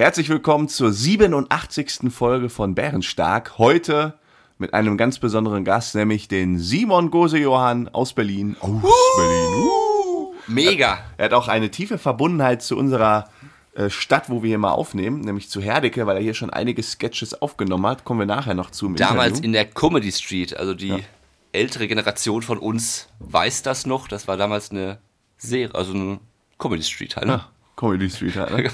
Herzlich 0.00 0.30
willkommen 0.30 0.66
zur 0.66 0.94
87. 0.94 2.10
Folge 2.10 2.48
von 2.48 2.74
Bärenstark. 2.74 3.58
Heute 3.58 4.18
mit 4.56 4.72
einem 4.72 4.96
ganz 4.96 5.18
besonderen 5.18 5.62
Gast, 5.62 5.94
nämlich 5.94 6.26
den 6.26 6.58
Simon 6.58 7.10
Gose-Johann 7.10 7.86
aus 7.88 8.14
Berlin. 8.14 8.56
Aus 8.60 8.80
Berlin. 9.18 9.62
Uh. 9.62 10.32
Mega. 10.46 11.00
Er 11.18 11.26
hat 11.26 11.34
auch 11.34 11.48
eine 11.48 11.70
tiefe 11.70 11.98
Verbundenheit 11.98 12.62
zu 12.62 12.78
unserer 12.78 13.28
äh, 13.74 13.90
Stadt, 13.90 14.30
wo 14.30 14.42
wir 14.42 14.48
hier 14.48 14.56
mal 14.56 14.70
aufnehmen, 14.70 15.20
nämlich 15.20 15.50
zu 15.50 15.60
Herdecke, 15.60 16.06
weil 16.06 16.16
er 16.16 16.22
hier 16.22 16.32
schon 16.32 16.48
einige 16.48 16.82
Sketches 16.82 17.42
aufgenommen 17.42 17.86
hat. 17.86 18.04
Kommen 18.06 18.20
wir 18.20 18.26
nachher 18.26 18.54
noch 18.54 18.70
zu. 18.70 18.88
Damals 18.94 19.32
Interview. 19.32 19.44
in 19.44 19.52
der 19.52 19.66
Comedy 19.66 20.12
Street, 20.12 20.56
also 20.56 20.72
die 20.72 21.04
ältere 21.52 21.86
Generation 21.88 22.40
von 22.40 22.56
uns 22.56 23.08
weiß 23.18 23.64
das 23.64 23.84
noch. 23.84 24.08
Das 24.08 24.26
war 24.26 24.38
damals 24.38 24.70
eine 24.70 24.96
Serie, 25.36 25.74
also 25.74 25.92
eine 25.92 26.20
Comedy 26.58 26.84
Street 26.84 27.16
halt. 27.16 27.26
Ne? 27.26 27.34
Ah, 27.34 27.50
Comedy 27.80 28.10
Street 28.10 28.36
halt, 28.36 28.52
ne? 28.52 28.70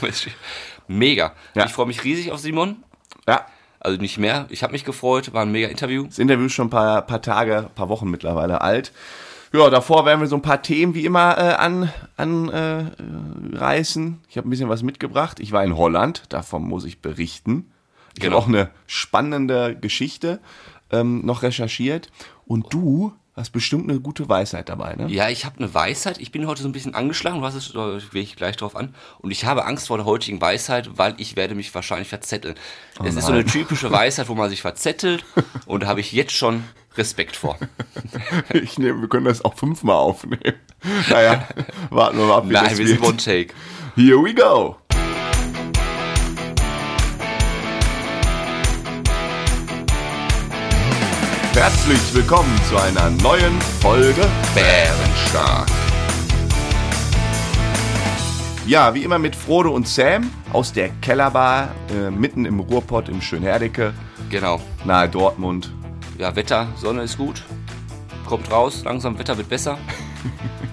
Mega. 0.89 1.33
Ja. 1.55 1.65
Ich 1.67 1.73
freue 1.73 1.87
mich 1.87 2.03
riesig 2.05 2.33
auf 2.33 2.41
Simon. 2.41 2.83
Ja, 3.29 3.47
Also 3.81 4.01
nicht 4.01 4.19
mehr. 4.19 4.47
Ich 4.51 4.63
habe 4.63 4.73
mich 4.73 4.85
gefreut. 4.85 5.33
War 5.33 5.43
ein 5.43 5.53
mega 5.53 5.69
Interview. 5.69 6.07
Das 6.07 6.19
Interview 6.19 6.47
ist 6.47 6.53
schon 6.53 6.67
ein 6.67 6.71
paar, 6.71 7.03
paar 7.03 7.23
Tage, 7.23 7.71
paar 7.75 7.89
Wochen 7.89 8.11
mittlerweile 8.11 8.61
alt. 8.61 8.93
Ja, 9.53 9.71
davor 9.71 10.05
werden 10.05 10.21
wir 10.21 10.27
so 10.27 10.35
ein 10.37 10.43
paar 10.43 10.61
Themen 10.61 10.95
wie 10.95 11.05
immer 11.07 11.39
äh, 11.39 11.55
an, 11.55 11.93
an 12.17 12.49
äh. 12.51 12.85
Ich 14.29 14.37
habe 14.37 14.49
ein 14.49 14.51
bisschen 14.51 14.69
was 14.69 14.83
mitgebracht. 14.83 15.41
Ich 15.41 15.53
war 15.53 15.65
in 15.65 15.77
Holland, 15.77 16.25
davon 16.31 16.65
muss 16.65 16.85
ich 16.85 17.01
berichten. 17.01 17.71
Ich 18.15 18.21
Genau. 18.21 18.37
habe 18.37 18.45
auch 18.45 18.49
eine 18.49 18.71
spannende 18.87 19.77
Geschichte 19.77 20.41
ähm, 20.91 21.25
noch 21.25 21.43
recherchiert. 21.43 22.11
Und 22.47 22.73
du 22.73 23.13
hast 23.43 23.51
bestimmt 23.51 23.89
eine 23.91 24.01
gute 24.01 24.29
Weisheit 24.29 24.69
dabei, 24.69 24.95
ne? 24.95 25.09
Ja, 25.09 25.29
ich 25.29 25.45
habe 25.45 25.59
eine 25.59 25.73
Weisheit. 25.73 26.19
Ich 26.19 26.33
bin 26.33 26.47
heute 26.47 26.63
so 26.63 26.69
ein 26.69 26.73
bisschen 26.73 26.95
angeschlagen. 26.95 27.43
Was 27.43 27.55
ist, 27.55 27.75
da 27.75 27.99
will 28.13 28.23
ich 28.23 28.37
gleich 28.37 28.57
drauf 28.57 28.75
an. 28.75 28.95
Und 29.19 29.31
ich 29.31 29.45
habe 29.45 29.67
Angst 29.67 29.89
vor 29.89 29.99
der 29.99 30.07
heutigen 30.07 30.41
Weisheit, 30.41 30.91
weil 30.97 31.15
ich 31.19 31.37
werde 31.37 31.55
mich 31.55 31.75
wahrscheinlich 31.75 32.09
verzetteln. 32.09 32.55
es 33.05 33.15
ist 33.15 33.27
so 33.27 33.33
eine 33.33 33.45
typische 33.45 33.93
Weisheit, 33.93 34.29
wo 34.29 34.35
man 34.35 34.49
sich 34.49 34.63
verzettelt. 34.63 35.25
Und 35.67 35.83
da 35.83 35.87
habe 35.87 36.01
ich 36.01 36.13
jetzt 36.13 36.33
schon 36.33 36.65
Respekt 36.97 37.37
vor. 37.37 37.59
Ich 38.53 38.79
nehme, 38.79 39.03
wir 39.03 39.09
können 39.09 39.27
das 39.27 39.45
auch 39.45 39.55
fünfmal 39.55 39.97
aufnehmen. 39.97 40.55
Naja, 41.11 41.47
warten 41.91 42.19
wir 42.19 42.27
mal 42.27 42.37
ab, 42.39 42.49
wie 42.49 42.53
Nein, 42.53 42.65
das 42.71 42.79
wir 42.79 42.89
sind. 42.89 43.03
One 43.03 43.17
Take. 43.17 43.53
Here 43.97 44.23
we 44.23 44.35
go. 44.35 44.77
Herzlich 51.57 52.15
willkommen 52.15 52.55
zu 52.69 52.77
einer 52.77 53.09
neuen 53.23 53.59
Folge 53.81 54.29
Bärenstark. 54.55 55.67
Ja, 58.67 58.93
wie 58.93 59.03
immer 59.03 59.19
mit 59.19 59.35
Frodo 59.35 59.71
und 59.71 59.89
Sam 59.89 60.31
aus 60.53 60.75
der 60.75 60.91
Kellerbar 61.01 61.75
äh, 61.91 62.11
mitten 62.11 62.45
im 62.45 62.61
Ruhrpott 62.61 63.09
im 63.09 63.23
Schönherdecke, 63.23 63.95
Genau. 64.29 64.61
nahe 64.85 65.09
Dortmund. 65.09 65.73
Ja, 66.19 66.37
Wetter, 66.37 66.69
Sonne 66.77 67.05
ist 67.05 67.17
gut. 67.17 67.43
Kommt 68.27 68.51
raus, 68.51 68.83
langsam 68.85 69.19
Wetter 69.19 69.39
wird 69.39 69.49
besser. 69.49 69.79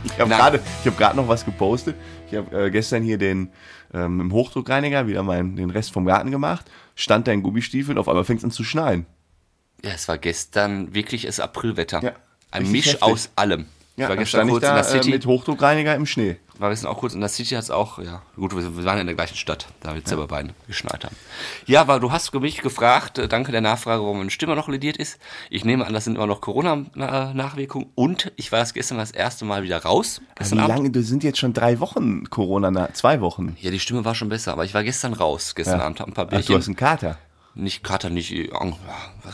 Ich 0.03 0.19
habe 0.19 0.29
gerade 0.29 0.59
hab 0.85 1.15
noch 1.15 1.27
was 1.29 1.45
gepostet. 1.45 1.95
Ich 2.29 2.35
habe 2.35 2.65
äh, 2.65 2.69
gestern 2.69 3.03
hier 3.03 3.17
den 3.17 3.49
ähm, 3.93 4.19
im 4.19 4.33
Hochdruckreiniger 4.33 5.07
wieder 5.07 5.23
meinen, 5.23 5.55
den 5.55 5.69
Rest 5.69 5.93
vom 5.93 6.05
Garten 6.05 6.29
gemacht. 6.29 6.69
Stand 6.93 7.27
da 7.27 7.31
in 7.31 7.41
Gummistiefeln, 7.41 7.97
auf 7.97 8.09
einmal 8.09 8.25
fängt 8.25 8.39
es 8.39 8.43
an 8.43 8.51
zu 8.51 8.65
schneien. 8.65 9.07
Ja, 9.83 9.91
es 9.91 10.07
war 10.07 10.17
gestern 10.17 10.93
wirklich 10.93 11.23
das 11.23 11.39
Aprilwetter. 11.39 12.01
Ja, 12.03 12.11
Ein 12.51 12.71
Misch 12.71 12.87
heftig. 12.87 13.01
aus 13.03 13.29
allem. 13.35 13.65
Ja, 13.95 14.05
ich 14.05 14.09
war 14.09 14.17
gestern 14.17 14.49
kurz 14.49 14.63
in 14.63 14.69
da 14.69 14.75
der 14.81 14.85
äh, 14.85 14.89
City. 14.91 15.09
mit 15.11 15.25
Hochdruckreiniger 15.27 15.93
im 15.93 16.07
Schnee. 16.07 16.37
war 16.57 16.71
gestern 16.71 16.87
auch 16.89 16.97
kurz 16.97 17.13
in 17.13 17.19
der 17.19 17.29
City, 17.29 17.53
hat 17.53 17.61
es 17.63 17.69
auch, 17.69 17.99
ja, 17.99 18.23
gut, 18.35 18.55
wir 18.55 18.85
waren 18.85 18.97
in 18.97 19.05
der 19.05 19.15
gleichen 19.15 19.35
Stadt, 19.37 19.67
da 19.81 19.89
wir 19.89 19.97
jetzt 19.97 20.07
selber 20.09 20.25
beide 20.25 20.49
geschneit 20.65 21.05
haben. 21.05 21.15
Ja, 21.67 21.81
aber 21.81 21.99
du 21.99 22.11
hast 22.11 22.33
mich 22.33 22.61
gefragt, 22.63 23.19
äh, 23.19 23.27
danke 23.27 23.51
der 23.51 23.61
Nachfrage, 23.61 24.01
warum 24.01 24.17
meine 24.17 24.31
Stimme 24.31 24.55
noch 24.55 24.67
lediert 24.67 24.97
ist. 24.97 25.19
Ich 25.51 25.63
nehme 25.63 25.85
an, 25.85 25.93
das 25.93 26.05
sind 26.05 26.15
immer 26.15 26.25
noch 26.25 26.41
Corona-Nachwirkungen 26.41 27.87
und 27.93 28.31
ich 28.35 28.51
war 28.51 28.59
das 28.59 28.73
gestern 28.73 28.97
das 28.97 29.11
erste 29.11 29.45
Mal 29.45 29.61
wieder 29.61 29.83
raus. 29.83 30.22
Wie 30.22 30.25
Gestern 30.39 30.59
Abend. 30.59 30.75
lange? 30.77 30.89
Du 30.91 31.03
sind 31.03 31.23
jetzt 31.23 31.38
schon 31.38 31.53
drei 31.53 31.79
Wochen 31.79 32.27
Corona, 32.31 32.72
na, 32.72 32.91
zwei 32.93 33.22
Wochen. 33.22 33.55
Ja, 33.61 33.69
die 33.69 33.79
Stimme 33.79 34.03
war 34.05 34.16
schon 34.16 34.29
besser, 34.29 34.53
aber 34.53 34.66
ich 34.66 34.73
war 34.73 34.83
gestern 34.83 35.13
raus, 35.13 35.53
gestern 35.53 35.81
Abend, 35.81 35.99
hab 35.99 36.07
ein 36.07 36.13
paar 36.13 36.25
Ach, 36.25 36.29
du 36.31 36.38
Bierchen. 36.38 36.57
hast 36.57 36.67
einen 36.67 36.75
Kater. 36.77 37.17
Nicht 37.56 37.84
Kater, 37.84 38.09
nicht, 38.09 38.31
äh, 38.31 38.50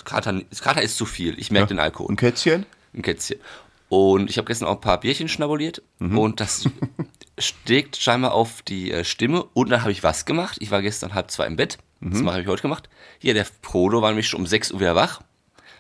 Kater, 0.04 0.42
Kater 0.62 0.82
ist 0.82 0.98
zu 0.98 1.06
viel, 1.06 1.40
ich 1.40 1.52
merke 1.52 1.70
den 1.70 1.80
Alkohol. 1.80 2.08
Und 2.08 2.16
Kätzchen? 2.18 2.66
ein 2.94 3.02
Kätzchen. 3.02 3.40
Und 3.88 4.30
ich 4.30 4.38
habe 4.38 4.46
gestern 4.46 4.68
auch 4.68 4.76
ein 4.76 4.82
paar 4.82 5.00
Bierchen 5.00 5.28
schnabuliert 5.28 5.82
und 6.00 6.40
das 6.40 6.70
steckt 7.40 7.98
scheinbar 7.98 8.34
auf 8.34 8.62
die 8.62 8.92
äh, 8.92 9.04
Stimme. 9.04 9.44
Und 9.54 9.70
dann 9.70 9.82
habe 9.82 9.92
ich 9.92 10.04
was 10.04 10.26
gemacht. 10.26 10.58
Ich 10.60 10.70
war 10.70 10.82
gestern 10.82 11.16
halb 11.16 11.32
zwei 11.32 11.48
im 11.48 11.56
Bett. 11.56 11.80
Das 12.02 12.22
habe 12.22 12.42
ich 12.42 12.48
heute 12.48 12.62
gemacht. 12.62 12.88
Hier, 13.18 13.34
der 13.34 13.46
Prodo 13.62 14.02
war 14.02 14.10
nämlich 14.10 14.28
schon 14.28 14.40
um 14.40 14.48
6 14.48 14.72
Uhr 14.72 14.80
wieder 14.80 14.96
wach. 14.96 15.22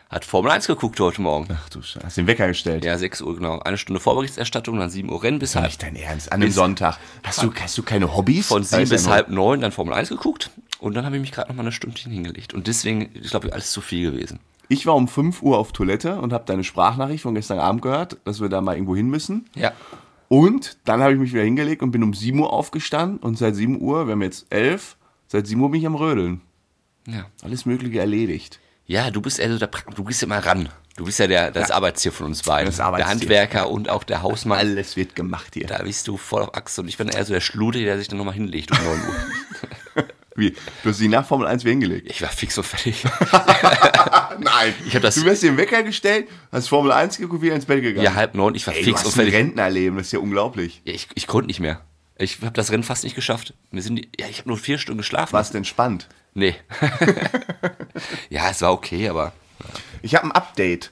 Hat 0.09 0.25
Formel 0.25 0.51
1 0.51 0.65
geguckt 0.65 0.99
heute 0.99 1.21
Morgen. 1.21 1.47
Ach 1.53 1.69
du 1.69 1.83
Scheiße, 1.83 2.03
hast 2.03 2.17
den 2.17 2.25
Wecker 2.25 2.47
gestellt. 2.47 2.83
Ja, 2.83 2.97
6 2.97 3.21
Uhr, 3.21 3.35
genau. 3.35 3.59
Eine 3.59 3.77
Stunde 3.77 4.01
Vorberichterstattung, 4.01 4.79
dann 4.79 4.89
7 4.89 5.07
Uhr 5.09 5.21
Rennen 5.21 5.37
bis 5.37 5.55
halb. 5.55 5.67
Nicht 5.67 5.83
dein 5.83 5.95
Ernst, 5.95 6.31
an 6.31 6.41
einem 6.41 6.51
Sonntag. 6.51 6.97
Hast 7.23 7.43
du, 7.43 7.53
hast 7.53 7.77
du 7.77 7.83
keine 7.83 8.15
Hobbys? 8.15 8.47
Von 8.47 8.63
Da 8.63 8.67
7 8.67 8.81
ist 8.83 8.89
ja 8.89 8.95
bis 8.95 9.07
halb 9.07 9.29
neun 9.29 9.61
dann 9.61 9.71
Formel 9.71 9.93
1 9.93 10.09
geguckt. 10.09 10.49
Und 10.79 10.93
dann 10.95 11.05
habe 11.05 11.15
ich 11.15 11.21
mich 11.21 11.31
gerade 11.31 11.49
noch 11.49 11.55
mal 11.55 11.63
eine 11.63 11.71
Stündchen 11.71 12.11
hingelegt. 12.11 12.53
Und 12.53 12.67
deswegen, 12.67 13.09
ich 13.13 13.29
glaube, 13.29 13.51
alles 13.53 13.71
zu 13.71 13.81
viel 13.81 14.11
gewesen. 14.11 14.39
Ich 14.69 14.85
war 14.85 14.95
um 14.95 15.07
5 15.07 15.41
Uhr 15.41 15.57
auf 15.57 15.71
Toilette 15.71 16.21
und 16.21 16.31
habe 16.31 16.45
deine 16.45 16.63
Sprachnachricht 16.63 17.23
von 17.23 17.35
gestern 17.35 17.59
Abend 17.59 17.81
gehört, 17.81 18.17
dass 18.23 18.39
wir 18.39 18.49
da 18.49 18.61
mal 18.61 18.75
irgendwo 18.75 18.95
hin 18.95 19.09
müssen. 19.09 19.45
Ja. 19.55 19.73
Und 20.27 20.77
dann 20.85 21.01
habe 21.01 21.13
ich 21.13 21.19
mich 21.19 21.33
wieder 21.33 21.43
hingelegt 21.43 21.81
und 21.81 21.91
bin 21.91 22.03
um 22.03 22.13
7 22.13 22.39
Uhr 22.39 22.53
aufgestanden. 22.53 23.17
Und 23.17 23.37
seit 23.37 23.55
7 23.55 23.81
Uhr, 23.81 24.05
wir 24.05 24.11
haben 24.11 24.21
jetzt 24.21 24.45
11, 24.51 24.95
seit 25.27 25.47
7 25.47 25.59
Uhr 25.59 25.71
bin 25.71 25.79
ich 25.81 25.87
am 25.87 25.95
Rödeln. 25.95 26.41
Ja. 27.07 27.25
Alles 27.41 27.65
Mögliche 27.65 27.99
erledigt. 27.99 28.59
Ja, 28.85 29.09
du 29.09 29.21
bist 29.21 29.39
also 29.39 29.57
der, 29.57 29.69
du 29.95 30.03
gehst 30.03 30.21
immer 30.23 30.37
ran. 30.37 30.69
Du 30.95 31.05
bist 31.05 31.17
ja 31.17 31.27
der, 31.27 31.49
das 31.49 31.71
Arbeitstier 31.71 32.11
von 32.11 32.27
uns 32.27 32.43
beiden. 32.43 32.67
Das 32.67 32.79
Arbeitstier. 32.79 33.27
Der 33.27 33.39
Handwerker 33.39 33.69
und 33.71 33.89
auch 33.89 34.03
der 34.03 34.21
Hausmann. 34.21 34.59
Alles 34.59 34.95
wird 34.97 35.15
gemacht 35.15 35.53
hier. 35.53 35.65
Da 35.65 35.81
bist 35.81 36.07
du 36.07 36.17
voll 36.17 36.43
auf 36.43 36.55
Achse 36.55 36.81
und 36.81 36.87
ich 36.87 36.97
bin 36.97 37.07
eher 37.07 37.25
so 37.25 37.33
der 37.33 37.41
Schlude, 37.41 37.83
der 37.83 37.97
sich 37.97 38.07
dann 38.07 38.17
nochmal 38.17 38.33
hinlegt 38.35 38.71
um 38.71 38.77
9 38.83 38.87
Uhr. 38.87 40.03
Wie? 40.39 40.51
Du 40.83 40.89
hast 40.89 40.99
die 40.99 41.07
nach 41.07 41.25
Formel 41.25 41.47
1 41.47 41.63
wieder 41.63 41.71
hingelegt. 41.71 42.07
Ich 42.09 42.21
war 42.21 42.29
fix 42.29 42.57
und 42.57 42.63
fertig. 42.65 43.03
Nein. 44.39 44.73
Ich 44.87 44.95
hab 44.95 45.01
das- 45.01 45.15
du 45.15 45.25
wirst 45.25 45.43
den 45.43 45.57
Wecker 45.57 45.83
gestellt, 45.83 46.27
hast 46.51 46.67
Formel 46.69 46.91
1 46.91 47.17
geguckt, 47.17 47.41
wieder 47.41 47.55
ins 47.55 47.65
Bett 47.65 47.81
gegangen. 47.81 48.03
Ja, 48.05 48.13
halb 48.13 48.35
neun, 48.35 48.55
ich 48.55 48.65
war 48.67 48.73
Ey, 48.73 48.81
du 48.81 48.85
fix 48.85 48.99
hast 49.01 49.05
und 49.07 49.11
ein 49.13 49.15
fertig. 49.27 49.35
Rentnerleben, 49.35 49.97
das 49.97 50.07
ist 50.07 50.13
ja 50.13 50.19
unglaublich. 50.19 50.81
Ja, 50.85 50.93
ich, 50.93 51.07
ich 51.15 51.27
konnte 51.27 51.47
nicht 51.47 51.59
mehr. 51.59 51.81
Ich 52.17 52.39
habe 52.41 52.51
das 52.51 52.71
Rennen 52.71 52.83
fast 52.83 53.03
nicht 53.03 53.15
geschafft. 53.15 53.53
Wir 53.71 53.81
sind, 53.81 53.95
die- 53.97 54.09
ja, 54.19 54.27
ich 54.27 54.39
habe 54.39 54.49
nur 54.49 54.57
vier 54.57 54.77
Stunden 54.77 54.97
geschlafen. 54.99 55.33
Warst 55.33 55.55
entspannt. 55.55 56.07
Nee. 56.33 56.55
ja, 58.29 58.49
es 58.49 58.61
war 58.61 58.71
okay, 58.71 59.09
aber 59.09 59.33
Ich 60.01 60.15
habe 60.15 60.25
ein 60.25 60.31
Update 60.31 60.91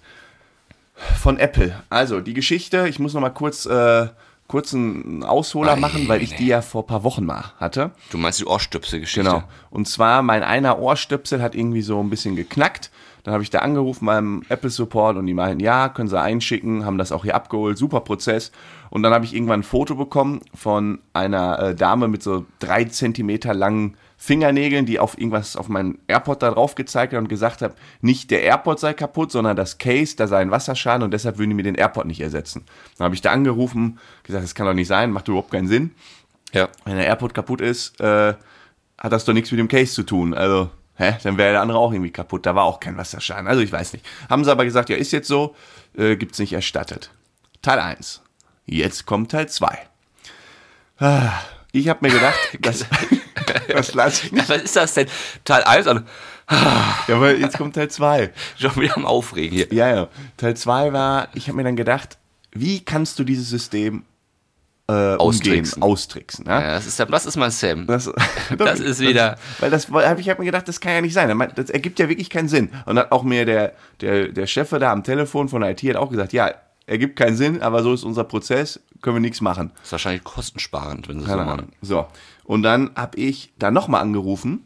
von 1.22 1.38
Apple. 1.38 1.82
Also, 1.90 2.22
die 2.22 2.34
Geschichte, 2.34 2.88
ich 2.88 2.98
muss 3.00 3.14
noch 3.14 3.22
mal 3.22 3.30
kurz, 3.30 3.66
äh, 3.66 4.08
kurz 4.48 4.74
einen 4.74 5.24
Ausholer 5.24 5.74
Ei, 5.74 5.80
machen, 5.80 6.08
weil 6.08 6.22
ich 6.22 6.32
nee. 6.32 6.38
die 6.38 6.48
ja 6.48 6.62
vor 6.62 6.84
ein 6.84 6.88
paar 6.88 7.04
Wochen 7.04 7.26
mal 7.26 7.54
hatte. 7.58 7.92
du 8.12 8.18
meinst 8.18 8.40
die 8.40 8.46
Ohrstöpsel-Geschichte. 8.46 9.30
Genau. 9.30 9.44
Und 9.70 9.88
zwar, 9.88 10.22
mein 10.22 10.44
einer 10.44 10.80
Ohrstöpsel 10.80 11.42
hat 11.42 11.56
irgendwie 11.56 11.82
so 11.82 12.00
ein 12.00 12.10
bisschen 12.10 12.36
geknackt. 12.36 12.92
Dann 13.24 13.34
habe 13.34 13.44
ich 13.44 13.50
da 13.50 13.60
angerufen 13.60 14.06
beim 14.06 14.44
Apple 14.48 14.70
Support 14.70 15.18
und 15.18 15.26
die 15.26 15.34
meinten, 15.34 15.60
ja, 15.60 15.90
können 15.90 16.08
sie 16.08 16.20
einschicken, 16.20 16.86
haben 16.86 16.98
das 16.98 17.12
auch 17.12 17.24
hier 17.24 17.36
abgeholt, 17.36 17.78
super 17.78 18.00
Prozess. 18.00 18.54
Und 18.90 19.04
dann 19.04 19.14
habe 19.14 19.26
ich 19.26 19.36
irgendwann 19.36 19.60
ein 19.60 19.64
Foto 19.64 19.96
bekommen 19.96 20.40
von 20.56 21.00
einer 21.12 21.60
äh, 21.60 21.76
Dame 21.76 22.08
mit 22.08 22.24
so 22.24 22.46
drei 22.60 22.86
Zentimeter 22.86 23.54
langen 23.54 23.98
Fingernägeln, 24.20 24.86
die 24.88 25.00
auf 25.00 25.18
irgendwas 25.18 25.56
auf 25.56 25.70
meinen 25.70 26.00
AirPod 26.08 26.42
da 26.42 26.50
drauf 26.52 26.74
gezeigt 26.76 27.14
hat 27.14 27.20
und 27.20 27.28
gesagt 27.30 27.62
hat, 27.62 27.76
nicht 28.02 28.32
der 28.32 28.42
AirPod 28.44 28.80
sei 28.80 28.94
kaputt, 28.94 29.32
sondern 29.32 29.56
das 29.56 29.78
Case, 29.78 30.16
da 30.16 30.26
sei 30.28 30.40
ein 30.40 30.50
Wasserschaden 30.52 31.04
und 31.04 31.12
deshalb 31.12 31.38
würden 31.38 31.52
die 31.52 31.56
mir 31.56 31.64
den 31.64 31.76
AirPod 31.76 32.06
nicht 32.08 32.20
ersetzen. 32.22 32.66
Dann 32.98 33.06
habe 33.06 33.16
ich 33.16 33.22
da 33.22 33.32
angerufen, 33.32 34.00
gesagt, 34.24 34.44
das 34.44 34.56
kann 34.56 34.66
doch 34.66 34.74
nicht 34.74 34.88
sein, 34.88 35.12
macht 35.12 35.28
überhaupt 35.28 35.52
keinen 35.52 35.68
Sinn 35.68 35.92
Ja. 36.52 36.68
wenn 36.86 36.96
der 36.98 37.06
AirPod 37.06 37.34
kaputt 37.36 37.62
ist, 37.62 38.00
äh, 38.02 38.34
hat 38.98 39.12
das 39.12 39.24
doch 39.26 39.34
nichts 39.34 39.52
mit 39.52 39.60
dem 39.60 39.68
Case 39.68 39.94
zu 39.94 40.02
tun. 40.02 40.34
Also, 40.34 40.72
hä, 40.96 41.14
dann 41.22 41.38
wäre 41.38 41.52
der 41.52 41.62
andere 41.62 41.78
auch 41.78 41.92
irgendwie 41.94 42.12
kaputt. 42.12 42.48
Da 42.48 42.56
war 42.56 42.64
auch 42.64 42.80
kein 42.80 42.98
Wasserschaden. 42.98 43.48
Also 43.48 43.62
ich 43.62 43.72
weiß 43.72 43.94
nicht. 43.94 44.04
Haben 44.30 44.44
sie 44.44 44.52
aber 44.52 44.66
gesagt, 44.66 44.90
ja, 44.90 44.96
ist 44.96 45.12
jetzt 45.12 45.28
so, 45.28 45.56
äh, 45.96 46.16
gibt's 46.16 46.40
nicht 46.40 46.54
erstattet. 46.54 47.12
Teil 47.62 47.78
1. 47.80 48.24
Jetzt 48.66 49.06
kommt 49.06 49.30
Teil 49.32 49.48
2. 49.48 49.78
Ah, 51.00 51.32
Ich 51.72 51.88
habe 51.90 52.00
mir 52.08 52.12
gedacht, 52.12 52.36
das, 52.60 52.86
das 53.74 53.94
lasse 53.94 54.26
ich 54.28 54.32
nicht. 54.32 54.50
Was 54.50 54.62
ist 54.62 54.76
das 54.76 54.94
denn? 54.94 55.08
Teil 55.46 55.64
1 55.64 55.88
und 55.88 56.04
Ja, 56.50 57.16
aber 57.16 57.36
jetzt 57.36 57.58
kommt 57.58 57.76
Teil 57.76 57.90
2. 57.90 58.32
schon 58.60 58.76
wieder 58.78 58.96
am 58.98 59.06
Aufregen 59.06 59.56
hier. 59.56 59.68
Ja, 59.74 59.94
ja. 59.94 60.08
Teil 60.38 60.56
2 60.56 60.94
war, 60.94 61.28
ich 61.34 61.48
habe 61.48 61.58
mir 61.58 61.64
dann 61.64 61.76
gedacht, 61.76 62.18
wie 62.52 62.84
kannst 62.84 63.20
du 63.20 63.24
dieses 63.24 63.50
System 63.50 64.04
äh, 64.90 65.16
umgehen, 65.16 65.20
Austricksen. 65.20 65.84
austricksen? 65.84 66.46
Ja? 66.48 66.62
Das 66.76 66.88
ist, 66.88 67.00
das 67.00 67.26
ist 67.26 67.36
mein 67.36 67.52
Sam. 67.52 67.86
Das, 67.88 68.10
Das 68.58 68.80
ist 68.80 69.00
wieder- 69.02 69.38
Weil 69.60 69.70
das 69.70 69.90
habe 69.90 70.22
ich 70.22 70.30
hab 70.30 70.40
mir 70.40 70.46
gedacht, 70.46 70.68
das 70.68 70.80
kann 70.80 70.94
ja 70.94 71.02
nicht 71.02 71.14
sein. 71.14 71.52
Das 71.56 71.70
ergibt 71.70 72.00
ja 72.00 72.08
wirklich 72.08 72.30
keinen 72.30 72.48
Sinn. 72.48 72.72
Und 72.86 72.98
hat 72.98 73.12
auch 73.12 73.24
mir 73.24 73.46
der, 73.46 73.74
der, 74.00 74.30
der 74.30 74.48
Chef 74.48 74.70
da 74.70 74.92
am 74.92 75.04
Telefon 75.04 75.50
von 75.50 75.62
der 75.62 75.72
IT 75.72 75.84
hat 75.84 75.98
auch 75.98 76.10
gesagt, 76.10 76.32
ja, 76.34 76.52
ergibt 76.86 77.18
keinen 77.20 77.36
Sinn, 77.36 77.62
aber 77.62 77.84
so 77.84 77.94
ist 77.94 78.06
unser 78.06 78.24
Prozess, 78.24 78.80
können 79.02 79.18
wir 79.18 79.20
nichts 79.20 79.42
machen. 79.42 79.72
Das 79.76 79.88
ist 79.88 79.92
wahrscheinlich 79.92 80.24
kostensparend, 80.24 81.10
wenn 81.10 81.20
sie 81.20 81.26
so 81.26 81.32
Keine 81.32 81.44
machen. 81.44 81.74
So. 81.82 82.08
Und 82.48 82.64
dann 82.64 82.92
habe 82.96 83.20
ich 83.20 83.54
da 83.60 83.72
nochmal 83.72 84.02
angerufen 84.02 84.66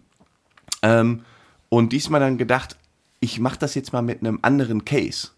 ähm, 0.83 1.23
und 1.67 1.91
diesmal 1.91 2.21
dann 2.21 2.37
gedacht, 2.37 2.77
ich 3.19 3.39
mache 3.39 3.57
das 3.57 3.73
jetzt 3.73 3.91
mal 3.91 4.03
mit 4.03 4.19
einem 4.19 4.39
anderen 4.43 4.85
Case. 4.85 5.29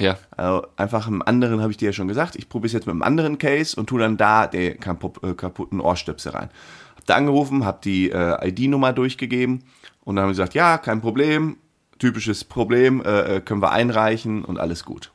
Ja. 0.00 0.18
Also 0.36 0.66
einfach 0.76 1.06
einem 1.06 1.22
anderen, 1.22 1.60
habe 1.60 1.70
ich 1.70 1.76
dir 1.76 1.86
ja 1.86 1.92
schon 1.92 2.08
gesagt, 2.08 2.34
ich 2.34 2.48
probiere 2.48 2.66
es 2.66 2.72
jetzt 2.72 2.86
mit 2.86 2.92
einem 2.92 3.02
anderen 3.02 3.38
Case 3.38 3.78
und 3.78 3.86
tue 3.86 4.00
dann 4.00 4.16
da 4.16 4.48
den 4.48 4.72
äh, 4.72 5.34
kaputten 5.34 5.80
Ohrstöpsel 5.80 6.32
rein. 6.32 6.50
Hab 6.96 7.06
da 7.06 7.14
angerufen, 7.14 7.64
hab 7.64 7.82
die 7.82 8.10
äh, 8.10 8.48
ID-Nummer 8.48 8.92
durchgegeben 8.92 9.62
und 10.04 10.16
dann 10.16 10.24
haben 10.24 10.34
sie 10.34 10.40
gesagt, 10.40 10.54
ja, 10.54 10.78
kein 10.78 11.00
Problem, 11.00 11.56
typisches 12.00 12.42
Problem, 12.42 13.00
äh, 13.00 13.36
äh, 13.36 13.40
können 13.40 13.62
wir 13.62 13.70
einreichen 13.70 14.44
und 14.44 14.58
alles 14.58 14.84
gut. 14.84 15.12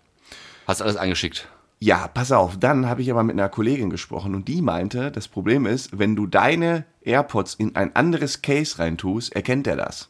Hast 0.67 0.81
alles 0.81 0.95
eingeschickt. 0.95 1.49
Ja, 1.83 2.07
pass 2.07 2.31
auf, 2.31 2.59
dann 2.59 2.87
habe 2.87 3.01
ich 3.01 3.09
aber 3.09 3.23
mit 3.23 3.33
einer 3.33 3.49
Kollegin 3.49 3.89
gesprochen 3.89 4.35
und 4.35 4.47
die 4.47 4.61
meinte, 4.61 5.11
das 5.11 5.27
Problem 5.27 5.65
ist, 5.65 5.97
wenn 5.97 6.15
du 6.15 6.27
deine 6.27 6.85
AirPods 7.01 7.55
in 7.55 7.75
ein 7.75 7.95
anderes 7.95 8.43
Case 8.43 8.77
reintust, 8.77 9.35
erkennt 9.35 9.65
er 9.65 9.77
das. 9.77 10.09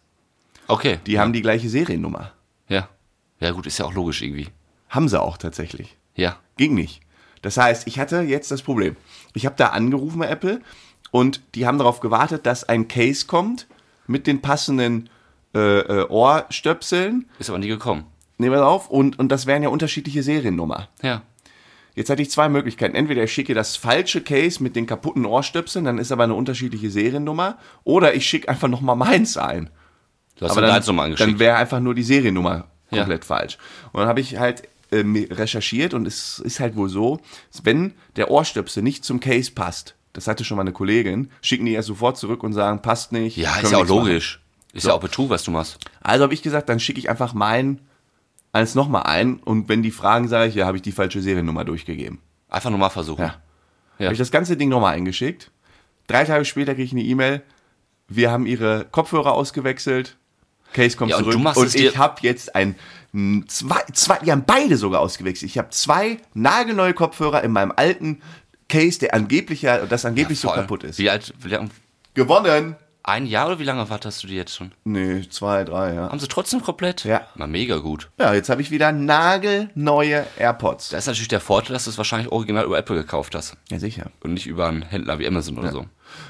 Okay. 0.68 1.00
Die 1.06 1.18
haben 1.18 1.31
die 1.31 1.41
gleiche 1.41 1.69
Seriennummer. 1.69 2.33
Ja. 2.68 2.89
Ja, 3.39 3.51
gut, 3.51 3.68
ist 3.68 3.77
ja 3.77 3.85
auch 3.85 3.94
logisch 3.94 4.21
irgendwie. 4.21 4.50
Haben 4.89 5.07
sie 5.07 5.21
auch 5.21 5.38
tatsächlich. 5.38 5.95
Ja. 6.13 6.39
Ging 6.57 6.73
nicht. 6.73 7.00
Das 7.41 7.56
heißt, 7.56 7.88
ich 7.88 8.00
hatte 8.00 8.19
jetzt 8.19 8.51
das 8.51 8.63
Problem. 8.63 8.97
Ich 9.33 9.45
habe 9.45 9.56
da 9.56 9.68
angerufen 9.68 10.19
bei 10.19 10.27
Apple 10.27 10.59
und 11.09 11.41
die 11.56 11.65
haben 11.65 11.77
darauf 11.77 12.01
gewartet, 12.01 12.45
dass 12.45 12.68
ein 12.68 12.89
Case 12.89 13.27
kommt 13.27 13.68
mit 14.07 14.27
den 14.27 14.41
passenden 14.41 15.09
äh, 15.56 15.79
äh, 15.79 16.07
Ohrstöpseln. 16.09 17.29
Ist 17.39 17.50
aber 17.50 17.59
nie 17.59 17.69
gekommen. 17.69 18.03
Nehmen 18.38 18.56
wir 18.56 18.68
auf. 18.68 18.89
Und, 18.89 19.19
und 19.19 19.31
das 19.31 19.45
wären 19.45 19.63
ja 19.63 19.69
unterschiedliche 19.69 20.21
Seriennummer. 20.21 20.89
Ja. 21.01 21.21
Jetzt 21.96 22.10
hatte 22.10 22.22
ich 22.22 22.32
zwei 22.32 22.48
Möglichkeiten. 22.50 22.96
Entweder 22.96 23.24
ich 23.24 23.34
schicke 23.34 23.54
das 23.54 23.76
falsche 23.76 24.22
Case 24.22 24.62
mit 24.64 24.76
den 24.76 24.86
kaputten 24.86 25.26
Ohrstöpseln, 25.26 25.86
dann 25.86 25.98
ist 25.98 26.12
aber 26.12 26.24
eine 26.24 26.36
unterschiedliche 26.36 26.90
Seriennummer. 26.90 27.58
Oder 27.84 28.14
ich 28.16 28.26
schicke 28.26 28.48
einfach 28.50 28.68
nochmal 28.70 28.96
meins 28.96 29.36
ein. 29.38 29.70
Du 30.38 30.46
hast 30.46 30.52
Aber 30.52 30.62
dann 30.62 30.80
nochmal 30.80 31.06
angeschickt. 31.08 31.30
dann 31.30 31.40
wäre 31.40 31.58
einfach 31.58 31.80
nur 31.80 31.94
die 31.94 32.04
Seriennummer 32.04 32.66
Ja. 32.92 33.00
komplett 33.00 33.26
falsch. 33.26 33.58
Und 33.92 34.00
dann 34.00 34.08
habe 34.08 34.22
ich 34.22 34.38
halt 34.38 34.64
ähm, 34.92 35.16
recherchiert 35.30 35.94
und 35.94 36.06
es 36.08 36.40
ist 36.40 36.60
halt 36.60 36.76
wohl 36.76 36.90
so, 36.90 37.20
wenn 37.64 37.94
der 38.16 38.32
Ohrstöpsel 38.32 38.84
nicht 38.84 39.06
zum 39.06 39.20
Case 39.20 39.52
passt, 39.52 39.96
das 40.14 40.28
hatte 40.28 40.44
schon 40.44 40.58
mal 40.58 40.64
eine 40.64 40.74
Kollegin, 40.74 41.30
schicken 41.42 41.66
die 41.66 41.72
erst 41.74 41.88
sofort 41.88 42.18
zurück 42.18 42.44
und 42.44 42.52
sagen, 42.54 42.82
passt 42.82 43.12
nicht. 43.14 43.38
ja, 43.38 43.56
ist 43.58 43.72
ja 43.72 43.78
auch 43.78 43.82
nichts 43.84 43.90
machen. 43.96 44.06
logisch. 44.08 44.42
Ist 44.74 44.86
ja 44.88 44.94
auch 44.94 45.00
Betrug, 45.00 45.30
was 45.30 45.44
du 45.44 45.52
machst. 45.52 45.78
Also 46.02 46.24
habe 46.24 46.34
ich 46.34 46.42
gesagt, 46.42 46.68
dann 46.70 46.80
schicke 46.80 47.00
ich 47.00 47.10
einfach 47.10 47.34
mein 47.34 47.80
eins 48.53 48.75
nochmal 48.75 49.03
ein 49.03 49.38
und 49.38 49.69
wenn 49.69 49.81
die 49.83 49.92
fragen, 49.92 50.27
sage 50.27 50.50
ich, 50.50 50.56
ja, 50.56 50.65
habe 50.65 50.77
ich 50.77 50.83
die 50.83 50.92
falsche 50.92 51.21
Seriennummer 51.21 51.63
durchgegeben. 51.65 52.19
Einfach 52.50 52.69
nochmal 52.69 52.89
versuchen. 52.89 53.21
Ja. 53.21 53.36
Ja. 54.00 54.06
Habe 54.06 54.13
ich 54.13 54.19
das 54.19 54.31
ganze 54.31 54.57
Ding 54.57 54.69
nochmal 54.69 54.95
eingeschickt. 54.95 55.51
Drei 56.07 56.25
Tage 56.25 56.44
später 56.45 56.74
kriege 56.74 56.83
ich 56.86 56.92
eine 56.92 57.03
E-Mail, 57.03 57.42
wir 58.07 58.31
haben 58.31 58.45
ihre 58.45 58.86
Kopfhörer 58.92 59.31
ausgewechselt. 59.33 60.18
Case 60.74 60.98
kommt 60.98 61.12
Ja, 61.12 61.18
und 61.18 61.24
zurück. 61.31 61.56
und 61.57 61.74
dir- 61.74 61.89
ich 61.92 61.98
habe 61.98 62.15
jetzt 62.21 62.56
ein 62.56 62.75
zwei, 63.48 63.81
zwei, 63.94 64.18
die 64.19 64.31
haben 64.31 64.44
beide 64.45 64.77
sogar 64.77 65.01
ausgewechselt. 65.01 65.50
Ich 65.51 65.57
habe 65.57 65.69
zwei 65.69 66.18
nagelneue 66.33 66.94
Kopfhörer 66.94 67.44
in 67.44 67.51
meinem 67.51 67.74
alten 67.75 68.21
Case, 68.69 69.00
der 69.00 69.13
angeblich 69.13 69.62
ja, 69.63 69.86
das 69.86 70.06
angeblich 70.06 70.39
so 70.39 70.47
Voll. 70.47 70.57
kaputt 70.57 70.83
ist. 70.86 70.97
Wie 70.97 71.09
alt, 71.09 71.33
wie 71.42 71.50
lang, 71.50 71.69
Gewonnen! 72.13 72.75
Ein 73.03 73.25
Jahr 73.25 73.48
oder 73.48 73.59
wie 73.59 73.63
lange 73.63 73.89
wartest 73.89 74.24
du 74.24 74.27
die 74.27 74.36
jetzt 74.36 74.56
schon? 74.56 74.71
Nee, 74.83 75.27
zwei, 75.30 75.63
drei, 75.63 75.94
ja. 75.94 76.09
Haben 76.09 76.19
sie 76.19 76.27
trotzdem 76.27 76.62
komplett? 76.62 77.03
Ja. 77.03 77.21
Na, 77.36 77.48
mega 77.48 77.77
gut. 77.77 78.09
Ja, 78.19 78.33
jetzt 78.33 78.50
habe 78.50 78.62
ich 78.62 78.71
wieder 78.71 78.92
nagelneue 78.92 80.25
AirPods. 80.38 80.89
Da 80.89 80.98
ist 80.98 81.07
natürlich 81.07 81.27
der 81.27 81.39
Vorteil, 81.39 81.74
dass 81.74 81.86
du 81.86 81.89
es 81.89 81.98
wahrscheinlich 81.98 82.31
original 82.31 82.65
über 82.65 82.77
Apple 82.77 82.95
gekauft 82.95 83.33
hast. 83.36 83.57
Ja, 83.69 83.80
sicher. 83.80 84.12
Und 84.21 84.33
nicht 84.33 84.48
über 84.48 84.68
einen 84.68 84.83
Händler 84.83 85.19
wie 85.19 85.27
Amazon 85.27 85.57
oder 85.57 85.71
so. 85.71 85.86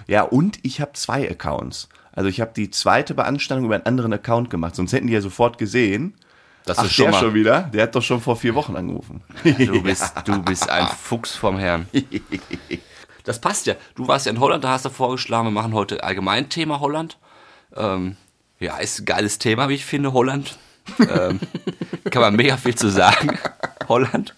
Ja, 0.07 0.23
und 0.23 0.59
ich 0.63 0.79
habe 0.79 0.93
zwei 0.93 1.29
Accounts. 1.29 1.89
Also 2.13 2.29
ich 2.29 2.41
habe 2.41 2.51
die 2.55 2.69
zweite 2.69 3.13
Beanstandung 3.13 3.65
über 3.65 3.75
einen 3.75 3.85
anderen 3.85 4.13
Account 4.13 4.49
gemacht, 4.49 4.75
sonst 4.75 4.93
hätten 4.93 5.07
die 5.07 5.13
ja 5.13 5.21
sofort 5.21 5.57
gesehen. 5.57 6.15
Das 6.65 6.77
Ach, 6.77 6.85
ist 6.85 6.93
schon 6.93 7.05
der 7.05 7.11
mal. 7.13 7.19
schon 7.19 7.33
wieder? 7.33 7.61
Der 7.73 7.83
hat 7.83 7.95
doch 7.95 8.03
schon 8.03 8.21
vor 8.21 8.35
vier 8.35 8.53
Wochen 8.53 8.75
angerufen. 8.75 9.21
Du 9.43 9.81
bist, 9.81 10.13
du 10.25 10.41
bist 10.43 10.69
ein 10.69 10.87
Fuchs 10.87 11.35
vom 11.35 11.57
Herrn. 11.57 11.87
Das 13.23 13.39
passt 13.41 13.67
ja. 13.67 13.75
Du 13.95 14.07
warst 14.07 14.25
ja 14.25 14.31
in 14.31 14.39
Holland, 14.39 14.63
da 14.63 14.69
hast 14.69 14.85
du 14.85 14.89
vorgeschlagen, 14.89 15.47
wir 15.47 15.51
machen 15.51 15.73
heute 15.73 16.03
allgemein 16.03 16.49
Thema 16.49 16.79
Holland. 16.79 17.17
Ähm, 17.75 18.17
ja, 18.59 18.77
ist 18.77 18.99
ein 18.99 19.05
geiles 19.05 19.39
Thema, 19.39 19.69
wie 19.69 19.75
ich 19.75 19.85
finde, 19.85 20.13
Holland. 20.13 20.57
ähm, 20.99 21.39
kann 22.11 22.21
man 22.21 22.35
mega 22.35 22.57
viel 22.57 22.75
zu 22.75 22.89
sagen. 22.89 23.37
Holland. 23.87 24.35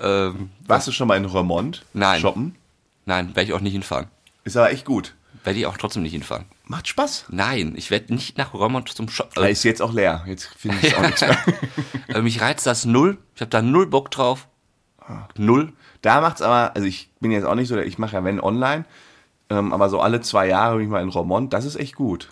Ähm, 0.00 0.50
Warst 0.66 0.88
du 0.88 0.92
schon 0.92 1.08
mal 1.08 1.16
in 1.16 1.24
Remont 1.24 1.84
Nein. 1.92 2.20
shoppen? 2.20 2.56
nein, 3.04 3.28
werde 3.36 3.42
ich 3.48 3.52
auch 3.52 3.60
nicht 3.60 3.72
hinfahren. 3.72 4.08
Ist 4.44 4.56
aber 4.56 4.70
echt 4.70 4.84
gut. 4.84 5.14
Werde 5.44 5.58
ich 5.58 5.66
auch 5.66 5.76
trotzdem 5.76 6.02
nicht 6.02 6.12
hinfahren. 6.12 6.44
Macht 6.64 6.86
Spaß. 6.88 7.26
Nein, 7.28 7.74
ich 7.76 7.90
werde 7.90 8.14
nicht 8.14 8.38
nach 8.38 8.54
Römont 8.54 8.88
zum 8.88 9.08
Shop. 9.08 9.32
Er 9.36 9.42
Äh, 9.44 9.52
ist 9.52 9.64
jetzt 9.64 9.82
auch 9.82 9.92
leer. 9.92 10.24
Jetzt 10.26 10.46
finde 10.56 10.78
ich 10.80 10.92
es 10.92 10.94
auch 10.94 11.02
nichts 11.06 11.20
mehr. 11.20 11.36
äh, 12.08 12.22
mich 12.22 12.40
reizt 12.40 12.64
das 12.66 12.84
null. 12.84 13.18
Ich 13.34 13.40
habe 13.40 13.50
da 13.50 13.60
null 13.60 13.86
Bock 13.86 14.10
drauf. 14.12 14.46
Null. 15.36 15.72
Da 16.02 16.20
macht's 16.20 16.42
aber, 16.42 16.74
also 16.74 16.86
ich 16.86 17.08
bin 17.20 17.30
jetzt 17.30 17.44
auch 17.44 17.54
nicht 17.54 17.68
so, 17.68 17.78
ich 17.78 17.98
mache 17.98 18.14
ja 18.14 18.24
wenn 18.24 18.40
online, 18.40 18.84
ähm, 19.50 19.72
aber 19.72 19.88
so 19.88 20.00
alle 20.00 20.20
zwei 20.20 20.48
Jahre 20.48 20.76
bin 20.76 20.86
ich 20.86 20.90
mal 20.90 21.02
in 21.02 21.08
Remont, 21.08 21.52
das 21.52 21.64
ist 21.64 21.76
echt 21.76 21.94
gut. 21.94 22.28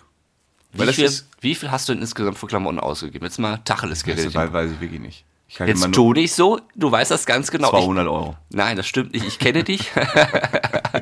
Weil 0.73 0.83
Wie 0.83 0.85
das 0.87 0.95
viel, 0.95 1.05
ist, 1.05 1.27
wie 1.41 1.55
viel 1.55 1.71
hast 1.71 1.89
du 1.89 1.93
denn 1.93 2.01
insgesamt 2.01 2.37
für 2.37 2.47
Klamotten 2.47 2.79
ausgegeben? 2.79 3.25
Jetzt 3.25 3.39
mal 3.39 3.57
Tacheles 3.65 3.99
das 3.99 4.03
geredet. 4.03 4.35
weiß, 4.35 4.53
weiß 4.53 4.71
ich 4.71 4.79
wirklich 4.79 5.01
nicht. 5.01 5.25
Ich 5.47 5.59
Jetzt 5.59 5.91
tu 5.91 6.13
nicht 6.13 6.33
so, 6.33 6.61
du 6.75 6.89
weißt 6.89 7.11
das 7.11 7.25
ganz 7.25 7.51
genau. 7.51 7.67
Ich, 7.67 7.83
200 7.83 8.07
Euro. 8.07 8.37
nein, 8.51 8.77
das 8.77 8.87
stimmt 8.87 9.11
nicht, 9.13 9.25
ich 9.25 9.37
kenne 9.37 9.63
dich. 9.63 9.91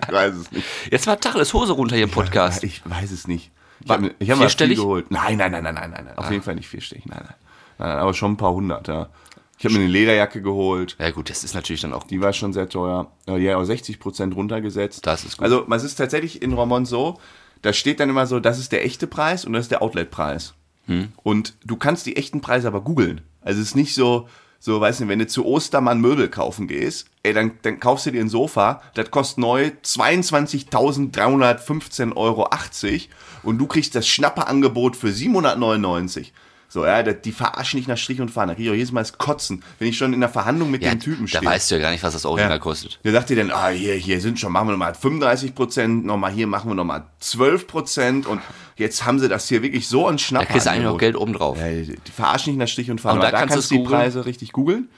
Ich 0.10 0.14
weiß 0.14 0.36
es 0.36 0.52
nicht. 0.52 0.66
Jetzt 0.92 1.06
mal 1.06 1.16
Tacheles 1.18 1.54
Hose 1.54 1.74
runter 1.74 1.96
hier 1.96 2.06
im 2.06 2.12
Podcast. 2.12 2.64
Ich 2.64 2.82
weiß 2.84 3.12
es 3.12 3.28
nicht. 3.28 3.52
Ich 3.84 3.90
habe 3.90 4.14
ich 4.20 4.30
hab 4.30 4.38
mal 4.38 4.44
viel 4.44 4.50
vierstellig? 4.50 4.78
geholt. 4.78 5.12
Nein, 5.12 5.38
nein, 5.38 5.52
nein, 5.52 5.64
nein, 5.64 5.76
nein, 5.76 5.92
nein. 5.92 6.06
nein. 6.06 6.14
Ah. 6.16 6.22
Auf 6.22 6.32
jeden 6.32 6.44
Fall 6.44 6.56
nicht 6.56 6.68
vierstellig. 6.68 7.06
Nein, 7.06 7.20
nein. 7.24 7.36
nein, 7.78 7.90
nein 7.90 7.98
aber 8.00 8.14
schon 8.14 8.34
ein 8.34 8.38
paar 8.38 8.54
hundert, 8.54 8.88
ja. 8.88 9.10
Ich 9.60 9.66
habe 9.66 9.74
mir 9.74 9.82
eine 9.82 9.92
Lederjacke 9.92 10.42
geholt. 10.42 10.96
Ja 11.00 11.12
gut, 11.12 11.30
das 11.30 11.44
ist 11.44 11.54
natürlich 11.54 11.82
dann 11.82 11.92
auch 11.92 12.06
Die 12.06 12.22
war 12.22 12.32
schon 12.32 12.54
sehr 12.54 12.70
teuer. 12.70 13.12
Aber 13.26 13.40
die 13.40 13.50
hat 13.50 13.58
auch 13.58 13.66
60 13.66 14.00
Prozent 14.00 14.34
runtergesetzt. 14.34 15.06
Das 15.06 15.26
ist 15.26 15.38
gut. 15.38 15.44
Also, 15.44 15.68
es 15.70 15.84
ist 15.84 15.96
tatsächlich 15.96 16.42
in 16.42 16.54
Romont 16.54 16.88
so, 16.88 17.20
da 17.62 17.74
steht 17.74 18.00
dann 18.00 18.10
immer 18.10 18.26
so, 18.26 18.40
das 18.40 18.58
ist 18.58 18.72
der 18.72 18.86
echte 18.86 19.06
Preis 19.06 19.44
und 19.44 19.52
das 19.52 19.66
ist 19.66 19.72
der 19.72 19.82
Outlet-Preis. 19.82 20.54
Hm. 20.86 21.10
Und 21.24 21.56
du 21.66 21.76
kannst 21.76 22.06
die 22.06 22.16
echten 22.16 22.40
Preise 22.40 22.70
aber 22.70 22.80
googeln. 22.80 23.20
Also, 23.42 23.60
es 23.60 23.68
ist 23.68 23.76
nicht 23.76 23.94
so, 23.94 24.30
so, 24.62 24.80
weißt 24.80 25.02
du, 25.02 25.10
wenn 25.10 25.20
du 25.20 25.28
zu 25.28 25.46
Ostermann 25.46 26.00
Möbel 26.00 26.30
kaufen 26.30 26.70
gehst, 26.70 27.10
ey, 27.24 27.34
dann, 27.34 27.52
dann 27.62 27.82
kaufst 27.82 28.06
du 28.06 28.12
dir 28.12 28.22
ein 28.22 28.30
Sofa, 28.30 28.82
das 28.94 29.12
kostet 29.12 29.40
neu 29.40 29.72
22.315,80 29.84 32.16
Euro 32.16 32.48
und 33.44 33.58
du 33.58 33.68
kriegst 33.68 33.94
das 33.96 34.08
Schnapperangebot 34.08 34.96
für 34.96 35.12
799. 35.12 36.32
So, 36.72 36.86
ja, 36.86 37.02
die 37.02 37.32
verarschen 37.32 37.78
nicht 37.80 37.90
nach 37.90 37.98
Strich 37.98 38.22
und 38.22 38.30
Fahren. 38.30 38.48
Da 38.50 38.54
krieg 38.54 38.66
ich 38.66 38.70
auch 38.70 38.76
jedes 38.76 38.92
Mal 38.92 39.02
das 39.02 39.18
Kotzen, 39.18 39.64
wenn 39.80 39.88
ich 39.88 39.98
schon 39.98 40.14
in 40.14 40.20
der 40.20 40.30
Verhandlung 40.30 40.70
mit 40.70 40.84
ja, 40.84 40.92
dem 40.92 41.00
Typen 41.00 41.24
da 41.26 41.28
stehe. 41.40 41.46
weißt 41.46 41.72
du 41.72 41.76
ja 41.76 41.82
gar 41.82 41.90
nicht, 41.92 42.04
was 42.04 42.14
das 42.14 42.26
Original 42.26 42.52
Ja. 42.58 42.60
kostet. 42.60 43.00
Der 43.04 43.12
sagt 43.12 43.30
dir 43.32 43.38
dann, 43.38 43.50
ah, 43.52 43.70
hier, 43.70 43.96
hier 43.96 44.22
sind 44.22 44.40
schon, 44.40 44.52
machen 44.52 44.68
wir 44.68 44.74
nochmal 44.74 44.94
35 44.94 45.56
Prozent, 45.56 46.06
nochmal 46.06 46.32
hier 46.32 46.46
machen 46.46 46.70
wir 46.70 46.76
nochmal 46.76 47.06
12 47.22 47.66
Prozent 47.66 48.28
und 48.28 48.40
jetzt 48.76 49.04
haben 49.04 49.18
sie 49.20 49.28
das 49.28 49.48
hier 49.50 49.64
wirklich 49.64 49.88
so 49.88 50.06
an 50.08 50.18
Da 50.18 50.20
Schnapp. 50.20 50.48
kriegst 50.48 50.68
du 50.68 50.72
eigentlich 50.72 50.84
noch 50.86 51.00
Geld 51.00 51.16
oben 51.18 51.34
drauf. 51.34 51.58
Ja, 51.60 51.68
die 51.72 51.98
verarschen 52.16 52.54
nicht 52.54 52.60
nach 52.60 52.68
Strich 52.68 52.92
und 52.92 53.02
Fahren. 53.02 53.16
Und 53.16 53.24
da 53.24 53.32
da 53.32 53.40
kannst 53.40 53.54
kannst 53.56 53.72
du 53.72 53.78
die? 53.80 53.84
Preise 53.84 54.26
richtig 54.28 54.52
googeln. 54.52 54.90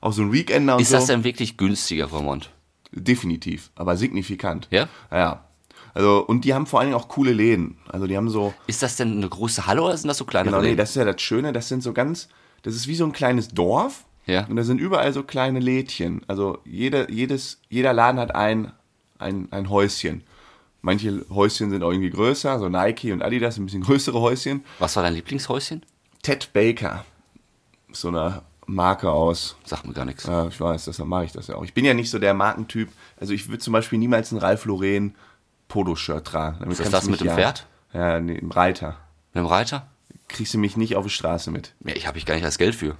Auch 0.00 0.12
so 0.12 0.22
ein 0.22 0.32
Weekender 0.32 0.74
und 0.74 0.82
Ist 0.82 0.88
so. 0.88 0.96
das 0.96 1.06
denn 1.06 1.22
wirklich 1.22 1.56
günstiger, 1.56 2.08
Vermont? 2.08 2.50
Definitiv, 2.90 3.70
aber 3.76 3.96
signifikant. 3.96 4.66
Ja? 4.70 4.88
Ja. 5.10 5.44
Also, 5.94 6.24
und 6.24 6.44
die 6.44 6.54
haben 6.54 6.66
vor 6.66 6.80
allen 6.80 6.90
Dingen 6.90 7.00
auch 7.00 7.08
coole 7.08 7.32
Läden. 7.32 7.76
Also, 7.88 8.06
die 8.06 8.16
haben 8.16 8.28
so, 8.28 8.54
Ist 8.66 8.82
das 8.82 8.96
denn 8.96 9.16
eine 9.16 9.28
große 9.28 9.66
Halle 9.66 9.82
oder 9.82 9.96
sind 9.96 10.08
das 10.08 10.18
so 10.18 10.24
kleine 10.24 10.46
genau, 10.46 10.60
nee, 10.60 10.68
Läden? 10.68 10.78
das 10.78 10.90
ist 10.90 10.96
ja 10.96 11.04
das 11.04 11.20
Schöne, 11.20 11.52
das 11.52 11.68
sind 11.68 11.82
so 11.82 11.92
ganz, 11.92 12.28
das 12.62 12.74
ist 12.74 12.86
wie 12.86 12.94
so 12.94 13.04
ein 13.04 13.12
kleines 13.12 13.48
Dorf. 13.48 14.04
Ja. 14.26 14.46
Und 14.46 14.56
da 14.56 14.62
sind 14.62 14.80
überall 14.80 15.12
so 15.12 15.22
kleine 15.24 15.58
Lädchen. 15.58 16.22
Also, 16.28 16.58
jede, 16.64 17.10
jedes, 17.10 17.60
jeder 17.68 17.92
Laden 17.92 18.20
hat 18.20 18.34
ein, 18.34 18.72
ein, 19.18 19.48
ein 19.50 19.68
Häuschen. 19.68 20.22
Manche 20.80 21.24
Häuschen 21.30 21.70
sind 21.70 21.82
auch 21.82 21.90
irgendwie 21.90 22.10
größer, 22.10 22.58
so 22.58 22.68
Nike 22.68 23.12
und 23.12 23.22
Adidas, 23.22 23.56
ein 23.56 23.66
bisschen 23.66 23.82
größere 23.82 24.20
Häuschen. 24.20 24.64
Was 24.78 24.96
war 24.96 25.02
dein 25.02 25.14
Lieblingshäuschen? 25.14 25.84
Ted 26.22 26.52
Baker, 26.52 27.04
so 27.92 28.08
eine 28.08 28.42
Marke 28.66 29.10
aus 29.10 29.56
Sagt 29.64 29.86
mir 29.86 29.92
gar 29.92 30.04
nichts. 30.04 30.24
Ja, 30.24 30.48
ich 30.48 30.60
weiß, 30.60 30.84
deshalb 30.84 31.08
mache 31.08 31.24
ich 31.24 31.32
das 31.32 31.48
ja 31.48 31.56
auch. 31.56 31.64
Ich 31.64 31.74
bin 31.74 31.84
ja 31.84 31.94
nicht 31.94 32.10
so 32.10 32.18
der 32.18 32.34
Markentyp. 32.34 32.88
Also 33.18 33.32
ich 33.32 33.48
würde 33.48 33.58
zum 33.58 33.72
Beispiel 33.72 33.98
niemals 33.98 34.32
ein 34.32 34.38
Ralph 34.38 34.64
Lauren 34.64 35.14
Polo-Shirt 35.72 36.26
tragen. 36.26 36.58
Damit 36.60 36.78
Ist 36.78 36.84
das 36.84 36.90
das 36.90 37.08
mit 37.08 37.20
dem 37.20 37.28
ja, 37.28 37.34
Pferd? 37.34 37.66
Ja, 37.94 38.20
nee, 38.20 38.34
im 38.34 38.50
Reiter. 38.50 38.98
Mit 39.32 39.42
dem 39.42 39.46
Reiter? 39.46 39.88
Kriegst 40.28 40.52
du 40.52 40.58
mich 40.58 40.76
nicht 40.76 40.96
auf 40.96 41.04
die 41.04 41.10
Straße 41.10 41.50
mit. 41.50 41.74
Ja, 41.84 41.96
ich 41.96 42.06
habe 42.06 42.18
ich 42.18 42.26
gar 42.26 42.34
nicht 42.34 42.44
das 42.44 42.58
Geld 42.58 42.74
für. 42.74 42.96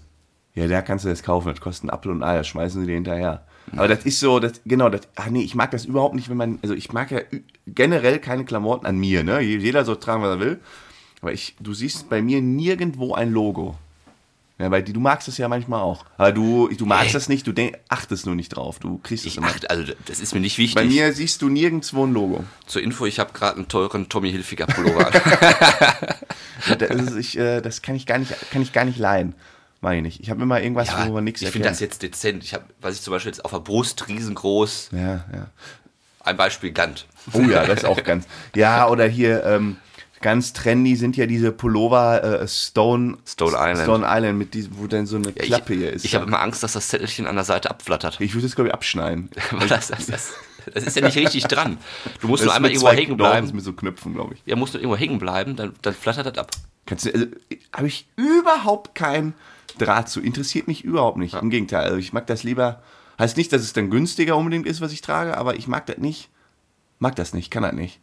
Ja, 0.54 0.66
da 0.66 0.80
kannst 0.80 1.04
du 1.04 1.10
das 1.10 1.22
kaufen. 1.22 1.48
Das 1.48 1.60
kostet 1.60 1.84
einen 1.84 1.90
Apfel 1.90 2.10
und 2.10 2.22
ein 2.22 2.28
Ei. 2.28 2.38
Das 2.38 2.48
schmeißen 2.48 2.80
sie 2.80 2.86
dir 2.86 2.94
hinterher. 2.94 3.44
Aber 3.76 3.88
das 3.88 4.06
ist 4.06 4.20
so, 4.20 4.40
das, 4.40 4.62
genau, 4.64 4.88
das, 4.88 5.02
ach 5.16 5.28
nee, 5.28 5.42
ich 5.42 5.54
mag 5.54 5.70
das 5.70 5.84
überhaupt 5.84 6.14
nicht, 6.14 6.30
wenn 6.30 6.36
man, 6.36 6.58
also 6.62 6.74
ich 6.74 6.92
mag 6.92 7.10
ja 7.10 7.20
generell 7.66 8.18
keine 8.18 8.44
Klamotten 8.44 8.86
an 8.86 8.98
mir, 8.98 9.22
ne? 9.22 9.40
Jeder 9.40 9.84
soll 9.84 9.98
tragen, 9.98 10.22
was 10.22 10.30
er 10.30 10.40
will. 10.40 10.60
Aber 11.20 11.32
ich, 11.32 11.54
du 11.60 11.74
siehst 11.74 12.08
bei 12.08 12.22
mir 12.22 12.40
nirgendwo 12.40 13.14
ein 13.14 13.30
Logo. 13.30 13.76
Ja, 14.62 14.70
weil 14.70 14.84
die, 14.84 14.92
du 14.92 15.00
magst 15.00 15.26
es 15.26 15.38
ja 15.38 15.48
manchmal 15.48 15.80
auch. 15.80 16.04
Aber 16.18 16.30
du, 16.30 16.68
du 16.68 16.86
magst 16.86 17.16
das 17.16 17.28
nicht, 17.28 17.44
du 17.48 17.52
denk, 17.52 17.76
achtest 17.88 18.26
nur 18.26 18.36
nicht 18.36 18.50
drauf. 18.50 18.78
Du 18.78 18.98
kriegst 18.98 19.26
es 19.26 19.36
immer. 19.36 19.48
achte, 19.48 19.68
also 19.68 19.92
das 20.06 20.20
ist 20.20 20.34
mir 20.34 20.40
nicht 20.40 20.56
wichtig. 20.56 20.76
Bei 20.76 20.84
mir 20.84 21.12
siehst 21.12 21.42
du 21.42 21.48
nirgendwo 21.48 22.06
ein 22.06 22.12
Logo. 22.12 22.44
Zur 22.66 22.80
Info, 22.80 23.04
ich 23.06 23.18
habe 23.18 23.32
gerade 23.32 23.56
einen 23.56 23.66
teuren 23.66 24.08
Tommy 24.08 24.30
Hilfiger 24.30 24.66
Pullover. 24.66 25.10
Das, 26.78 26.90
ist, 26.90 27.16
ich, 27.16 27.36
äh, 27.38 27.60
das 27.60 27.82
kann 27.82 27.96
ich 27.96 28.06
gar 28.06 28.18
nicht, 28.18 28.32
kann 28.52 28.62
ich 28.62 28.72
gar 28.72 28.84
nicht 28.84 28.96
leihen. 28.98 29.34
Meine 29.80 29.96
ich 29.96 30.02
nicht. 30.04 30.20
Ich 30.20 30.30
habe 30.30 30.40
immer 30.42 30.60
irgendwas, 30.62 30.88
Ja, 30.88 31.08
wo 31.08 31.12
man 31.12 31.24
nichts 31.24 31.42
ich 31.42 31.48
finde 31.50 31.68
das 31.68 31.80
jetzt 31.80 32.02
dezent. 32.04 32.44
Ich 32.44 32.54
habe, 32.54 32.64
was 32.80 32.94
ich 32.94 33.02
zum 33.02 33.10
Beispiel 33.12 33.30
jetzt 33.32 33.44
auf 33.44 33.50
der 33.50 33.58
Brust 33.58 34.06
riesengroß, 34.06 34.90
Ja, 34.92 35.24
ja. 35.32 35.46
ein 36.20 36.36
Beispiel 36.36 36.70
Gant. 36.70 37.06
Oh 37.32 37.40
ja, 37.40 37.66
das 37.66 37.80
ist 37.80 37.84
auch 37.84 38.02
ganz. 38.04 38.26
Ja, 38.54 38.88
oder 38.88 39.06
hier 39.08 39.44
ähm, 39.44 39.76
ganz 40.22 40.52
trendy 40.54 40.96
sind 40.96 41.16
ja 41.16 41.26
diese 41.26 41.52
Pullover 41.52 42.22
äh, 42.42 42.48
Stone 42.48 43.18
Stone 43.26 43.52
Island. 43.58 43.82
Stone 43.82 44.06
Island 44.08 44.38
mit 44.38 44.54
diesem, 44.54 44.78
wo 44.78 44.86
dann 44.86 45.04
so 45.06 45.16
eine 45.16 45.26
Ja, 45.36 45.44
Klappe 45.44 45.74
ich 45.74 45.80
hier 45.80 45.92
ist. 45.92 46.04
ich 46.04 46.14
habe 46.14 46.24
immer 46.26 46.40
Angst, 46.40 46.62
dass 46.62 46.72
das 46.72 46.88
Zettelchen 46.88 47.26
an 47.26 47.34
der 47.34 47.44
Seite 47.44 47.70
abflattert. 47.70 48.20
ich 48.20 48.34
würde 48.34 48.46
es 48.46 48.54
glaube 48.54 48.68
ich 48.68 48.74
abschneiden. 48.74 49.28
Das, 49.68 49.88
das, 49.88 50.06
das, 50.06 50.32
das 50.72 50.84
ist 50.84 50.96
ja 50.96 51.04
nicht 51.04 51.16
richtig 51.18 51.44
dran. 51.44 51.76
Du 52.20 52.28
musst 52.28 52.42
Das 52.42 52.46
nur 52.46 52.54
einmal 52.54 52.70
irgendwo 52.70 52.88
hängen 52.90 53.16
bleiben. 53.16 53.50
mit 53.54 53.64
so 53.64 53.72
Knöpfen, 53.72 54.14
glaube 54.14 54.34
ich. 54.34 54.42
Ja, 54.46 54.56
musst 54.56 54.74
du 54.74 54.78
irgendwo 54.78 54.96
hängen 54.96 55.18
bleiben, 55.18 55.56
dann, 55.56 55.74
dann 55.82 55.92
flattert 55.94 56.26
das 56.26 56.38
ab. 56.38 56.50
Kannst 56.86 57.04
du, 57.06 57.12
also, 57.12 57.26
habe 57.74 57.86
ich 57.88 58.06
überhaupt 58.16 58.94
keinen 58.94 59.34
Draht 59.78 60.08
zu. 60.08 60.20
Interessiert 60.20 60.68
mich 60.68 60.84
überhaupt 60.84 61.18
nicht. 61.18 61.34
Im 61.34 61.50
Gegenteil, 61.50 61.84
also 61.84 61.96
ich 61.96 62.12
mag 62.12 62.26
das 62.26 62.42
lieber. 62.44 62.82
Heißt 63.18 63.36
nicht, 63.36 63.52
dass 63.52 63.62
es 63.62 63.72
dann 63.72 63.90
günstiger 63.90 64.36
unbedingt 64.36 64.66
ist, 64.66 64.80
was 64.80 64.92
ich 64.92 65.00
trage, 65.00 65.36
aber 65.36 65.56
ich 65.56 65.66
mag 65.68 65.86
das 65.86 65.98
nicht. 65.98 66.28
Mag 66.98 67.16
das 67.16 67.34
nicht, 67.34 67.50
kann 67.50 67.62
das 67.62 67.72
nicht. 67.72 68.00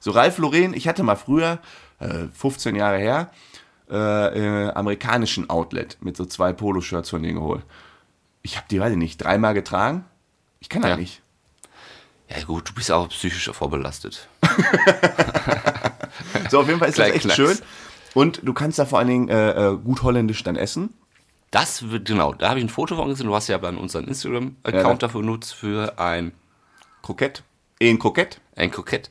So 0.00 0.10
Ralf 0.12 0.38
Lauren, 0.38 0.74
ich 0.74 0.88
hatte 0.88 1.02
mal 1.02 1.16
früher, 1.16 1.58
äh, 2.00 2.24
15 2.32 2.74
Jahre 2.74 2.98
her, 2.98 3.30
äh, 3.90 3.94
äh, 3.96 4.70
amerikanischen 4.72 5.48
Outlet 5.50 5.98
mit 6.00 6.16
so 6.16 6.24
zwei 6.24 6.52
Poloshirts 6.52 7.10
von 7.10 7.22
denen 7.22 7.36
geholt. 7.36 7.62
Ich 8.42 8.56
habe 8.56 8.66
die, 8.70 8.80
weiß 8.80 8.92
ich 8.92 8.98
nicht, 8.98 9.18
dreimal 9.18 9.52
getragen. 9.54 10.04
Ich 10.60 10.68
kann 10.68 10.82
das 10.82 10.90
Ja. 10.92 10.96
nicht. 10.96 11.20
Ja 12.28 12.42
gut, 12.44 12.68
du 12.70 12.74
bist 12.74 12.90
auch 12.92 13.08
psychisch 13.08 13.50
vorbelastet. 13.52 14.28
So, 16.50 16.60
auf 16.60 16.66
jeden 16.66 16.78
Fall 16.80 16.88
ist 16.88 16.98
das 16.98 17.04
Klein 17.06 17.14
echt 17.16 17.24
Knacks. 17.24 17.36
schön. 17.36 17.58
Und 18.14 18.40
du 18.42 18.52
kannst 18.52 18.78
da 18.78 18.84
vor 18.86 18.98
allen 18.98 19.08
Dingen 19.08 19.28
äh, 19.28 19.50
äh, 19.70 19.76
gut 19.76 20.02
holländisch 20.02 20.42
dann 20.42 20.56
essen. 20.56 20.92
Das 21.52 21.90
wird, 21.90 22.06
genau, 22.08 22.34
da 22.34 22.48
habe 22.50 22.58
ich 22.58 22.64
ein 22.64 22.68
Foto 22.68 22.96
von 22.96 23.08
gesehen. 23.08 23.26
Du 23.26 23.34
hast 23.34 23.48
ja 23.48 23.56
bei 23.58 23.68
unseren 23.70 24.02
Ja, 24.04 24.08
Instagram-Account 24.08 25.02
da- 25.02 25.06
dafür 25.06 25.20
genutzt 25.20 25.54
für 25.54 25.98
ein, 25.98 26.32
Krokett. 27.02 27.42
Eh, 27.80 27.88
ein 27.90 27.98
Krokett. 27.98 28.40
ein 28.56 28.70
Krokett. 28.70 29.10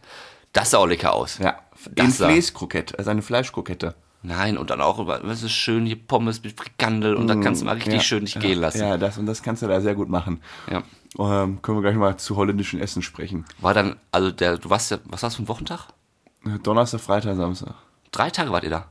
Das 0.53 0.71
sah 0.71 0.79
auch 0.79 0.87
lecker 0.87 1.13
aus. 1.13 1.37
Ja, 1.37 1.59
Das 1.91 2.05
in 2.05 2.11
Fleeskrokett, 2.13 2.97
also 2.97 3.11
eine 3.11 3.21
Fleischkrokette. 3.21 3.95
Nein, 4.21 4.57
und 4.57 4.69
dann 4.69 4.81
auch, 4.81 4.99
über- 4.99 5.21
was 5.23 5.43
ist 5.43 5.51
schön, 5.53 5.85
hier 5.85 5.95
Pommes 5.95 6.43
mit 6.43 6.59
Frikandel 6.59 7.15
und 7.15 7.27
dann 7.27 7.41
kannst 7.41 7.61
du 7.61 7.65
mal 7.65 7.75
richtig 7.75 7.93
Mm, 7.93 7.97
Ja, 7.97 8.01
schön 8.01 8.25
dich 8.25 8.33
ja, 8.35 8.41
gehen 8.41 8.59
lassen. 8.59 8.79
Ja, 8.81 8.97
das 8.97 9.17
und 9.17 9.25
das 9.27 9.41
kannst 9.43 9.61
du 9.61 9.67
da 9.67 9.79
sehr 9.79 9.95
gut 9.95 10.09
machen. 10.09 10.41
Ja. 10.69 10.83
Ähm, 11.17 11.61
können 11.61 11.77
wir 11.77 11.81
gleich 11.83 11.95
mal 11.95 12.17
zu 12.17 12.35
holländischen 12.35 12.81
Essen 12.81 13.01
sprechen. 13.01 13.45
War 13.59 13.73
dann, 13.73 13.95
also 14.11 14.29
der, 14.31 14.57
du 14.57 14.69
warst 14.69 14.91
ja, 14.91 14.97
was 15.05 15.23
hast 15.23 15.35
du 15.35 15.37
für 15.37 15.41
einen 15.43 15.47
Wochentag? 15.47 15.87
Donnerstag, 16.63 16.99
Freitag, 16.99 17.35
Samstag. 17.37 17.75
Drei 18.11 18.29
Tage 18.29 18.51
wart 18.51 18.63
ihr 18.65 18.69
da? 18.69 18.85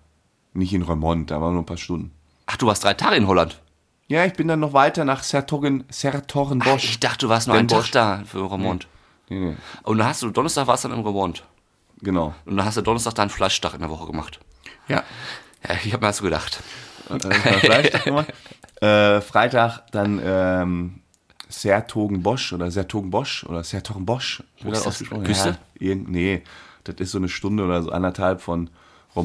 Nicht 0.55 0.73
in 0.73 0.83
Remont, 0.83 1.31
da 1.31 1.41
waren 1.43 1.53
nur 1.55 1.63
ein 1.63 1.67
paar 1.67 1.77
Stunden. 1.77 2.13
Ach, 2.47 2.57
du 2.57 2.67
warst 2.67 2.85
drei 2.85 2.95
Tage 2.95 3.17
in 3.17 3.27
Holland. 3.27 3.61
Ja, 4.07 4.25
ich 4.25 4.33
bin 4.33 4.49
dann 4.49 4.61
noch 4.61 4.73
weiter 4.73 5.05
nach 5.05 5.23
Sertogen, 5.23 5.85
Sertogenbosch. 5.91 6.85
Ich 6.85 7.01
dachte, 7.01 7.27
du 7.27 7.29
warst 7.29 7.47
nur 7.49 7.57
Den 7.57 7.61
einen 7.61 7.69
Tag 7.69 7.91
da 7.93 8.23
für 8.25 8.51
Remont. 8.51 8.85
Nee, 8.85 8.98
nee, 9.29 9.57
Und 9.83 9.99
dann 9.99 10.07
hast 10.09 10.23
du, 10.23 10.31
Donnerstag 10.31 10.67
warst 10.67 10.85
dann 10.85 10.93
im 10.93 11.01
Remont. 11.01 11.45
genau. 12.01 12.35
Und 12.45 12.57
dann 12.57 12.67
hast 12.67 12.77
du 12.77 12.83
Donnerstag 12.83 13.15
deinen 13.15 13.31
Fleischtag 13.31 13.75
in 13.75 13.81
der 13.81 13.91
Woche 13.91 14.07
gemacht. 14.07 14.41
Ja. 14.89 15.03
Ja, 15.67 15.75
ich 15.85 15.93
habe 15.93 16.03
mir 16.05 16.09
das 16.09 16.19
so 16.19 16.25
gedacht. 16.25 16.63
Äh, 17.11 17.19
das 17.19 17.45
war 17.45 17.53
Fleisch 17.55 18.05
gemacht. 18.05 18.33
äh, 18.81 19.21
Freitag 19.21 19.91
dann 19.91 20.21
ähm, 20.25 21.01
Sertogenbosch 21.49 22.53
oder 22.53 22.71
Sertogenbosch 22.71 23.45
oder 23.45 23.65
Sertogenbosch. 23.65 24.43
Wird 24.61 24.75
ist 24.75 24.81
das? 24.81 24.87
ausgesprochen? 24.87 25.25
Küste? 25.25 25.49
Ja, 25.49 25.59
irgend, 25.89 26.11
nee, 26.11 26.43
das 26.85 26.97
ist 26.99 27.11
so 27.13 27.19
eine 27.19 27.29
Stunde 27.29 27.65
oder 27.65 27.83
so 27.83 27.91
anderthalb 27.91 28.41
von 28.41 28.71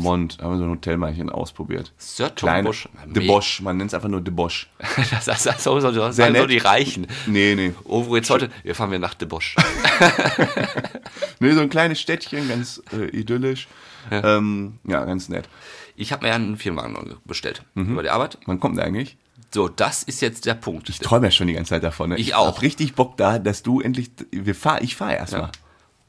Da 0.02 0.44
haben 0.46 0.52
wir 0.54 0.58
so 0.58 0.64
ein 0.64 0.70
Hotelmärchen 0.72 1.30
ausprobiert. 1.30 1.94
Sir 1.98 2.30
Bosch. 2.64 2.88
De 3.06 3.26
Bosch, 3.28 3.62
man 3.62 3.78
nennt 3.78 3.90
es 3.90 3.94
einfach 3.94 4.10
nur 4.10 4.22
De 4.22 4.34
Bosch. 4.34 4.70
Das, 5.12 5.26
das, 5.26 5.44
das, 5.44 5.64
so, 5.64 5.80
so, 5.80 5.92
so, 5.92 6.12
Sehr 6.12 6.28
so 6.28 6.32
nett. 6.34 6.50
die 6.50 6.58
Reichen. 6.58 7.08
Nee, 7.28 7.56
nee. 7.56 7.74
Oh, 7.86 8.06
wo 8.08 8.16
jetzt 8.16 8.30
heute? 8.30 8.50
Wir 8.64 8.76
fahren 8.76 8.92
wir 8.92 9.00
nach 9.00 9.14
De 9.14 9.28
Bosch. 9.28 9.56
Nee, 11.40 11.52
so 11.52 11.60
ein 11.62 11.70
kleines 11.70 12.00
Städtchen, 12.00 12.48
ganz 12.48 12.82
äh, 12.94 13.06
idyllisch. 13.08 13.68
Ja. 14.10 14.38
Ähm, 14.38 14.80
ja, 14.86 15.04
ganz 15.04 15.28
nett. 15.30 15.50
Ich 15.96 16.12
habe 16.12 16.24
mir 16.24 16.30
ja 16.30 16.36
einen 16.36 16.58
Firmenwagen 16.58 17.16
bestellt 17.26 17.64
Mhm. 17.76 17.92
über 17.94 18.04
die 18.04 18.10
Arbeit. 18.10 18.38
Wann 18.46 18.60
kommt 18.60 18.78
der 18.78 18.86
eigentlich? 18.86 19.18
So, 19.54 19.68
das 19.68 20.04
ist 20.04 20.22
jetzt 20.22 20.46
der 20.46 20.54
Punkt. 20.56 20.90
Ich 20.90 21.00
träume 21.00 21.28
ja 21.28 21.32
schon 21.32 21.48
die 21.48 21.54
ganze 21.54 21.70
Zeit 21.70 21.84
davon. 21.84 22.10
Ne? 22.12 22.18
Ich 22.18 22.34
auch. 22.34 22.48
hab 22.48 22.62
richtig 22.62 22.96
Bock 22.96 23.18
da, 23.18 23.40
dass 23.40 23.62
du 23.62 23.82
endlich. 23.82 24.10
Wir 24.32 24.56
fahr, 24.56 24.82
ich 24.82 24.96
fahre 24.96 25.16
erstmal. 25.16 25.42
Ja. 25.44 25.52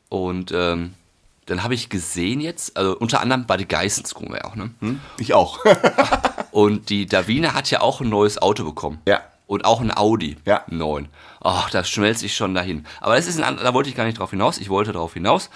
Und 0.09 0.53
ähm, 0.55 0.95
dann 1.47 1.63
habe 1.63 1.75
ich 1.75 1.89
gesehen 1.89 2.41
jetzt, 2.41 2.77
also 2.77 2.97
unter 2.97 3.21
anderem 3.21 3.47
bei 3.47 3.57
den 3.57 3.69
Geissens 3.69 4.15
gucken 4.15 4.33
wir 4.33 4.45
auch, 4.47 4.57
ne? 4.57 4.71
Hm? 4.81 5.01
Ich 5.19 5.35
auch. 5.35 5.59
Und 6.51 6.89
die 6.89 7.07
Davina 7.07 7.55
hat 7.55 7.71
ja 7.71 7.81
auch 7.81 8.01
ein 8.01 8.09
neues 8.09 8.41
Auto 8.41 8.65
bekommen. 8.65 9.01
Ja. 9.07 9.21
Und 9.47 9.65
auch 9.65 9.81
ein 9.81 9.95
Audi. 9.95 10.37
Ja. 10.47 10.65
9. 10.69 11.09
Ach, 11.41 11.69
da 11.69 11.85
schmelze 11.85 12.27
ich 12.27 12.35
schon 12.35 12.55
dahin. 12.55 12.87
Aber 13.01 13.17
das 13.17 13.27
ist 13.27 13.41
ein, 13.41 13.57
da 13.57 13.75
wollte 13.75 13.91
ich 13.91 13.97
gar 13.97 14.05
nicht 14.05 14.19
drauf 14.19 14.31
hinaus. 14.31 14.59
Ich 14.59 14.71
wollte 14.71 14.93
drauf 14.93 15.15
hinaus. 15.15 15.51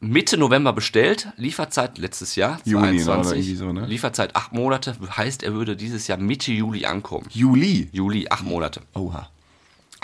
Mitte 0.00 0.36
November 0.36 0.72
bestellt, 0.72 1.28
Lieferzeit 1.36 1.98
letztes 1.98 2.36
Jahr, 2.36 2.60
Juni, 2.64 2.98
ne, 2.98 3.02
22. 3.02 3.08
oder 3.08 3.36
irgendwie 3.36 3.54
so, 3.56 3.72
ne? 3.72 3.86
Lieferzeit 3.86 4.36
acht 4.36 4.52
Monate, 4.52 4.94
heißt, 5.16 5.42
er 5.42 5.54
würde 5.54 5.74
dieses 5.74 6.06
Jahr 6.06 6.18
Mitte 6.18 6.52
Juli 6.52 6.84
ankommen. 6.84 7.26
Juli. 7.30 7.88
Juli, 7.90 8.28
acht 8.30 8.44
Monate. 8.44 8.82
Oha. 8.94 9.28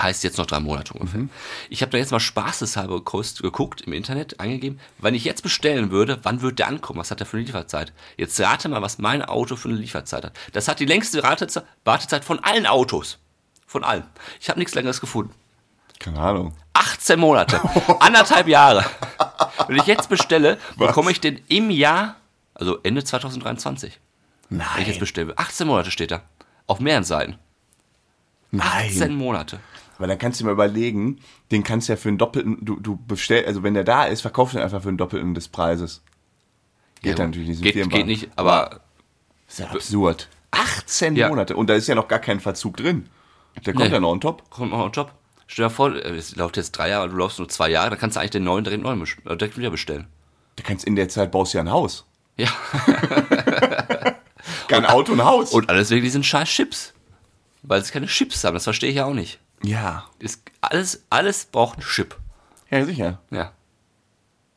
Heißt 0.01 0.25
jetzt 0.25 0.39
noch 0.39 0.47
drei 0.47 0.59
Monate 0.59 0.93
ungefähr. 0.95 1.21
Mhm. 1.21 1.31
Ich 1.71 1.81
habe 1.83 1.91
da 1.93 1.99
jetzt 1.99 2.11
mal 2.11 2.19
spaßeshalber 2.19 2.97
geguckt 3.05 3.81
im 3.83 3.93
Internet, 3.93 4.41
eingegeben, 4.41 4.81
wenn 4.99 5.15
ich 5.15 5.25
jetzt 5.25 5.43
bestellen 5.43 5.93
würde, 5.93 6.19
wann 6.25 6.41
wird 6.43 6.59
der 6.59 6.67
ankommen? 6.67 6.99
Was 6.99 7.13
hat 7.13 7.21
der 7.21 7.27
für 7.29 7.37
eine 7.37 7.47
Lieferzeit? 7.47 7.93
Jetzt 8.17 8.41
rate 8.41 8.69
mal, 8.69 8.83
was 8.83 8.99
mein 8.99 9.23
Auto 9.23 9.55
für 9.55 9.69
eine 9.69 9.79
Lieferzeit 9.79 10.25
hat. 10.25 10.33
Das 10.53 10.67
hat 10.67 10.81
die 10.81 10.85
längste 10.87 11.23
Rateze- 11.23 11.63
Wartezeit 11.85 12.25
von 12.25 12.41
allen 12.41 12.67
Autos. 12.67 13.19
Von 13.67 13.85
allen. 13.85 14.05
Ich 14.41 14.49
habe 14.49 14.59
nichts 14.59 14.75
längeres 14.75 15.01
gefunden. 15.01 15.33
Keine 16.01 16.19
Ahnung. 16.19 16.55
18 16.73 17.19
Monate. 17.21 17.61
Anderthalb 18.01 18.49
Jahre. 18.49 18.85
Wenn 19.69 19.77
ich 19.77 19.87
jetzt 19.87 20.09
bestelle, 20.09 20.59
bekomme 20.77 21.13
ich 21.13 21.21
den 21.21 21.41
im 21.49 21.71
Jahr, 21.71 22.17
also 22.53 22.79
Ende 22.83 23.05
2023. 23.05 24.01
Wenn 24.51 24.61
ich 24.61 24.67
jetzt 24.79 24.89
Nein. 24.89 24.99
bestelle. 24.99 25.39
18 25.39 25.67
Monate 25.69 25.91
steht 25.93 26.11
da. 26.11 26.23
Auf 26.67 26.81
mehreren 26.81 27.05
Seiten. 27.05 27.39
18 28.59 28.99
Nein. 28.99 29.15
Monate. 29.15 29.61
Weil 29.99 30.09
dann 30.09 30.19
kannst 30.19 30.41
du 30.41 30.45
dir 30.45 30.47
mal 30.49 30.53
überlegen, 30.55 31.21
den 31.53 31.63
kannst 31.63 31.89
du 31.89 31.93
ja 31.93 31.97
für 31.97 32.09
einen 32.09 32.19
doppelten, 32.19 32.59
du, 32.65 32.81
du 32.81 32.97
bestellst, 32.97 33.47
also 33.47 33.63
wenn 33.63 33.75
der 33.75 33.85
da 33.85 34.05
ist, 34.05 34.23
verkaufst 34.23 34.55
du 34.55 34.59
ihn 34.59 34.65
einfach 34.65 34.83
für 34.83 34.89
einen 34.89 34.99
doppelten 34.99 35.35
des 35.35 35.49
Preises. 35.49 36.03
Geht 37.03 37.11
Ja, 37.13 37.17
dann 37.17 37.31
natürlich 37.31 37.49
nicht. 37.61 37.63
Geht, 37.63 37.91
geht 37.91 38.07
nicht, 38.07 38.29
aber 38.37 38.81
ist 39.49 39.59
ja 39.61 39.67
absurd. 39.67 40.29
18 40.51 41.17
Ja. 41.17 41.29
Monate. 41.29 41.57
Und 41.57 41.69
da 41.69 41.75
ist 41.75 41.87
ja 41.87 41.95
noch 41.95 42.09
gar 42.09 42.19
kein 42.19 42.41
Verzug 42.41 42.77
drin. 42.77 43.09
Der 43.65 43.73
kommt 43.73 43.87
Nee. 43.87 43.93
ja 43.95 44.01
noch 44.01 44.11
on 44.11 44.21
top. 44.21 44.49
kommt 44.51 44.71
noch 44.73 44.85
ein 44.85 44.91
Job. 44.93 45.13
Stell 45.47 45.67
dir 45.67 45.71
vor, 45.71 45.95
es 45.95 46.35
läuft 46.37 46.57
jetzt 46.57 46.73
drei 46.73 46.89
Jahre, 46.89 47.09
du 47.11 47.17
laufst 47.17 47.39
nur 47.39 47.49
zwei 47.49 47.69
Jahre, 47.71 47.91
dann 47.91 47.99
kannst 47.99 48.17
du 48.17 48.21
eigentlich 48.21 48.31
den 48.33 48.45
neuen 48.45 48.65
direkt, 48.65 48.83
neu, 48.83 48.97
best- 48.97 49.19
äh, 49.27 49.37
direkt 49.37 49.59
wieder 49.59 49.71
bestellen. 49.71 50.07
Du 50.57 50.63
kannst 50.65 50.85
in 50.87 50.97
der 50.97 51.09
Zeit 51.09 51.31
baust 51.31 51.53
du 51.55 51.59
ja 51.59 51.65
ein 51.65 51.71
Haus. 51.71 52.07
Ja. 52.37 52.49
Kein 54.69 54.87
Auto, 54.87 55.13
ein 55.13 55.25
Haus. 55.25 55.53
Und 55.53 55.69
alles 55.69 55.91
wegen 55.91 56.03
diesen 56.03 56.25
scheiß 56.25 56.49
Chips. 56.49 56.93
Weil 57.63 57.83
sie 57.85 57.93
keine 57.93 58.07
Chips 58.07 58.45
haben, 58.45 58.55
das 58.55 58.65
verstehe 58.65 58.91
ich 58.91 58.97
ja 58.97 59.05
auch 59.07 59.15
nicht. 59.15 59.39
Ja. 59.63 60.05
Ist 60.19 60.43
alles, 60.61 61.05
alles 61.11 61.47
braucht 61.47 61.79
einen 61.79 61.87
Chip. 61.87 62.17
Ja, 62.71 62.85
sicher. 62.85 63.21
Ja. 63.31 63.53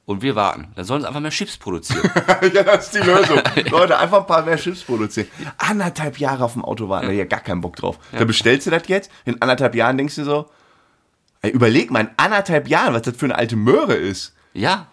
Und 0.05 0.21
wir 0.21 0.35
warten. 0.35 0.69
Dann 0.75 0.85
sollen 0.85 1.01
sie 1.01 1.07
einfach 1.07 1.19
mehr 1.19 1.31
Chips 1.31 1.57
produzieren. 1.57 2.09
ja, 2.53 2.63
das 2.63 2.85
ist 2.85 2.95
die 2.95 2.99
Lösung. 3.05 3.41
Leute, 3.69 3.97
einfach 3.97 4.21
ein 4.21 4.25
paar 4.25 4.43
mehr 4.43 4.55
Chips 4.55 4.83
produzieren. 4.83 5.27
Anderthalb 5.57 6.17
Jahre 6.17 6.45
auf 6.45 6.53
dem 6.53 6.63
Auto 6.63 6.87
warten, 6.87 7.07
da 7.07 7.07
hab 7.09 7.13
ich 7.13 7.19
ja 7.19 7.25
gar 7.25 7.41
keinen 7.41 7.59
Bock 7.59 7.75
drauf. 7.75 7.99
Da 8.13 8.23
bestellst 8.23 8.65
du 8.67 8.71
das 8.71 8.87
jetzt, 8.87 9.11
in 9.25 9.41
anderthalb 9.41 9.75
Jahren 9.75 9.97
denkst 9.97 10.15
du 10.15 10.23
so, 10.23 10.49
ey, 11.41 11.51
überleg 11.51 11.91
mal, 11.91 12.01
in 12.01 12.09
anderthalb 12.15 12.69
Jahren, 12.69 12.93
was 12.93 13.01
das 13.01 13.17
für 13.17 13.25
eine 13.25 13.35
alte 13.35 13.57
Möhre 13.57 13.95
ist. 13.95 14.33
ja, 14.53 14.87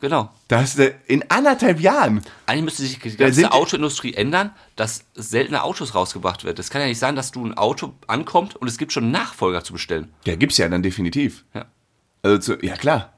genau. 0.00 0.30
Da 0.48 0.60
hast 0.60 0.78
du 0.78 0.88
in 1.06 1.24
anderthalb 1.30 1.80
Jahren. 1.80 2.22
Eigentlich 2.46 2.64
müsste 2.64 2.82
sich 2.82 2.98
die 2.98 3.16
ganze 3.16 3.52
Autoindustrie 3.52 4.14
ändern, 4.14 4.50
dass 4.76 5.04
seltene 5.14 5.62
Autos 5.62 5.94
rausgebracht 5.94 6.44
werden. 6.44 6.56
Das 6.56 6.70
kann 6.70 6.80
ja 6.82 6.88
nicht 6.88 6.98
sein, 6.98 7.16
dass 7.16 7.30
du 7.32 7.44
ein 7.44 7.56
Auto 7.56 7.94
ankommt 8.06 8.56
und 8.56 8.68
es 8.68 8.78
gibt 8.78 8.92
schon 8.92 9.10
Nachfolger 9.10 9.62
zu 9.64 9.72
bestellen. 9.72 10.12
Ja, 10.24 10.36
gibt's 10.36 10.58
ja 10.58 10.68
dann 10.68 10.82
definitiv. 10.82 11.44
Ja. 11.54 11.66
Also, 12.22 12.38
zu, 12.38 12.64
ja 12.64 12.76
klar. 12.76 13.12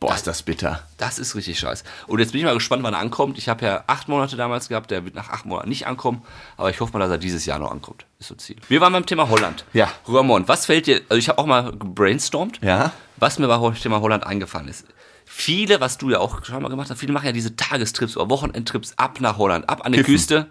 Boah, 0.00 0.14
ist 0.14 0.26
das 0.26 0.42
bitter. 0.42 0.82
Das 0.96 1.18
ist 1.18 1.34
richtig 1.36 1.58
scheiße. 1.58 1.84
Und 2.06 2.20
jetzt 2.20 2.32
bin 2.32 2.38
ich 2.40 2.46
mal 2.46 2.54
gespannt, 2.54 2.82
wann 2.82 2.94
er 2.94 3.00
ankommt. 3.00 3.36
Ich 3.36 3.50
habe 3.50 3.66
ja 3.66 3.84
acht 3.86 4.08
Monate 4.08 4.34
damals 4.34 4.70
gehabt, 4.70 4.90
der 4.90 5.04
wird 5.04 5.14
nach 5.14 5.28
acht 5.28 5.44
Monaten 5.44 5.68
nicht 5.68 5.86
ankommen, 5.86 6.22
aber 6.56 6.70
ich 6.70 6.80
hoffe 6.80 6.94
mal, 6.94 7.00
dass 7.00 7.10
er 7.10 7.18
dieses 7.18 7.44
Jahr 7.44 7.58
noch 7.58 7.70
ankommt. 7.70 8.06
Ist 8.18 8.28
so 8.28 8.34
Ziel. 8.34 8.56
Wir 8.68 8.80
waren 8.80 8.94
beim 8.94 9.04
Thema 9.04 9.28
Holland. 9.28 9.66
Ja. 9.74 9.92
Ramon, 10.08 10.48
was 10.48 10.64
fällt 10.64 10.86
dir, 10.86 11.02
also 11.10 11.18
ich 11.18 11.28
habe 11.28 11.38
auch 11.38 11.44
mal 11.44 11.72
gebrainstormt, 11.72 12.60
Ja. 12.62 12.92
was 13.18 13.38
mir 13.38 13.46
beim 13.46 13.74
Thema 13.74 14.00
Holland 14.00 14.24
eingefallen 14.26 14.68
ist. 14.68 14.86
Viele, 15.32 15.80
was 15.80 15.96
du 15.96 16.10
ja 16.10 16.18
auch 16.18 16.44
schon 16.44 16.60
mal 16.60 16.68
gemacht 16.68 16.90
hast, 16.90 16.98
viele 16.98 17.12
machen 17.12 17.26
ja 17.26 17.32
diese 17.32 17.54
Tagestrips 17.54 18.16
oder 18.16 18.28
Wochenendtrips 18.30 18.94
ab 18.96 19.20
nach 19.20 19.38
Holland, 19.38 19.68
ab 19.68 19.86
an 19.86 19.92
die. 19.92 20.02
Küste. 20.02 20.48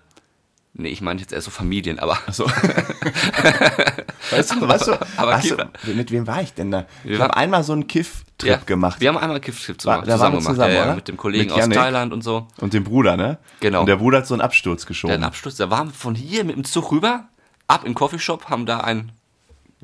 Nee, 0.73 0.87
ich 0.89 1.01
meine 1.01 1.19
jetzt 1.19 1.33
eher 1.33 1.41
so 1.41 1.51
Familien, 1.51 1.99
aber. 1.99 2.17
So. 2.31 2.45
weißt 4.31 4.51
du, 4.55 4.67
weißt 4.67 4.87
du, 4.87 4.93
Aber 5.17 5.31
weißt 5.31 5.51
du 5.51 5.93
mit 5.93 6.11
wem 6.11 6.27
war 6.27 6.41
ich 6.41 6.53
denn 6.53 6.71
da? 6.71 6.85
Ich 7.03 7.09
Wir 7.11 7.19
habe 7.19 7.29
waren- 7.33 7.41
einmal 7.41 7.63
so 7.63 7.73
einen 7.73 7.87
Kiff-Trip 7.87 8.49
Ja, 8.49 8.57
gemacht. 8.65 9.01
Wir 9.01 9.09
haben 9.09 9.17
einmal 9.17 9.39
Kiff-Trip 9.39 9.75
War- 9.85 10.03
zusammen, 10.03 10.05
da 10.07 10.19
waren 10.19 10.19
zusammen 10.19 10.33
wir 10.33 10.39
gemacht. 10.39 10.55
zusammen, 10.55 10.73
ja, 10.75 10.85
ja, 10.87 10.95
mit 10.95 11.07
dem 11.07 11.17
Kollegen 11.17 11.53
Mit 11.53 11.63
aus. 11.63 11.69
Thailand 11.69 12.13
und 12.13 12.23
so. 12.23 12.47
Und 12.59 12.73
dem 12.73 12.83
Bruder, 12.83 13.17
ne? 13.17 13.37
Genau. 13.59 13.81
Und 13.81 13.85
der 13.87 13.97
Bruder 13.97 14.19
hat 14.19 14.27
so 14.27 14.33
einen 14.33 14.41
Absturz 14.41 14.81
Der 14.83 14.87
geschoben. 14.87 15.13
einen 15.15 15.23
Abschluss, 15.23 15.55
da 15.55 15.69
waren 15.69 15.87
wir 15.89 15.93
von 15.93 16.15
hier 16.15 16.43
mit 16.43 16.55
dem 16.55 16.63
Zug 16.63 16.91
rüber, 16.91 17.25
ab 17.67 17.81
in 17.83 17.89
den 17.91 17.95
Coffeeshop, 17.95 18.45
haben 18.49 18.65
da 18.65 18.79
einen 18.79 19.11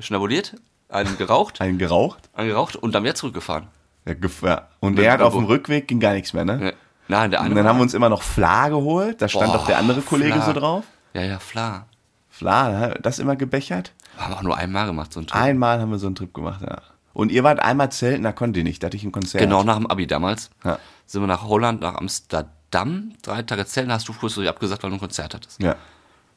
schnabuliert, 0.00 0.54
einen 0.88 1.18
geraucht, 1.18 1.60
Einen 1.60 1.78
geraucht. 1.78 2.30
einen 2.32 2.48
geraucht 2.48 2.76
und 2.76 2.94
dann 2.94 3.02
wieder 3.02 3.14
zurückgefahren. 3.14 3.66
Ja. 4.06 4.68
Und 4.80 4.96
der 4.96 5.12
hat 5.12 5.20
auf 5.20 5.34
dem 5.34 5.44
Rückweg 5.44 5.88
ging 5.88 6.00
gar 6.00 6.12
nichts 6.14 6.32
mehr, 6.32 6.44
ne? 6.44 6.74
Nein, 7.08 7.30
der 7.30 7.40
eine. 7.40 7.50
Und 7.50 7.56
dann 7.56 7.66
haben 7.66 7.78
wir 7.78 7.82
uns 7.82 7.94
immer 7.94 8.08
noch 8.08 8.22
Fla 8.22 8.68
geholt. 8.68 9.20
Da 9.20 9.28
stand 9.28 9.46
Boah, 9.46 9.58
doch 9.58 9.66
der 9.66 9.78
andere 9.78 10.00
Kollege 10.00 10.34
Fla. 10.34 10.44
so 10.44 10.52
drauf. 10.52 10.84
Ja, 11.14 11.22
ja. 11.22 11.38
Fla, 11.38 12.68
ne? 12.70 12.98
das 13.02 13.18
immer 13.18 13.36
gebechert. 13.36 13.92
Haben 14.18 14.32
wir 14.32 14.38
auch 14.38 14.42
nur 14.42 14.56
einmal 14.56 14.86
gemacht, 14.86 15.12
so 15.12 15.20
ein 15.20 15.26
Trip. 15.26 15.40
Einmal 15.40 15.80
haben 15.80 15.90
wir 15.90 15.98
so 15.98 16.06
einen 16.06 16.14
Trip 16.16 16.32
gemacht, 16.32 16.60
ja. 16.62 16.78
Und 17.12 17.32
ihr 17.32 17.44
wart 17.44 17.60
einmal 17.60 17.90
zelten, 17.90 18.24
da 18.24 18.32
konnte 18.32 18.60
ihr 18.60 18.64
nicht, 18.64 18.82
da 18.82 18.86
hatte 18.86 18.96
ich 18.96 19.04
ein 19.04 19.12
Konzert. 19.12 19.40
Genau 19.42 19.62
nach 19.62 19.76
dem 19.76 19.86
Abi 19.86 20.06
damals. 20.06 20.50
Ja. 20.64 20.78
Sind 21.06 21.22
wir 21.22 21.26
nach 21.26 21.44
Holland, 21.44 21.80
nach 21.80 21.94
Amsterdam, 21.94 23.12
drei 23.22 23.42
Tage 23.42 23.64
Zellen, 23.64 23.90
hast 23.90 24.06
du 24.08 24.12
kurzfristig 24.12 24.50
abgesagt, 24.50 24.82
weil 24.82 24.90
du 24.90 24.96
ein 24.96 25.00
Konzert 25.00 25.34
hattest. 25.34 25.62
Ja. 25.62 25.76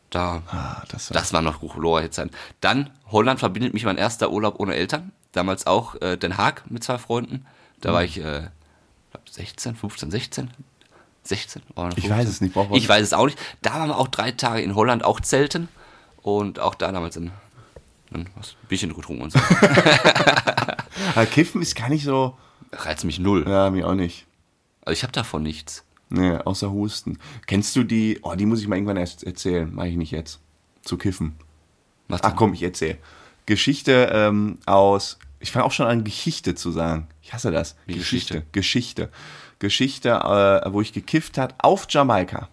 Da, 0.10 0.42
Ah, 0.50 0.82
das 0.90 1.10
war, 1.10 1.16
das 1.20 1.34
war 1.34 1.42
noch 1.42 1.60
Zeit. 2.12 2.32
Dann, 2.62 2.90
Holland 3.12 3.40
verbindet 3.40 3.74
mich 3.74 3.86
mein 3.86 3.98
erster 3.98 4.32
Urlaub 4.32 4.60
ohne 4.60 4.74
Eltern. 4.76 5.12
Damals 5.34 5.68
auch 5.68 6.02
äh, 6.02 6.18
Den 6.18 6.38
Haag 6.38 6.64
mit 6.72 6.84
zwei 6.84 6.98
Freunden. 6.98 7.46
Da 7.82 7.94
war 7.94 8.04
ich, 8.04 8.18
äh, 8.20 8.48
glaub 9.12 9.30
16, 9.30 9.76
15, 9.76 10.12
16. 10.12 10.52
16? 11.24 11.62
Oder 11.76 11.90
Ich 11.90 12.08
15? 12.08 12.12
weiß 12.12 12.28
es 12.28 12.42
nicht, 12.42 12.56
Ich 12.74 12.90
weiß 12.90 13.04
es 13.04 13.14
auch 13.14 13.26
nicht. 13.26 13.38
Da 13.62 13.74
waren 13.76 13.90
wir 13.90 13.98
auch 13.98 14.08
drei 14.08 14.32
Tage 14.32 14.62
in 14.62 14.76
Holland, 14.76 15.04
auch 15.04 15.20
zelten. 15.20 15.68
Und 16.22 16.60
auch 16.60 16.76
da 16.76 16.92
damals 16.92 17.18
ein, 17.18 17.32
ein 18.14 18.30
was, 18.36 18.56
Bierchen 18.68 18.94
getrunken 18.94 19.24
und 19.24 19.32
so. 19.32 19.40
Kiffen 21.32 21.62
ist 21.62 21.76
gar 21.76 21.90
nicht 21.90 22.04
so. 22.04 22.38
Reizt 22.72 23.04
mich 23.04 23.20
null. 23.20 23.46
Ja, 23.48 23.70
mir 23.70 23.88
auch 23.88 23.96
nicht. 23.96 24.26
Also 24.82 24.94
ich 24.94 25.04
habe 25.04 25.14
davon 25.14 25.44
nichts. 25.44 25.84
Nee, 26.10 26.36
außer 26.38 26.72
Husten. 26.72 27.20
Kennst 27.46 27.76
du 27.76 27.84
die? 27.84 28.20
Oh, 28.24 28.36
die 28.36 28.46
muss 28.46 28.62
ich 28.62 28.68
mal 28.68 28.76
irgendwann 28.76 28.98
erst 28.98 29.24
erzählen. 29.24 29.74
Mache 29.74 29.90
ich 29.90 29.98
nicht 29.98 30.12
jetzt. 30.12 30.40
Zu 30.84 30.98
kiffen. 30.98 31.36
Ach 32.10 32.36
komm, 32.36 32.54
ich 32.54 32.64
erzähle. 32.64 32.98
Geschichte 33.46 34.10
ähm, 34.12 34.58
aus. 34.66 35.20
Ich 35.40 35.52
fange 35.52 35.66
auch 35.66 35.72
schon 35.72 35.86
an, 35.88 36.04
Geschichte 36.04 36.56
zu 36.56 36.72
sagen. 36.72 37.08
Ich 37.30 37.34
hasse 37.36 37.52
das. 37.52 37.76
Wie 37.86 37.94
Geschichte. 37.94 38.42
Geschichte. 38.54 39.10
Geschichte, 39.60 40.10
äh, 40.10 40.74
wo 40.74 40.82
ich 40.82 40.94
gekifft 40.94 41.38
hat 41.38 41.54
auf 41.60 41.86
Jamaika. 41.88 42.50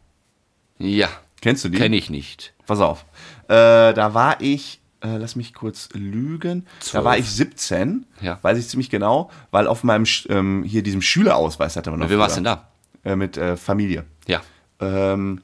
Ja, 0.78 1.08
Kennst 1.40 1.64
du 1.64 1.70
die? 1.70 1.78
kenne 1.78 1.96
ich 1.96 2.10
nicht. 2.10 2.52
Pass 2.66 2.80
auf. 2.80 3.06
Äh, 3.48 3.94
da 3.94 4.12
war 4.12 4.38
ich, 4.42 4.80
äh, 5.02 5.16
lass 5.16 5.34
mich 5.34 5.54
kurz 5.54 5.88
lügen. 5.94 6.66
Da 6.80 6.84
Zwölf. 6.84 7.04
war 7.06 7.16
ich 7.16 7.30
17, 7.30 8.04
Ja. 8.20 8.38
weiß 8.42 8.58
ich 8.58 8.68
ziemlich 8.68 8.90
genau, 8.90 9.30
weil 9.50 9.66
auf 9.66 9.82
meinem 9.82 10.04
ähm, 10.28 10.62
hier 10.62 10.82
diesem 10.82 11.00
Schülerausweis 11.00 11.74
hatte 11.76 11.88
man 11.90 12.00
noch. 12.00 12.04
Mit 12.08 12.12
wem 12.12 12.18
warst 12.18 12.36
denn 12.36 12.44
da? 12.44 12.68
Äh, 13.02 13.16
mit 13.16 13.38
äh, 13.38 13.56
Familie. 13.56 14.04
Ja. 14.26 14.42
Ähm, 14.80 15.40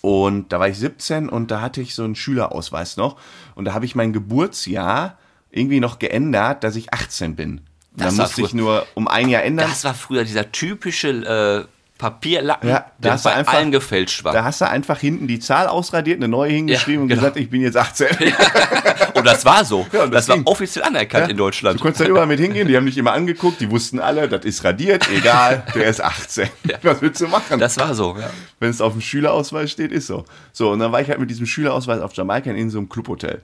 und 0.00 0.52
da 0.52 0.58
war 0.58 0.66
ich 0.68 0.76
17 0.76 1.28
und 1.28 1.52
da 1.52 1.60
hatte 1.60 1.80
ich 1.82 1.94
so 1.94 2.02
einen 2.02 2.16
Schülerausweis 2.16 2.96
noch. 2.96 3.16
Und 3.54 3.66
da 3.66 3.74
habe 3.74 3.84
ich 3.84 3.94
mein 3.94 4.12
Geburtsjahr 4.12 5.18
irgendwie 5.52 5.78
noch 5.78 6.00
geändert, 6.00 6.64
dass 6.64 6.74
ich 6.74 6.92
18 6.92 7.36
bin. 7.36 7.60
Das 8.00 8.08
dann 8.08 8.18
war 8.18 8.24
musste 8.26 8.40
ich 8.42 8.48
früher- 8.50 8.56
nur 8.60 8.86
um 8.94 9.08
ein 9.08 9.28
Jahr 9.28 9.42
ändern. 9.44 9.68
Das 9.68 9.84
war 9.84 9.94
früher 9.94 10.24
dieser 10.24 10.50
typische 10.52 11.08
äh, 11.08 11.64
Papierlappen, 11.98 12.70
Ja, 12.70 12.86
der 12.98 13.18
bei 13.22 13.34
einfach- 13.34 13.52
allen 13.52 13.70
gefälscht 13.72 14.24
war. 14.24 14.32
da 14.32 14.42
hast 14.42 14.62
du 14.62 14.68
einfach 14.68 14.98
hinten 14.98 15.26
die 15.26 15.38
Zahl 15.38 15.66
ausradiert, 15.66 16.16
eine 16.16 16.28
neue 16.28 16.50
hingeschrieben 16.50 17.00
Ja, 17.00 17.02
und 17.02 17.08
genau. 17.08 17.20
gesagt, 17.20 17.36
ich 17.36 17.50
bin 17.50 17.60
jetzt 17.60 17.76
18. 17.76 18.06
Und 19.14 19.26
das 19.26 19.44
war 19.44 19.64
so. 19.66 19.86
Ja, 19.92 20.06
das 20.06 20.24
das 20.26 20.28
war 20.38 20.46
offiziell 20.46 20.82
anerkannt 20.84 21.30
in 21.30 21.36
Deutschland. 21.36 21.78
Du 21.78 21.82
konntest 21.82 22.00
da 22.00 22.06
überall 22.08 22.26
mit 22.26 22.40
hingehen, 22.40 22.68
die 22.68 22.76
haben 22.76 22.86
dich 22.86 22.96
immer 22.96 23.12
angeguckt, 23.12 23.60
die 23.60 23.70
wussten 23.70 23.98
alle, 23.98 24.28
das 24.30 24.46
ist 24.46 24.64
radiert, 24.64 25.06
egal, 25.12 25.62
der 25.74 25.88
ist 25.88 26.00
18. 26.00 26.48
Was 26.82 27.02
willst 27.02 27.20
du 27.20 27.26
machen? 27.28 27.58
Das 27.58 27.76
war 27.76 27.94
so, 27.94 28.16
ja. 28.18 28.30
Wenn 28.60 28.70
es 28.70 28.80
auf 28.80 28.92
dem 28.92 29.02
Schülerausweis 29.02 29.70
steht, 29.70 29.92
ist 29.92 30.06
so. 30.06 30.24
So, 30.52 30.70
und 30.70 30.78
dann 30.78 30.92
war 30.92 31.02
ich 31.02 31.08
halt 31.10 31.18
mit 31.18 31.28
diesem 31.28 31.44
Schülerausweis 31.44 32.00
auf 32.00 32.14
Jamaika 32.14 32.50
in 32.50 32.70
so 32.70 32.78
einem 32.78 32.88
Clubhotel. 32.88 33.42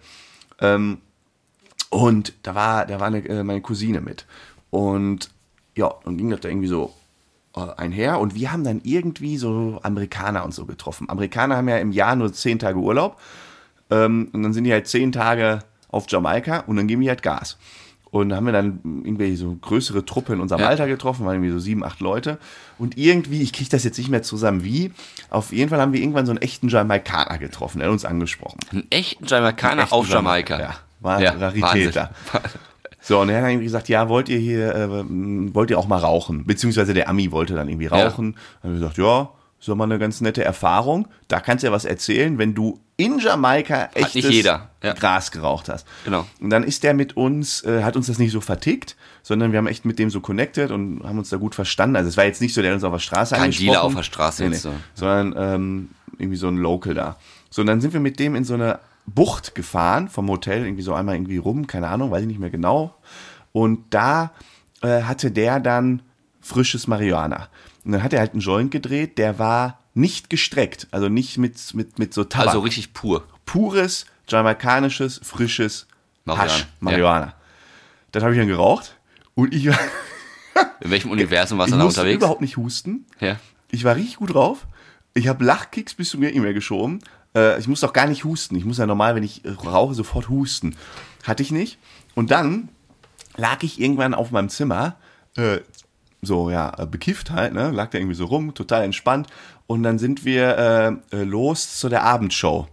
Ähm, 0.63 0.99
und 1.91 2.33
da 2.43 2.55
war, 2.55 2.87
da 2.87 3.01
war 3.01 3.07
eine, 3.07 3.27
äh, 3.29 3.43
meine 3.43 3.61
Cousine 3.61 4.01
mit. 4.01 4.27
Und 4.71 5.31
ja, 5.77 5.95
dann 6.05 6.17
ging 6.17 6.31
das 6.31 6.41
da 6.41 6.49
irgendwie 6.49 6.69
so 6.69 6.93
äh, 7.55 7.61
einher. 7.77 8.19
Und 8.21 8.35
wir 8.35 8.53
haben 8.53 8.65
dann 8.65 8.81
irgendwie 8.83 9.37
so 9.37 9.79
Amerikaner 9.83 10.45
und 10.45 10.55
so 10.55 10.67
getroffen. 10.67 11.09
Amerikaner 11.09 11.57
haben 11.57 11.69
ja 11.69 11.79
im 11.79 11.93
Jahr 11.93 12.17
nur 12.17 12.33
zehn 12.33 12.59
Tage 12.59 12.79
Urlaub. 12.79 13.21
Ähm, 13.91 14.31
und 14.33 14.43
dann 14.43 14.53
sind 14.53 14.65
die 14.65 14.73
halt 14.73 14.89
zehn 14.89 15.13
Tage 15.13 15.61
auf 15.89 16.07
Jamaika 16.09 16.61
und 16.67 16.77
dann 16.77 16.89
geben 16.89 17.03
die 17.03 17.09
halt 17.09 17.23
Gas. 17.23 17.57
Und 18.11 18.31
da 18.31 18.37
haben 18.37 18.47
wir 18.47 18.53
dann 18.53 18.81
irgendwie 19.05 19.37
so 19.37 19.55
größere 19.61 20.05
Truppe 20.05 20.33
in 20.33 20.41
unserem 20.41 20.63
Ja. 20.63 20.69
Alter 20.69 20.87
getroffen, 20.87 21.27
waren 21.27 21.35
irgendwie 21.35 21.53
so 21.53 21.59
sieben, 21.59 21.85
acht 21.85 22.01
Leute. 22.01 22.39
Und 22.79 22.97
irgendwie, 22.97 23.43
ich 23.43 23.53
kriege 23.53 23.69
das 23.69 23.85
jetzt 23.85 23.99
nicht 23.99 24.09
mehr 24.09 24.23
zusammen, 24.23 24.65
wie. 24.65 24.93
Auf 25.29 25.53
jeden 25.53 25.69
Fall 25.69 25.81
haben 25.81 25.93
wir 25.93 26.01
irgendwann 26.01 26.25
so 26.25 26.33
einen 26.33 26.41
echten 26.41 26.69
Jamaikaner 26.69 27.39
getroffen, 27.39 27.79
der 27.79 27.89
hat 27.89 27.93
uns 27.93 28.05
angesprochen. 28.05 28.59
Einen 28.71 28.87
echten 28.91 29.27
Jamaikaner 29.27 29.83
Echten 29.83 29.95
auf 29.95 30.09
Jamaika. 30.09 30.59
Ja, 30.59 30.77
war 31.01 31.21
Ja, 31.23 31.33
Rarität 31.33 31.95
da. 31.97 32.11
So, 33.01 33.21
und 33.21 33.29
er 33.29 33.37
hat 33.37 33.43
dann 33.45 33.51
irgendwie 33.51 33.67
gesagt, 33.67 33.89
ja, 33.89 34.09
wollt 34.09 34.29
ihr 34.29 34.39
hier, 34.39 34.75
äh, 34.75 34.89
wollt 35.55 35.71
ihr 35.71 35.79
auch 35.79 35.87
mal 35.87 35.99
rauchen? 35.99 36.45
Beziehungsweise 36.45 36.93
der 36.93 37.09
Ami 37.09 37.31
wollte 37.31 37.55
dann 37.55 37.69
irgendwie 37.69 37.87
Ja. 37.87 38.07
rauchen. 38.09 38.33
Dann 38.63 38.73
haben 38.73 38.81
wir 38.81 38.81
gesagt, 38.81 38.99
ja, 38.99 39.31
ist 39.61 39.69
doch 39.69 39.77
mal 39.77 39.85
eine 39.85 39.99
ganz 39.99 40.21
nette 40.21 40.43
Erfahrung. 40.45 41.07
Da 41.29 41.39
kannst 41.41 41.63
du 41.63 41.69
ja 41.69 41.73
was 41.73 41.85
erzählen, 41.85 42.37
wenn 42.39 42.55
du 42.55 42.81
in 42.97 43.19
Jamaika 43.19 43.91
echtes 43.95 44.15
nicht 44.25 44.31
jeder, 44.31 44.71
ja. 44.83 44.93
Gras 44.95 45.31
geraucht 45.31 45.69
hast. 45.69 45.87
Genau. 46.05 46.27
Und 46.41 46.51
dann 46.51 46.65
ist 46.65 46.83
der 46.83 46.95
mit 46.95 47.17
uns, 47.17 47.63
äh, 47.65 47.83
hat 47.85 47.95
uns 47.97 48.07
das 48.09 48.19
nicht 48.19 48.33
so 48.33 48.41
vertickt, 48.41 48.97
sondern 49.23 49.53
wir 49.53 49.59
haben 49.59 49.67
echt 49.67 49.85
mit 49.85 49.99
dem 49.99 50.11
so 50.11 50.21
connected 50.21 50.71
und 50.73 51.03
haben 51.05 51.19
uns 51.19 51.29
da 51.29 51.37
gut 51.37 51.55
verstanden. 51.55 51.97
Also 51.97 52.09
es 52.09 52.17
war 52.17 52.25
jetzt 52.25 52.41
nicht 52.41 52.55
so, 52.55 52.63
der 52.63 52.75
uns 52.75 52.83
auf 52.85 52.93
der 52.93 52.99
Straße 52.99 53.35
Kein 53.35 53.45
angesprochen. 53.45 53.67
Dealer 53.69 53.85
auf 53.85 53.95
der 53.95 54.03
Straße 54.03 54.43
nee, 54.45 54.49
nee, 54.51 54.57
so. 54.57 54.73
sondern 54.95 55.35
ähm, 55.37 55.89
irgendwie 56.19 56.37
so 56.39 56.49
ein 56.49 56.57
Local 56.57 56.95
da. 56.95 57.17
So, 57.51 57.61
und 57.63 57.67
dann 57.69 57.81
sind 57.81 57.93
wir 57.93 58.01
mit 58.01 58.19
dem 58.19 58.35
in 58.35 58.45
so 58.45 58.55
eine 58.55 58.79
Bucht 59.07 59.55
gefahren 59.55 60.09
vom 60.09 60.29
Hotel, 60.29 60.65
irgendwie 60.65 60.83
so 60.83 60.95
einmal 60.95 61.15
irgendwie 61.15 61.37
rum, 61.37 61.67
keine 61.67 61.89
Ahnung, 61.89 62.11
weiß 62.11 62.23
ich 62.23 62.27
nicht 62.27 62.41
mehr 62.41 62.51
genau. 62.51 62.95
Und 63.53 63.85
da 63.91 64.33
äh, 64.83 65.03
hatte 65.03 65.31
der 65.31 65.61
dann 65.61 66.03
frisches 66.41 66.87
Marihuana. 66.87 67.49
Und 67.85 67.93
dann 67.93 68.03
hat 68.03 68.13
er 68.13 68.21
halt 68.21 68.33
einen 68.33 68.41
Joint 68.41 68.71
gedreht, 68.71 69.19
der 69.19 69.39
war 69.39 69.79
nicht 69.95 70.29
gestreckt, 70.29 70.89
also 70.91 71.09
nicht 71.09 71.39
mit, 71.39 71.75
mit, 71.75 71.99
mit 71.99 72.13
so 72.13 72.25
Tabak. 72.25 72.49
Also 72.49 72.61
richtig 72.61 72.93
pur. 72.93 73.25
pures, 73.47 74.07
jamaikanisches, 74.29 75.21
frisches 75.23 75.87
Marihuana, 76.25 76.53
Hasch, 76.53 76.67
Marihuana. 76.81 77.35
Das 78.13 78.23
habe 78.23 78.35
ich 78.35 78.39
dann 78.39 78.49
geraucht 78.49 78.97
und 79.35 79.55
ich, 79.55 79.67
ich 79.67 79.77
In 80.81 80.91
welchem 80.91 81.11
Universum 81.11 81.59
warst 81.59 81.73
du 81.73 81.79
da 81.79 81.85
unterwegs? 81.85 82.17
überhaupt 82.17 82.41
nicht 82.41 82.57
husten. 82.57 83.07
Ja. 83.21 83.39
Ich 83.71 83.85
war 83.85 83.97
richtig 83.97 84.17
gut 84.17 84.35
drauf. 84.35 84.67
Ich 85.15 85.29
habe 85.29 85.45
Lachkicks 85.45 85.95
bis 85.95 86.11
zu 86.11 86.19
mir 86.19 86.31
nicht 86.31 86.41
mehr 86.41 86.55
geschoben. 86.55 87.01
Äh, 87.37 87.61
ich 87.61 87.69
muss 87.69 87.81
doch 87.81 87.93
gar 87.93 88.07
nicht 88.07 88.25
husten. 88.25 88.57
Ich 88.57 88.65
muss 88.65 88.79
ja 88.79 88.87
normal, 88.87 89.15
wenn 89.15 89.23
ich 89.23 89.45
äh, 89.45 89.51
rauche, 89.51 89.95
sofort 89.95 90.29
husten. 90.29 90.75
Hatte 91.25 91.43
ich 91.43 91.53
nicht. 91.53 91.79
Und 92.15 92.31
dann 92.31 92.71
lag 93.37 93.63
ich 93.63 93.81
irgendwann 93.81 94.15
auf 94.15 94.31
meinem 94.31 94.49
Zimmer, 94.49 94.97
äh, 95.37 95.59
so 96.23 96.51
ja, 96.51 96.73
äh, 96.79 96.87
bekifft 96.87 97.31
halt, 97.31 97.53
ne? 97.53 97.71
Lag 97.71 97.91
da 97.91 97.99
irgendwie 97.99 98.17
so 98.17 98.25
rum, 98.25 98.55
total 98.55 98.83
entspannt. 98.83 99.29
Und 99.67 99.83
dann 99.83 99.99
sind 99.99 100.25
wir 100.25 101.01
äh, 101.13 101.17
äh, 101.17 101.25
los 101.25 101.79
zu 101.79 101.89
der 101.89 102.03
Abendshow. 102.05 102.67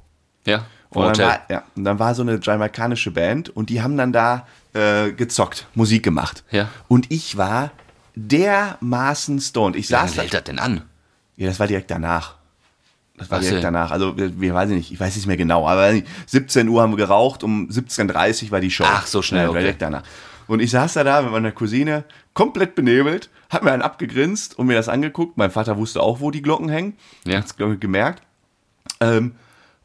Ja. 0.45 0.65
Und 0.89 1.17
dann, 1.17 1.27
war, 1.27 1.39
ja, 1.49 1.63
und 1.75 1.85
dann 1.85 1.97
war 1.97 2.13
so 2.13 2.21
eine 2.21 2.39
jamaikanische 2.39 3.09
Band 3.09 3.49
und 3.49 3.71
die 3.71 3.81
haben 3.81 3.97
dann 3.97 4.13
da 4.13 4.45
äh, 4.73 5.11
gezockt, 5.11 5.65
Musik 5.73 6.03
gemacht. 6.03 6.43
Ja. 6.51 6.69
Und 6.87 7.11
ich 7.11 7.35
war 7.35 7.71
dermaßen 8.15 9.41
stoned. 9.41 9.75
Ich 9.75 9.89
Wie 9.89 9.93
lange 9.93 10.09
saß 10.09 10.15
da. 10.15 10.21
hält 10.21 10.33
das 10.35 10.43
denn 10.43 10.59
an? 10.59 10.83
Ja, 11.35 11.47
das 11.47 11.59
war 11.59 11.65
direkt 11.65 11.89
danach. 11.89 12.35
Das 13.17 13.29
war 13.29 13.39
direkt 13.39 13.63
danach. 13.63 13.91
Also, 13.91 14.17
wir, 14.17 14.39
wir 14.41 14.53
weiß 14.53 14.69
ich 14.71 14.75
nicht, 14.75 14.91
ich 14.91 14.99
weiß 14.99 15.15
nicht 15.15 15.27
mehr 15.27 15.37
genau, 15.37 15.67
aber 15.67 15.93
17 16.25 16.67
Uhr 16.67 16.81
haben 16.81 16.93
wir 16.93 16.97
geraucht, 16.97 17.43
um 17.43 17.69
17.30 17.69 18.45
Uhr 18.45 18.51
war 18.51 18.59
die 18.59 18.71
Show. 18.71 18.85
Ach, 18.87 19.05
so 19.05 19.21
schnell, 19.21 19.43
Ja, 19.43 19.49
okay. 19.49 19.59
direkt 19.59 19.81
danach. 19.81 20.03
Und 20.47 20.59
ich 20.61 20.71
saß 20.71 20.93
da 20.93 21.03
da 21.03 21.21
mit 21.21 21.31
meiner 21.31 21.51
Cousine, 21.51 22.03
komplett 22.33 22.75
benebelt, 22.75 23.29
hab 23.49 23.63
mir 23.63 23.71
einen 23.71 23.81
abgegrinst 23.81 24.57
und 24.57 24.67
mir 24.67 24.75
das 24.75 24.89
angeguckt. 24.89 25.37
Mein 25.37 25.51
Vater 25.51 25.77
wusste 25.77 26.01
auch, 26.01 26.19
wo 26.19 26.31
die 26.31 26.41
Glocken 26.41 26.69
hängen. 26.69 26.97
Ja. 27.25 27.37
Hat's, 27.37 27.55
gemerkt. 27.55 28.23
Ähm, 28.99 29.35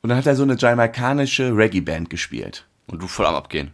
und 0.01 0.09
dann 0.09 0.19
hat 0.19 0.27
er 0.27 0.35
so 0.35 0.43
eine 0.43 0.57
jamaikanische 0.57 1.57
Reggae-Band 1.57 2.11
gespielt. 2.11 2.67
Und 2.87 3.03
du 3.03 3.07
voll 3.07 3.27
am 3.27 3.35
Abgehen. 3.35 3.71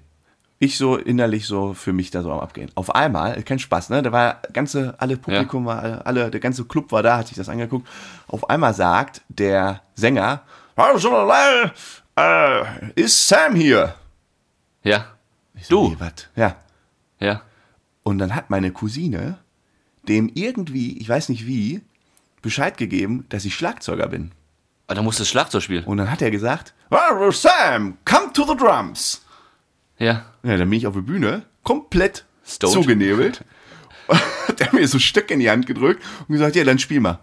Ich 0.64 0.78
so 0.78 0.96
innerlich 0.96 1.46
so 1.46 1.74
für 1.74 1.92
mich 1.92 2.10
da 2.10 2.22
so 2.22 2.32
am 2.32 2.40
Abgehen. 2.40 2.70
Auf 2.74 2.94
einmal, 2.94 3.42
kein 3.42 3.58
Spaß, 3.58 3.90
ne? 3.90 4.00
Da 4.02 4.12
war 4.12 4.40
ganze, 4.54 4.94
alle 4.98 5.18
Publikum 5.18 5.66
war, 5.66 6.06
alle, 6.06 6.30
der 6.30 6.40
ganze 6.40 6.64
Club 6.64 6.90
war 6.90 7.02
da, 7.02 7.18
hat 7.18 7.28
sich 7.28 7.36
das 7.36 7.50
angeguckt. 7.50 7.86
Auf 8.28 8.48
einmal 8.48 8.72
sagt 8.72 9.20
der 9.28 9.82
Sänger, 9.94 10.40
äh, 12.16 12.90
ist 12.94 13.28
Sam 13.28 13.54
hier? 13.54 13.94
Ja. 14.82 15.04
So, 15.60 15.88
Du. 15.88 15.92
"Wie, 15.92 16.00
wat? 16.00 16.30
Ja. 16.34 16.56
Ja. 17.20 17.42
Und 18.02 18.18
dann 18.18 18.34
hat 18.34 18.48
meine 18.48 18.72
Cousine 18.72 19.36
dem 20.08 20.30
irgendwie, 20.34 20.96
ich 20.98 21.08
weiß 21.08 21.28
nicht 21.28 21.46
wie, 21.46 21.82
Bescheid 22.40 22.78
gegeben, 22.78 23.26
dass 23.28 23.44
ich 23.44 23.54
Schlagzeuger 23.54 24.06
bin. 24.08 24.32
Aber 24.86 24.94
dann 24.96 25.04
musst 25.04 25.18
du 25.18 25.22
das 25.22 25.28
Schlagzeug 25.28 25.62
spielen. 25.62 25.84
Und 25.84 25.98
dann 25.98 26.10
hat 26.10 26.22
er 26.22 26.30
gesagt, 26.30 26.72
"Ah, 26.90 27.30
Sam, 27.32 27.98
come 28.06 28.32
to 28.32 28.44
the 28.46 28.56
drums. 28.56 29.23
Ja. 29.98 30.24
Ja, 30.42 30.56
dann 30.56 30.68
bin 30.70 30.78
ich 30.78 30.86
auf 30.86 30.94
der 30.94 31.00
Bühne, 31.02 31.42
komplett 31.62 32.24
Stoned. 32.46 32.72
zugenebelt. 32.74 33.44
Hat 34.08 34.60
er 34.60 34.74
mir 34.74 34.86
so 34.86 34.98
Stück 34.98 35.30
in 35.30 35.40
die 35.40 35.48
Hand 35.50 35.66
gedrückt 35.66 36.02
und 36.28 36.34
gesagt, 36.34 36.56
ja, 36.56 36.64
dann 36.64 36.78
spiel 36.78 37.00
mal. 37.00 37.20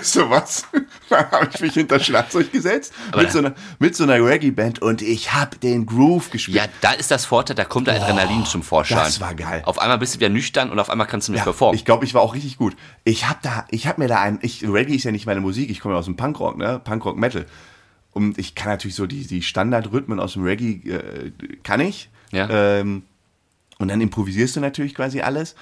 Ich 0.00 0.02
so 0.08 0.30
was. 0.30 0.64
Dann 1.08 1.28
habe 1.28 1.48
ich 1.52 1.60
mich 1.60 1.74
hinter 1.74 1.98
Schlagzeug 1.98 2.52
gesetzt 2.52 2.92
mit 3.16 3.32
so, 3.32 3.38
einer, 3.40 3.52
mit 3.80 3.96
so 3.96 4.04
einer 4.04 4.24
Reggae-Band 4.24 4.80
und 4.80 5.02
ich 5.02 5.32
habe 5.34 5.56
den 5.58 5.86
Groove 5.86 6.30
gespielt. 6.30 6.56
Ja, 6.56 6.66
da 6.82 6.92
ist 6.92 7.10
das 7.10 7.24
Vorteil, 7.24 7.56
da 7.56 7.64
kommt 7.64 7.88
der 7.88 8.00
Adrenalin 8.00 8.44
zum 8.46 8.62
Vorschein. 8.62 8.98
das 8.98 9.20
war 9.20 9.34
geil. 9.34 9.62
Auf 9.66 9.80
einmal 9.80 9.98
bist 9.98 10.14
du 10.14 10.20
wieder 10.20 10.28
nüchtern 10.28 10.70
und 10.70 10.78
auf 10.78 10.88
einmal 10.88 11.08
kannst 11.08 11.26
du 11.26 11.32
nicht 11.32 11.40
Ja, 11.40 11.44
performen. 11.44 11.74
ich 11.76 11.84
glaube, 11.84 12.04
ich 12.04 12.14
war 12.14 12.22
auch 12.22 12.34
richtig 12.34 12.56
gut. 12.56 12.76
Ich 13.02 13.28
habe 13.28 13.40
da, 13.42 13.66
ich 13.70 13.88
habe 13.88 14.00
mir 14.02 14.06
da 14.08 14.20
ein, 14.20 14.38
ich, 14.40 14.62
Reggae 14.62 14.94
ist 14.94 15.02
ja 15.04 15.10
nicht 15.10 15.26
meine 15.26 15.40
Musik, 15.40 15.68
ich 15.68 15.80
komme 15.80 15.94
ja 15.94 15.98
aus 15.98 16.04
dem 16.04 16.14
Punkrock, 16.14 16.56
ne, 16.56 16.78
Punkrock 16.78 17.16
Metal. 17.16 17.44
Und 18.14 18.38
ich 18.38 18.54
kann 18.54 18.72
natürlich 18.72 18.94
so 18.94 19.06
die, 19.06 19.26
die 19.26 19.42
Standardrhythmen 19.42 20.20
aus 20.20 20.34
dem 20.34 20.44
Reggae, 20.44 20.88
äh, 20.88 21.32
kann 21.62 21.80
ich. 21.80 22.08
Ja. 22.30 22.48
Ähm, 22.48 23.02
und 23.78 23.88
dann 23.88 24.00
improvisierst 24.00 24.56
du 24.56 24.60
natürlich 24.60 24.94
quasi 24.94 25.20
alles. 25.20 25.56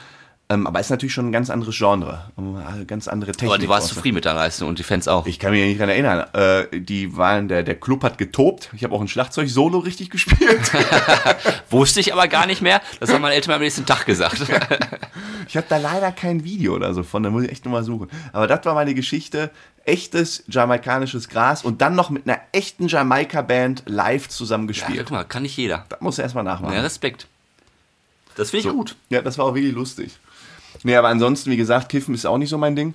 Ähm, 0.52 0.66
aber 0.66 0.80
ist 0.80 0.90
natürlich 0.90 1.14
schon 1.14 1.28
ein 1.28 1.32
ganz 1.32 1.48
anderes 1.48 1.76
Genre. 1.78 2.30
Eine 2.36 2.84
ganz 2.84 3.08
andere 3.08 3.32
Technik. 3.32 3.50
Aber 3.50 3.58
du 3.58 3.68
warst 3.68 3.88
zufrieden 3.88 4.16
mit 4.16 4.26
deiner 4.26 4.40
Leistung 4.40 4.68
und 4.68 4.78
die 4.78 4.82
Fans 4.82 5.08
auch. 5.08 5.26
Ich 5.26 5.38
kann 5.38 5.52
mich 5.52 5.64
nicht 5.64 5.80
dran 5.80 5.88
erinnern. 5.88 6.26
Äh, 6.34 6.80
die 6.80 7.16
waren, 7.16 7.48
der, 7.48 7.62
der 7.62 7.76
Club 7.76 8.04
hat 8.04 8.18
getobt. 8.18 8.68
Ich 8.74 8.84
habe 8.84 8.94
auch 8.94 9.00
ein 9.00 9.08
Schlagzeug-Solo 9.08 9.78
richtig 9.78 10.10
gespielt. 10.10 10.72
Wusste 11.70 12.00
ich 12.00 12.12
aber 12.12 12.28
gar 12.28 12.46
nicht 12.46 12.60
mehr. 12.60 12.82
Das 13.00 13.12
haben 13.12 13.22
meine 13.22 13.34
Eltern 13.34 13.54
am 13.54 13.60
nächsten 13.60 13.86
Tag 13.86 14.04
gesagt. 14.04 14.42
Ich 15.48 15.56
habe 15.56 15.66
da 15.68 15.76
leider 15.76 16.12
kein 16.12 16.44
Video 16.44 16.74
oder 16.74 16.94
so 16.94 17.02
von, 17.02 17.22
da 17.22 17.28
muss 17.28 17.42
ich 17.42 17.50
echt 17.50 17.66
nochmal 17.66 17.82
suchen. 17.82 18.08
Aber 18.32 18.46
das 18.46 18.64
war 18.64 18.74
meine 18.74 18.94
Geschichte. 18.94 19.50
Echtes 19.84 20.44
jamaikanisches 20.46 21.28
Gras 21.28 21.64
und 21.64 21.80
dann 21.80 21.94
noch 21.94 22.10
mit 22.10 22.28
einer 22.28 22.40
echten 22.52 22.88
Jamaika-Band 22.88 23.84
live 23.86 24.28
zusammen 24.28 24.64
ja, 24.64 24.68
gespielt. 24.68 25.06
guck 25.06 25.10
mal, 25.10 25.24
kann 25.24 25.42
nicht 25.42 25.56
jeder. 25.56 25.84
das 25.88 26.00
muss 26.00 26.18
er 26.18 26.24
erstmal 26.24 26.44
nachmachen. 26.44 26.74
Ja, 26.74 26.80
Respekt. 26.82 27.26
Das 28.36 28.50
finde 28.50 28.68
ich 28.68 28.74
gut. 28.74 28.96
Ja, 29.10 29.22
das 29.22 29.38
war 29.38 29.46
auch 29.46 29.54
wirklich 29.54 29.74
lustig. 29.74 30.18
Nee, 30.84 30.96
aber 30.96 31.08
ansonsten, 31.08 31.50
wie 31.50 31.56
gesagt, 31.56 31.88
Kiffen 31.88 32.14
ist 32.14 32.24
auch 32.26 32.38
nicht 32.38 32.48
so 32.48 32.58
mein 32.58 32.76
Ding. 32.76 32.94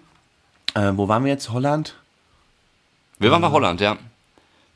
Äh, 0.73 0.91
wo 0.95 1.07
waren 1.07 1.23
wir 1.23 1.31
jetzt? 1.31 1.51
Holland? 1.51 1.95
Wir 3.19 3.31
waren 3.31 3.41
bei 3.41 3.51
Holland, 3.51 3.81
ja. 3.81 3.97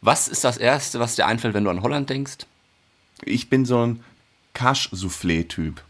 Was 0.02 0.28
ist 0.28 0.44
das 0.44 0.58
Erste, 0.58 1.00
was 1.00 1.16
dir 1.16 1.28
einfällt, 1.28 1.54
wenn 1.54 1.64
du 1.64 1.70
an 1.70 1.82
Holland 1.84 2.10
denkst? 2.10 2.46
Ich 3.24 3.50
bin 3.50 3.66
so 3.66 3.86
ein 3.86 4.04
Cash-Soufflé-Typ. 4.54 5.82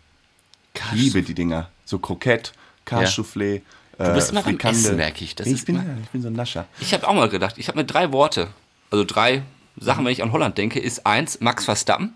Ich 0.74 0.92
liebe 0.92 1.22
die 1.22 1.34
Dinger. 1.34 1.70
So 1.86 2.00
Krokett, 2.00 2.54
Cash-Soufflé. 2.86 3.62
Du 3.98 4.14
bist 4.14 4.30
äh, 4.30 4.32
immer 4.32 4.42
beim 4.42 4.54
Frikandel. 4.56 4.82
Essen, 4.86 4.96
merke 4.98 5.24
ich. 5.24 5.36
Das 5.36 5.48
ich, 5.48 5.66
bin, 5.66 5.76
immer- 5.76 5.86
ja, 5.86 5.96
ich 6.04 6.10
bin 6.10 6.22
so 6.22 6.28
ein 6.30 6.34
Nascher. 6.34 6.66
Ich 6.80 6.94
habe 6.94 7.08
auch 7.08 7.14
mal 7.14 7.30
gedacht, 7.30 7.58
ich 7.58 7.68
habe 7.68 7.78
mir 7.78 7.86
drei 7.86 8.12
Worte, 8.12 8.48
also 8.90 9.04
drei 9.06 9.44
Sachen, 9.78 10.06
wenn 10.06 10.12
ich 10.12 10.24
an 10.24 10.32
Holland 10.32 10.58
denke, 10.58 10.80
ist 10.80 11.06
eins, 11.06 11.40
Max 11.42 11.66
Verstappen, 11.66 12.14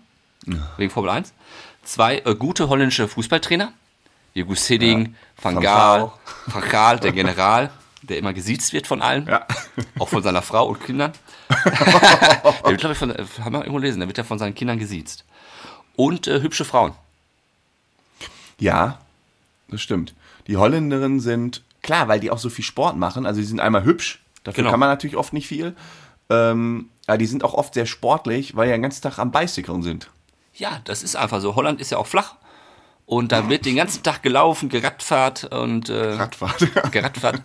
wegen 0.76 0.90
Formel 0.90 1.10
1. 1.10 1.32
Zwei, 1.84 2.18
äh, 2.18 2.34
gute 2.34 2.68
holländische 2.68 3.06
Fußballtrainer, 3.08 3.72
wie 4.34 4.42
Gus 4.42 4.66
Hiddink, 4.66 5.14
Van 5.40 5.60
Gaal. 5.60 6.10
Van 6.46 6.68
Gaal, 6.68 6.98
der 7.00 7.12
General, 7.12 7.70
der 8.02 8.18
immer 8.18 8.32
gesiezt 8.32 8.72
wird 8.72 8.86
von 8.86 9.00
allen, 9.02 9.26
Ja. 9.26 9.46
auch 9.98 10.08
von 10.08 10.22
seiner 10.22 10.42
Frau 10.42 10.66
und 10.68 10.82
Kindern. 10.84 11.12
der 11.64 12.70
wird, 12.70 12.80
glaube 12.80 12.92
ich, 12.92 12.98
von, 12.98 13.10
äh, 13.10 13.24
haben 13.42 13.52
wir 13.52 13.60
irgendwo 13.60 13.76
gelesen, 13.78 14.00
der 14.00 14.08
wird 14.08 14.18
ja 14.18 14.24
von 14.24 14.38
seinen 14.38 14.54
Kindern 14.54 14.78
gesiezt. 14.78 15.24
Und 15.94 16.26
äh, 16.26 16.40
hübsche 16.42 16.64
Frauen. 16.64 16.92
Ja, 18.58 18.98
das 19.68 19.80
stimmt. 19.80 20.14
Die 20.46 20.56
Holländerinnen 20.56 21.20
sind, 21.20 21.62
klar, 21.86 22.08
weil 22.08 22.20
die 22.20 22.30
auch 22.30 22.38
so 22.38 22.50
viel 22.50 22.64
Sport 22.64 22.96
machen, 22.98 23.24
also 23.24 23.40
die 23.40 23.46
sind 23.46 23.60
einmal 23.60 23.84
hübsch, 23.84 24.22
dafür 24.44 24.62
Genau. 24.64 24.70
kann 24.72 24.80
man 24.80 24.90
natürlich 24.90 25.16
oft 25.16 25.32
nicht 25.32 25.46
viel. 25.48 25.74
Ähm, 26.28 26.90
aber 27.06 27.18
die 27.18 27.26
sind 27.26 27.44
auch 27.44 27.54
oft 27.54 27.72
sehr 27.74 27.86
sportlich, 27.86 28.56
weil 28.56 28.66
die 28.66 28.72
den 28.72 28.82
ganzen 28.82 29.00
Tag 29.02 29.18
am 29.18 29.30
Bicyclen 29.30 29.82
sind. 29.82 30.10
Ja, 30.54 30.80
das 30.84 31.02
ist 31.02 31.14
einfach 31.16 31.40
so. 31.40 31.54
Holland 31.54 31.80
ist 31.80 31.90
ja 31.90 31.98
auch 31.98 32.06
flach. 32.06 32.34
Und 33.04 33.30
da 33.30 33.48
wird 33.48 33.64
den 33.64 33.76
ganzen 33.76 34.02
Tag 34.02 34.22
gelaufen, 34.24 34.68
geradfahrt 34.68 35.44
und 35.52 35.88
äh, 35.88 36.14
Radfahrt. 36.14 36.66
geradfahrt. 36.92 37.42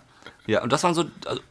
Ja, 0.48 0.64
und 0.64 0.72
das 0.72 0.84
waren 0.84 0.96
so. 0.96 1.06
Also, 1.28 1.42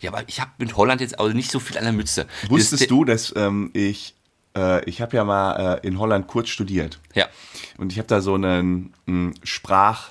ja, 0.00 0.10
aber 0.12 0.24
ich 0.28 0.40
habe 0.40 0.50
mit 0.58 0.76
Holland 0.76 1.00
jetzt 1.00 1.20
also 1.20 1.32
nicht 1.32 1.52
so 1.52 1.60
viel 1.60 1.78
an 1.78 1.84
der 1.84 1.92
Mütze. 1.92 2.26
Wusstest 2.48 2.82
Das- 2.82 2.88
du, 2.88 3.04
dass 3.04 3.32
ähm, 3.36 3.70
ich, 3.74 4.16
äh, 4.56 4.84
ich 4.90 5.00
habe 5.00 5.16
ja 5.16 5.22
mal 5.22 5.78
äh, 5.80 5.86
in 5.86 6.00
Holland 6.00 6.26
kurz 6.26 6.48
studiert 6.48 6.98
Ja. 7.14 7.26
und 7.78 7.92
ich 7.92 7.98
habe 7.98 8.08
da 8.08 8.20
so 8.20 8.34
einen 8.34 8.92
m, 9.06 9.34
Sprach, 9.44 10.08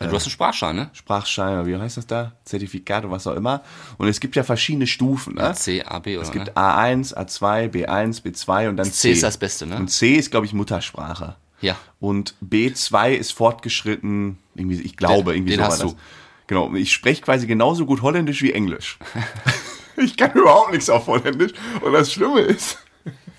Du 0.00 0.12
hast 0.14 0.24
einen 0.24 0.30
Sprachschein, 0.30 0.76
ne? 0.76 0.90
Sprachschein, 0.92 1.54
oder 1.54 1.66
wie 1.66 1.76
heißt 1.76 1.96
das 1.96 2.06
da? 2.06 2.32
Zertifikat 2.44 3.04
oder 3.04 3.12
was 3.14 3.26
auch 3.26 3.34
immer. 3.34 3.62
Und 3.96 4.06
es 4.06 4.20
gibt 4.20 4.36
ja 4.36 4.44
verschiedene 4.44 4.86
Stufen. 4.86 5.34
Ne? 5.34 5.52
C, 5.54 5.82
A, 5.82 5.98
B 5.98 6.16
oder 6.16 6.24
Es 6.24 6.30
gibt 6.30 6.46
ne? 6.46 6.52
A1, 6.54 7.14
A2, 7.16 7.68
B1, 7.68 8.22
B2 8.22 8.68
und 8.68 8.76
dann 8.76 8.86
C. 8.86 8.92
C 8.92 9.10
ist 9.10 9.24
das 9.24 9.36
Beste, 9.38 9.66
ne? 9.66 9.76
Und 9.76 9.88
C 9.88 10.14
ist, 10.14 10.30
glaube 10.30 10.46
ich, 10.46 10.52
Muttersprache. 10.52 11.34
Ja. 11.60 11.76
Und 11.98 12.36
B2 12.48 13.10
ist 13.14 13.32
fortgeschritten, 13.32 14.38
irgendwie, 14.54 14.80
ich 14.80 14.96
glaube, 14.96 15.32
Den- 15.32 15.38
irgendwie 15.42 15.56
den 15.56 15.60
so 15.60 15.66
hast 15.66 15.78
war 15.80 15.86
das. 15.86 15.94
du. 15.94 16.00
Genau, 16.46 16.72
ich 16.74 16.92
spreche 16.92 17.20
quasi 17.22 17.46
genauso 17.48 17.84
gut 17.84 18.00
Holländisch 18.00 18.40
wie 18.42 18.52
Englisch. 18.52 18.98
ich 19.96 20.16
kann 20.16 20.30
überhaupt 20.32 20.70
nichts 20.70 20.88
auf 20.88 21.08
Holländisch. 21.08 21.52
Und 21.82 21.92
das 21.92 22.12
Schlimme 22.12 22.40
ist, 22.42 22.78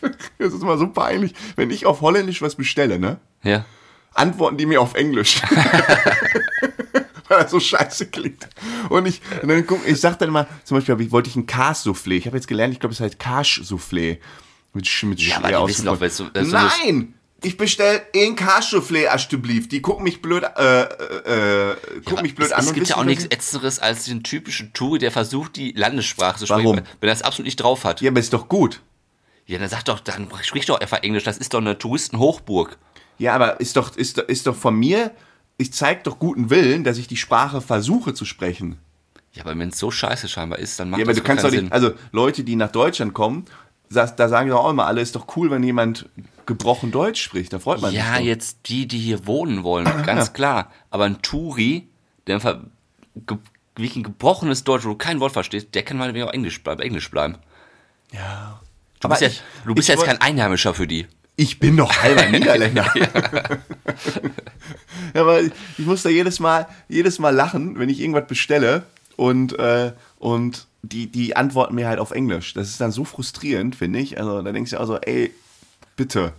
es 0.38 0.54
ist 0.54 0.62
immer 0.62 0.78
so 0.78 0.88
peinlich, 0.90 1.34
wenn 1.56 1.72
ich 1.72 1.86
auf 1.86 2.02
Holländisch 2.02 2.42
was 2.42 2.56
bestelle, 2.56 3.00
ne? 3.00 3.18
Ja. 3.44 3.64
Antworten 4.14 4.58
die 4.58 4.66
mir 4.66 4.82
auf 4.82 4.94
Englisch. 4.96 5.42
Weil 7.28 7.44
das 7.44 7.52
so 7.52 7.60
scheiße 7.60 8.08
klingt. 8.08 8.48
Und 8.90 9.06
ich, 9.06 9.22
und 9.42 9.50
dann 9.50 9.66
guck, 9.68 9.88
ich 9.88 10.00
sag 10.02 10.18
dann 10.20 10.30
immer, 10.30 10.48
zum 10.64 10.78
Beispiel 10.78 11.00
ich- 11.02 11.12
wollte 11.12 11.30
ich 11.30 11.36
ein 11.36 11.46
Kars-Soufflé. 11.46 12.14
Ich 12.14 12.26
habe 12.26 12.36
jetzt 12.38 12.48
gelernt, 12.48 12.74
ich 12.74 12.80
glaube, 12.80 12.94
es 12.94 13.00
heißt 13.00 13.20
Kasch-Soufflé. 13.20 14.18
Mit, 14.74 14.88
mit 15.04 15.20
Ja, 15.22 15.38
aber 15.38 15.50
die 15.52 15.68
wissen 15.70 15.86
doch, 15.86 16.00
wenn 16.00 16.12
du- 16.16 16.30
du 16.30 16.42
Nein! 16.44 17.14
Ich 17.42 17.56
bestell 17.56 18.02
ein 18.16 18.36
Kasch-Soufflé 18.36 19.08
Aschteblief. 19.08 19.70
Die 19.70 19.82
gucken 19.82 20.04
mich 20.04 20.22
blöd, 20.22 20.44
äh, 20.58 20.82
äh, 20.84 21.76
gucken 22.04 22.24
mich 22.24 22.36
blöd 22.36 22.48
es, 22.48 22.52
an. 22.54 22.66
es 22.66 22.74
gibt 22.74 22.90
ja 22.90 22.96
auch 22.96 23.00
was 23.00 23.06
nichts 23.06 23.24
ich- 23.26 23.32
Ätzeres 23.32 23.80
als 23.80 24.06
den 24.06 24.24
typischen 24.24 24.74
Touri, 24.74 25.00
der 25.00 25.12
versucht, 25.12 25.56
die 25.56 25.72
Landessprache 25.72 26.38
zu 26.40 26.48
sprechen, 26.48 26.64
Warum? 26.66 26.76
wenn 26.78 27.10
er 27.10 27.14
das 27.14 27.22
absolut 27.22 27.46
nicht 27.46 27.56
drauf 27.58 27.86
hat. 27.86 28.02
Ja, 28.02 28.10
aber 28.12 28.20
ist 28.20 28.34
doch 28.34 28.50
gut. 28.50 28.82
Ja, 29.46 29.58
dann 29.58 29.70
sag 29.70 29.84
doch, 29.86 30.00
dann 30.02 30.28
sprich 30.44 30.66
doch 30.66 30.80
einfach 30.82 31.02
Englisch, 31.02 31.24
das 31.24 31.38
ist 31.38 31.54
doch 31.54 31.60
eine 31.62 31.78
Touristenhochburg. 31.78 32.78
Ja, 33.20 33.36
aber 33.36 33.60
ist 33.60 33.76
doch, 33.78 33.96
ist, 33.96 34.18
ist 34.18 34.48
doch 34.48 34.56
von 34.56 34.76
mir, 34.76 35.12
ich 35.58 35.72
zeig 35.74 36.04
doch 36.06 36.18
guten 36.20 36.50
Willen, 36.50 36.84
dass 36.84 36.98
ich 36.98 37.08
die 37.08 37.18
Sprache 37.18 37.62
versuche 37.62 38.14
zu 38.14 38.26
sprechen. 38.26 38.78
Ja, 39.34 39.44
aber 39.44 39.58
wenn 39.60 39.70
es 39.70 39.78
so 39.78 39.92
scheiße 39.92 40.28
scheinbar 40.28 40.58
ist, 40.60 40.80
dann 40.80 40.90
macht 40.90 41.00
Ja, 41.00 41.06
aber 41.06 41.12
das 41.14 41.22
du 41.22 41.28
kannst 41.28 41.44
doch 41.44 41.50
Sinn. 41.52 41.66
nicht, 41.66 41.74
also 41.74 41.92
Leute, 42.12 42.44
die 42.44 42.56
nach 42.56 42.72
Deutschland 42.72 43.14
kommen, 43.14 43.46
da 43.92 44.08
sagen 44.08 44.50
doch 44.50 44.64
auch 44.66 44.70
immer 44.72 44.86
alle, 44.88 45.02
ist 45.02 45.16
doch 45.16 45.36
cool, 45.36 45.52
wenn 45.52 45.62
jemand 45.64 46.08
gebrochen 46.46 46.92
Deutsch 46.92 47.22
spricht, 47.22 47.54
da 47.54 47.60
freut 47.60 47.82
man 47.82 47.94
Ja, 47.94 48.06
sich. 48.14 48.18
doch. 48.20 48.26
jetzt 48.26 48.58
die, 48.66 48.88
die 48.88 48.98
hier 48.98 49.28
wohnen 49.28 49.64
wollen, 49.64 49.86
ganz 50.06 50.34
klar. 50.34 50.72
Aber 50.90 51.06
ein 51.06 51.22
Touri, 51.22 51.88
der 52.26 52.36
einfach 52.36 52.58
ge 53.28 53.38
wirklich 53.76 53.96
ein 53.98 54.04
gebrochenes 54.04 54.64
Deutsch, 54.66 54.84
wo 54.84 54.90
du 54.90 54.96
kein 54.96 55.20
Wort 55.22 55.32
verstehst, 55.32 55.68
der 55.74 55.84
kann 55.84 55.98
mal 55.98 56.10
auch 56.24 56.34
Englisch 56.34 56.62
bleiben. 56.64 56.82
Englisch 56.82 57.10
bleiben. 57.12 57.38
Ja. 58.12 58.60
Du 59.00 59.06
Aber 59.08 59.14
bist, 59.16 59.22
ja, 59.22 59.28
ich- 59.30 59.42
du 59.66 59.74
bist 59.76 59.88
ich 59.88 59.96
jetzt 59.96 60.06
kein 60.06 60.20
Einheimischer 60.20 60.74
für 60.74 60.86
die. 60.88 61.08
Ich 61.42 61.58
bin 61.58 61.78
doch 61.78 62.04
halber 62.04 62.26
Niederländer. 62.32 62.86
ja. 62.96 63.08
aber 65.14 65.42
ich 65.42 65.52
muss 65.78 66.04
da 66.04 66.10
jedes 66.10 66.42
Mal, 66.42 66.68
jedes 66.90 67.18
Mal 67.18 67.30
lachen, 67.34 67.80
wenn 67.80 67.88
ich 67.88 68.02
irgendwas 68.02 68.28
bestelle 68.28 68.84
und, 69.16 69.58
äh, 69.58 69.94
und 70.18 70.68
die, 70.82 71.08
die 71.08 71.38
antworten 71.38 71.76
mir 71.76 71.88
halt 71.88 72.00
auf 72.00 72.12
Englisch. 72.12 72.54
Das 72.56 72.68
ist 72.68 72.82
dann 72.82 72.92
so 72.92 73.06
frustrierend, 73.06 73.78
finde 73.78 74.00
ich. 74.00 74.20
Also 74.20 74.42
da 74.42 74.52
denkst 74.52 74.72
du 74.72 74.78
also, 74.80 74.98
ey, 74.98 75.34
bitte. 75.96 76.34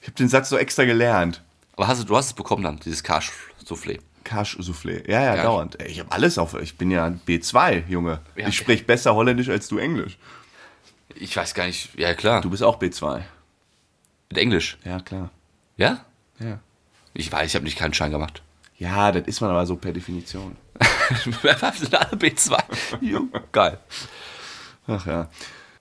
Ich 0.00 0.06
habe 0.06 0.16
den 0.16 0.28
Satz 0.30 0.48
so 0.48 0.56
extra 0.56 0.84
gelernt. 0.84 1.42
Aber 1.76 1.86
hast 1.88 2.00
du, 2.00 2.04
du 2.06 2.16
hast 2.16 2.26
es 2.28 2.32
bekommen 2.32 2.62
dann, 2.62 2.78
dieses 2.78 3.04
Cash-Soufflé. 3.04 3.98
Cash-Soufflé. 4.24 5.06
Ja, 5.10 5.24
ja, 5.24 5.36
Ja. 5.36 5.42
dauernd. 5.42 5.78
Ey, 5.80 5.90
Ich 5.90 6.00
habe 6.00 6.10
alles 6.10 6.38
auf. 6.38 6.54
Ich 6.54 6.78
bin 6.78 6.90
ja 6.90 7.12
B2, 7.26 7.82
Junge. 7.86 8.20
Ja. 8.34 8.48
Ich 8.48 8.56
spreche 8.56 8.84
besser 8.84 9.14
Holländisch 9.14 9.50
als 9.50 9.68
du 9.68 9.76
Englisch. 9.76 10.16
Ich 11.14 11.36
weiß 11.36 11.52
gar 11.54 11.66
nicht, 11.66 11.90
ja 11.98 12.14
klar, 12.14 12.40
Du 12.40 12.48
bist 12.48 12.62
auch 12.62 12.80
B2. 12.80 13.20
Mit 14.28 14.38
Englisch. 14.38 14.78
Ja, 14.84 15.00
klar. 15.00 15.30
Ja? 15.76 16.04
Ja. 16.38 16.60
Ich 17.14 17.30
weiß, 17.32 17.48
ich 17.48 17.54
habe 17.54 17.64
nicht 17.64 17.78
keinen 17.78 17.94
Schein 17.94 18.10
gemacht. 18.10 18.42
Ja, 18.76 19.10
das 19.10 19.26
ist 19.26 19.40
man 19.40 19.50
aber 19.50 19.66
so 19.66 19.76
per 19.76 19.92
Definition. 19.92 20.56
Wir 21.42 21.56
sind 21.74 21.94
alle 21.94 22.16
B2. 22.16 22.56
Jo, 23.00 23.26
Geil. 23.52 23.78
Ach 24.86 25.06
ja. 25.06 25.28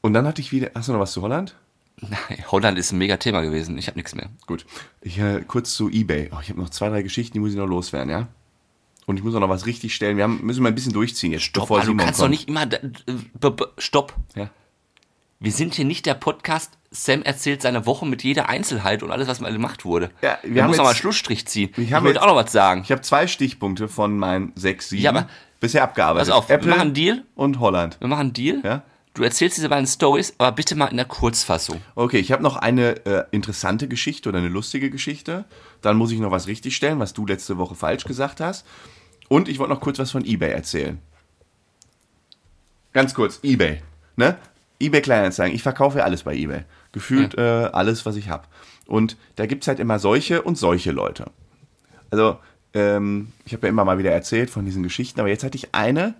Und 0.01 0.13
dann 0.13 0.25
hatte 0.27 0.41
ich 0.41 0.51
wieder. 0.51 0.71
Hast 0.73 0.88
du 0.88 0.93
noch 0.93 0.99
was 0.99 1.12
zu 1.12 1.21
Holland? 1.21 1.55
Nein, 1.99 2.43
Holland 2.51 2.77
ist 2.77 2.91
ein 2.91 2.97
mega 2.97 3.17
Thema 3.17 3.41
gewesen. 3.41 3.77
Ich 3.77 3.88
habe 3.88 3.97
nichts 3.97 4.13
mehr. 4.15 4.29
Gut. 4.45 4.65
Ich 5.01 5.17
äh, 5.19 5.41
kurz 5.47 5.73
zu 5.73 5.89
eBay. 5.89 6.29
Oh, 6.33 6.39
ich 6.41 6.49
habe 6.49 6.60
noch 6.60 6.69
zwei, 6.69 6.89
drei 6.89 7.01
Geschichten, 7.01 7.33
die 7.33 7.39
muss 7.39 7.51
ich 7.51 7.57
noch 7.57 7.65
loswerden, 7.67 8.10
ja? 8.10 8.27
Und 9.05 9.17
ich 9.17 9.23
muss 9.23 9.33
auch 9.36 9.39
noch 9.39 9.49
was 9.49 9.65
richtig 9.65 9.95
stellen. 9.95 10.17
Wir 10.17 10.23
haben, 10.25 10.45
müssen 10.45 10.62
mal 10.63 10.69
ein 10.69 10.75
bisschen 10.75 10.93
durchziehen 10.93 11.31
jetzt. 11.31 11.43
Stopp, 11.43 11.63
bevor 11.69 11.81
du 11.81 11.95
kannst 11.95 12.19
doch 12.19 12.25
kommt. 12.25 12.31
nicht 12.31 12.49
immer. 12.49 12.65
b- 12.65 13.65
Stopp. 13.77 14.13
Ja. 14.36 14.49
Wir 15.39 15.52
sind 15.52 15.76
hier 15.76 15.86
nicht 15.86 16.06
der 16.06 16.13
Podcast, 16.15 16.73
Sam 16.89 17.21
erzählt 17.21 17.62
seine 17.62 17.86
Woche 17.86 18.06
mit 18.06 18.23
jeder 18.23 18.50
Einzelheit 18.50 19.04
und 19.04 19.12
alles, 19.12 19.28
was 19.28 19.39
mal 19.39 19.52
gemacht 19.52 19.86
wurde. 19.86 20.10
Ja, 20.21 20.38
wir 20.43 20.63
haben 20.63 20.69
muss 20.69 20.78
noch 20.78 20.84
mal 20.86 20.89
einen 20.89 20.93
jetzt- 20.95 21.02
Schlussstrich 21.02 21.45
ziehen. 21.47 21.71
Ich 21.78 21.93
haben 21.93 22.06
wollte 22.06 22.21
auch 22.21 22.28
noch 22.28 22.36
was 22.36 22.52
sagen. 22.52 22.82
Ich 22.84 22.91
habe 22.91 23.02
zwei 23.02 23.28
Stichpunkte 23.28 23.88
von 23.88 24.17
meinen 24.17 24.52
sechs, 24.56 24.89
sieben 24.89 25.04
Ja, 25.04 25.28
bisher 25.60 25.84
abgearbeitet. 25.84 26.30
Pass 26.30 26.36
auf, 26.38 26.50
wir 26.50 26.58
machen 26.65 26.80
einen 26.82 26.93
Deal. 26.93 27.23
und 27.36 27.60
Holland. 27.60 27.97
Wir 28.00 28.08
machen 28.08 28.21
einen 28.21 28.34
Deal. 28.34 28.62
Ja? 28.63 28.84
Du 29.13 29.23
erzählst 29.23 29.58
diese 29.58 29.67
beiden 29.69 29.88
Stories, 29.88 30.34
aber 30.38 30.52
bitte 30.54 30.76
mal 30.76 30.86
in 30.88 30.97
der 30.97 31.06
Kurzfassung. 31.06 31.82
Okay, 31.95 32.19
ich 32.19 32.32
habe 32.32 32.43
noch 32.43 32.56
eine 32.56 33.06
äh, 33.06 33.26
interessante 33.32 33.88
Geschichte 33.88 34.30
oder 34.30 34.38
eine 34.38 34.47
lustige 34.47 34.89
Geschichte. 34.89 35.45
Dann 35.82 35.97
muss 35.97 36.12
ich 36.12 36.19
noch 36.19 36.32
was 36.32 36.47
richtigstellen, 36.47 37.00
was 37.00 37.13
du 37.13 37.26
letzte 37.26 37.58
Woche 37.58 37.76
falsch 37.76 38.06
gesagt 38.06 38.39
hast. 38.39 38.65
Und 39.28 39.50
ich 39.50 39.60
wollte 39.60 39.73
noch 39.73 39.82
kurz 39.82 40.00
was 40.00 40.12
von 40.12 40.23
eBay 40.23 40.52
erzählen. 40.52 41.00
Ganz 42.93 43.13
kurz, 43.13 43.39
eBay. 43.43 43.82
Ne? 44.15 44.38
eBay 44.79 45.01
Kleinanzeigen. 45.01 45.55
Ich 45.55 45.63
verkaufe 45.63 45.99
ja 45.99 46.03
alles 46.03 46.23
bei 46.23 46.35
eBay. 46.35 46.63
Gefühlt 46.91 47.37
äh, 47.37 47.41
alles, 47.41 48.05
was 48.05 48.15
ich 48.15 48.29
habe. 48.29 48.43
Und 48.85 49.17
da 49.35 49.45
gibt 49.45 49.63
es 49.63 49.67
halt 49.67 49.79
immer 49.79 49.99
solche 49.99 50.41
und 50.41 50.57
solche 50.57 50.91
Leute. 50.91 51.25
Also, 52.09 52.37
ähm, 52.73 53.31
ich 53.45 53.53
habe 53.53 53.67
ja 53.67 53.69
immer 53.69 53.85
mal 53.85 53.97
wieder 53.97 54.11
erzählt 54.11 54.49
von 54.49 54.65
diesen 54.65 54.83
Geschichten, 54.83 55.19
aber 55.19 55.29
jetzt 55.29 55.43
hatte 55.43 55.57
ich 55.57 55.73
eine, 55.73 56.15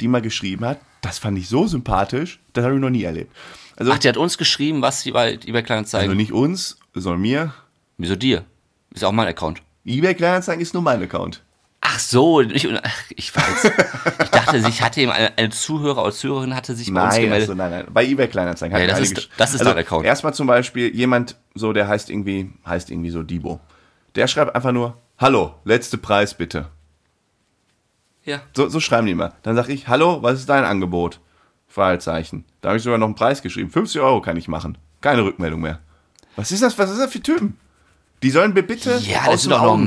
die 0.00 0.08
mal 0.08 0.22
geschrieben 0.22 0.64
hat, 0.64 0.80
das 1.02 1.18
fand 1.18 1.38
ich 1.38 1.48
so 1.48 1.66
sympathisch, 1.66 2.40
das 2.52 2.64
habe 2.64 2.74
ich 2.74 2.80
noch 2.80 2.90
nie 2.90 3.04
erlebt. 3.04 3.34
Also, 3.76 3.92
Ach, 3.92 3.98
die 3.98 4.08
hat 4.08 4.16
uns 4.16 4.38
geschrieben, 4.38 4.82
was 4.82 5.02
sie 5.02 5.12
bei 5.12 5.34
eBay 5.34 5.62
Kleinanzeigen. 5.62 6.08
also 6.10 6.16
nicht 6.16 6.32
uns, 6.32 6.78
sondern 6.94 7.20
mir. 7.20 7.54
Wieso 7.98 8.16
dir? 8.16 8.44
Ist 8.90 9.04
auch 9.04 9.12
mein 9.12 9.28
Account. 9.28 9.62
eBay 9.84 10.14
Kleinanzeigen 10.14 10.62
ist 10.62 10.74
nur 10.74 10.82
mein 10.82 11.02
Account. 11.02 11.42
Ach 11.96 12.00
so, 12.00 12.42
ich, 12.42 12.68
ach, 12.82 12.92
ich 13.08 13.34
weiß. 13.34 13.72
ich 14.22 14.28
dachte, 14.28 14.60
sich 14.62 14.82
hatte 14.82 15.00
ihm 15.00 15.08
eine, 15.08 15.36
eine 15.38 15.48
Zuhörer 15.48 16.02
oder 16.02 16.12
Zuhörerin 16.12 16.54
hatte 16.54 16.74
sich 16.74 16.92
bei 16.92 17.02
uns 17.02 17.14
Nein, 17.14 17.22
gemeldet. 17.22 17.48
also 17.48 17.54
nein, 17.54 17.70
nein. 17.70 17.86
Bei 17.90 18.04
eBay 18.04 18.28
Kleinanzeigen 18.28 18.74
hat 18.74 18.82
Ja, 18.82 18.86
das 18.88 19.00
ist- 19.00 19.30
das 19.38 19.54
ist 19.54 19.60
also 19.60 19.72
dein 19.72 19.82
Account. 19.82 20.04
Erstmal 20.04 20.34
zum 20.34 20.46
Beispiel 20.46 20.94
jemand, 20.94 21.36
so 21.54 21.72
der 21.72 21.88
heißt 21.88 22.10
irgendwie, 22.10 22.52
heißt 22.66 22.90
irgendwie 22.90 23.08
so 23.10 23.22
Dibo. 23.22 23.60
Der 24.14 24.26
schreibt 24.26 24.54
einfach 24.54 24.72
nur, 24.72 24.98
hallo, 25.18 25.54
letzte 25.64 25.96
Preis 25.96 26.34
bitte. 26.34 26.66
ja. 28.24 28.40
So, 28.54 28.68
so 28.68 28.78
schreiben 28.80 29.06
die 29.06 29.12
immer. 29.12 29.32
Dann 29.42 29.56
sage 29.56 29.72
ich, 29.72 29.88
hallo, 29.88 30.22
was 30.22 30.40
ist 30.40 30.48
dein 30.48 30.64
Angebot? 30.64 31.20
Fragezeichen. 31.68 32.44
Da 32.60 32.68
habe 32.70 32.76
ich 32.78 32.82
sogar 32.84 32.98
noch 32.98 33.06
einen 33.06 33.14
Preis 33.14 33.40
geschrieben. 33.42 33.70
50 33.70 34.00
Euro 34.00 34.20
kann 34.20 34.36
ich 34.36 34.48
machen. 34.48 34.76
Keine 35.00 35.22
Rückmeldung 35.24 35.60
mehr. 35.60 35.80
Was 36.36 36.52
ist 36.52 36.62
das? 36.62 36.78
Was 36.78 36.90
ist 36.90 36.98
das 37.00 37.10
für 37.12 37.20
Typen? 37.22 37.58
Die 38.22 38.30
sollen 38.30 38.52
mir 38.54 38.62
bitte 38.62 38.98
Ja, 38.98 39.26
das 39.26 39.42
sind 39.42 39.50
doch 39.50 39.60
Augen 39.62 39.86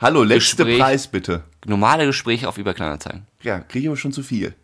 Hallo, 0.00 0.22
letzte 0.22 0.64
Gespräch. 0.64 0.78
Preis 0.78 1.06
bitte. 1.08 1.42
normale 1.66 2.06
Gespräche 2.06 2.48
auf 2.48 2.56
eBay 2.56 2.72
Kleinanzeigen. 2.72 3.26
ja, 3.42 3.58
kriege 3.58 3.82
ich 3.82 3.88
aber 3.88 3.96
schon 3.96 4.12
zu 4.12 4.22
viel. 4.22 4.54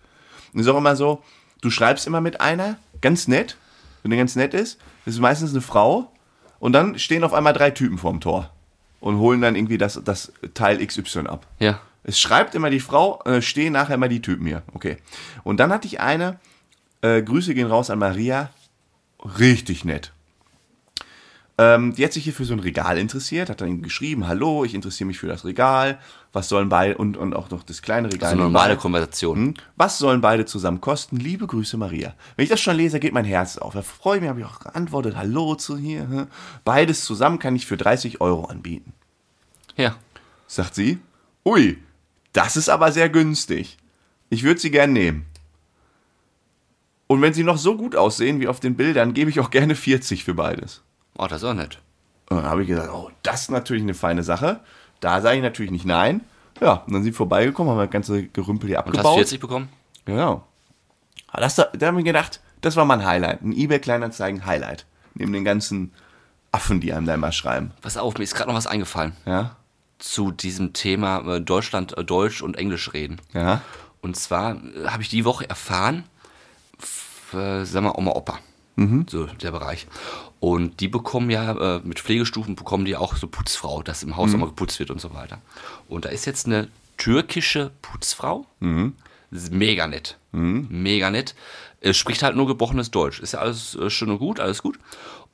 Und 0.53 0.61
ist 0.61 0.69
auch 0.69 0.79
immer 0.79 0.95
so, 0.95 1.25
du 1.61 1.71
schreibst 1.71 2.07
immer 2.07 2.21
mit 2.21 2.41
einer, 2.41 2.77
ganz 3.01 3.27
nett, 3.27 3.57
wenn 4.03 4.13
die 4.13 4.17
ganz 4.17 4.37
nett 4.37 4.55
ist, 4.55 4.79
das 5.05 5.15
ist 5.15 5.21
meistens 5.21 5.51
eine 5.51 5.61
Frau, 5.61 6.13
und 6.61 6.73
dann 6.73 7.01
stehen 7.01 7.25
auf 7.25 7.35
einmal 7.35 7.53
drei 7.53 7.71
Typen 7.73 7.99
vorm 7.99 8.21
Tor 8.21 8.51
und 9.01 9.19
holen 9.19 9.41
dann 9.41 9.57
irgendwie 9.57 9.77
das, 9.77 10.01
das 10.05 10.33
Teil 10.55 10.85
XY 10.85 11.27
ab. 11.27 11.49
Ja. 11.59 11.81
Es 12.05 12.21
schreibt 12.21 12.55
immer 12.55 12.71
die 12.71 12.81
Frau, 12.81 13.21
äh, 13.25 13.43
stehen 13.43 13.73
nachher 13.73 13.97
immer 13.97 14.09
die 14.09 14.23
Typen 14.23 14.47
hier. 14.47 14.63
Okay. 14.73 14.99
Und 15.43 15.59
dann 15.59 15.73
hatte 15.73 15.89
ich 15.89 15.99
eine, 15.99 16.39
äh, 17.03 17.23
Grüße 17.23 17.55
gehen 17.55 17.67
raus 17.67 17.91
an 17.91 17.99
Maria, 17.99 18.51
richtig 19.39 19.85
nett. 19.85 20.13
Ähm, 21.57 21.95
die 21.95 22.05
hat 22.05 22.13
sich 22.13 22.25
hier 22.25 22.33
für 22.33 22.45
so 22.45 22.53
ein 22.53 22.59
Regal 22.59 22.99
interessiert, 22.99 23.49
hat 23.49 23.61
dann 23.61 23.81
geschrieben, 23.81 24.27
hallo, 24.27 24.65
ich 24.65 24.75
interessiere 24.75 25.07
mich 25.07 25.21
für 25.21 25.29
das 25.29 25.45
Regal, 25.45 26.01
was 26.33 26.49
sollen 26.49 26.69
beide, 26.69 26.99
und, 26.99 27.17
und 27.17 27.33
auch 27.33 27.49
noch 27.51 27.63
das 27.63 27.81
kleine 27.81 28.13
Regal. 28.13 28.31
So 28.31 28.35
eine 28.35 28.43
normale. 28.43 28.77
Konversation. 28.77 29.37
Hm? 29.37 29.55
Was 29.77 29.99
sollen 29.99 30.21
beide 30.21 30.47
zusammen 30.47 30.81
kosten? 30.81 31.17
Liebe 31.17 31.47
Grüße, 31.47 31.77
Maria. 31.77 32.15
Wenn 32.35 32.43
ich 32.43 32.51
das 32.51 32.61
schon 32.61 32.77
lese, 32.77 32.99
geht 32.99 33.13
mein 33.13 33.25
Herz 33.25 33.57
auf. 33.57 33.73
Da 33.75 33.83
freue 33.83 34.17
ich 34.17 34.23
mich, 34.23 34.31
habe 34.31 34.41
ich 34.41 34.47
auch 34.47 34.59
geantwortet, 34.59 35.17
hallo 35.17 35.55
zu 35.55 35.79
hier. 35.79 36.27
Beides 36.65 37.05
zusammen 37.05 37.39
kann 37.39 37.55
ich 37.55 37.67
für 37.67 37.77
30 37.77 38.21
Euro 38.21 38.47
anbieten. 38.47 38.93
Ja. 39.77 39.95
Sagt 40.49 40.75
sie, 40.75 40.99
ui, 41.45 41.79
das 42.33 42.57
ist 42.57 42.69
aber 42.69 42.91
sehr 42.91 43.09
günstig. 43.09 43.79
Ich 44.29 44.43
würde 44.43 44.61
sie 44.61 44.73
gern 44.73 44.93
nehmen. 44.93 45.27
Und 47.07 47.23
wenn 47.23 47.35
sie 47.35 47.45
noch 47.45 47.59
so 47.59 47.77
gut 47.77 47.95
aussehen 47.95 48.41
wie 48.41 48.49
auf 48.49 48.59
den 48.59 48.75
Bildern, 48.75 49.15
gebe 49.15 49.31
ich 49.31 49.39
auch 49.39 49.51
gerne 49.51 49.77
40 49.77 50.25
für 50.25 50.35
beides. 50.35 50.84
Oh, 51.19 51.27
das 51.27 51.43
ist 51.43 51.49
auch 51.49 51.55
nett. 51.55 51.79
Und 52.31 52.39
dann 52.39 52.47
habe 52.47 52.63
ich 52.63 52.69
gesagt, 52.69 52.91
oh, 52.93 53.11
das 53.23 53.43
ist 53.43 53.51
natürlich 53.51 53.83
eine 53.83 53.95
feine 53.95 54.23
Sache. 54.23 54.61
Da 55.01 55.21
sage 55.21 55.37
ich 55.37 55.43
natürlich 55.43 55.71
nicht 55.73 55.85
nein. 55.85 56.23
Ja, 56.61 56.75
und 56.87 56.93
dann 56.93 57.03
sind 57.03 57.13
sie 57.13 57.13
vorbeigekommen, 57.13 57.71
haben 57.73 57.79
das 57.79 57.91
ganze 57.91 58.27
Gerümpel 58.29 58.69
hier 58.69 58.79
Und 58.79 58.87
hast 58.87 58.95
abgebaut. 58.99 59.15
40 59.17 59.41
bekommen? 59.41 59.69
Genau. 60.05 60.45
Aber 61.29 61.41
Das, 61.43 61.57
da 61.57 61.65
da 61.73 61.87
habe 61.89 61.99
ich 61.99 62.05
gedacht, 62.05 62.41
das 62.61 62.77
war 62.77 62.85
mein 62.85 63.05
Highlight. 63.05 63.43
Ein 63.43 63.53
eBay-Kleinanzeigen-Highlight. 63.53 64.87
Neben 65.15 65.33
den 65.33 65.45
ganzen 65.45 65.93
Affen, 66.53 66.81
die 66.81 66.93
einem 66.93 67.07
da 67.07 67.15
immer 67.15 67.33
schreiben. 67.33 67.73
Pass 67.83 67.97
auf, 67.97 68.15
mir 68.17 68.25
ist 68.25 68.35
gerade 68.35 68.49
noch 68.51 68.57
was 68.57 68.67
eingefallen. 68.67 69.13
Ja, 69.27 69.57
Zu 69.99 70.31
diesem 70.31 70.73
Thema 70.73 71.19
äh, 71.37 71.41
Deutschland, 71.41 71.97
äh, 71.99 72.05
Deutsch 72.05 72.43
und 72.43 72.57
Englisch 72.57 72.93
reden. 72.93 73.21
ja. 73.33 73.61
Und 74.01 74.17
zwar 74.17 74.57
äh, 74.57 74.87
habe 74.89 75.03
ich 75.03 75.09
die 75.09 75.25
Woche 75.25 75.49
erfahren, 75.49 76.05
sagen 77.33 77.85
wir 77.87 77.99
Oma 77.99 78.13
Opa, 78.13 78.39
so 79.09 79.27
der 79.27 79.51
Bereich. 79.51 79.87
Und 80.45 80.81
die 80.81 80.89
bekommen 80.89 81.31
ja, 81.31 81.77
äh, 81.77 81.81
mit 81.85 82.01
Pflegestufen 82.01 82.55
bekommen 82.55 82.85
die 82.85 82.97
auch 82.97 83.17
so 83.17 83.27
Putzfrau, 83.29 83.83
dass 83.83 84.03
im 84.03 84.15
Haus 84.19 84.35
auch 84.35 84.39
mal 84.39 84.45
geputzt 84.49 84.79
wird 84.79 84.91
und 84.91 85.01
so 85.01 85.15
weiter. 85.15 85.39
Und 85.89 86.05
da 86.05 86.11
ist 86.11 86.27
jetzt 86.27 86.45
eine 86.45 86.69
türkische 86.99 87.71
Putzfrau, 87.81 88.45
ist 89.31 89.53
mega 89.55 89.87
nett, 89.87 90.19
mega 90.69 91.09
nett, 91.11 91.35
äh, 91.81 91.95
spricht 91.95 92.23
halt 92.23 92.37
nur 92.37 92.47
gebrochenes 92.47 92.91
Deutsch, 92.91 93.21
ist 93.21 93.33
ja 93.33 93.39
alles 93.39 93.75
äh, 93.75 93.89
schön 93.89 94.11
und 94.11 94.19
gut, 94.19 94.39
alles 94.39 94.61
gut. 94.63 94.79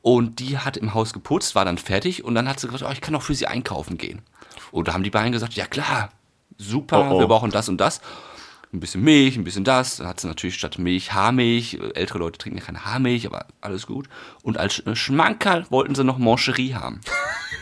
Und 0.00 0.38
die 0.38 0.58
hat 0.58 0.76
im 0.76 0.94
Haus 0.94 1.12
geputzt, 1.12 1.56
war 1.56 1.64
dann 1.64 1.78
fertig 1.78 2.22
und 2.22 2.36
dann 2.36 2.48
hat 2.48 2.60
sie 2.60 2.68
gesagt, 2.68 2.84
oh, 2.88 2.92
ich 2.92 3.00
kann 3.00 3.16
auch 3.16 3.22
für 3.22 3.34
sie 3.34 3.48
einkaufen 3.48 3.98
gehen. 3.98 4.22
Und 4.70 4.86
da 4.86 4.92
haben 4.92 5.02
die 5.02 5.10
beiden 5.10 5.32
gesagt, 5.32 5.54
ja 5.54 5.66
klar, 5.66 6.10
super, 6.56 7.10
Oh, 7.10 7.16
oh. 7.16 7.18
wir 7.18 7.26
brauchen 7.26 7.50
das 7.50 7.68
und 7.68 7.78
das. 7.78 8.00
Ein 8.72 8.78
bisschen 8.80 9.02
Milch, 9.02 9.36
ein 9.36 9.42
bisschen 9.42 9.64
das. 9.64 9.96
Dann 9.96 10.06
hat 10.06 10.20
sie 10.20 10.28
natürlich 10.28 10.54
statt 10.54 10.78
Milch 10.78 11.12
Haarmilch. 11.12 11.78
Ältere 11.94 12.18
Leute 12.18 12.38
trinken 12.38 12.58
ja 12.58 12.64
keine 12.64 12.84
Haarmilch, 12.84 13.26
aber 13.26 13.46
alles 13.60 13.86
gut. 13.86 14.08
Und 14.42 14.58
als 14.58 14.74
Sch- 14.74 14.94
Schmankerl 14.94 15.66
wollten 15.70 15.96
sie 15.96 16.04
noch 16.04 16.18
Mancherie 16.18 16.74
haben. 16.74 17.00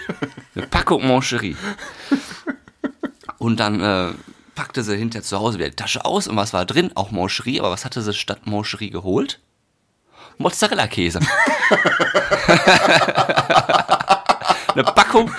Eine 0.55 0.66
Packung 0.66 1.07
Mancherie. 1.09 1.57
Und 3.38 3.59
dann 3.59 3.81
äh, 3.81 4.12
packte 4.55 4.83
sie 4.83 4.97
hinterher 4.99 5.25
zu 5.25 5.38
Hause 5.38 5.59
wieder 5.59 5.71
die 5.71 5.77
Tasche 5.77 6.05
aus 6.05 6.29
und 6.29 6.37
was 6.37 6.53
war 6.53 6.66
drin? 6.66 6.90
Auch 6.94 7.11
Mancherie, 7.11 7.61
aber 7.61 7.71
was 7.71 7.87
hatte 7.87 8.03
sie 8.03 8.12
statt 8.12 8.47
Mancherie 8.47 8.90
geholt? 8.90 9.40
Mozzarella-Käse. 10.37 11.21
Eine 14.74 14.85
Packung 14.85 15.31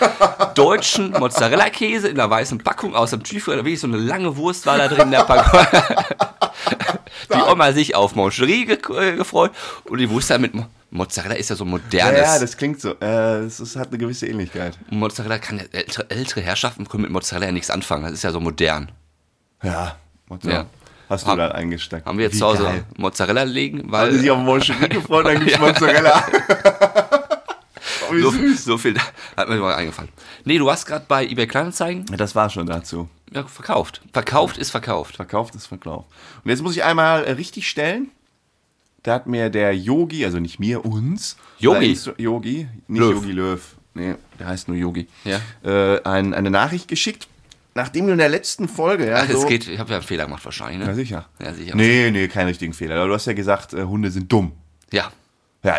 deutschen 0.55 1.11
Mozzarella-Käse 1.11 2.07
in 2.09 2.19
einer 2.19 2.29
weißen 2.29 2.57
Packung 2.59 2.95
aus 2.95 3.11
dem 3.11 3.23
Tiefkühler. 3.23 3.57
Wirklich 3.57 3.79
so 3.79 3.87
eine 3.87 3.97
lange 3.97 4.35
Wurst 4.37 4.65
war 4.65 4.77
da 4.77 4.87
drin 4.87 5.03
in 5.03 5.11
der 5.11 5.23
Packung. 5.23 5.59
Die 7.33 7.41
Oma 7.51 7.71
sich 7.73 7.95
auf 7.95 8.15
Mancherie 8.15 8.65
ge 8.65 8.77
äh, 8.97 9.15
gefreut 9.15 9.51
und 9.85 9.99
die 9.99 10.09
wusste 10.09 10.39
mit 10.39 10.55
Mo 10.55 10.65
Mozzarella 10.91 11.35
ist 11.35 11.49
ja 11.51 11.55
so 11.55 11.63
Ja, 11.63 11.69
modernes. 11.69 12.19
ja, 12.19 12.39
das 12.39 12.57
klingt 12.57 12.81
so. 12.81 12.95
Äh, 12.99 13.41
es 13.45 13.75
hat 13.75 13.89
eine 13.89 13.99
gewisse 13.99 14.25
Ähnlichkeit. 14.25 14.79
Mozzarella 14.89 15.37
kann 15.37 15.59
ja, 15.59 15.65
ältere, 15.71 16.09
ältere 16.09 16.41
Herrschaften 16.41 16.87
können 16.89 17.03
mit 17.03 17.11
Mozzarella 17.11 17.45
ja 17.47 17.51
nichts 17.51 17.69
anfangen. 17.69 18.03
Das 18.03 18.13
ist 18.13 18.23
ja 18.23 18.31
so 18.31 18.39
modern. 18.39 18.91
Ja. 19.61 19.97
So. 20.41 20.49
Ja. 20.49 20.65
Hast 21.07 21.27
du 21.27 21.35
da 21.35 21.49
eingesteckt. 21.49 22.07
Haben 22.07 22.17
wir 22.17 22.25
jetzt 22.25 22.35
Wie 22.35 22.39
zu 22.39 22.45
Hause 22.47 22.63
geil. 22.63 22.83
Mozzarella 22.97 23.43
legen, 23.43 23.79
Haben 23.79 23.91
weil 23.91 24.11
die 24.11 24.17
sich 24.17 24.31
auf 24.31 24.39
Moncherie 24.39 24.89
gefreut, 24.89 25.25
dann 25.27 25.39
gibt's 25.39 25.53
Ja. 25.59 25.59
Mozzarella. 25.59 26.23
so, 28.09 28.31
so 28.55 28.77
viel 28.77 28.95
hat 29.37 29.49
mir 29.49 29.57
mal 29.57 29.75
eingefallen. 29.75 30.09
Nee, 30.45 30.57
du 30.57 30.65
warst 30.65 30.85
gerade 30.85 31.05
bei 31.07 31.25
eBay 31.25 31.47
Kleinanzeigen. 31.47 32.05
Ja, 32.09 32.17
Das 32.17 32.35
war 32.35 32.49
schon 32.49 32.67
dazu. 32.67 33.09
Ja, 33.31 33.43
verkauft. 33.45 34.01
Verkauft 34.13 34.57
ist 34.57 34.71
verkauft. 34.71 35.15
Verkauft 35.17 35.55
ist 35.55 35.67
verkauft. 35.67 36.07
Und 36.43 36.49
jetzt 36.49 36.61
muss 36.63 36.75
ich 36.75 36.83
einmal 36.83 37.23
äh, 37.25 37.31
richtig 37.31 37.69
stellen. 37.69 38.09
Da 39.03 39.13
hat 39.13 39.27
mir 39.27 39.49
der 39.49 39.75
Yogi, 39.75 40.25
also 40.25 40.39
nicht 40.39 40.59
mir, 40.59 40.83
uns. 40.83 41.37
Yogi? 41.59 41.97
Yogi, 42.17 42.67
nicht 42.87 42.99
Löw. 42.99 43.13
Yogi 43.15 43.31
Löw. 43.31 43.75
Nee, 43.93 44.15
der 44.39 44.47
heißt 44.47 44.67
nur 44.67 44.77
Yogi. 44.77 45.07
Ja. 45.23 45.39
Äh, 45.63 46.01
ein, 46.03 46.33
eine 46.33 46.49
Nachricht 46.51 46.87
geschickt, 46.87 47.27
nachdem 47.75 48.07
du 48.07 48.11
in 48.13 48.17
der 48.17 48.29
letzten 48.29 48.67
Folge, 48.67 49.07
ja, 49.09 49.17
Ach, 49.23 49.29
so, 49.29 49.39
es 49.41 49.47
geht, 49.47 49.67
ich 49.67 49.79
habe 49.79 49.91
ja 49.91 49.97
einen 49.97 50.05
Fehler 50.05 50.25
gemacht 50.25 50.43
wahrscheinlich, 50.43 50.81
Ja, 50.81 50.87
ne? 50.87 50.95
sicher. 50.95 51.29
Ja, 51.41 51.53
sicher. 51.53 51.75
Nee, 51.75 52.11
nee, 52.11 52.27
keinen 52.27 52.47
richtigen 52.47 52.73
Fehler. 52.73 52.95
Aber 52.97 53.07
du 53.07 53.13
hast 53.13 53.25
ja 53.25 53.33
gesagt, 53.33 53.73
äh, 53.73 53.83
Hunde 53.83 54.11
sind 54.11 54.31
dumm. 54.31 54.51
Ja, 54.91 55.11
Ja, 55.63 55.75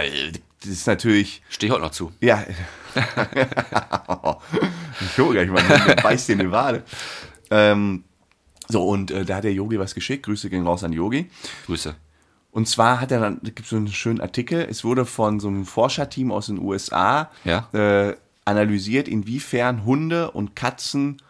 das 0.60 0.70
ist 0.70 0.86
natürlich. 0.86 1.42
stehe 1.48 1.68
ich 1.68 1.72
heute 1.72 1.84
noch 1.84 1.92
zu. 1.92 2.12
Ja. 2.20 2.44
ich 5.00 5.16
gucke 5.16 5.32
gleich 5.32 5.48
mal, 5.48 5.62
der 5.86 5.96
beißt 5.96 6.28
dir 6.28 6.38
eine 6.38 6.50
Wade. 6.50 6.82
Ähm, 7.50 8.04
so, 8.68 8.84
und 8.86 9.10
äh, 9.10 9.24
da 9.24 9.36
hat 9.36 9.44
der 9.44 9.52
Yogi 9.52 9.78
was 9.78 9.94
geschickt. 9.94 10.24
Grüße 10.26 10.50
gehen 10.50 10.66
raus 10.66 10.84
an 10.84 10.92
Yogi. 10.92 11.30
Grüße. 11.66 11.94
Und 12.52 12.68
zwar 12.68 13.00
hat 13.00 13.12
er 13.12 13.20
dann, 13.20 13.38
da 13.42 13.48
gibt 13.50 13.60
es 13.60 13.68
so 13.70 13.76
einen 13.76 13.88
schönen 13.88 14.20
Artikel, 14.20 14.66
es 14.68 14.82
wurde 14.82 15.06
von 15.06 15.38
so 15.38 15.48
einem 15.48 15.64
Forscherteam 15.64 16.32
aus 16.32 16.46
den 16.46 16.58
USA 16.58 17.30
Ja. 17.44 17.68
äh, 17.72 18.16
analysiert, 18.44 19.06
inwiefern 19.06 19.84
Hunde 19.84 20.32
und 20.32 20.56
Katzen, 20.56 21.22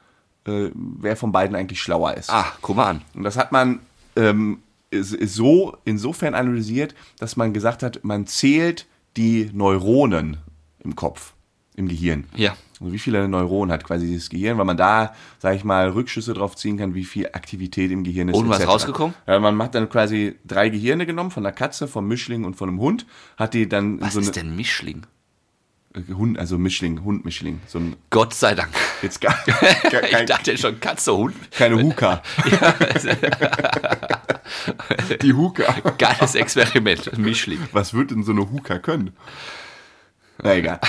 äh, 0.46 0.70
wer 0.74 1.16
von 1.16 1.30
beiden 1.32 1.54
eigentlich 1.56 1.82
schlauer 1.82 2.14
ist. 2.14 2.30
Ah, 2.30 2.46
guck 2.62 2.76
mal 2.76 2.88
an. 2.88 3.02
Und 3.14 3.24
das 3.24 3.36
hat 3.36 3.52
man 3.52 3.80
ähm, 4.16 4.62
so 4.92 5.76
insofern 5.84 6.34
analysiert, 6.34 6.94
dass 7.18 7.36
man 7.36 7.52
gesagt 7.52 7.82
hat, 7.82 8.02
man 8.02 8.26
zählt 8.26 8.86
die 9.16 9.50
Neuronen 9.52 10.38
im 10.80 10.96
Kopf, 10.96 11.34
im 11.76 11.88
Gehirn. 11.88 12.24
Ja. 12.36 12.56
Also 12.80 12.92
wie 12.92 12.98
viele 12.98 13.28
Neuronen 13.28 13.72
hat 13.72 13.84
quasi 13.84 14.06
dieses 14.06 14.30
Gehirn, 14.30 14.56
weil 14.56 14.64
man 14.64 14.76
da, 14.76 15.14
sage 15.38 15.56
ich 15.56 15.64
mal, 15.64 15.90
Rückschlüsse 15.90 16.32
drauf 16.32 16.56
ziehen 16.56 16.78
kann, 16.78 16.94
wie 16.94 17.04
viel 17.04 17.26
Aktivität 17.26 17.90
im 17.90 18.04
Gehirn 18.04 18.28
ist. 18.28 18.36
Und 18.36 18.48
was 18.48 18.66
rausgekommen? 18.66 19.14
Ja, 19.26 19.38
man 19.38 19.62
hat 19.62 19.74
dann 19.74 19.88
quasi 19.88 20.36
drei 20.46 20.70
Gehirne 20.70 21.04
genommen, 21.04 21.30
von 21.30 21.44
einer 21.44 21.52
Katze, 21.52 21.88
vom 21.88 22.08
Mischling 22.08 22.44
und 22.44 22.56
von 22.56 22.68
einem 22.70 22.80
Hund, 22.80 23.06
hat 23.36 23.52
die 23.54 23.68
dann 23.68 24.00
Was 24.00 24.14
so 24.14 24.20
ist 24.20 24.36
denn 24.36 24.56
Mischling? 24.56 25.06
Hund, 26.16 26.38
also 26.38 26.56
Mischling, 26.56 27.02
Hund-Mischling, 27.02 27.60
so 27.66 27.80
ein 27.80 27.96
Gott 28.10 28.32
sei 28.32 28.54
Dank. 28.54 28.70
jetzt 29.02 29.20
gar, 29.20 29.34
gar 29.90 30.04
ich 30.04 30.10
kein, 30.10 30.26
dachte 30.26 30.56
schon 30.56 30.78
Katze, 30.78 31.16
Hund. 31.16 31.34
keine 31.50 31.82
Huka. 31.82 32.22
die 35.22 35.32
Huka. 35.32 35.74
Geiles 35.98 36.34
Experiment. 36.34 37.16
Mischling. 37.18 37.60
Was 37.72 37.94
wird 37.94 38.10
denn 38.10 38.22
so 38.24 38.32
eine 38.32 38.50
Huka 38.50 38.78
können? 38.78 39.12
Na 40.42 40.54
egal. 40.54 40.80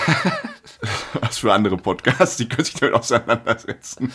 Was 1.22 1.40
für 1.40 1.54
andere 1.54 1.78
Podcasts, 1.78 2.38
die 2.38 2.48
können 2.48 2.66
sich 2.66 2.76
damit 2.76 2.96
auseinandersetzen. 2.96 4.12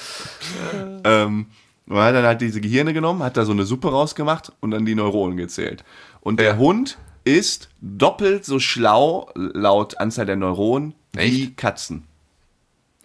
ähm, 1.04 1.46
man 1.84 2.02
hat 2.04 2.14
dann 2.14 2.24
halt 2.24 2.40
diese 2.40 2.60
Gehirne 2.60 2.92
genommen, 2.92 3.22
hat 3.22 3.36
da 3.36 3.44
so 3.44 3.52
eine 3.52 3.64
Suppe 3.64 3.90
rausgemacht 3.90 4.52
und 4.60 4.70
dann 4.72 4.84
die 4.86 4.94
Neuronen 4.94 5.36
gezählt. 5.36 5.84
Und 6.20 6.40
der 6.40 6.52
Ja. 6.52 6.56
Hund 6.56 6.98
ist 7.24 7.68
doppelt 7.80 8.44
so 8.44 8.58
schlau, 8.58 9.30
laut 9.34 9.98
Anzahl 9.98 10.26
der 10.26 10.36
Neuronen, 10.36 10.94
wie 11.12 11.44
Echt? 11.44 11.56
Katzen. 11.56 12.04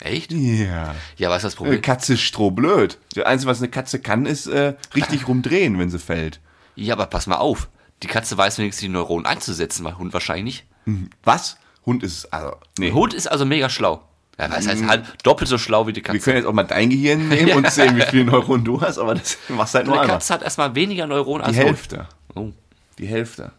Echt? 0.02 0.32
Ja. 0.32 0.96
Ja, 1.18 1.30
was 1.30 1.38
ist 1.38 1.44
das 1.44 1.54
Eine 1.54 1.58
Problem? 1.58 1.82
Katze 1.82 2.14
ist 2.14 2.22
strohblöd. 2.22 2.98
Das 3.16 3.26
Einzige, 3.26 3.50
was 3.52 3.60
eine 3.60 3.70
Katze 3.70 4.00
kann, 4.00 4.26
ist 4.26 4.48
äh, 4.48 4.74
richtig 4.96 5.28
rumdrehen, 5.28 5.78
wenn 5.80 5.90
sie 5.90 6.00
fällt. 6.00 6.40
Ja, 6.76 6.96
aber 6.96 7.06
pass 7.06 7.28
mal 7.28 7.38
auf. 7.38 7.70
Die 8.04 8.08
Katze 8.08 8.38
weiß 8.38 8.58
wenigstens 8.58 8.82
die 8.82 8.90
Neuronen 8.90 9.26
einzusetzen, 9.28 9.86
weil 9.86 9.98
Hund 9.98 10.12
wahrscheinlich 10.14 10.66
nicht. 10.86 11.06
Was? 11.24 11.58
Hund 11.86 12.02
ist, 12.04 12.34
also, 12.34 12.56
nee. 12.80 12.92
Hund 12.92 13.14
ist 13.14 13.28
also 13.28 13.46
mega 13.46 13.70
schlau. 13.70 14.02
Ja, 14.40 14.50
was 14.50 14.68
heißt 14.68 14.88
halt 14.88 15.06
doppelt 15.24 15.48
so 15.48 15.60
schlau 15.60 15.86
wie 15.86 15.94
die 15.94 15.98
Wir 15.98 16.04
Katze. 16.04 16.20
können 16.20 16.38
jetzt 16.38 16.46
auch 16.48 16.54
mal 16.54 16.64
dein 16.64 16.90
Gehirn 16.90 17.30
nehmen 17.30 17.54
und 17.54 17.70
sehen, 17.70 17.96
wie 17.96 18.02
viele 18.02 18.26
Neuronen 18.26 18.66
du 18.66 18.82
hast, 18.82 18.98
aber 18.98 19.14
das 19.14 19.38
machst 19.50 19.76
halt 19.76 19.86
nur 19.86 19.94
Eine 19.96 20.04
einmal. 20.04 20.18
Katze 20.18 20.34
hat 20.34 20.42
erstmal 20.42 20.74
weniger 20.74 21.06
Neuronen 21.06 21.46
als 21.46 21.56
Die. 21.56 21.62
Hälfte. 21.62 22.08
Oh. 22.34 22.50
Die 22.98 23.06
Hälfte. 23.06 23.52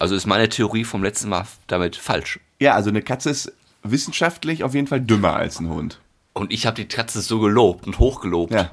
Also 0.00 0.16
ist 0.16 0.26
meine 0.26 0.48
Theorie 0.48 0.84
vom 0.84 1.04
letzten 1.04 1.28
Mal 1.28 1.46
damit 1.68 1.94
falsch. 1.96 2.40
Ja, 2.58 2.74
also 2.74 2.90
eine 2.90 3.02
Katze 3.02 3.30
ist 3.30 3.52
wissenschaftlich 3.90 4.64
auf 4.64 4.74
jeden 4.74 4.86
Fall 4.86 5.00
dümmer 5.00 5.34
als 5.36 5.60
ein 5.60 5.68
Hund. 5.68 6.00
Und 6.32 6.52
ich 6.52 6.66
habe 6.66 6.76
die 6.76 6.86
Katze 6.86 7.20
so 7.20 7.40
gelobt 7.40 7.86
und 7.86 7.98
hochgelobt. 7.98 8.52
Ja. 8.52 8.70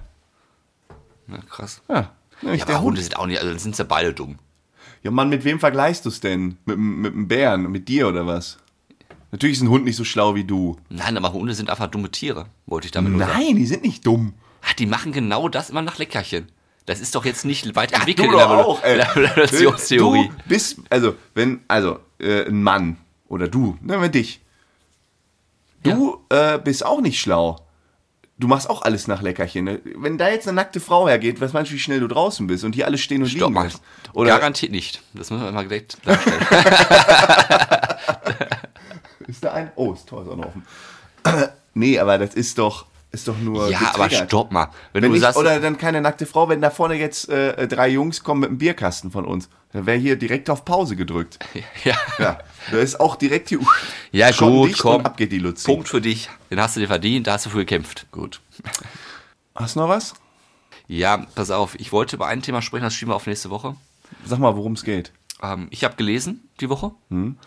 Na, 1.28 1.38
krass. 1.50 1.82
Ja. 1.90 2.12
Ja, 2.42 2.56
der 2.56 2.64
aber 2.64 2.74
Hund. 2.76 2.84
Hunde 2.86 3.02
sind 3.02 3.18
auch 3.18 3.26
nicht, 3.26 3.38
also 3.40 3.50
dann 3.50 3.60
sind 3.60 3.76
sie 3.76 3.86
beide 3.86 4.14
dumm. 4.14 4.38
Ja, 5.04 5.12
Mann, 5.12 5.30
mit 5.30 5.44
wem 5.46 5.60
vergleichst 5.60 6.06
du 6.06 6.10
es 6.10 6.20
denn? 6.20 6.58
Mit, 6.66 6.78
mit 6.78 7.14
einem 7.14 7.28
Bären? 7.28 7.72
Mit 7.72 7.88
dir 7.88 8.08
oder 8.08 8.28
was? 8.28 8.58
Natürlich 9.32 9.58
ist 9.58 9.64
ein 9.64 9.70
Hund 9.70 9.86
nicht 9.86 9.96
so 9.96 10.04
schlau 10.04 10.36
wie 10.36 10.44
du. 10.44 10.78
Nein, 10.90 11.18
aber 11.18 11.34
Hunde 11.34 11.54
sind 11.54 11.70
einfach 11.70 11.88
dumme 11.88 12.12
Tiere, 12.12 12.46
wollte 12.66 12.86
ich 12.86 12.92
damit 12.92 13.12
nur 13.12 13.22
sagen. 13.22 13.34
Nein, 13.40 13.56
die 13.56 13.66
sind 13.66 13.84
nicht 13.84 14.06
dumm. 14.06 14.34
Ach, 14.64 14.74
die 14.74 14.86
machen 14.86 15.12
genau 15.12 15.50
das 15.50 15.70
immer 15.70 15.82
nach 15.82 15.98
Leckerchen. 15.98 16.48
Das 16.86 17.00
ist 17.00 17.16
doch 17.16 17.26
jetzt 17.26 17.46
nicht 17.46 17.76
weit 17.76 17.94
Ach, 17.94 18.00
entwickelt 18.00 18.28
du 18.28 18.32
in 18.34 18.38
der 18.38 18.48
doch. 18.48 18.84
Evalu- 18.84 19.26
Evaluationstheorie. 19.34 20.28
Du 20.30 20.34
bist, 20.48 20.80
also, 20.90 21.16
wenn, 21.34 21.62
also, 21.68 22.00
äh, 22.20 22.46
ein 22.48 22.62
Mann 22.64 22.98
oder 23.28 23.48
du, 23.48 23.78
nehmen 23.82 24.02
wir 24.04 24.10
dich. 24.10 24.40
Du 25.94 26.18
äh, 26.30 26.58
bist 26.60 26.86
auch 26.86 27.02
nicht 27.02 27.20
schlau. 27.20 27.58
Du 28.38 28.48
machst 28.48 28.70
auch 28.70 28.82
alles 28.82 29.08
nach 29.08 29.22
Leckerchen. 29.22 29.64
ne? 29.66 29.80
Wenn 29.96 30.18
da 30.18 30.28
jetzt 30.30 30.46
eine 30.48 30.56
nackte 30.56 30.82
Frau 30.82 31.08
hergeht, 31.08 31.40
was 31.40 31.54
meinst 31.54 31.72
du, 31.72 31.76
wie 31.76 31.80
schnell 31.80 32.02
du 32.02 32.08
draußen 32.08 32.46
bist 32.48 32.66
und 32.66 32.76
hier 32.76 32.86
alles 32.86 33.00
stehen 33.00 33.22
und 33.22 33.30
Stopp 33.30 33.50
liegen 33.50 33.64
lässt? 33.64 33.82
Oder 34.14 34.32
Garantiert 34.32 34.74
nicht. 34.74 35.02
Das 35.14 35.30
müssen 35.32 35.46
wir 35.46 35.52
mal 35.54 35.66
direkt 35.68 35.98
darstellen. 36.06 36.42
ist 39.28 39.44
da 39.44 39.54
ein? 39.54 39.72
Oh, 39.76 39.94
das 39.94 40.06
Tor 40.06 40.24
ist 40.24 40.28
auch 40.28 40.36
noch 40.36 40.48
offen. 40.48 40.66
nee, 41.74 41.98
aber 41.98 42.18
das 42.18 42.36
ist 42.36 42.58
doch, 42.58 42.86
ist 43.16 43.28
doch 43.28 43.38
nur. 43.40 43.70
ja, 43.70 43.80
aber 43.94 44.04
getriggert. 44.06 44.30
stopp 44.30 44.52
mal. 44.52 44.70
Wenn, 44.94 45.04
Wenn 45.04 45.10
du 45.12 45.16
ich, 45.16 45.22
sagst, 45.22 45.38
oder 45.40 45.60
dann 45.60 45.78
keine 45.78 46.02
nackte 46.02 46.26
Frau, 46.26 46.48
wenn 46.50 46.62
da 46.62 46.70
vorne 46.70 46.96
jetzt 46.96 47.30
äh, 47.30 47.68
drei 47.68 47.90
Jungs 47.90 48.24
kommen 48.24 48.42
mit 48.42 48.50
einem 48.50 48.58
Bierkasten 48.60 49.10
von 49.12 49.26
uns, 49.26 49.50
dann 49.74 49.86
wäre 49.86 49.98
hier 49.98 50.16
direkt 50.16 50.50
auf 50.50 50.64
Pause 50.66 50.96
gedrückt. 50.96 51.40
ja, 51.84 51.96
Ja, 52.20 52.40
da 52.72 52.78
ist 52.78 53.00
auch 53.00 53.16
direkt 53.16 53.50
hier. 53.50 53.60
Ja, 54.12 54.32
schon 54.32 54.52
gut, 54.54 54.78
komm. 54.78 55.06
Ab 55.06 55.18
geht 55.18 55.32
die 55.32 55.40
Luzi. 55.40 55.66
Punkt 55.66 55.90
für 55.90 56.00
dich. 56.02 56.30
Den 56.52 56.62
hast 56.62 56.76
du 56.76 56.80
dir 56.80 56.88
verdient, 56.88 57.28
da 57.28 57.34
hast 57.34 57.46
du 57.46 57.50
für 57.50 57.58
gekämpft. 57.58 58.06
Gut. 58.12 58.40
Hast 59.56 59.76
du 59.76 59.80
noch 59.82 59.90
was? 59.90 60.14
Ja, 60.88 61.26
pass 61.36 61.50
auf. 61.52 61.76
Ich 61.80 61.92
wollte 61.92 62.16
über 62.16 62.28
ein 62.28 62.42
Thema 62.42 62.62
sprechen, 62.62 62.84
das 62.84 62.94
schieben 62.94 63.12
wir 63.12 63.16
auf 63.16 63.28
nächste 63.28 63.50
Woche. 63.50 63.76
Sag 64.26 64.40
mal, 64.40 64.56
worum 64.56 64.74
es 64.74 64.84
geht. 64.84 65.12
Ähm, 65.42 65.68
ich 65.72 65.84
habe 65.84 65.96
gelesen 65.96 66.48
die 66.60 66.70
Woche. 66.70 66.92
Hm? 67.10 67.38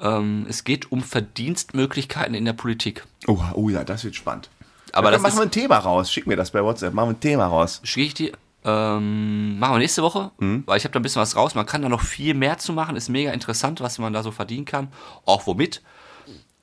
Ähm, 0.00 0.46
es 0.48 0.64
geht 0.64 0.90
um 0.92 1.02
Verdienstmöglichkeiten 1.02 2.34
in 2.34 2.44
der 2.44 2.52
Politik. 2.52 3.04
Oh, 3.26 3.38
oh 3.54 3.68
ja, 3.68 3.84
das 3.84 4.04
wird 4.04 4.14
spannend. 4.16 4.50
Aber 4.96 5.08
ja, 5.08 5.12
das 5.12 5.22
dann 5.22 5.30
machen 5.30 5.38
wir 5.38 5.46
ein 5.46 5.50
Thema 5.50 5.78
raus. 5.78 6.10
Schick 6.12 6.26
mir 6.26 6.36
das 6.36 6.50
bei 6.50 6.62
WhatsApp. 6.62 6.94
Machen 6.94 7.08
wir 7.10 7.14
ein 7.14 7.20
Thema 7.20 7.46
raus. 7.46 7.80
Schicke 7.84 8.06
ich 8.06 8.14
dir. 8.14 8.32
Ähm, 8.64 9.58
machen 9.58 9.74
wir 9.74 9.78
nächste 9.78 10.02
Woche, 10.02 10.32
Hm? 10.38 10.64
weil 10.66 10.76
ich 10.78 10.84
habe 10.84 10.92
da 10.92 10.98
ein 10.98 11.02
bisschen 11.02 11.22
was 11.22 11.36
raus. 11.36 11.54
Man 11.54 11.66
kann 11.66 11.82
da 11.82 11.88
noch 11.88 12.00
viel 12.02 12.34
mehr 12.34 12.58
zu 12.58 12.72
machen. 12.72 12.96
Ist 12.96 13.08
mega 13.08 13.30
interessant, 13.32 13.80
was 13.80 13.98
man 13.98 14.12
da 14.12 14.22
so 14.22 14.32
verdienen 14.32 14.64
kann. 14.64 14.88
Auch 15.24 15.46
womit. 15.46 15.82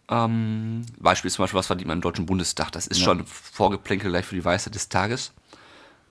Ähm, 0.09 0.85
Beispiel 0.99 1.31
zum 1.31 1.43
Beispiel, 1.43 1.57
was 1.59 1.67
verdient 1.67 1.87
man 1.87 1.99
im 1.99 2.01
Deutschen 2.01 2.25
Bundestag? 2.25 2.71
Das 2.73 2.87
ist 2.87 2.99
schon 3.01 3.25
Vorgeplänkel 3.25 4.11
gleich 4.11 4.25
für 4.25 4.35
die 4.35 4.43
Weisheit 4.43 4.75
des 4.75 4.89
Tages. 4.89 5.31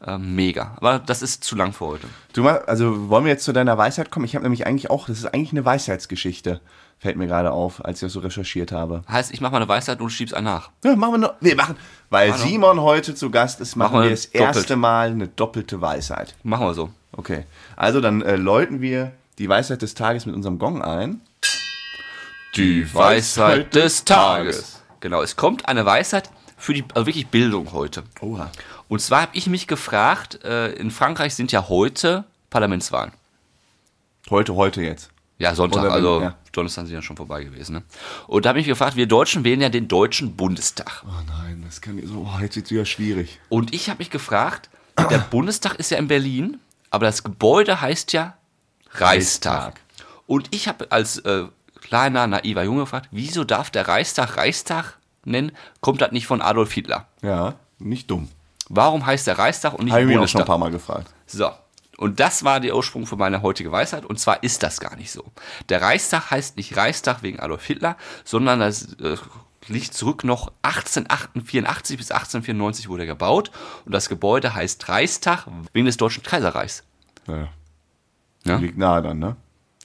Ähm, 0.04 0.34
mega. 0.34 0.76
Aber 0.78 0.98
das 0.98 1.22
ist 1.22 1.44
zu 1.44 1.54
lang 1.54 1.72
für 1.72 1.86
heute. 1.86 2.06
Du 2.32 2.42
mal, 2.42 2.58
also 2.66 3.08
wollen 3.08 3.24
wir 3.24 3.32
jetzt 3.32 3.44
zu 3.44 3.52
deiner 3.52 3.78
Weisheit 3.78 4.10
kommen? 4.10 4.24
Ich 4.24 4.34
habe 4.34 4.42
nämlich 4.42 4.66
eigentlich 4.66 4.90
auch, 4.90 5.06
das 5.06 5.18
ist 5.18 5.26
eigentlich 5.26 5.52
eine 5.52 5.64
Weisheitsgeschichte. 5.64 6.60
Fällt 6.98 7.16
mir 7.16 7.26
gerade 7.26 7.50
auf, 7.52 7.84
als 7.84 7.98
ich 8.00 8.06
das 8.06 8.12
so 8.12 8.20
recherchiert 8.20 8.72
habe. 8.72 9.02
Heißt, 9.08 9.32
ich 9.32 9.40
mache 9.40 9.52
mal 9.52 9.58
eine 9.58 9.68
Weisheit 9.68 10.00
und 10.00 10.06
du 10.06 10.08
schiebst 10.08 10.34
einen 10.34 10.46
nach. 10.46 10.70
Ja, 10.84 10.94
machen 10.96 11.14
wir 11.14 11.18
noch. 11.18 11.34
Wir 11.40 11.56
machen, 11.56 11.76
weil 12.10 12.28
wir. 12.30 12.38
Simon 12.38 12.80
heute 12.80 13.14
zu 13.14 13.30
Gast 13.30 13.60
ist, 13.60 13.76
machen, 13.76 13.92
Machen 13.94 14.02
wir 14.04 14.10
wir 14.10 14.16
das 14.16 14.30
doppelt. 14.30 14.56
erste 14.56 14.76
Mal 14.76 15.10
eine 15.10 15.28
doppelte 15.28 15.80
Weisheit. 15.80 16.34
Machen 16.42 16.66
wir 16.66 16.74
so. 16.74 16.90
Okay. 17.12 17.44
Also 17.76 18.00
dann 18.00 18.22
äh, 18.22 18.36
läuten 18.36 18.80
wir 18.80 19.12
die 19.38 19.48
Weisheit 19.48 19.82
des 19.82 19.94
Tages 19.94 20.26
mit 20.26 20.34
unserem 20.34 20.58
Gong 20.58 20.82
ein. 20.82 21.20
Die 22.56 22.92
Weisheit 22.94 23.74
des 23.74 24.04
Tages. 24.04 24.82
Genau, 25.00 25.22
es 25.22 25.36
kommt 25.36 25.68
eine 25.68 25.84
Weisheit 25.86 26.30
für 26.56 26.74
die 26.74 26.84
also 26.94 27.06
wirklich 27.06 27.26
Bildung 27.26 27.72
heute. 27.72 28.04
Oha. 28.20 28.50
Und 28.92 28.98
zwar 28.98 29.22
habe 29.22 29.34
ich 29.34 29.46
mich 29.46 29.68
gefragt, 29.68 30.44
äh, 30.44 30.72
in 30.72 30.90
Frankreich 30.90 31.34
sind 31.34 31.50
ja 31.50 31.70
heute 31.70 32.24
Parlamentswahlen. 32.50 33.10
Heute, 34.28 34.54
heute 34.54 34.82
jetzt. 34.82 35.08
Ja, 35.38 35.54
Sonntag, 35.54 35.84
Oder 35.84 35.92
also 35.92 36.20
ja. 36.20 36.36
Donnerstag 36.52 36.84
sind 36.84 36.96
ja 36.96 37.00
schon 37.00 37.16
vorbei 37.16 37.42
gewesen. 37.42 37.76
Ne? 37.76 37.82
Und 38.26 38.44
da 38.44 38.50
habe 38.50 38.60
ich 38.60 38.66
mich 38.66 38.72
gefragt, 38.72 38.96
wir 38.96 39.06
Deutschen 39.06 39.44
wählen 39.44 39.62
ja 39.62 39.70
den 39.70 39.88
Deutschen 39.88 40.36
Bundestag. 40.36 41.04
Oh 41.06 41.22
nein, 41.26 41.62
das 41.64 41.80
kann 41.80 42.06
so. 42.06 42.28
Oh, 42.30 42.38
jetzt 42.42 42.54
wird 42.56 42.70
wieder 42.70 42.84
schwierig. 42.84 43.40
Und 43.48 43.72
ich 43.72 43.88
habe 43.88 43.96
mich 43.96 44.10
gefragt, 44.10 44.68
der 44.98 45.20
Bundestag 45.20 45.76
ist 45.76 45.90
ja 45.90 45.96
in 45.96 46.08
Berlin, 46.08 46.60
aber 46.90 47.06
das 47.06 47.24
Gebäude 47.24 47.80
heißt 47.80 48.12
ja 48.12 48.36
Reichstag. 48.90 49.68
Reichstag. 49.68 49.80
Und 50.26 50.54
ich 50.54 50.68
habe 50.68 50.92
als 50.92 51.16
äh, 51.20 51.44
kleiner, 51.80 52.26
naiver 52.26 52.64
Junge 52.64 52.80
gefragt, 52.80 53.08
wieso 53.10 53.44
darf 53.44 53.70
der 53.70 53.88
Reichstag 53.88 54.36
Reichstag 54.36 54.98
nennen? 55.24 55.52
Kommt 55.80 56.02
das 56.02 56.12
nicht 56.12 56.26
von 56.26 56.42
Adolf 56.42 56.74
Hitler? 56.74 57.08
Ja, 57.22 57.54
nicht 57.78 58.10
dumm. 58.10 58.28
Warum 58.74 59.04
heißt 59.04 59.26
der 59.26 59.36
Reichstag 59.38 59.74
und 59.74 59.84
nicht 59.84 59.92
Habe 59.92 60.04
ich 60.04 60.08
mich 60.08 60.16
auch 60.16 60.26
schon 60.26 60.40
ein 60.40 60.46
Bundestag? 60.46 60.46
paar 60.46 60.58
Mal 60.58 60.70
gefragt. 60.70 61.12
So. 61.26 61.50
Und 61.98 62.20
das 62.20 62.42
war 62.42 62.58
der 62.58 62.74
Ursprung 62.74 63.06
für 63.06 63.16
meine 63.16 63.42
heutige 63.42 63.70
Weisheit. 63.70 64.06
Und 64.06 64.18
zwar 64.18 64.42
ist 64.42 64.62
das 64.62 64.80
gar 64.80 64.96
nicht 64.96 65.12
so. 65.12 65.24
Der 65.68 65.82
Reichstag 65.82 66.30
heißt 66.30 66.56
nicht 66.56 66.74
Reichstag 66.74 67.22
wegen 67.22 67.38
Adolf 67.38 67.66
Hitler, 67.66 67.98
sondern 68.24 68.60
das 68.60 68.94
äh, 68.94 69.18
liegt 69.68 69.92
zurück 69.92 70.24
noch 70.24 70.52
1884 70.62 71.98
bis 71.98 72.10
1894 72.10 72.88
wurde 72.88 73.02
er 73.02 73.08
gebaut. 73.08 73.50
Und 73.84 73.92
das 73.92 74.08
Gebäude 74.08 74.54
heißt 74.54 74.88
Reichstag 74.88 75.46
wegen 75.74 75.84
des 75.84 75.98
Deutschen 75.98 76.22
Kaiserreichs. 76.22 76.82
Ja. 77.28 77.48
Ja? 78.44 78.56
Liegt 78.56 78.78
nahe 78.78 79.02
dann, 79.02 79.18
ne? 79.18 79.36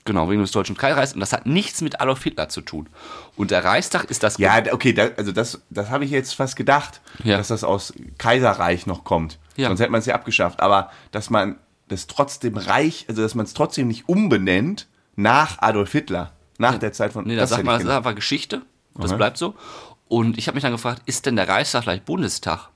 Genau, 0.08 0.30
wegen 0.30 0.40
des 0.40 0.52
Deutschen 0.52 0.74
Kaiserreichs. 0.74 1.12
Und 1.12 1.20
das 1.20 1.34
hat 1.34 1.44
nichts 1.44 1.82
mit 1.82 2.00
Adolf 2.00 2.22
Hitler 2.22 2.48
zu 2.48 2.62
tun. 2.62 2.88
Und 3.36 3.50
der 3.50 3.62
Reichstag 3.62 4.04
ist 4.04 4.22
das 4.22 4.38
Ja, 4.38 4.56
okay, 4.72 4.94
da, 4.94 5.08
also 5.18 5.32
das, 5.32 5.60
das 5.68 5.90
habe 5.90 6.06
ich 6.06 6.10
jetzt 6.10 6.32
fast 6.34 6.56
gedacht, 6.56 7.02
Ja. 7.24 7.36
dass 7.36 7.48
das 7.48 7.62
aus 7.62 7.92
Kaiserreich 8.16 8.86
noch 8.86 9.04
kommt. 9.04 9.38
Ja. 9.56 9.68
Sonst 9.68 9.80
hätte 9.80 9.92
man 9.92 9.98
es 10.00 10.06
ja 10.06 10.14
abgeschafft. 10.14 10.60
Aber 10.60 10.90
dass 11.10 11.28
man 11.28 11.56
das 11.88 12.06
trotzdem 12.06 12.56
Reich, 12.56 13.04
also 13.08 13.20
dass 13.20 13.34
man 13.34 13.44
es 13.44 13.52
trotzdem 13.52 13.86
nicht 13.88 14.08
umbenennt 14.08 14.86
nach 15.14 15.58
Adolf 15.60 15.92
Hitler, 15.92 16.32
nach 16.56 16.78
der 16.78 16.94
Zeit 16.94 17.12
von 17.12 17.26
Nee, 17.26 17.36
da 17.36 17.46
sagt 17.46 17.64
man, 17.64 17.74
das 17.74 17.84
ist 17.84 17.90
einfach 17.90 18.14
Geschichte. 18.14 18.62
Das 18.94 19.10
Aha. 19.10 19.16
bleibt 19.18 19.36
so. 19.36 19.54
Und 20.08 20.38
ich 20.38 20.46
habe 20.48 20.54
mich 20.56 20.62
dann 20.62 20.72
gefragt, 20.72 21.02
ist 21.04 21.26
denn 21.26 21.36
der 21.36 21.48
Reichstag 21.50 21.82
gleich 21.82 22.00
Bundestag? 22.02 22.70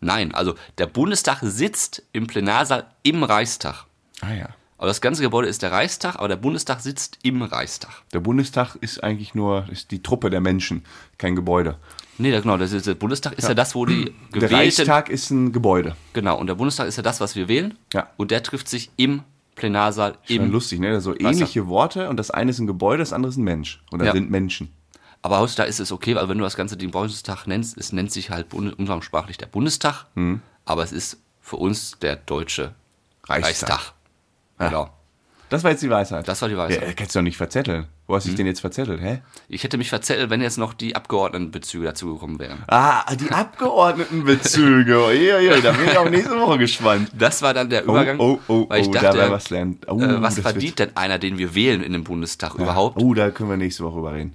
Nein, 0.00 0.34
also 0.34 0.56
der 0.78 0.86
Bundestag 0.86 1.38
sitzt 1.42 2.02
im 2.12 2.26
Plenarsaal 2.26 2.86
im 3.04 3.22
Reichstag. 3.22 3.84
Ah 4.20 4.32
ja. 4.32 4.48
Aber 4.82 4.88
das 4.88 5.00
ganze 5.00 5.22
Gebäude 5.22 5.46
ist 5.46 5.62
der 5.62 5.70
Reichstag, 5.70 6.16
aber 6.16 6.26
der 6.26 6.34
Bundestag 6.34 6.80
sitzt 6.80 7.16
im 7.22 7.42
Reichstag. 7.42 8.02
Der 8.12 8.18
Bundestag 8.18 8.74
ist 8.80 9.00
eigentlich 9.04 9.32
nur 9.32 9.64
ist 9.70 9.92
die 9.92 10.02
Truppe 10.02 10.28
der 10.28 10.40
Menschen, 10.40 10.84
kein 11.18 11.36
Gebäude. 11.36 11.76
Nee, 12.18 12.32
genau, 12.32 12.56
das 12.56 12.72
ist, 12.72 12.88
der 12.88 12.96
Bundestag 12.96 13.34
ist 13.34 13.46
ja, 13.46 13.54
das, 13.54 13.76
wo 13.76 13.86
die 13.86 14.06
Der 14.06 14.12
gewählten... 14.32 14.54
Reichstag 14.56 15.08
ist 15.08 15.30
ein 15.30 15.52
Gebäude. 15.52 15.94
Genau, 16.14 16.36
und 16.36 16.48
der 16.48 16.56
Bundestag 16.56 16.88
ist 16.88 16.96
ja 16.96 17.04
das, 17.04 17.20
was 17.20 17.36
wir 17.36 17.46
wählen. 17.46 17.78
Ja. 17.92 18.10
Und 18.16 18.32
der 18.32 18.42
trifft 18.42 18.68
sich 18.68 18.90
im 18.96 19.22
Plenarsaal 19.54 20.18
Schon 20.24 20.36
im. 20.36 20.50
lustig, 20.50 20.80
ne? 20.80 21.00
So 21.00 21.14
ähnliche 21.16 21.68
Worte 21.68 22.08
und 22.08 22.16
das 22.16 22.32
eine 22.32 22.50
ist 22.50 22.58
ein 22.58 22.66
Gebäude, 22.66 22.98
das 23.04 23.12
andere 23.12 23.30
ist 23.30 23.36
ein 23.36 23.44
Mensch. 23.44 23.84
Oder 23.92 24.06
Ja. 24.06 24.12
sind 24.12 24.32
Menschen. 24.32 24.72
Aber 25.22 25.38
heutzutage 25.38 25.68
ist 25.68 25.78
es 25.78 25.92
okay, 25.92 26.16
weil 26.16 26.28
wenn 26.28 26.38
du 26.38 26.42
das 26.44 26.56
Ganze 26.56 26.76
den 26.76 26.90
Bundestag 26.90 27.46
nennst, 27.46 27.78
es 27.78 27.92
nennt 27.92 28.10
sich 28.10 28.30
halt 28.30 28.52
umgangssprachlich 28.52 29.38
der 29.38 29.46
Bundestag, 29.46 30.06
aber 30.64 30.82
es 30.82 30.90
ist 30.90 31.18
für 31.40 31.54
uns 31.54 32.00
der 32.00 32.16
deutsche 32.16 32.74
Reichstag. 33.28 33.70
Reichstag. 33.70 33.92
Genau. 34.68 34.90
Das 35.52 35.64
war 35.64 35.70
jetzt 35.70 35.82
die 35.82 35.90
Weisheit. 35.90 36.26
Das 36.26 36.40
war 36.40 36.48
die 36.48 36.56
Weisheit. 36.56 36.80
Ja, 36.80 36.92
kannst 36.94 37.14
du 37.14 37.18
doch 37.18 37.24
nicht 37.24 37.36
verzetteln. 37.36 37.84
Wo 38.06 38.16
hast 38.16 38.24
du 38.24 38.30
dich 38.30 38.38
denn 38.38 38.46
jetzt 38.46 38.60
verzettelt, 38.60 39.02
hä? 39.02 39.20
Ich 39.48 39.64
hätte 39.64 39.76
mich 39.76 39.90
verzettelt, 39.90 40.30
wenn 40.30 40.40
jetzt 40.40 40.56
noch 40.56 40.72
die 40.72 40.96
Abgeordnetenbezüge 40.96 41.84
dazu 41.84 42.14
gekommen 42.14 42.38
wären. 42.38 42.64
Ah, 42.68 43.14
die 43.14 43.30
Abgeordnetenbezüge. 43.30 44.96
Uiuiui, 45.06 45.60
da 45.60 45.72
bin 45.72 45.88
ich 45.88 45.98
auch 45.98 46.08
nächste 46.08 46.40
Woche 46.40 46.56
gespannt. 46.56 47.10
Das 47.12 47.42
war 47.42 47.52
dann 47.52 47.68
der 47.68 47.84
Übergang, 47.84 48.18
oh, 48.18 48.38
oh, 48.48 48.64
weil 48.70 48.80
ich 48.80 48.88
oh, 48.88 48.92
dachte, 48.92 49.18
da 49.18 49.30
was 49.30 49.50
lernen. 49.50 49.78
Oh, 49.88 50.00
äh, 50.00 50.22
was 50.22 50.38
verdient 50.38 50.78
denn 50.78 50.96
einer, 50.96 51.18
den 51.18 51.36
wir 51.36 51.54
wählen 51.54 51.82
in 51.82 51.92
dem 51.92 52.04
Bundestag 52.04 52.54
wird- 52.54 52.62
überhaupt? 52.62 52.96
Oh, 52.98 53.12
da 53.12 53.30
können 53.30 53.50
wir 53.50 53.58
nächste 53.58 53.84
Woche 53.84 53.96
drüber 53.96 54.14
reden. 54.14 54.32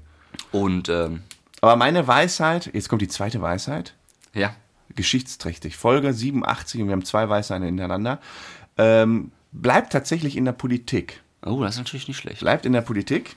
Und 0.51 0.87
ähm, 0.87 1.23
Aber 1.61 1.77
meine 1.77 2.07
Weisheit, 2.07 2.69
jetzt 2.73 2.89
kommt 2.89 3.01
die 3.01 3.07
zweite 3.07 3.41
Weisheit, 3.41 3.95
ja, 4.35 4.55
geschichtsträchtig. 4.95 5.77
Folge 5.77 6.13
87, 6.13 6.81
und 6.81 6.89
wir 6.89 6.93
haben 6.93 7.05
zwei 7.05 7.27
Weisheiten 7.27 7.65
hintereinander, 7.65 8.19
ähm, 8.77 9.31
bleibt 9.51 9.91
tatsächlich 9.93 10.35
in 10.37 10.45
der 10.45 10.51
Politik. 10.53 11.21
oh, 11.45 11.61
das 11.61 11.75
ist 11.75 11.79
natürlich 11.79 12.07
nicht 12.07 12.17
schlecht. 12.17 12.39
Bleibt 12.39 12.65
in 12.65 12.73
der 12.73 12.81
Politik. 12.81 13.35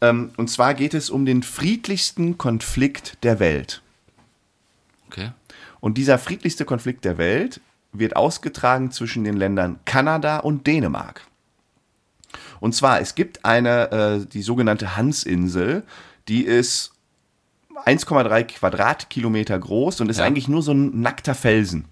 Ähm, 0.00 0.30
und 0.36 0.48
zwar 0.48 0.74
geht 0.74 0.94
es 0.94 1.10
um 1.10 1.24
den 1.26 1.42
friedlichsten 1.42 2.38
Konflikt 2.38 3.18
der 3.24 3.40
Welt. 3.40 3.82
Okay. 5.08 5.32
Und 5.80 5.98
dieser 5.98 6.18
friedlichste 6.18 6.64
Konflikt 6.64 7.04
der 7.04 7.18
Welt 7.18 7.60
wird 7.92 8.16
ausgetragen 8.16 8.90
zwischen 8.92 9.24
den 9.24 9.36
Ländern 9.36 9.78
Kanada 9.86 10.38
und 10.38 10.66
Dänemark. 10.66 11.26
Und 12.60 12.74
zwar, 12.74 13.00
es 13.00 13.14
gibt 13.14 13.44
eine, 13.44 13.90
äh, 13.90 14.26
die 14.26 14.42
sogenannte 14.42 14.96
Hansinsel, 14.96 15.82
die 16.28 16.42
ist 16.44 16.92
1,3 17.86 18.42
Quadratkilometer 18.44 19.58
groß 19.58 20.00
und 20.00 20.10
ist 20.10 20.18
Ja. 20.18 20.24
eigentlich 20.24 20.48
nur 20.48 20.62
so 20.62 20.72
ein 20.72 21.00
nackter 21.00 21.34
Felsen. 21.34 21.86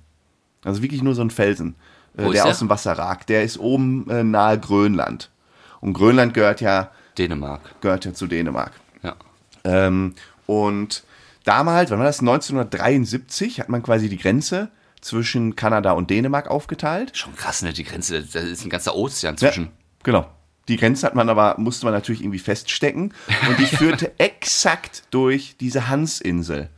Also 0.64 0.82
wirklich 0.82 1.02
nur 1.02 1.14
so 1.14 1.22
ein 1.22 1.30
Felsen, 1.30 1.76
Wo 2.16 2.30
ist 2.30 2.34
der 2.34 2.44
der? 2.44 2.50
aus 2.50 2.58
dem 2.58 2.68
Wasser 2.70 2.92
ragt. 2.92 3.28
Der 3.28 3.42
ist 3.42 3.58
oben 3.58 4.08
äh, 4.10 4.24
nahe 4.24 4.58
Grönland. 4.58 5.30
Und 5.80 5.92
Grönland 5.92 6.34
gehört 6.34 6.60
ja, 6.60 6.90
Dänemark. 7.18 7.80
gehört 7.80 8.04
ja 8.04 8.14
zu 8.14 8.26
Dänemark. 8.26 8.72
Ja. 9.02 9.16
Ähm, 9.64 10.14
und 10.46 11.04
damals, 11.44 11.90
wann 11.90 11.98
war 11.98 12.06
das? 12.06 12.20
1973 12.20 13.60
hat 13.60 13.68
man 13.68 13.82
quasi 13.82 14.08
die 14.08 14.18
Grenze 14.18 14.70
zwischen 15.00 15.56
Kanada 15.56 15.92
und 15.92 16.10
Dänemark 16.10 16.48
aufgeteilt. 16.48 17.16
Schon 17.16 17.36
krass, 17.36 17.62
ne? 17.62 17.72
Die 17.72 17.84
Grenze, 17.84 18.22
da 18.22 18.40
ist 18.40 18.64
ein 18.64 18.70
ganzer 18.70 18.96
Ozean 18.96 19.36
zwischen. 19.36 19.64
Ja, 19.64 19.70
genau. 20.02 20.26
Die 20.68 20.76
Grenze 20.76 21.06
hat 21.06 21.14
man 21.14 21.28
aber, 21.28 21.54
musste 21.58 21.86
man 21.86 21.94
natürlich 21.94 22.22
irgendwie 22.22 22.40
feststecken. 22.40 23.14
Und 23.48 23.58
die 23.58 23.66
führte 23.76 24.18
exakt 24.18 25.04
durch 25.10 25.56
diese 25.60 25.88
Hansinsel. 25.88 26.70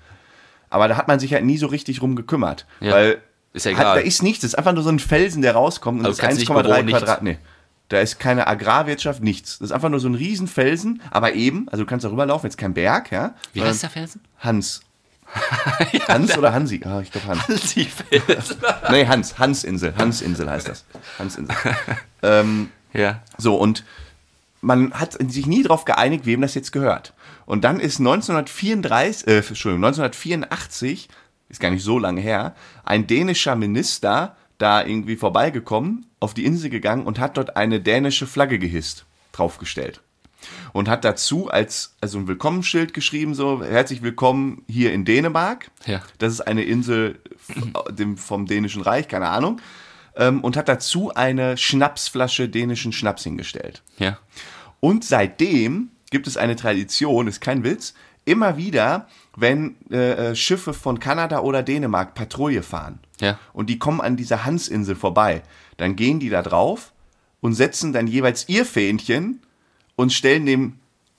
Aber 0.70 0.88
da 0.88 0.96
hat 0.96 1.08
man 1.08 1.18
sich 1.18 1.32
halt 1.32 1.44
nie 1.44 1.56
so 1.56 1.66
richtig 1.66 2.02
rum 2.02 2.16
gekümmert. 2.16 2.66
Ja. 2.80 2.92
Weil 2.92 3.22
Ist 3.58 3.64
ja 3.64 3.72
hat, 3.72 3.80
egal. 3.80 3.96
da 3.96 4.00
ist 4.02 4.22
nichts. 4.22 4.42
Das 4.42 4.52
ist 4.52 4.54
einfach 4.54 4.72
nur 4.72 4.84
so 4.84 4.90
ein 4.90 5.00
Felsen, 5.00 5.42
der 5.42 5.52
rauskommt. 5.54 5.98
Und 6.00 6.06
Also 6.06 6.22
das 6.22 6.32
ist 6.32 6.38
nicht 6.38 6.50
1,3 6.50 6.62
bewohnen, 6.62 6.84
nichts. 6.86 7.00
Quadrat. 7.00 7.22
Nee. 7.22 7.38
Da 7.88 8.00
ist 8.00 8.20
keine 8.20 8.46
Agrarwirtschaft, 8.46 9.22
nichts. 9.22 9.58
Das 9.58 9.70
ist 9.70 9.72
einfach 9.72 9.88
nur 9.88 9.98
so 9.98 10.08
ein 10.08 10.14
Riesenfelsen, 10.14 11.02
aber 11.10 11.34
eben, 11.34 11.68
also 11.70 11.84
du 11.84 11.88
kannst 11.88 12.04
darüber 12.04 12.24
laufen, 12.26 12.46
jetzt 12.46 12.58
kein 12.58 12.74
Berg, 12.74 13.10
ja. 13.10 13.34
Wie 13.52 13.62
heißt 13.62 13.82
der 13.82 13.90
Felsen? 13.90 14.20
Hans. 14.38 14.82
Hans 16.08 16.38
oder 16.38 16.52
Hansi? 16.52 16.80
Ah, 16.84 17.00
ich 17.00 17.10
glaube 17.10 17.26
Hans. 17.26 17.74
Die 17.74 17.84
Felsen. 17.84 18.56
Nee, 18.90 19.06
Hans. 19.06 19.38
Hansinsel. 19.38 19.94
Hansinsel 19.96 20.48
heißt 20.48 20.68
das. 20.68 20.84
Hansinsel. 21.18 21.56
ähm, 22.22 22.70
ja. 22.92 23.22
so, 23.38 23.56
und 23.56 23.84
man 24.60 24.92
hat 24.92 25.16
sich 25.30 25.46
nie 25.46 25.62
darauf 25.62 25.84
geeinigt, 25.84 26.26
wem 26.26 26.40
das 26.40 26.54
jetzt 26.54 26.72
gehört. 26.72 27.12
Und 27.46 27.64
dann 27.64 27.80
ist 27.80 27.98
1934, 28.00 29.26
äh, 29.26 29.36
Entschuldigung, 29.38 29.84
1984, 29.84 31.08
ist 31.48 31.60
gar 31.60 31.70
nicht 31.70 31.84
so 31.84 31.98
lange 31.98 32.20
her, 32.20 32.54
ein 32.84 33.06
dänischer 33.06 33.56
Minister 33.56 34.36
da 34.58 34.84
irgendwie 34.84 35.16
vorbeigekommen, 35.16 36.06
auf 36.20 36.34
die 36.34 36.44
Insel 36.44 36.68
gegangen 36.70 37.06
und 37.06 37.18
hat 37.18 37.36
dort 37.36 37.56
eine 37.56 37.80
dänische 37.80 38.26
Flagge 38.26 38.58
gehisst, 38.58 39.04
draufgestellt. 39.32 40.00
Und 40.72 40.88
hat 40.88 41.04
dazu 41.04 41.48
als, 41.48 41.96
also 42.00 42.18
ein 42.18 42.28
Willkommensschild 42.28 42.94
geschrieben, 42.94 43.34
so, 43.34 43.62
herzlich 43.62 44.02
willkommen 44.02 44.62
hier 44.68 44.92
in 44.92 45.04
Dänemark. 45.04 45.70
Ja. 45.86 46.00
Das 46.18 46.32
ist 46.32 46.40
eine 46.40 46.62
Insel 46.62 47.18
f- 47.48 47.94
dem, 47.94 48.16
vom 48.16 48.46
dänischen 48.46 48.82
Reich, 48.82 49.08
keine 49.08 49.28
Ahnung. 49.28 49.60
Ähm, 50.16 50.40
und 50.42 50.56
hat 50.56 50.68
dazu 50.68 51.12
eine 51.14 51.56
Schnapsflasche 51.56 52.48
dänischen 52.48 52.92
Schnaps 52.92 53.24
hingestellt. 53.24 53.82
Ja. 53.98 54.18
Und 54.80 55.04
seitdem 55.04 55.90
gibt 56.10 56.26
es 56.26 56.36
eine 56.36 56.56
Tradition, 56.56 57.26
ist 57.26 57.40
kein 57.40 57.64
Witz, 57.64 57.94
immer 58.28 58.56
wieder, 58.56 59.08
wenn 59.36 59.76
äh, 59.90 60.30
äh, 60.30 60.36
Schiffe 60.36 60.72
von 60.72 61.00
Kanada 61.00 61.40
oder 61.40 61.62
Dänemark 61.62 62.14
Patrouille 62.14 62.62
fahren 62.62 63.00
Ja. 63.20 63.38
und 63.52 63.68
die 63.70 63.78
kommen 63.78 64.00
an 64.00 64.16
dieser 64.16 64.44
Hansinsel 64.44 64.94
vorbei, 64.96 65.42
dann 65.76 65.96
gehen 65.96 66.20
die 66.20 66.28
da 66.28 66.42
drauf 66.42 66.92
und 67.40 67.54
setzen 67.54 67.92
dann 67.92 68.06
jeweils 68.06 68.48
ihr 68.48 68.64
Fähnchen 68.64 69.40
und 69.96 70.12
stellen 70.12 70.46
dem, 70.46 70.74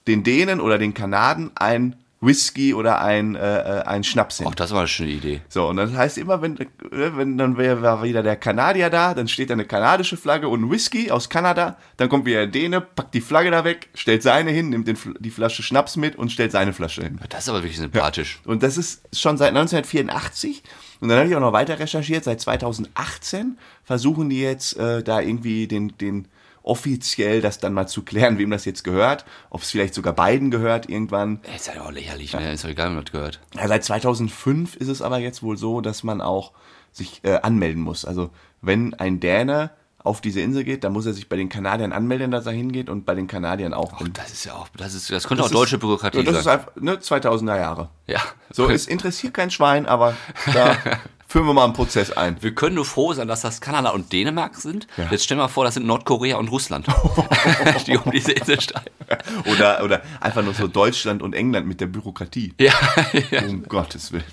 den 0.06 0.22
Dänen 0.22 0.60
oder 0.60 0.78
den 0.78 0.94
Kanaden 0.94 1.50
ein 1.54 1.96
Whisky 2.20 2.74
oder 2.74 3.00
ein, 3.00 3.34
äh, 3.34 3.80
äh, 3.80 3.82
ein 3.84 4.04
Schnaps 4.04 4.38
hin. 4.38 4.46
Auch 4.46 4.54
das 4.54 4.72
war 4.72 4.80
eine 4.80 4.88
schöne 4.88 5.10
Idee. 5.10 5.40
So, 5.48 5.66
und 5.68 5.76
das 5.76 5.92
heißt 5.92 6.18
immer, 6.18 6.42
wenn, 6.42 6.58
äh, 6.58 6.66
wenn 6.90 7.38
dann 7.38 7.56
wäre 7.56 7.80
war 7.80 8.02
wieder 8.02 8.22
der 8.22 8.36
Kanadier 8.36 8.90
da, 8.90 9.14
dann 9.14 9.26
steht 9.26 9.48
da 9.48 9.54
eine 9.54 9.64
kanadische 9.64 10.18
Flagge 10.18 10.48
und 10.48 10.62
ein 10.64 10.70
Whisky 10.70 11.10
aus 11.10 11.30
Kanada, 11.30 11.78
dann 11.96 12.10
kommt 12.10 12.26
wieder 12.26 12.38
der 12.40 12.48
Däne, 12.48 12.82
packt 12.82 13.14
die 13.14 13.22
Flagge 13.22 13.50
da 13.50 13.64
weg, 13.64 13.88
stellt 13.94 14.22
seine 14.22 14.50
hin, 14.50 14.68
nimmt 14.68 14.86
den, 14.86 14.98
die 15.18 15.30
Flasche 15.30 15.62
Schnaps 15.62 15.96
mit 15.96 16.16
und 16.16 16.30
stellt 16.30 16.52
seine 16.52 16.74
Flasche 16.74 17.02
hin. 17.02 17.18
Das 17.30 17.44
ist 17.44 17.48
aber 17.48 17.62
wirklich 17.62 17.78
sympathisch. 17.78 18.40
Und 18.44 18.62
das 18.62 18.76
ist 18.76 19.02
schon 19.16 19.38
seit 19.38 19.50
1984. 19.50 20.62
Und 21.00 21.08
dann 21.08 21.18
habe 21.18 21.28
ich 21.28 21.34
auch 21.34 21.40
noch 21.40 21.54
weiter 21.54 21.78
recherchiert. 21.78 22.24
Seit 22.24 22.42
2018 22.42 23.56
versuchen 23.82 24.28
die 24.28 24.42
jetzt 24.42 24.76
äh, 24.76 25.02
da 25.02 25.20
irgendwie 25.20 25.66
den, 25.66 25.96
den 25.96 26.28
offiziell 26.70 27.40
das 27.40 27.58
dann 27.58 27.72
mal 27.74 27.86
zu 27.88 28.02
klären, 28.02 28.38
wem 28.38 28.50
das 28.50 28.64
jetzt 28.64 28.84
gehört. 28.84 29.24
Ob 29.50 29.62
es 29.62 29.70
vielleicht 29.70 29.92
sogar 29.94 30.12
beiden 30.12 30.50
gehört 30.50 30.88
irgendwann. 30.88 31.40
Ist 31.54 31.66
ja 31.66 31.82
auch 31.82 31.90
lächerlich, 31.90 32.32
ne? 32.32 32.52
Ist 32.52 32.64
doch 32.64 32.68
egal, 32.68 32.90
man 32.90 33.04
das 33.04 33.12
gehört. 33.12 33.40
Ja, 33.56 33.66
seit 33.68 33.84
2005 33.84 34.76
ist 34.76 34.88
es 34.88 35.02
aber 35.02 35.18
jetzt 35.18 35.42
wohl 35.42 35.56
so, 35.56 35.80
dass 35.80 36.02
man 36.04 36.20
auch 36.20 36.52
sich 36.92 37.20
äh, 37.24 37.40
anmelden 37.42 37.82
muss. 37.82 38.04
Also 38.04 38.30
wenn 38.62 38.94
ein 38.94 39.18
Däne 39.20 39.70
auf 40.02 40.20
diese 40.22 40.40
Insel 40.40 40.64
geht, 40.64 40.82
dann 40.84 40.92
muss 40.92 41.04
er 41.06 41.12
sich 41.12 41.28
bei 41.28 41.36
den 41.36 41.48
Kanadiern 41.48 41.92
anmelden, 41.92 42.30
dass 42.30 42.46
er 42.46 42.52
hingeht 42.52 42.88
und 42.88 43.04
bei 43.04 43.14
den 43.14 43.26
Kanadiern 43.26 43.74
auch. 43.74 43.92
Ach, 43.96 44.08
das 44.12 44.30
ist 44.32 44.44
ja 44.44 44.54
auch, 44.54 44.68
das 44.76 44.94
ist, 44.94 45.10
das 45.10 45.26
könnte 45.28 45.42
Das 45.42 45.50
auch 45.52 45.56
deutsche 45.56 45.76
ist- 45.76 45.80
Bürokratie 45.80 46.24
Das 46.24 46.36
ist 46.38 46.44
sein. 46.44 46.60
einfach, 46.60 46.74
ne, 46.76 46.94
2000er 47.00 47.56
Jahre. 47.58 47.90
Ja. 48.06 48.20
So, 48.50 48.70
es 48.70 48.86
interessiert 48.86 49.34
kein 49.34 49.50
Schwein, 49.50 49.86
aber 49.86 50.16
da 50.54 50.76
führen 51.30 51.46
wir 51.46 51.54
mal 51.54 51.62
einen 51.62 51.74
Prozess 51.74 52.10
ein. 52.10 52.36
Wir 52.42 52.52
können 52.56 52.74
nur 52.74 52.84
froh 52.84 53.12
sein, 53.12 53.28
dass 53.28 53.42
das 53.42 53.60
Kanada 53.60 53.90
und 53.90 54.12
Dänemark 54.12 54.56
sind. 54.56 54.88
Ja. 54.96 55.06
Jetzt 55.12 55.22
stell 55.24 55.36
mal 55.36 55.46
vor, 55.46 55.62
das 55.64 55.74
sind 55.74 55.86
Nordkorea 55.86 56.36
und 56.38 56.48
Russland, 56.48 56.86
die 57.86 57.96
um 57.96 58.10
diese 58.10 58.32
Insel 58.32 58.60
steigen. 58.60 58.90
Oder, 59.46 59.84
oder 59.84 60.02
einfach 60.20 60.42
nur 60.42 60.54
so 60.54 60.66
Deutschland 60.66 61.22
und 61.22 61.32
England 61.34 61.68
mit 61.68 61.80
der 61.80 61.86
Bürokratie. 61.86 62.52
Ja, 62.60 62.72
Um 63.46 63.62
Gottes 63.62 64.10
Willen. 64.10 64.24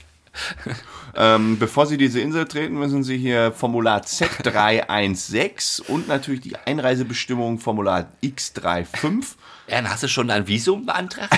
ähm, 1.16 1.60
bevor 1.60 1.86
Sie 1.86 1.98
diese 1.98 2.20
Insel 2.20 2.46
treten, 2.46 2.80
müssen 2.80 3.04
Sie 3.04 3.18
hier 3.18 3.52
Formular 3.52 4.02
Z316 4.02 5.84
und 5.84 6.08
natürlich 6.08 6.42
die 6.42 6.56
Einreisebestimmung 6.56 7.60
Formular 7.60 8.08
X35. 8.24 9.36
ja, 9.68 9.76
dann 9.82 9.90
hast 9.90 10.02
du 10.02 10.08
schon 10.08 10.32
ein 10.32 10.48
Visum 10.48 10.88
beantragt? 10.88 11.32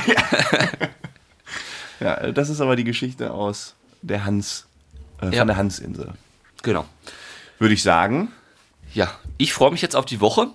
Ja, 1.99 2.31
das 2.31 2.49
ist 2.49 2.61
aber 2.61 2.77
die 2.77 2.85
Geschichte 2.85 3.33
aus 3.33 3.75
der 4.01 4.23
Hans, 4.23 4.67
äh, 5.21 5.29
Ja. 5.33 5.39
von 5.39 5.47
der 5.47 5.57
Hansinsel. 5.57 6.13
Genau. 6.63 6.85
Würde 7.59 7.73
ich 7.73 7.83
sagen. 7.83 8.31
Ja, 8.93 9.11
ich 9.37 9.53
freue 9.53 9.71
mich 9.71 9.81
jetzt 9.81 9.95
auf 9.95 10.05
die 10.05 10.19
Woche. 10.21 10.47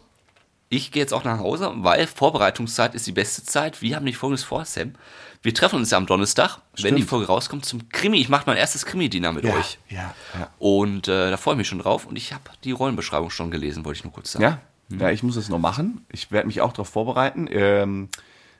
Ich 0.68 0.90
gehe 0.90 1.02
jetzt 1.02 1.12
auch 1.14 1.24
nach 1.24 1.38
Hause, 1.38 1.72
weil 1.76 2.06
Vorbereitungszeit 2.06 2.94
ist 2.94 3.06
die 3.06 3.12
beste 3.12 3.44
Zeit. 3.44 3.80
Wir 3.80 3.94
haben 3.96 4.04
nicht 4.04 4.16
folgendes 4.16 4.42
vor, 4.44 4.64
Sam. 4.64 4.94
Wir 5.42 5.54
treffen 5.54 5.76
uns 5.76 5.90
ja 5.90 5.98
am 5.98 6.06
Donnerstag, 6.06 6.56
wenn 6.72 6.80
Stimmt. 6.80 6.98
die 6.98 7.02
Folge 7.02 7.26
rauskommt, 7.26 7.64
zum 7.66 7.90
Krimi. 7.90 8.18
Ich 8.18 8.30
mache 8.30 8.44
mein 8.46 8.56
erstes 8.56 8.86
Krimi-Dinner 8.86 9.30
mit 9.32 9.44
euch. 9.44 9.78
Ja, 9.90 10.14
ja. 10.38 10.48
Und 10.58 11.06
äh, 11.06 11.30
da 11.30 11.36
freue 11.36 11.54
ich 11.54 11.58
mich 11.58 11.68
schon 11.68 11.78
drauf. 11.80 12.06
Und 12.06 12.16
ich 12.16 12.32
habe 12.32 12.44
die 12.64 12.72
Rollenbeschreibung 12.72 13.28
schon 13.30 13.50
gelesen, 13.50 13.84
wollte 13.84 13.98
ich 13.98 14.04
nur 14.04 14.12
kurz 14.12 14.32
sagen. 14.32 14.42
Ja, 14.42 14.60
ja 14.98 15.10
ich 15.10 15.22
muss 15.22 15.36
es 15.36 15.50
noch 15.50 15.58
machen. 15.58 16.06
Ich 16.10 16.32
werde 16.32 16.46
mich 16.46 16.62
auch 16.62 16.72
darauf 16.72 16.88
vorbereiten. 16.88 17.46
Ähm, 17.50 18.08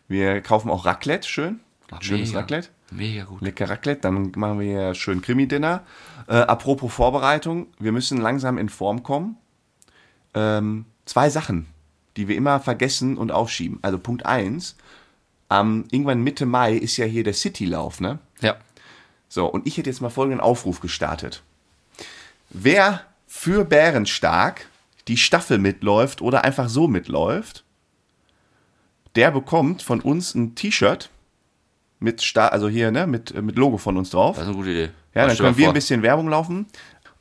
wir 0.07 0.43
kaufen 0.43 0.71
auch 0.71 0.85
Raclette, 0.85 1.27
schön. 1.27 1.61
Ach, 1.91 2.03
Schönes 2.03 2.29
mega. 2.29 2.41
Raclette. 2.41 2.69
Mega 2.91 3.25
gut. 3.25 3.41
Lecker 3.41 3.69
Raclette, 3.69 4.03
dann 4.03 4.33
machen 4.37 4.61
wir 4.61 4.67
hier 4.67 4.95
schön 4.95 5.23
Krimi-Dinner. 5.23 5.83
Äh, 6.27 6.35
apropos 6.35 6.93
Vorbereitung, 6.93 7.67
wir 7.79 7.93
müssen 7.93 8.21
langsam 8.21 8.59
in 8.59 8.69
Form 8.69 9.03
kommen. 9.03 9.37
Ähm, 10.35 10.85
zwei 11.05 11.31
Sachen, 11.31 11.67
die 12.17 12.29
wir 12.29 12.37
immer 12.37 12.61
vergessen 12.61 13.17
und 13.17 13.33
aufschieben. 13.33 13.79
Also 13.83 13.99
Punkt 13.99 14.27
eins: 14.27 14.77
am 15.49 15.85
irgendwann 15.91 16.23
Mitte 16.23 16.47
Mai 16.47 16.75
ist 16.75 16.97
ja 16.97 17.07
hier 17.07 17.25
der 17.25 17.35
Citylauf, 17.35 18.01
ne? 18.01 18.19
Ja. 18.41 18.57
So, 19.29 19.47
und 19.47 19.67
ich 19.67 19.77
hätte 19.77 19.91
jetzt 19.91 20.01
mal 20.01 20.11
folgenden 20.11 20.41
Aufruf 20.41 20.81
gestartet. 20.81 21.43
Wer 22.51 23.01
für 23.27 23.65
Bärenstark, 23.65 24.69
die 25.09 25.17
Staffel 25.17 25.59
mitläuft 25.59 26.23
oder 26.23 26.45
einfach 26.45 26.69
so 26.69 26.87
mitläuft, 26.87 27.65
der 29.17 29.31
bekommt 29.31 29.83
von 29.83 30.01
uns 30.01 30.35
ein 30.35 30.55
T-Shirt 30.55 31.11
mit 32.05 32.23
Sta 32.23 32.49
also 32.49 32.69
hier, 32.69 32.91
ne, 32.91 33.07
mit, 33.07 33.35
mit 33.43 33.57
Logo 33.57 33.79
von 33.79 33.97
uns 33.97 34.11
drauf. 34.11 34.37
Das 34.37 34.45
ist 34.45 34.49
eine 34.49 34.57
gute 34.57 34.71
Idee. 34.71 34.91
Ja, 35.15 35.27
dann 35.27 35.37
können 35.37 35.57
wir 35.57 35.65
vor. 35.65 35.73
ein 35.73 35.75
bisschen 35.75 36.03
Werbung 36.03 36.29
laufen. 36.29 36.67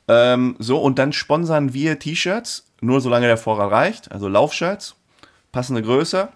Ähm, 0.07 0.55
so, 0.59 0.79
und 0.79 0.99
dann 0.99 1.13
sponsern 1.13 1.73
wir 1.73 1.97
T-Shirts, 1.97 2.65
nur 2.81 3.01
solange 3.01 3.27
der 3.27 3.37
Vorrat 3.37 3.71
reicht. 3.71 4.11
Also 4.11 4.27
Laufshirts, 4.27 4.95
passende 5.51 5.81
Größe. 5.81 6.29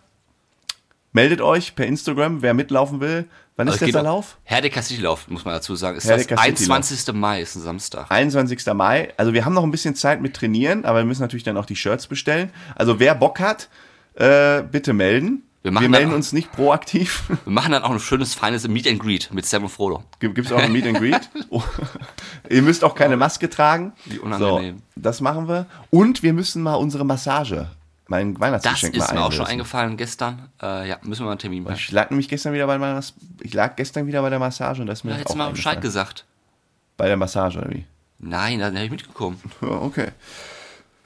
Meldet 1.11 1.41
euch 1.41 1.75
per 1.75 1.85
Instagram, 1.85 2.41
wer 2.41 2.53
mitlaufen 2.53 2.99
will. 3.01 3.25
Wann 3.55 3.67
Also 3.67 3.77
ist 3.77 3.87
jetzt 3.87 3.95
der 3.95 4.03
Lauf? 4.03 4.37
Herdecker 4.43 4.83
Citylauf, 4.83 5.27
muss 5.29 5.43
man 5.43 5.55
dazu 5.55 5.75
sagen. 5.75 5.97
Ist 5.97 6.05
Herdecker 6.05 6.35
das 6.35 6.45
Citylauf. 6.45 6.77
21. 6.77 7.15
Mai, 7.15 7.41
ist 7.41 7.55
ein 7.55 7.63
Samstag. 7.63 8.11
21. 8.11 8.65
Mai. 8.73 9.13
Also 9.17 9.33
wir 9.33 9.43
haben 9.43 9.53
noch 9.53 9.63
ein 9.63 9.71
bisschen 9.71 9.95
Zeit 9.95 10.21
mit 10.21 10.35
trainieren, 10.35 10.85
aber 10.85 10.99
wir 10.99 11.05
müssen 11.05 11.23
natürlich 11.23 11.43
dann 11.43 11.57
auch 11.57 11.65
die 11.65 11.75
Shirts 11.75 12.05
bestellen. 12.07 12.51
Also 12.75 12.99
wer 12.99 13.15
Bock 13.15 13.39
hat, 13.39 13.69
äh, 14.13 14.61
bitte 14.61 14.93
melden. 14.93 15.46
Wir 15.67 15.71
Wir, 15.71 15.73
machen 15.81 15.91
melden 15.91 16.09
dann- 16.11 16.15
uns 16.17 16.31
nicht 16.31 16.49
proaktiv. 16.53 17.23
Wir 17.43 17.51
machen 17.51 17.73
dann 17.73 17.83
auch 17.83 17.91
ein 17.91 17.99
schönes, 17.99 18.33
feines 18.33 18.65
Meet 18.67 18.87
and 18.87 18.99
Greet 18.99 19.33
mit 19.33 19.45
Sam 19.45 19.63
und 19.63 19.69
Frodo. 19.69 20.01
Gibt 20.19 20.37
es 20.39 20.51
auch 20.53 20.59
ein 20.59 20.71
Meet 20.71 20.87
and 20.87 20.97
Greet. 20.97 21.29
Oh. 21.49 21.61
Ihr 22.49 22.61
müsst 22.61 22.83
auch 22.83 22.95
keine 22.95 23.15
Maske 23.17 23.49
tragen. 23.49 23.91
Wie 24.05 24.19
unangenehm. 24.19 24.77
So, 24.77 24.83
das 24.95 25.19
machen 25.21 25.47
wir. 25.49 25.65
Und 25.89 26.23
wir 26.23 26.31
müssen 26.33 26.61
mal 26.63 26.75
unsere 26.75 27.05
Massage, 27.05 27.69
mein 28.07 28.33
Das 28.35 28.41
Weihnachtsgeschenk 28.41 28.95
ist 28.95 29.07
mal 29.09 29.15
mir 29.15 29.25
auch 29.25 29.31
schon 29.33 29.45
eingefallen 29.45 29.97
gestern. 29.97 30.49
Äh, 30.61 30.87
ja, 30.89 30.97
müssen 31.03 31.21
wir 31.21 31.25
mal 31.25 31.31
einen 31.31 31.39
Termin 31.39 31.63
machen. 31.63 31.75
Ich 31.75 31.91
lag 31.91 32.09
nämlich 32.09 32.29
gestern 32.29 32.53
wieder 32.53 32.67
bei 32.67 32.77
meiner, 32.77 33.01
ich 33.41 33.53
lag 33.53 33.75
gestern 33.75 34.07
wieder 34.07 34.21
bei 34.21 34.29
der 34.29 34.39
Massage 34.39 34.81
und 34.81 34.87
das 34.87 34.99
ist 34.99 35.03
mir 35.03 35.11
Ja, 35.11 35.15
auch 35.15 35.19
hättest 35.21 35.33
du 35.35 35.37
mal 35.37 35.49
Bescheid 35.51 35.81
gesagt. 35.81 36.25
Bei 36.95 37.07
der 37.07 37.17
Massage 37.17 37.59
oder 37.59 37.69
wie? 37.71 37.85
Nein, 38.19 38.59
da 38.59 38.73
wäre 38.73 38.85
ich 38.85 38.91
mitgekommen. 38.91 39.39
Ja, 39.61 39.67
okay. 39.81 40.07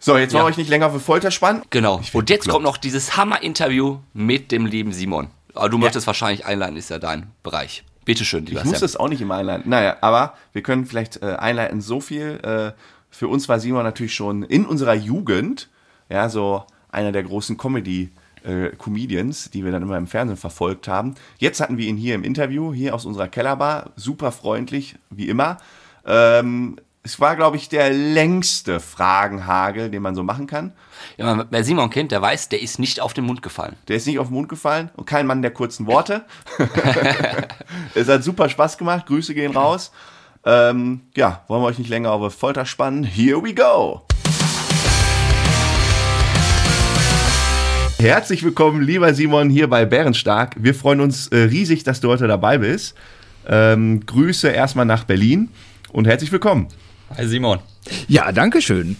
So, 0.03 0.17
jetzt 0.17 0.33
wollen 0.33 0.41
Ja. 0.41 0.45
wir 0.47 0.49
euch 0.51 0.57
nicht 0.57 0.69
länger 0.69 0.87
auf 0.87 0.93
die 0.93 0.99
Folter 0.99 1.29
spannen. 1.29 1.61
Genau. 1.69 2.01
Und 2.13 2.29
jetzt 2.31 2.49
kommt 2.49 2.63
noch 2.63 2.77
dieses 2.77 3.15
Hammer-Interview 3.17 3.99
mit 4.13 4.51
dem 4.51 4.65
lieben 4.65 4.91
Simon. 4.93 5.27
Aber 5.53 5.69
du 5.69 5.77
möchtest 5.77 6.07
wahrscheinlich 6.07 6.45
einleiten, 6.45 6.75
ist 6.75 6.89
ja 6.89 6.97
dein 6.97 7.27
Bereich. 7.43 7.83
Bitteschön, 8.03 8.45
lieber 8.47 8.61
Ich 8.61 8.65
muss 8.65 8.79
Sam. 8.79 8.81
das 8.81 8.95
auch 8.97 9.09
nicht 9.09 9.21
immer 9.21 9.35
einleiten. 9.35 9.69
Naja, 9.69 9.97
aber 10.01 10.33
wir 10.53 10.63
können 10.63 10.87
vielleicht 10.87 11.21
äh, 11.21 11.35
einleiten 11.35 11.81
so 11.81 12.01
viel. 12.01 12.39
Äh, 12.43 12.71
für 13.11 13.27
uns 13.27 13.47
war 13.47 13.59
Simon 13.59 13.83
natürlich 13.83 14.15
schon 14.15 14.41
in 14.41 14.65
unserer 14.65 14.95
Jugend, 14.95 15.69
ja, 16.09 16.27
so 16.29 16.63
einer 16.91 17.11
der 17.11 17.21
großen 17.23 17.57
Comedy- 17.57 18.09
äh, 18.43 18.69
Comedians, 18.75 19.51
die 19.51 19.63
wir 19.63 19.71
dann 19.71 19.83
immer 19.83 19.97
im 19.99 20.07
Fernsehen 20.07 20.35
verfolgt 20.37 20.87
haben. 20.87 21.13
Jetzt 21.37 21.61
hatten 21.61 21.77
wir 21.77 21.85
ihn 21.87 21.95
hier 21.97 22.15
im 22.15 22.23
Interview, 22.23 22.73
hier 22.73 22.95
aus 22.95 23.05
unserer 23.05 23.27
Kellerbar, 23.27 23.91
super 23.95 24.31
freundlich, 24.31 24.95
wie 25.11 25.29
immer. 25.29 25.57
Ähm, 26.07 26.77
es 27.03 27.19
war, 27.19 27.35
glaube 27.35 27.57
ich, 27.57 27.67
der 27.67 27.89
längste 27.89 28.79
Fragenhagel, 28.79 29.89
den 29.89 30.03
man 30.03 30.13
so 30.13 30.21
machen 30.21 30.45
kann. 30.45 30.73
Ja, 31.17 31.47
wer 31.49 31.63
Simon 31.63 31.89
kennt, 31.89 32.11
der 32.11 32.21
weiß, 32.21 32.49
der 32.49 32.61
ist 32.61 32.77
nicht 32.77 32.99
auf 32.99 33.13
den 33.13 33.25
Mund 33.25 33.41
gefallen. 33.41 33.75
Der 33.87 33.95
ist 33.95 34.05
nicht 34.05 34.19
auf 34.19 34.27
den 34.27 34.35
Mund 34.35 34.49
gefallen 34.49 34.91
und 34.95 35.05
kein 35.05 35.25
Mann 35.25 35.41
der 35.41 35.49
kurzen 35.49 35.87
Worte. 35.87 36.25
es 37.95 38.07
hat 38.07 38.23
super 38.23 38.49
Spaß 38.49 38.77
gemacht. 38.77 39.07
Grüße 39.07 39.33
gehen 39.33 39.51
raus. 39.51 39.91
Ähm, 40.45 41.01
ja, 41.15 41.43
wollen 41.47 41.63
wir 41.63 41.67
euch 41.67 41.79
nicht 41.79 41.89
länger 41.89 42.11
auf 42.11 42.35
Folter 42.35 42.67
spannen? 42.67 43.03
Here 43.03 43.43
we 43.43 43.55
go! 43.55 44.05
Herzlich 47.97 48.43
willkommen, 48.43 48.81
lieber 48.83 49.13
Simon, 49.15 49.49
hier 49.49 49.67
bei 49.67 49.85
Bärenstark. 49.85 50.55
Wir 50.57 50.75
freuen 50.75 51.01
uns 51.01 51.27
äh, 51.29 51.37
riesig, 51.37 51.83
dass 51.83 51.99
du 51.99 52.09
heute 52.09 52.27
dabei 52.27 52.59
bist. 52.59 52.95
Ähm, 53.47 54.05
Grüße 54.05 54.49
erstmal 54.49 54.85
nach 54.85 55.03
Berlin 55.03 55.49
und 55.91 56.05
herzlich 56.05 56.31
willkommen. 56.31 56.67
Hi 57.17 57.27
Simon. 57.27 57.59
Ja, 58.07 58.31
danke 58.31 58.61
schön. 58.61 58.95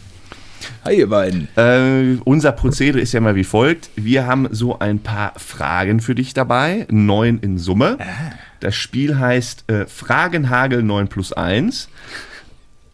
Hi, 0.84 0.98
ihr 0.98 1.10
beiden. 1.10 1.48
Äh, 1.56 2.18
unser 2.26 2.52
Prozedere 2.52 3.00
ist 3.00 3.14
ja 3.14 3.22
mal 3.22 3.36
wie 3.36 3.44
folgt. 3.44 3.90
Wir 3.96 4.26
haben 4.28 4.48
so 4.52 4.80
ein 4.80 5.00
paar 5.00 5.34
Fragen 5.38 6.02
für 6.02 6.14
dich 6.14 6.34
dabei, 6.34 6.88
neun 6.90 7.40
in 7.40 7.58
Summe. 7.58 7.98
Das 8.60 8.76
Spiel 8.76 9.18
heißt 9.18 9.70
äh, 9.70 9.86
Fragenhagel 9.86 10.84
9 10.84 11.08
plus 11.08 11.34
1. 11.34 11.90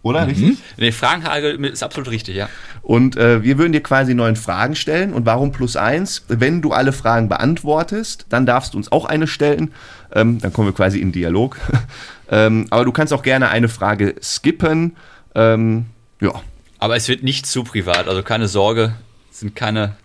Oder 0.03 0.27
richtig? 0.27 0.57
Nee, 0.77 0.91
Fragenhagel 0.91 1.65
ist 1.65 1.83
absolut 1.83 2.11
richtig, 2.11 2.35
ja. 2.35 2.49
Und 2.87 3.17
äh, 3.17 3.43
wir 3.43 3.57
würden 3.57 3.73
dir 3.73 3.83
quasi 3.83 4.13
neun 4.13 4.37
Fragen 4.37 4.73
stellen. 4.73 5.11
Und 5.11 5.25
warum 5.25 5.51
plus 5.51 5.75
1? 5.75 6.23
Wenn 6.29 6.61
du 6.61 6.71
alle 6.71 6.93
Fragen 6.93 7.27
beantwortest, 7.27 8.27
dann 8.29 8.45
darfst 8.45 8.73
du 8.73 8.77
uns 8.77 8.93
auch 8.93 9.03
eine 9.03 9.27
stellen. 9.27 9.73
Ähm, 10.13 10.39
dann 10.39 10.53
kommen 10.53 10.69
wir 10.69 10.73
quasi 10.73 11.01
in 11.01 11.11
Dialog. 11.11 11.57
ähm, 12.31 12.65
aber 12.69 12.85
du 12.85 12.93
kannst 12.93 13.11
auch 13.11 13.23
gerne 13.23 13.49
eine 13.49 13.67
Frage 13.67 14.15
skippen. 14.23 14.95
Ähm, 15.35 15.87
ja, 16.21 16.31
Aber 16.79 16.95
es 16.95 17.09
wird 17.09 17.23
nicht 17.23 17.45
zu 17.45 17.65
privat, 17.65 18.07
also 18.07 18.23
keine 18.23 18.47
Sorge, 18.47 18.93
es 19.33 19.41
sind 19.41 19.53
keine 19.53 19.95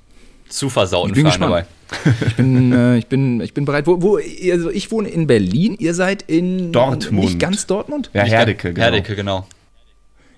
zu 0.48 0.68
versauten 0.68 1.10
Ich 1.10 1.14
bin 1.14 1.26
Fragen 1.26 1.40
dabei. 1.40 1.66
gespannt. 1.88 2.16
Ich 2.26 2.34
bin, 2.34 2.72
äh, 2.72 2.96
ich 2.98 3.06
bin, 3.06 3.40
ich 3.42 3.54
bin 3.54 3.64
bereit. 3.64 3.86
Wo, 3.86 4.02
wo, 4.02 4.16
also 4.50 4.70
ich 4.70 4.90
wohne 4.90 5.08
in 5.08 5.28
Berlin, 5.28 5.76
ihr 5.78 5.94
seid 5.94 6.22
in 6.22 6.72
Dortmund. 6.72 7.12
Nicht 7.12 7.38
ganz 7.38 7.64
Dortmund? 7.68 8.10
ja 8.12 8.24
Herdecke, 8.24 8.72
ganz- 8.74 8.84
Herdecke, 8.84 9.14
genau. 9.14 9.46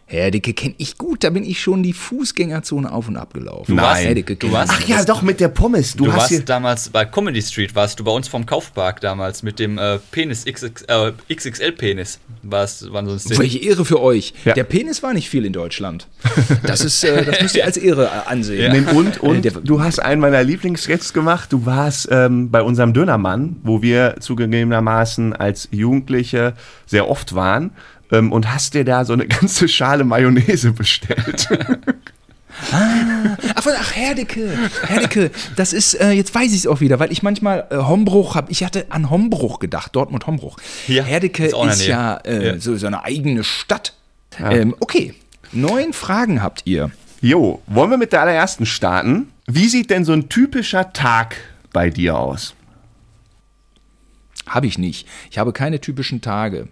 Herdecke 0.07 0.53
kenne 0.53 0.75
ich 0.79 0.99
gut, 0.99 1.25
da 1.25 1.31
bin 1.31 1.45
ich 1.45 1.61
schon 1.61 1.83
die 1.83 1.95
Fußgängerzone 1.95 2.93
auf 2.93 3.09
und 3.09 3.17
ab 3.17 3.33
gelaufen. 3.33 3.75
Du 3.77 3.83
warst- 3.83 4.03
Herdecke 4.03 4.37
du 4.37 4.53
warst-. 4.53 4.73
Ach 4.75 4.87
ja, 4.87 5.03
doch, 5.05 5.23
mit 5.23 5.41
der 5.41 5.49
Pommes. 5.49 5.95
Du, 5.97 6.05
Du, 6.05 6.13
hast 6.13 6.19
warst 6.19 6.29
hier. 6.29 6.41
damals 6.41 6.91
bei 6.91 7.05
Comedy 7.07 7.41
Street, 7.41 7.75
warst 7.75 7.99
du 7.99 8.05
bei 8.05 8.11
uns 8.13 8.29
vom 8.29 8.45
Kaufpark 8.45 9.01
damals 9.01 9.43
mit 9.43 9.59
dem 9.59 9.79
äh, 9.79 9.99
Penis 10.11 10.45
XX, 10.45 10.83
äh, 10.89 11.13
XXL-Penis. 11.35 12.19
Warst, 12.43 12.93
waren 12.93 13.07
so 13.07 13.13
ein 13.13 13.19
Szene. 13.19 13.39
Welche 13.41 13.59
Ehre 13.59 13.85
für 13.87 14.01
euch. 14.03 14.35
Ja. 14.45 14.53
Der 14.53 14.65
Penis 14.65 15.03
war 15.03 15.15
nicht 15.15 15.31
viel 15.31 15.45
in 15.47 15.53
Deutschland. 15.53 16.07
Das 16.65 16.83
ist, 16.85 17.03
äh, 17.05 17.25
das 17.25 17.41
müsst 17.43 17.57
ihr 17.57 17.65
als 17.65 17.77
Ehre 17.77 18.07
äh, 18.07 18.31
ansehen. 18.31 18.73
Nee, 18.85 18.93
und 18.99 19.19
und 19.23 19.45
der- 19.45 19.53
du 19.53 19.83
hast 19.83 19.99
einen 20.01 20.21
meiner 20.21 20.43
Lieblingssketches 20.43 21.13
gemacht. 21.13 21.53
Du 21.53 21.65
warst 21.67 22.09
ähm, 22.11 22.51
bei 22.51 22.63
unserem 22.63 22.93
Dönermann, 22.93 23.57
wo 23.63 23.81
wir 23.83 24.17
zugegebenermaßen 24.21 25.33
als 25.35 25.69
Jugendliche 25.71 26.55
sehr 26.87 27.09
oft 27.09 27.35
waren. 27.35 27.71
Ähm, 28.13 28.33
und 28.33 28.53
hast 28.53 28.75
dir 28.75 28.85
da 28.85 29.05
so 29.05 29.13
eine 29.15 29.27
ganze 29.27 29.69
Schale 29.69 30.05
Mayonnaise 30.05 30.73
bestellt. 30.73 31.49
Ach, 32.71 33.63
von- 33.63 33.73
ach 33.77 33.95
Herdecke, 33.97 34.57
Herdecke, 34.87 35.31
das 35.57 35.73
ist, 35.73 35.95
äh, 35.95 36.13
jetzt 36.13 36.33
weiß 36.35 36.53
ich 36.53 36.59
es 36.59 36.67
auch 36.69 36.81
wieder, 36.81 36.99
weil 37.01 37.11
ich 37.11 37.23
manchmal 37.23 37.67
äh, 37.71 37.77
Hombruch 37.77 38.37
habe, 38.37 38.51
ich 38.53 38.63
hatte 38.65 38.87
an 38.91 39.11
Hombruch 39.11 39.59
gedacht, 39.59 39.95
Dortmund-Hombruch. 39.97 40.57
Ja, 40.87 41.03
Herdecke 41.03 41.47
ist 41.47 41.55
ist 41.55 41.87
ja, 41.87 42.17
äh, 42.19 42.47
Ja. 42.47 42.61
So, 42.61 42.77
so 42.77 42.87
eine 42.87 43.05
eigene 43.05 43.43
Stadt. 43.45 43.95
Ähm, 44.39 44.75
okay, 44.81 45.15
neun 45.53 45.93
Fragen 45.93 46.43
habt 46.43 46.63
ihr. 46.65 46.91
jo, 47.21 47.61
wollen 47.67 47.91
wir 47.91 47.99
mit 47.99 48.13
der 48.13 48.23
allerersten 48.23 48.67
starten? 48.67 49.29
Wie 49.47 49.69
sieht 49.69 49.91
denn 49.91 50.05
so 50.05 50.13
ein 50.13 50.29
typischer 50.29 50.93
Tag 50.93 51.37
bei 51.73 51.91
dir 51.91 52.17
aus? 52.17 52.55
Habe 54.47 54.67
ich 54.67 54.79
nicht. 54.79 55.09
Ich 55.31 55.39
habe 55.39 55.53
keine 55.53 55.81
typischen 55.81 56.21
Tage. 56.21 56.69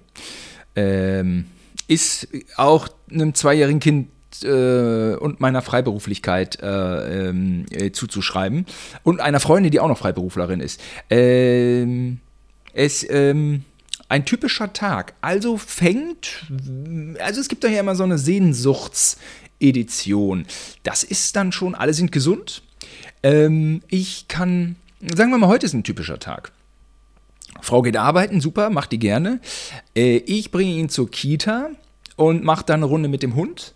Ähm, 0.74 1.46
ist 1.88 2.28
auch 2.56 2.88
einem 3.10 3.34
zweijährigen 3.34 3.80
Kind 3.80 4.08
äh, 4.42 5.16
und 5.16 5.40
meiner 5.40 5.60
Freiberuflichkeit 5.62 6.60
äh, 6.62 7.28
ähm, 7.28 7.64
äh, 7.70 7.90
zuzuschreiben. 7.92 8.66
Und 9.02 9.20
einer 9.20 9.40
Freundin, 9.40 9.70
die 9.70 9.80
auch 9.80 9.88
noch 9.88 9.98
Freiberuflerin 9.98 10.60
ist. 10.60 10.80
Ähm, 11.10 12.20
es 12.72 13.06
ähm, 13.10 13.64
ein 14.08 14.24
typischer 14.24 14.72
Tag. 14.72 15.12
Also 15.20 15.58
fängt, 15.58 16.46
also 17.18 17.40
es 17.40 17.48
gibt 17.48 17.64
da 17.64 17.68
ja 17.68 17.80
immer 17.80 17.96
so 17.96 18.04
eine 18.04 18.18
Sehnsuchtsedition. 18.18 20.46
Das 20.82 21.04
ist 21.04 21.36
dann 21.36 21.52
schon, 21.52 21.74
alle 21.74 21.92
sind 21.94 22.12
gesund. 22.12 22.62
Ähm, 23.22 23.82
ich 23.88 24.28
kann, 24.28 24.76
sagen 25.14 25.30
wir 25.30 25.38
mal, 25.38 25.48
heute 25.48 25.64
ist 25.66 25.74
ein 25.74 25.84
typischer 25.84 26.18
Tag. 26.18 26.52
Frau 27.60 27.82
geht 27.82 27.96
arbeiten, 27.96 28.40
super, 28.40 28.70
macht 28.70 28.92
die 28.92 28.98
gerne. 28.98 29.40
Äh, 29.94 30.16
ich 30.16 30.50
bringe 30.50 30.72
ihn 30.72 30.88
zur 30.88 31.10
Kita 31.10 31.70
und 32.16 32.44
mache 32.44 32.64
dann 32.64 32.80
eine 32.80 32.86
Runde 32.86 33.08
mit 33.08 33.22
dem 33.22 33.34
Hund 33.34 33.74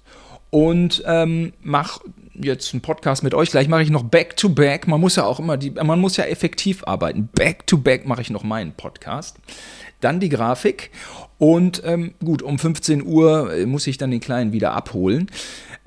und 0.50 1.02
ähm, 1.06 1.52
mache 1.62 2.00
jetzt 2.34 2.72
einen 2.74 2.80
Podcast 2.80 3.22
mit 3.22 3.34
euch. 3.34 3.50
Gleich 3.50 3.68
mache 3.68 3.82
ich 3.82 3.90
noch 3.90 4.02
Back 4.02 4.36
to 4.36 4.48
Back. 4.48 4.86
Man 4.86 5.00
muss 5.00 5.16
ja 5.16 5.24
auch 5.24 5.40
immer 5.40 5.56
die, 5.56 5.70
man 5.70 6.00
muss 6.00 6.16
ja 6.16 6.24
effektiv 6.24 6.84
arbeiten. 6.84 7.28
Back 7.34 7.66
to 7.66 7.78
Back 7.78 8.06
mache 8.06 8.20
ich 8.20 8.30
noch 8.30 8.44
meinen 8.44 8.72
Podcast. 8.72 9.38
Dann 10.00 10.20
die 10.20 10.28
Grafik 10.28 10.90
und 11.38 11.82
ähm, 11.84 12.14
gut, 12.22 12.42
um 12.42 12.58
15 12.58 13.04
Uhr 13.04 13.54
äh, 13.54 13.66
muss 13.66 13.86
ich 13.86 13.98
dann 13.98 14.10
den 14.10 14.20
Kleinen 14.20 14.52
wieder 14.52 14.72
abholen. 14.72 15.30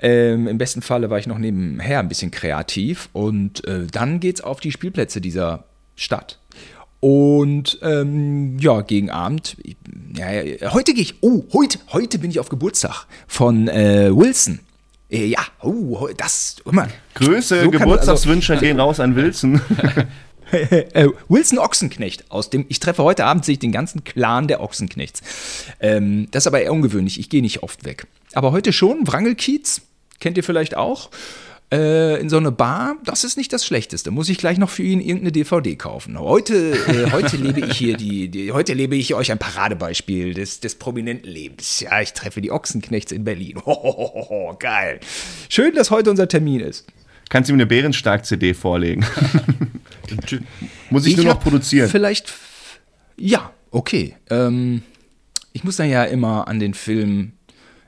Ähm, 0.00 0.48
Im 0.48 0.58
besten 0.58 0.82
Falle 0.82 1.10
war 1.10 1.18
ich 1.18 1.26
noch 1.26 1.38
nebenher 1.38 2.00
ein 2.00 2.08
bisschen 2.08 2.30
kreativ 2.30 3.08
und 3.12 3.64
äh, 3.66 3.86
dann 3.86 4.18
geht's 4.18 4.40
auf 4.40 4.60
die 4.60 4.72
Spielplätze 4.72 5.20
dieser 5.20 5.64
Stadt. 5.94 6.39
Und 7.00 7.78
ähm, 7.82 8.58
ja, 8.58 8.82
gegen 8.82 9.10
Abend, 9.10 9.56
ja, 10.14 10.26
heute 10.72 10.92
gehe 10.92 11.02
ich, 11.02 11.14
oh, 11.22 11.44
heute, 11.54 11.78
heute 11.92 12.18
bin 12.18 12.30
ich 12.30 12.38
auf 12.38 12.50
Geburtstag 12.50 13.06
von 13.26 13.68
äh, 13.68 14.10
Wilson. 14.14 14.60
Äh, 15.10 15.26
ja, 15.26 15.40
oh, 15.62 16.08
das, 16.16 16.56
mal. 16.66 16.88
Größe, 17.14 17.64
So 17.64 17.70
kann- 17.70 17.80
Geburtstagswünsche 17.80 18.58
gehen 18.58 18.78
raus 18.78 19.00
an 19.00 19.16
Wilson. 19.16 19.60
äh, 20.52 21.08
Wilson 21.28 21.58
Ochsenknecht 21.58 22.30
aus 22.30 22.50
dem, 22.50 22.66
ich 22.68 22.80
treffe 22.80 23.02
heute 23.02 23.24
Abend 23.24 23.46
sehe 23.46 23.54
ich 23.54 23.58
den 23.60 23.72
ganzen 23.72 24.04
Clan 24.04 24.46
der 24.46 24.60
Ochsenknechts. 24.60 25.22
Ähm, 25.80 26.28
das 26.32 26.42
ist 26.42 26.46
aber 26.48 26.60
eher 26.60 26.72
ungewöhnlich, 26.72 27.18
ich 27.18 27.30
gehe 27.30 27.40
nicht 27.40 27.62
oft 27.62 27.84
weg. 27.84 28.06
Aber 28.34 28.52
heute 28.52 28.72
schon, 28.74 29.06
Wrangelkiez, 29.06 29.80
kennt 30.20 30.36
ihr 30.36 30.44
vielleicht 30.44 30.76
auch. 30.76 31.10
Äh, 31.72 32.20
in 32.20 32.28
so 32.28 32.36
eine 32.36 32.50
Bar, 32.50 32.96
das 33.04 33.24
ist 33.24 33.36
nicht 33.36 33.52
das 33.52 33.64
Schlechteste. 33.64 34.10
Muss 34.10 34.28
ich 34.28 34.38
gleich 34.38 34.58
noch 34.58 34.70
für 34.70 34.82
ihn 34.82 35.00
irgendeine 35.00 35.32
DVD 35.32 35.76
kaufen. 35.76 36.18
Heute, 36.18 36.72
äh, 36.72 37.12
heute 37.12 37.36
lebe 37.38 37.60
ich 37.60 37.76
hier 37.76 37.96
die, 37.96 38.28
die, 38.28 38.52
heute 38.52 38.74
lebe 38.74 38.96
ich 38.96 39.14
euch 39.14 39.30
ein 39.30 39.38
Paradebeispiel 39.38 40.34
des, 40.34 40.60
des 40.60 40.74
prominenten 40.74 41.30
Lebens. 41.30 41.80
Ja, 41.80 42.00
ich 42.00 42.12
treffe 42.12 42.40
die 42.40 42.50
Ochsenknechts 42.50 43.12
in 43.12 43.24
Berlin. 43.24 43.60
Hohoho, 43.64 44.56
geil. 44.58 45.00
Schön, 45.48 45.74
dass 45.74 45.90
heute 45.90 46.10
unser 46.10 46.28
Termin 46.28 46.60
ist. 46.60 46.86
Kannst 47.28 47.48
du 47.48 47.52
ihm 47.52 47.56
eine 47.56 47.66
Bärenstark-CD 47.66 48.54
vorlegen? 48.54 49.06
Muss 50.90 51.06
ich, 51.06 51.16
nur 51.16 51.26
noch 51.26 51.40
produzieren. 51.40 51.88
Vielleicht, 51.88 52.32
ja, 53.16 53.52
okay. 53.70 54.16
Ähm, 54.28 54.82
ich 55.52 55.62
muss 55.62 55.76
dann 55.76 55.88
ja 55.88 56.02
immer 56.02 56.48
an 56.48 56.58
den 56.58 56.74
Film 56.74 57.32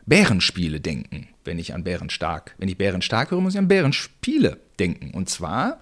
Bärenspiele 0.06 0.80
denken, 0.80 1.28
wenn 1.44 1.58
ich 1.58 1.74
an 1.74 1.84
Bärenstark. 1.84 2.54
Wenn 2.58 2.68
ich 2.68 2.78
Bärenstark 2.78 3.30
höre, 3.30 3.40
muss 3.40 3.54
ich 3.54 3.58
an 3.58 3.68
Bärenspiele 3.68 4.58
denken. 4.78 5.10
Und 5.12 5.28
zwar 5.28 5.78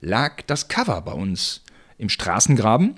lag 0.00 0.42
das 0.46 0.68
Cover 0.68 1.00
bei 1.02 1.12
uns 1.12 1.62
im 1.98 2.08
Straßengraben. 2.08 2.94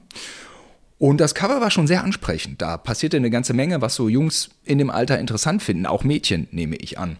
Und 0.99 1.19
das 1.21 1.35
Cover 1.35 1.61
war 1.61 1.71
schon 1.71 1.89
sehr 1.89 2.05
ansprechend. 2.05 2.63
Da 2.63 2.77
passierte 2.77 3.17
eine 3.17 3.31
ganze 3.31 3.55
Menge, 3.55 3.81
was 3.81 3.97
so 3.97 4.09
Jungs 4.09 4.51
in 4.65 4.79
dem 4.79 4.89
Alter 4.89 5.19
interessant 5.19 5.63
finden. 5.63 5.85
Auch 5.85 6.05
Mädchen, 6.05 6.47
nehme 6.53 6.77
ich 6.77 6.99
an. 6.99 7.17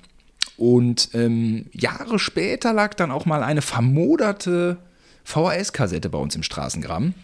Und 0.57 1.11
ähm, 1.15 1.67
Jahre 1.73 2.21
später 2.21 2.73
lag 2.73 2.95
dann 2.95 3.11
auch 3.11 3.27
mal 3.27 3.43
eine 3.43 3.63
vermoderte 3.63 4.79
VHS-Kassette 5.25 6.09
bei 6.09 6.19
uns 6.19 6.37
im 6.37 6.45
Straßengraben. 6.45 7.15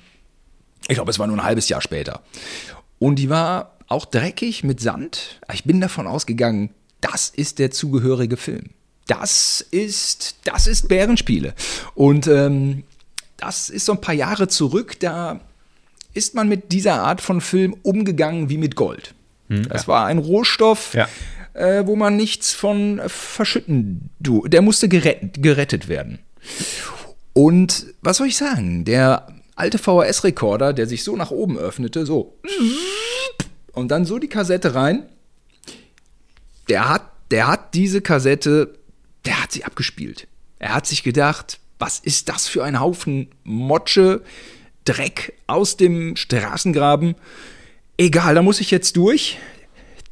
Ich 0.89 0.95
glaube, 0.97 1.11
es 1.11 1.19
war 1.19 1.27
nur 1.27 1.37
ein 1.37 1.45
halbes 1.45 1.69
Jahr 1.69 1.81
später. 1.81 2.23
Und 2.99 3.17
die 3.17 3.31
war 3.31 3.78
auch 3.89 4.05
dreckig 4.05 4.65
mit 4.65 4.81
Sand. 4.81 5.41
Ich 5.53 5.65
bin 5.65 5.81
davon 5.81 6.07
ausgegangen, 6.07 6.71
das 7.01 7.29
ist 7.31 7.59
der 7.59 7.71
zugehörige 7.71 8.37
Film. 8.37 8.71
Das 9.07 9.61
ist, 9.71 10.37
das 10.45 10.67
ist 10.67 10.89
Bärenspiele. 10.89 11.55
Und 11.95 12.27
ähm, 12.27 12.85
das 13.39 13.71
ist 13.71 13.87
so 13.87 13.93
ein 13.93 14.01
paar 14.01 14.15
Jahre 14.15 14.49
zurück, 14.49 14.99
da 15.01 15.41
ist 16.13 16.35
man 16.35 16.49
mit 16.49 16.73
dieser 16.73 17.03
Art 17.03 17.21
von 17.21 17.41
Film 17.41 17.77
umgegangen 17.83 18.49
wie 18.51 18.59
mit 18.59 18.75
Gold. 18.77 19.15
das 19.49 19.89
war 19.89 20.07
ein 20.07 20.19
Rohstoff, 20.19 20.93
Ja. 20.95 21.09
äh, 21.55 21.87
wo 21.87 21.97
man 21.97 22.17
nichts 22.17 22.53
von 22.53 23.01
verschütten. 23.07 24.11
Du, 24.21 24.47
der 24.49 24.61
musste 24.61 24.89
gerettet, 24.89 25.43
gerettet 25.43 25.89
werden. 25.89 26.19
Und 27.33 27.87
was 28.03 28.19
soll 28.19 28.27
ich 28.27 28.37
sagen? 28.37 28.85
Der 28.85 29.29
alte 29.55 29.79
VHS-Rekorder, 29.79 30.73
der 30.73 30.87
sich 30.87 31.03
so 31.05 31.17
nach 31.17 31.31
oben 31.31 31.57
öffnete, 31.57 32.05
so. 32.05 32.37
Und 33.79 33.89
dann 33.89 34.05
so 34.05 34.19
die 34.19 34.27
Kassette 34.29 34.75
rein. 34.75 35.05
Der 36.69 36.89
hat, 36.89 37.03
der 37.31 37.47
hat 37.47 37.75
diese 37.75 38.01
Kassette, 38.01 38.75
der 39.25 39.41
hat 39.41 39.53
sie 39.53 39.65
abgespielt. 39.65 40.27
Er 40.59 40.75
hat 40.75 40.87
sich 40.87 41.05
gedacht, 41.05 41.61
was 41.79 42.01
ist 42.01 42.29
das 42.29 42.49
für 42.49 42.65
ein 42.65 42.81
Haufen 42.81 43.29
Motsche, 43.45 44.23
Dreck 44.85 45.35
aus 45.47 45.77
dem 45.77 46.17
Straßengraben? 46.17 47.15
Egal, 47.97 48.35
da 48.35 48.43
muss 48.43 48.59
ich 48.61 48.73
jetzt 48.73 48.97
durch. 48.97 49.39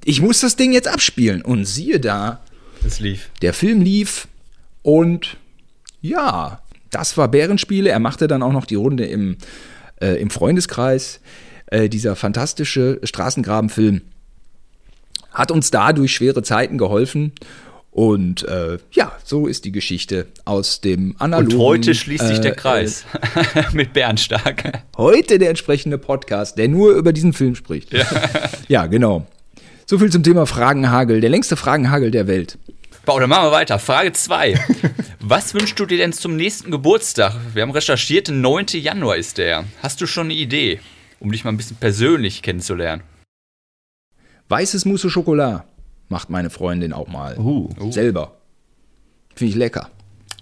Ich 0.05 0.21
muss 0.21 0.41
das 0.41 0.55
Ding 0.55 0.73
jetzt 0.73 0.87
abspielen. 0.87 1.43
Und 1.43 1.65
siehe 1.65 1.99
da, 1.99 2.45
Es 2.85 3.01
lief. 3.01 3.31
der 3.43 3.53
Film 3.53 3.81
lief 3.81 4.29
und 4.83 5.39
ja, 6.01 6.63
das 6.91 7.17
war 7.17 7.27
Bärenspiele. 7.27 7.91
Er 7.91 7.99
machte 7.99 8.29
dann 8.29 8.45
auch 8.45 8.53
noch 8.53 8.67
die 8.67 8.77
Runde 8.77 9.07
im, 9.07 9.39
äh, 10.01 10.21
im 10.21 10.31
Freundeskreis. 10.31 11.21
Äh, 11.67 11.89
dieser 11.89 12.17
fantastische 12.17 13.01
Straßengrabenfilm 13.03 14.03
hat 15.33 15.51
uns 15.51 15.71
da 15.71 15.93
durch 15.93 16.15
schwere 16.15 16.43
Zeiten 16.43 16.79
geholfen. 16.79 17.33
Und 17.91 18.47
äh, 18.47 18.79
ja, 18.93 19.13
so 19.25 19.47
ist 19.47 19.65
die 19.65 19.73
Geschichte 19.73 20.27
aus 20.45 20.83
dem 20.83 21.17
analogen. 21.19 21.55
Und 21.55 21.63
heute 21.63 21.95
schließt 21.95 22.27
sich 22.27 22.39
äh, 22.39 22.43
der 22.43 22.55
Kreis. 22.55 23.07
Mit 23.73 23.95
Bernstark. 23.95 24.65
Äh, 24.67 24.73
heute 24.99 25.39
der 25.39 25.49
entsprechende 25.49 25.97
Podcast, 25.97 26.59
der 26.59 26.69
nur 26.69 26.93
über 26.93 27.13
diesen 27.15 27.33
Film 27.33 27.55
spricht. 27.55 27.93
Ja, 27.93 28.07
ja 28.69 28.87
genau. 28.87 29.27
So 29.87 29.99
viel 29.99 30.11
zum 30.11 30.23
Thema 30.23 30.47
Fragenhagel, 30.47 31.21
der 31.21 31.31
längste 31.31 31.57
Fragenhagel 31.57 32.11
der 32.11 32.27
Welt. 32.27 32.59
Bau, 33.07 33.19
dann 33.19 33.31
machen 33.31 33.45
wir 33.45 33.53
weiter. 33.53 33.79
Frage 33.79 34.13
2. 34.13 34.61
Was 35.21 35.55
wünschst 35.55 35.79
du 35.79 35.87
dir 35.87 35.97
denn 35.97 36.13
zum 36.13 36.37
nächsten 36.37 36.71
Geburtstag? 36.71 37.35
Wir 37.55 37.63
haben 37.63 37.71
recherchiert, 37.71 38.29
der 38.29 38.35
9. 38.35 38.67
Januar 38.73 39.17
ist 39.17 39.39
der. 39.39 39.65
Hast 39.83 40.01
du 40.01 40.07
schon 40.07 40.27
eine 40.27 40.35
Idee, 40.35 40.81
um 41.21 41.33
dich 41.33 41.45
mal 41.45 41.51
ein 41.51 41.57
bisschen 41.57 41.77
persönlich 41.77 42.43
kennenzulernen? 42.43 43.03
Weißes 44.49 44.85
Mousse 44.85 45.09
au 45.09 45.11
Chocolat 45.11 45.65
macht 46.09 46.31
meine 46.31 46.51
Freundin 46.51 46.93
auch 46.93 47.09
mal. 47.09 47.37
Uh, 47.39 47.91
Selber. 47.91 48.37
Finde 49.35 49.51
ich 49.51 49.57
lecker. 49.57 49.91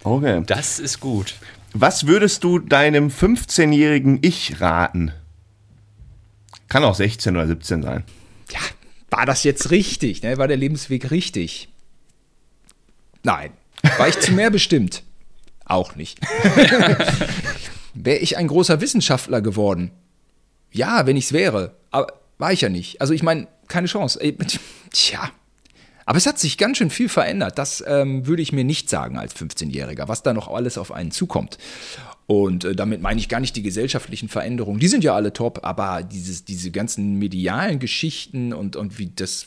okay. 0.03 0.43
Das 0.47 0.79
ist 0.79 1.01
gut. 1.01 1.35
Was 1.73 2.07
würdest 2.07 2.45
du 2.45 2.59
deinem 2.61 3.09
15-jährigen 3.09 4.19
Ich 4.23 4.61
raten? 4.61 5.13
Kann 6.69 6.85
auch 6.85 6.95
16 6.95 7.35
oder 7.37 7.47
17 7.47 7.83
sein. 7.83 8.05
Ja, 8.51 8.61
war 9.11 9.27
das 9.27 9.43
jetzt 9.43 9.71
richtig? 9.71 10.23
Ne? 10.23 10.39
War 10.39 10.49
der 10.49 10.57
Lebensweg 10.57 11.11
richtig? 11.11 11.69
Nein. 13.25 13.53
War 13.99 14.09
ich 14.09 14.19
zu 14.21 14.33
mehr 14.33 14.51
bestimmt? 14.51 15.03
Auch 15.65 15.97
nicht. 15.97 16.21
Wäre 17.95 18.19
ich 18.19 18.37
ein 18.37 18.49
großer 18.49 18.81
Wissenschaftler 18.81 19.41
geworden? 19.41 19.91
Ja, 20.75 21.07
wenn 21.07 21.17
ich 21.17 21.27
es 21.27 21.33
wäre. 21.33 21.75
Aber 21.91 22.09
war 22.37 22.53
ich 22.53 22.61
ja 22.61 22.69
nicht. 22.69 23.01
Also 23.01 23.15
ich 23.15 23.23
meine, 23.23 23.47
keine 23.69 23.87
Chance. 23.87 24.21
Ey, 24.21 24.37
Tja. 24.93 25.31
Aber 26.07 26.19
es 26.19 26.27
hat 26.27 26.39
sich 26.39 26.59
ganz 26.59 26.77
schön 26.77 26.91
viel 26.91 27.09
verändert. 27.09 27.57
Das 27.57 27.83
ähm, 27.87 28.27
würde 28.27 28.43
ich 28.43 28.53
mir 28.53 28.65
nicht 28.65 28.91
sagen 28.91 29.17
als 29.17 29.35
15-Jähriger, 29.35 30.09
was 30.09 30.23
da 30.23 30.35
noch 30.35 30.49
alles 30.49 30.77
auf 30.77 30.93
einen 30.93 31.13
zukommt. 31.13 31.57
Und 32.27 32.65
äh, 32.65 32.75
damit 32.75 33.01
meine 33.01 33.21
ich 33.21 33.29
gar 33.29 33.41
nicht 33.41 33.57
die 33.57 33.63
gesellschaftlichen 33.63 34.29
Veränderungen. 34.29 34.81
Die 34.81 34.89
sind 34.89 35.05
ja 35.05 35.15
alle 35.15 35.33
top, 35.33 35.61
aber 35.63 36.03
dieses, 36.03 36.45
diese 36.45 36.71
ganzen 36.71 37.19
medialen 37.19 37.79
Geschichten 37.79 38.53
und, 38.53 38.77
und 38.77 38.99
wie 38.99 39.13
das 39.15 39.47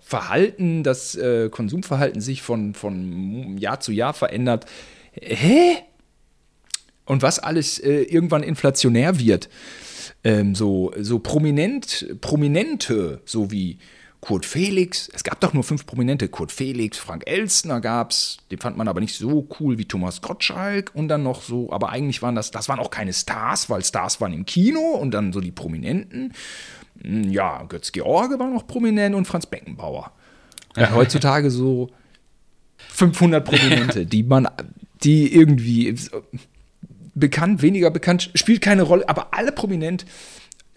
Verhalten, 0.00 0.82
das 0.82 1.14
äh, 1.16 1.48
Konsumverhalten 1.48 2.20
sich 2.20 2.42
von, 2.42 2.74
von 2.74 3.58
Jahr 3.58 3.80
zu 3.80 3.92
Jahr 3.92 4.12
verändert. 4.12 4.66
Hä? 5.12 5.76
Und 7.04 7.22
was 7.22 7.40
alles 7.40 7.78
äh, 7.78 8.02
irgendwann 8.02 8.42
inflationär 8.42 9.18
wird. 9.18 9.48
Ähm, 10.22 10.54
so, 10.54 10.92
so 10.98 11.18
prominent, 11.18 12.16
prominente, 12.20 13.22
so 13.24 13.50
wie 13.50 13.78
Kurt 14.20 14.44
Felix. 14.44 15.08
Es 15.14 15.24
gab 15.24 15.40
doch 15.40 15.54
nur 15.54 15.64
fünf 15.64 15.86
Prominente. 15.86 16.28
Kurt 16.28 16.52
Felix, 16.52 16.98
Frank 16.98 17.22
Elstner 17.26 17.80
gab's. 17.80 18.36
Den 18.50 18.58
fand 18.58 18.76
man 18.76 18.86
aber 18.86 19.00
nicht 19.00 19.16
so 19.16 19.48
cool 19.58 19.78
wie 19.78 19.86
Thomas 19.86 20.20
Gottschalk. 20.20 20.90
Und 20.94 21.08
dann 21.08 21.22
noch 21.22 21.42
so, 21.42 21.72
aber 21.72 21.88
eigentlich 21.88 22.20
waren 22.20 22.34
das, 22.34 22.50
das 22.50 22.68
waren 22.68 22.78
auch 22.78 22.90
keine 22.90 23.14
Stars, 23.14 23.70
weil 23.70 23.82
Stars 23.82 24.20
waren 24.20 24.34
im 24.34 24.44
Kino 24.44 24.80
und 24.80 25.12
dann 25.12 25.32
so 25.32 25.40
die 25.40 25.50
Prominenten. 25.50 26.34
Hm, 27.02 27.30
Ja, 27.30 27.62
Götz 27.64 27.92
George 27.92 28.38
war 28.38 28.48
noch 28.48 28.66
prominent 28.66 29.14
und 29.14 29.26
Franz 29.26 29.46
Beckenbauer. 29.46 30.12
Und 30.76 30.94
heutzutage 30.94 31.50
so 31.50 31.88
500 32.76 33.44
Prominente, 33.44 34.04
die 34.06 34.22
man, 34.22 34.48
die 35.02 35.34
irgendwie 35.34 35.94
bekannt, 37.20 37.62
weniger 37.62 37.90
bekannt, 37.90 38.30
spielt 38.34 38.60
keine 38.62 38.82
Rolle, 38.82 39.08
aber 39.08 39.34
alle 39.34 39.52
prominent. 39.52 40.04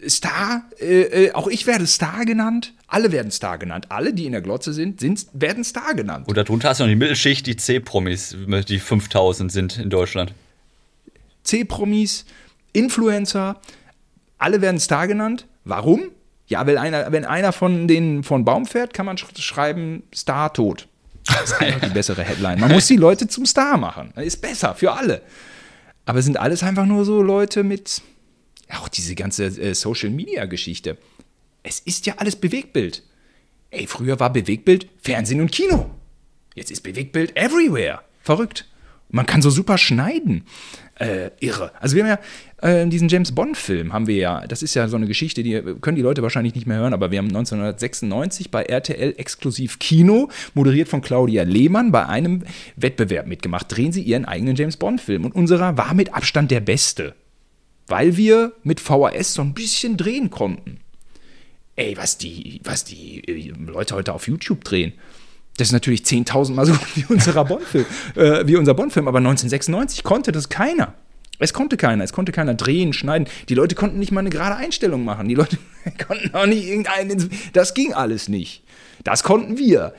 Star, 0.07 0.63
äh, 0.79 1.27
äh, 1.27 1.31
auch 1.31 1.47
ich 1.47 1.65
werde 1.65 1.87
Star 1.87 2.25
genannt, 2.25 2.73
alle 2.87 3.11
werden 3.11 3.31
Star 3.31 3.57
genannt, 3.57 3.87
alle, 3.89 4.13
die 4.13 4.25
in 4.25 4.33
der 4.33 4.41
Glotze 4.41 4.73
sind, 4.73 4.99
sind 4.99 5.27
werden 5.33 5.63
Star 5.63 5.93
genannt. 5.93 6.27
Und 6.27 6.35
darunter 6.35 6.69
hast 6.69 6.79
du 6.79 6.83
noch 6.83 6.89
die 6.89 6.97
Mittelschicht, 6.97 7.47
die 7.47 7.55
C-Promis, 7.55 8.35
die 8.67 8.79
5000 8.79 9.51
sind 9.51 9.79
in 9.79 9.89
Deutschland. 9.89 10.33
C-Promis, 11.43 12.25
Influencer, 12.73 13.61
alle 14.37 14.61
werden 14.61 14.79
Star 14.79 15.07
genannt. 15.07 15.47
Warum? 15.63 16.11
Ja, 16.47 16.67
weil 16.67 16.77
einer, 16.77 17.11
wenn 17.11 17.25
einer 17.25 17.53
von 17.53 17.87
denen 17.87 18.23
von 18.23 18.43
Baum 18.43 18.65
fährt, 18.65 18.93
kann 18.93 19.05
man 19.05 19.17
sch 19.17 19.25
schreiben, 19.37 20.03
Star 20.13 20.53
tot. 20.53 20.87
Das 21.25 21.51
ist 21.51 21.61
einfach 21.61 21.87
die 21.87 21.93
bessere 21.93 22.23
Headline. 22.23 22.59
Man 22.59 22.71
muss 22.71 22.87
die 22.87 22.97
Leute 22.97 23.27
zum 23.27 23.45
Star 23.45 23.77
machen. 23.77 24.11
Das 24.15 24.25
ist 24.25 24.41
besser 24.41 24.75
für 24.75 24.91
alle. 24.91 25.21
Aber 26.05 26.21
sind 26.21 26.37
alles 26.37 26.63
einfach 26.63 26.85
nur 26.85 27.05
so 27.05 27.21
Leute 27.21 27.63
mit, 27.63 28.01
auch 28.69 28.87
diese 28.87 29.15
ganze 29.15 29.45
äh, 29.45 29.73
Social-Media-Geschichte. 29.73 30.97
Es 31.63 31.79
ist 31.79 32.05
ja 32.05 32.15
alles 32.17 32.35
Bewegtbild. 32.35 33.03
Ey, 33.69 33.87
früher 33.87 34.19
war 34.19 34.31
Bewegtbild 34.31 34.87
Fernsehen 35.01 35.41
und 35.41 35.51
Kino. 35.51 35.89
Jetzt 36.55 36.71
ist 36.71 36.81
Bewegtbild 36.81 37.35
everywhere. 37.35 38.01
Verrückt. 38.21 38.67
Man 39.13 39.27
kann 39.27 39.43
so 39.43 39.51
super 39.51 39.77
schneiden. 39.77 40.43
Äh, 40.95 41.29
irre. 41.39 41.71
Also 41.79 41.95
wir 41.95 42.03
haben 42.03 42.17
ja 42.61 42.67
äh, 42.67 42.87
diesen 42.87 43.09
James 43.09 43.31
Bond-Film 43.31 43.93
haben 43.93 44.07
wir 44.07 44.15
ja, 44.15 44.47
das 44.47 44.63
ist 44.63 44.73
ja 44.73 44.87
so 44.87 44.95
eine 44.95 45.05
Geschichte, 45.05 45.43
die 45.43 45.61
können 45.81 45.95
die 45.95 46.01
Leute 46.01 46.23
wahrscheinlich 46.23 46.55
nicht 46.55 46.65
mehr 46.65 46.77
hören, 46.77 46.93
aber 46.95 47.11
wir 47.11 47.19
haben 47.19 47.27
1996 47.27 48.49
bei 48.49 48.63
RTL 48.63 49.13
exklusiv 49.17 49.77
Kino, 49.77 50.29
moderiert 50.55 50.87
von 50.89 51.01
Claudia 51.01 51.43
Lehmann, 51.43 51.91
bei 51.91 52.07
einem 52.07 52.43
Wettbewerb 52.75 53.27
mitgemacht. 53.27 53.71
Drehen 53.71 53.91
sie 53.91 54.01
ihren 54.01 54.25
eigenen 54.25 54.55
James 54.55 54.77
Bond-Film. 54.77 55.25
Und 55.25 55.35
unserer 55.35 55.77
war 55.77 55.93
mit 55.93 56.15
Abstand 56.15 56.49
der 56.49 56.61
beste. 56.61 57.13
Weil 57.85 58.17
wir 58.17 58.53
mit 58.63 58.79
VHS 58.79 59.35
so 59.35 59.43
ein 59.43 59.53
bisschen 59.53 59.95
drehen 59.95 60.31
konnten. 60.31 60.79
Ey, 61.75 61.95
was 61.97 62.17
die, 62.17 62.61
was 62.63 62.83
die 62.83 63.27
äh, 63.27 63.53
Leute 63.63 63.93
heute 63.93 64.13
auf 64.13 64.27
YouTube 64.27 64.63
drehen. 64.63 64.93
Das 65.57 65.67
ist 65.67 65.71
natürlich 65.71 66.01
10.000 66.01 66.53
Mal 66.53 66.65
so 66.65 66.73
gut 66.73 66.95
wie, 66.95 67.05
unserer 67.05 67.45
Bonn-Film, 67.45 67.85
äh, 68.15 68.47
wie 68.47 68.55
unser 68.55 68.73
Bonn-Film, 68.73 69.07
aber 69.07 69.19
1996 69.19 70.03
konnte 70.03 70.31
das 70.31 70.49
keiner. 70.49 70.93
Es 71.39 71.53
konnte 71.53 71.77
keiner, 71.77 72.03
es 72.03 72.13
konnte 72.13 72.31
keiner 72.31 72.53
drehen, 72.53 72.93
schneiden. 72.93 73.27
Die 73.49 73.55
Leute 73.55 73.75
konnten 73.75 73.99
nicht 73.99 74.11
mal 74.11 74.21
eine 74.21 74.29
gerade 74.29 74.55
Einstellung 74.55 75.03
machen. 75.03 75.27
Die 75.27 75.35
Leute 75.35 75.57
konnten 76.07 76.33
auch 76.33 76.45
nicht 76.45 76.65
irgendeinen. 76.65 77.29
Das 77.53 77.73
ging 77.73 77.93
alles 77.93 78.29
nicht. 78.29 78.63
Das 79.03 79.23
konnten 79.23 79.57
wir. 79.57 79.93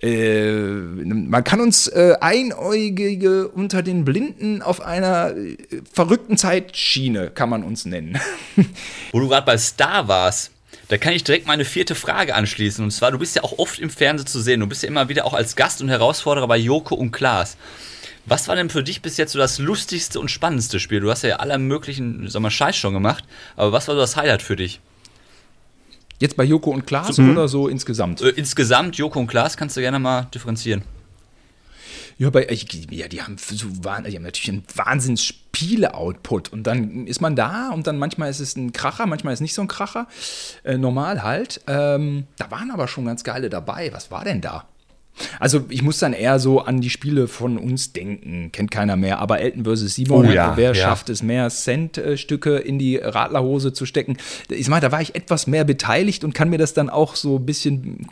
Äh, 0.00 0.52
man 0.52 1.42
kann 1.42 1.60
uns 1.60 1.88
äh, 1.88 2.14
Einäugige 2.20 3.48
unter 3.48 3.82
den 3.82 4.04
Blinden 4.04 4.62
auf 4.62 4.80
einer 4.80 5.36
äh, 5.36 5.56
verrückten 5.92 6.36
Zeitschiene, 6.36 7.30
kann 7.30 7.50
man 7.50 7.64
uns 7.64 7.84
nennen. 7.84 8.18
Wo 9.12 9.18
du 9.18 9.28
gerade 9.28 9.44
bei 9.44 9.58
Star 9.58 10.06
warst, 10.06 10.52
da 10.88 10.96
kann 10.98 11.12
ich 11.12 11.24
direkt 11.24 11.46
meine 11.46 11.64
vierte 11.64 11.94
Frage 11.94 12.34
anschließen. 12.34 12.82
Und 12.82 12.90
zwar, 12.90 13.12
du 13.12 13.18
bist 13.18 13.36
ja 13.36 13.44
auch 13.44 13.58
oft 13.58 13.78
im 13.78 13.90
Fernsehen 13.90 14.26
zu 14.26 14.40
sehen. 14.40 14.60
Du 14.60 14.66
bist 14.66 14.82
ja 14.82 14.88
immer 14.88 15.08
wieder 15.08 15.26
auch 15.26 15.34
als 15.34 15.54
Gast 15.54 15.82
und 15.82 15.88
Herausforderer 15.88 16.48
bei 16.48 16.56
Joko 16.56 16.94
und 16.94 17.12
Klaas. 17.12 17.56
Was 18.24 18.48
war 18.48 18.56
denn 18.56 18.68
für 18.68 18.82
dich 18.82 19.00
bis 19.00 19.16
jetzt 19.16 19.32
so 19.32 19.38
das 19.38 19.58
lustigste 19.58 20.20
und 20.20 20.30
spannendste 20.30 20.80
Spiel? 20.80 21.00
Du 21.00 21.10
hast 21.10 21.22
ja 21.22 21.36
aller 21.36 21.58
möglichen, 21.58 22.28
sag 22.28 22.40
mal, 22.40 22.50
Scheiß 22.50 22.76
schon 22.76 22.92
gemacht, 22.92 23.24
aber 23.56 23.72
was 23.72 23.88
war 23.88 23.94
so 23.94 24.00
das 24.00 24.16
Highlight 24.16 24.42
für 24.42 24.56
dich? 24.56 24.80
Jetzt 26.20 26.36
bei 26.36 26.44
Joko 26.44 26.70
und 26.70 26.86
Klaas 26.86 27.16
mhm. 27.18 27.30
oder 27.30 27.48
so 27.48 27.68
insgesamt? 27.68 28.20
Äh, 28.20 28.30
insgesamt, 28.30 28.96
Joko 28.96 29.20
und 29.20 29.28
Klaas, 29.28 29.56
kannst 29.56 29.76
du 29.76 29.80
gerne 29.80 29.98
mal 29.98 30.28
differenzieren. 30.34 30.82
Ja, 32.18 32.30
bei, 32.30 32.48
ja, 32.90 33.06
die 33.06 33.22
haben, 33.22 33.36
so, 33.38 33.68
die 33.68 33.88
haben 33.88 34.22
natürlich 34.22 34.48
einen 34.48 34.64
wahnsinns 34.74 35.22
Spiele-Output. 35.22 36.52
Und 36.52 36.64
dann 36.64 37.06
ist 37.06 37.20
man 37.20 37.36
da 37.36 37.70
und 37.70 37.86
dann 37.86 37.96
manchmal 37.96 38.28
ist 38.28 38.40
es 38.40 38.56
ein 38.56 38.72
Kracher, 38.72 39.06
manchmal 39.06 39.34
ist 39.34 39.38
es 39.38 39.42
nicht 39.42 39.54
so 39.54 39.62
ein 39.62 39.68
Kracher. 39.68 40.08
Äh, 40.64 40.78
normal 40.78 41.22
halt. 41.22 41.60
Ähm, 41.68 42.26
da 42.36 42.50
waren 42.50 42.72
aber 42.72 42.88
schon 42.88 43.04
ganz 43.04 43.22
geile 43.22 43.48
dabei. 43.48 43.92
Was 43.92 44.10
war 44.10 44.24
denn 44.24 44.40
da? 44.40 44.66
Also 45.40 45.64
ich 45.68 45.82
muss 45.82 45.98
dann 45.98 46.12
eher 46.12 46.38
so 46.38 46.60
an 46.60 46.80
die 46.80 46.90
Spiele 46.90 47.28
von 47.28 47.58
uns 47.58 47.92
denken, 47.92 48.50
kennt 48.52 48.70
keiner 48.70 48.96
mehr, 48.96 49.18
aber 49.18 49.40
Elton 49.40 49.64
vs. 49.64 49.94
Simon, 49.94 50.26
oh, 50.26 50.30
ja, 50.30 50.56
wer 50.56 50.74
ja. 50.74 50.74
schafft 50.74 51.08
es 51.08 51.22
mehr 51.22 51.48
Cent-Stücke 51.48 52.56
in 52.56 52.78
die 52.78 52.96
Radlerhose 52.96 53.72
zu 53.72 53.86
stecken? 53.86 54.16
Ich 54.48 54.68
meine, 54.68 54.82
da 54.82 54.92
war 54.92 55.00
ich 55.00 55.14
etwas 55.14 55.46
mehr 55.46 55.64
beteiligt 55.64 56.24
und 56.24 56.34
kann 56.34 56.50
mir 56.50 56.58
das 56.58 56.74
dann 56.74 56.90
auch 56.90 57.16
so 57.16 57.36
ein 57.36 57.46
bisschen 57.46 58.06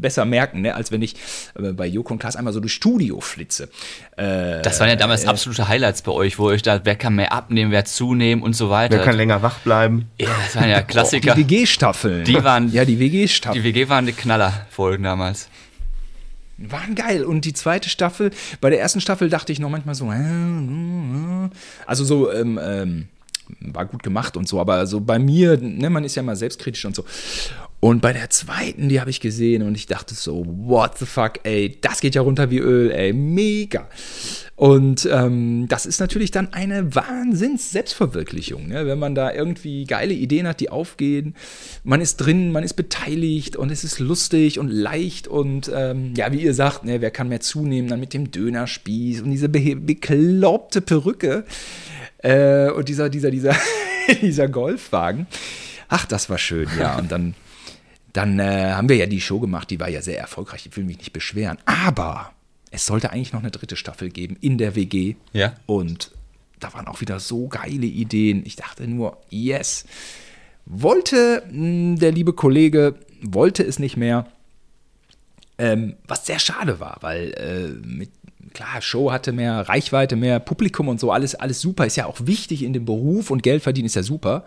besser 0.00 0.24
merken, 0.24 0.62
ne, 0.62 0.74
als 0.74 0.92
wenn 0.92 1.02
ich 1.02 1.14
äh, 1.54 1.72
bei 1.72 1.86
Joko 1.86 2.14
und 2.14 2.18
Klaas 2.18 2.36
einmal 2.36 2.52
so 2.52 2.60
durch 2.60 2.72
Studio 2.74 3.20
flitze. 3.20 3.68
Äh, 4.16 4.62
das 4.62 4.80
waren 4.80 4.88
ja 4.88 4.96
damals 4.96 5.24
äh, 5.24 5.28
absolute 5.28 5.68
Highlights 5.68 6.02
bei 6.02 6.12
euch, 6.12 6.38
wo 6.38 6.44
euch 6.46 6.62
da, 6.62 6.80
wer 6.84 6.96
kann 6.96 7.14
mehr 7.14 7.32
abnehmen, 7.32 7.70
wer 7.72 7.84
zunehmen 7.84 8.42
und 8.42 8.54
so 8.54 8.70
weiter. 8.70 8.96
Wer 8.96 9.04
kann 9.04 9.16
länger 9.16 9.42
wach 9.42 9.58
bleiben. 9.58 10.08
Ja, 10.18 10.28
das 10.44 10.56
waren 10.56 10.70
ja 10.70 10.82
Klassiker. 10.86 11.32
Oh, 11.32 11.34
die 11.36 11.48
WG-Staffeln. 11.48 12.24
Die 12.24 12.42
waren, 12.44 12.72
ja, 12.72 12.84
die 12.84 12.98
WG-Staffeln. 12.98 13.62
Die 13.62 13.68
WG 13.68 13.88
waren 13.88 14.06
die 14.06 14.12
Knallerfolgen 14.12 15.04
damals 15.04 15.48
waren 16.58 16.94
geil. 16.94 17.24
Und 17.24 17.44
die 17.44 17.52
zweite 17.52 17.88
Staffel, 17.88 18.30
bei 18.60 18.70
der 18.70 18.80
ersten 18.80 19.00
Staffel 19.00 19.28
dachte 19.28 19.52
ich 19.52 19.58
noch 19.58 19.70
manchmal 19.70 19.94
so, 19.94 20.12
also 21.86 22.04
so, 22.04 22.32
ähm, 22.32 22.58
ähm, 22.62 23.08
war 23.60 23.86
gut 23.86 24.02
gemacht 24.02 24.36
und 24.36 24.48
so, 24.48 24.60
aber 24.60 24.86
so 24.86 25.00
bei 25.00 25.18
mir, 25.18 25.56
ne, 25.58 25.88
man 25.90 26.04
ist 26.04 26.16
ja 26.16 26.22
mal 26.22 26.36
selbstkritisch 26.36 26.84
und 26.84 26.96
so. 26.96 27.04
Und 27.86 28.00
bei 28.00 28.12
der 28.12 28.30
zweiten, 28.30 28.88
die 28.88 28.98
habe 28.98 29.10
ich 29.10 29.20
gesehen 29.20 29.62
und 29.62 29.76
ich 29.76 29.86
dachte 29.86 30.12
so, 30.16 30.44
what 30.44 30.98
the 30.98 31.06
fuck, 31.06 31.34
ey, 31.44 31.78
das 31.80 32.00
geht 32.00 32.16
ja 32.16 32.22
runter 32.22 32.50
wie 32.50 32.58
Öl, 32.58 32.90
ey, 32.90 33.12
mega. 33.12 33.86
Und 34.56 35.08
ähm, 35.08 35.68
das 35.68 35.86
ist 35.86 36.00
natürlich 36.00 36.32
dann 36.32 36.52
eine 36.52 36.96
Wahnsinns-Selbstverwirklichung, 36.96 38.66
ne? 38.66 38.86
wenn 38.88 38.98
man 38.98 39.14
da 39.14 39.32
irgendwie 39.32 39.84
geile 39.84 40.14
Ideen 40.14 40.48
hat, 40.48 40.58
die 40.58 40.68
aufgehen. 40.68 41.36
Man 41.84 42.00
ist 42.00 42.16
drin, 42.16 42.50
man 42.50 42.64
ist 42.64 42.74
beteiligt 42.74 43.54
und 43.54 43.70
es 43.70 43.84
ist 43.84 44.00
lustig 44.00 44.58
und 44.58 44.68
leicht 44.68 45.28
und 45.28 45.70
ähm, 45.72 46.12
ja, 46.16 46.32
wie 46.32 46.42
ihr 46.42 46.54
sagt, 46.54 46.84
ne, 46.84 47.00
wer 47.00 47.12
kann 47.12 47.28
mehr 47.28 47.38
zunehmen, 47.38 47.88
dann 47.88 48.00
mit 48.00 48.14
dem 48.14 48.32
Dönerspieß 48.32 49.20
und 49.20 49.30
diese 49.30 49.48
be 49.48 49.76
bekloppte 49.76 50.80
Perücke 50.80 51.44
äh, 52.18 52.68
und 52.68 52.88
dieser, 52.88 53.10
dieser, 53.10 53.30
dieser, 53.30 53.54
dieser 54.22 54.48
Golfwagen. 54.48 55.28
Ach, 55.86 56.04
das 56.04 56.28
war 56.28 56.38
schön, 56.38 56.66
ja. 56.80 56.98
Und 56.98 57.12
dann, 57.12 57.34
dann 58.16 58.38
äh, 58.38 58.72
haben 58.72 58.88
wir 58.88 58.96
ja 58.96 59.06
die 59.06 59.20
Show 59.20 59.40
gemacht, 59.40 59.70
die 59.70 59.78
war 59.78 59.88
ja 59.88 60.00
sehr 60.00 60.18
erfolgreich, 60.18 60.66
ich 60.66 60.76
will 60.76 60.84
mich 60.84 60.98
nicht 60.98 61.12
beschweren. 61.12 61.58
Aber 61.66 62.32
es 62.70 62.86
sollte 62.86 63.10
eigentlich 63.10 63.32
noch 63.32 63.40
eine 63.40 63.50
dritte 63.50 63.76
Staffel 63.76 64.10
geben 64.10 64.36
in 64.40 64.58
der 64.58 64.74
WG. 64.74 65.16
Ja. 65.32 65.54
Und 65.66 66.12
da 66.58 66.72
waren 66.72 66.86
auch 66.86 67.00
wieder 67.00 67.20
so 67.20 67.48
geile 67.48 67.86
Ideen. 67.86 68.42
Ich 68.46 68.56
dachte 68.56 68.88
nur, 68.88 69.18
yes. 69.28 69.84
Wollte 70.64 71.42
mh, 71.50 71.52
hm, 71.52 71.98
der 71.98 72.12
liebe 72.12 72.32
Kollege, 72.32 72.94
wollte 73.22 73.62
es 73.62 73.78
nicht 73.78 73.96
mehr. 73.96 74.26
Ähm, 75.58 75.96
was 76.06 76.26
sehr 76.26 76.38
schade 76.38 76.80
war, 76.80 76.98
weil 77.00 77.32
äh, 77.32 77.86
mit, 77.86 78.10
klar, 78.52 78.82
Show 78.82 79.10
hatte 79.10 79.32
mehr 79.32 79.66
Reichweite, 79.66 80.14
mehr 80.14 80.38
Publikum 80.38 80.88
und 80.88 81.00
so, 81.00 81.12
alles, 81.12 81.34
alles 81.34 81.62
super, 81.62 81.86
ist 81.86 81.96
ja 81.96 82.04
auch 82.04 82.18
wichtig 82.24 82.62
in 82.62 82.74
dem 82.74 82.84
Beruf 82.84 83.30
und 83.30 83.42
Geld 83.42 83.62
verdienen 83.62 83.86
ist 83.86 83.96
ja 83.96 84.02
super. 84.02 84.44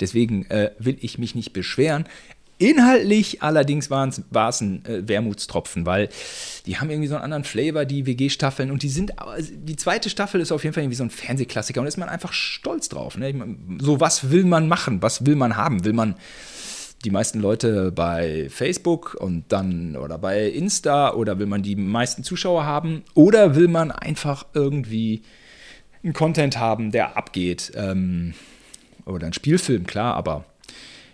Deswegen 0.00 0.46
äh, 0.46 0.72
will 0.80 0.96
ich 1.00 1.18
mich 1.18 1.36
nicht 1.36 1.52
beschweren. 1.52 2.06
Inhaltlich 2.58 3.40
allerdings 3.40 3.88
war 3.88 4.08
es 4.08 4.60
ein 4.60 4.84
äh, 4.84 5.06
Wermutstropfen, 5.06 5.86
weil 5.86 6.08
die 6.66 6.78
haben 6.78 6.90
irgendwie 6.90 7.08
so 7.08 7.14
einen 7.14 7.24
anderen 7.24 7.44
Flavor, 7.44 7.84
die 7.84 8.04
WG-Staffeln. 8.04 8.72
Und 8.72 8.82
die 8.82 8.88
sind, 8.88 9.12
die 9.52 9.76
zweite 9.76 10.10
Staffel 10.10 10.40
ist 10.40 10.50
auf 10.50 10.64
jeden 10.64 10.74
Fall 10.74 10.82
irgendwie 10.82 10.96
so 10.96 11.04
ein 11.04 11.10
Fernsehklassiker 11.10 11.80
und 11.80 11.84
da 11.84 11.88
ist 11.88 11.98
man 11.98 12.08
einfach 12.08 12.32
stolz 12.32 12.88
drauf. 12.88 13.16
Ne? 13.16 13.32
So, 13.80 14.00
was 14.00 14.30
will 14.30 14.44
man 14.44 14.66
machen? 14.66 15.02
Was 15.02 15.24
will 15.24 15.36
man 15.36 15.56
haben? 15.56 15.84
Will 15.84 15.92
man 15.92 16.16
die 17.04 17.10
meisten 17.10 17.40
Leute 17.40 17.92
bei 17.92 18.48
Facebook 18.50 19.14
und 19.14 19.44
dann 19.48 19.96
oder 19.96 20.18
bei 20.18 20.48
Insta 20.48 21.14
oder 21.14 21.38
will 21.38 21.46
man 21.46 21.62
die 21.62 21.76
meisten 21.76 22.24
Zuschauer 22.24 22.64
haben? 22.64 23.04
Oder 23.14 23.54
will 23.54 23.68
man 23.68 23.92
einfach 23.92 24.46
irgendwie 24.52 25.22
einen 26.02 26.12
Content 26.12 26.58
haben, 26.58 26.90
der 26.90 27.16
abgeht? 27.16 27.70
Ähm, 27.76 28.34
oder 29.06 29.26
ein 29.28 29.32
Spielfilm, 29.32 29.86
klar, 29.86 30.14
aber 30.14 30.44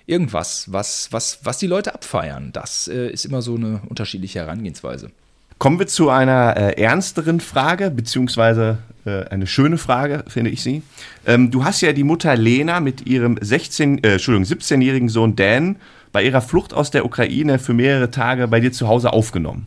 irgendwas, 0.06 0.72
was, 0.72 1.08
was, 1.10 1.40
was 1.42 1.58
die 1.58 1.66
Leute 1.66 1.94
abfeiern. 1.94 2.50
Das 2.52 2.88
äh, 2.88 3.08
ist 3.08 3.24
immer 3.24 3.42
so 3.42 3.56
eine 3.56 3.80
unterschiedliche 3.88 4.40
Herangehensweise. 4.40 5.10
Kommen 5.58 5.78
wir 5.78 5.86
zu 5.86 6.10
einer 6.10 6.56
äh, 6.56 6.82
ernsteren 6.82 7.40
Frage, 7.40 7.90
beziehungsweise 7.90 8.78
äh, 9.06 9.24
eine 9.28 9.46
schöne 9.46 9.78
Frage, 9.78 10.24
finde 10.26 10.50
ich 10.50 10.62
sie. 10.62 10.82
Ähm, 11.26 11.50
du 11.50 11.64
hast 11.64 11.80
ja 11.80 11.92
die 11.92 12.04
Mutter 12.04 12.36
Lena 12.36 12.80
mit 12.80 13.06
ihrem 13.06 13.38
16, 13.40 14.02
äh, 14.02 14.12
Entschuldigung, 14.12 14.58
17-jährigen 14.58 15.08
Sohn 15.08 15.36
Dan 15.36 15.76
bei 16.12 16.22
ihrer 16.22 16.42
Flucht 16.42 16.74
aus 16.74 16.90
der 16.90 17.04
Ukraine 17.04 17.58
für 17.58 17.72
mehrere 17.72 18.10
Tage 18.10 18.48
bei 18.48 18.60
dir 18.60 18.72
zu 18.72 18.88
Hause 18.88 19.12
aufgenommen. 19.12 19.66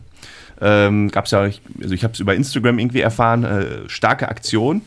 Ähm, 0.60 1.10
Gab 1.10 1.26
es 1.26 1.30
ja, 1.30 1.40
also 1.40 1.94
ich 1.94 2.04
habe 2.04 2.14
es 2.14 2.20
über 2.20 2.34
Instagram 2.34 2.78
irgendwie 2.78 3.00
erfahren, 3.00 3.44
äh, 3.44 3.88
starke 3.88 4.28
Aktion. 4.28 4.82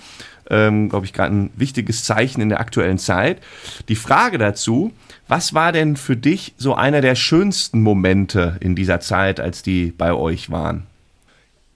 Ähm, 0.49 0.89
Glaube 0.89 1.05
ich, 1.05 1.13
gerade 1.13 1.33
ein 1.33 1.49
wichtiges 1.55 2.03
Zeichen 2.03 2.41
in 2.41 2.49
der 2.49 2.59
aktuellen 2.59 2.97
Zeit. 2.97 3.39
Die 3.87 3.95
Frage 3.95 4.37
dazu, 4.37 4.91
was 5.31 5.53
war 5.53 5.71
denn 5.71 5.95
für 5.95 6.17
dich 6.17 6.53
so 6.57 6.75
einer 6.75 6.99
der 6.99 7.15
schönsten 7.15 7.81
Momente 7.81 8.57
in 8.59 8.75
dieser 8.75 8.99
Zeit, 8.99 9.39
als 9.39 9.63
die 9.63 9.91
bei 9.91 10.11
euch 10.11 10.49
waren? 10.49 10.87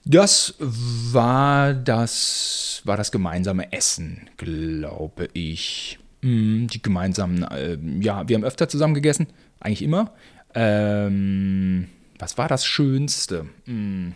Das 0.03 0.55
war 0.59 1.73
das, 1.73 2.81
war 2.83 2.97
das 2.97 3.13
gemeinsame 3.13 3.71
Essen, 3.71 4.29
glaube 4.35 5.29
ich. 5.31 5.99
Mm, 6.21 6.67
die 6.67 6.81
gemeinsamen, 6.81 7.43
äh, 7.43 7.77
ja, 8.01 8.27
wir 8.27 8.35
haben 8.35 8.43
öfter 8.43 8.67
zusammen 8.67 8.93
gegessen, 8.93 9.27
eigentlich 9.61 9.83
immer. 9.83 10.11
Ähm, 10.53 11.87
was 12.19 12.37
war 12.37 12.49
das 12.49 12.65
Schönste? 12.65 13.45
Mm, 13.67 14.09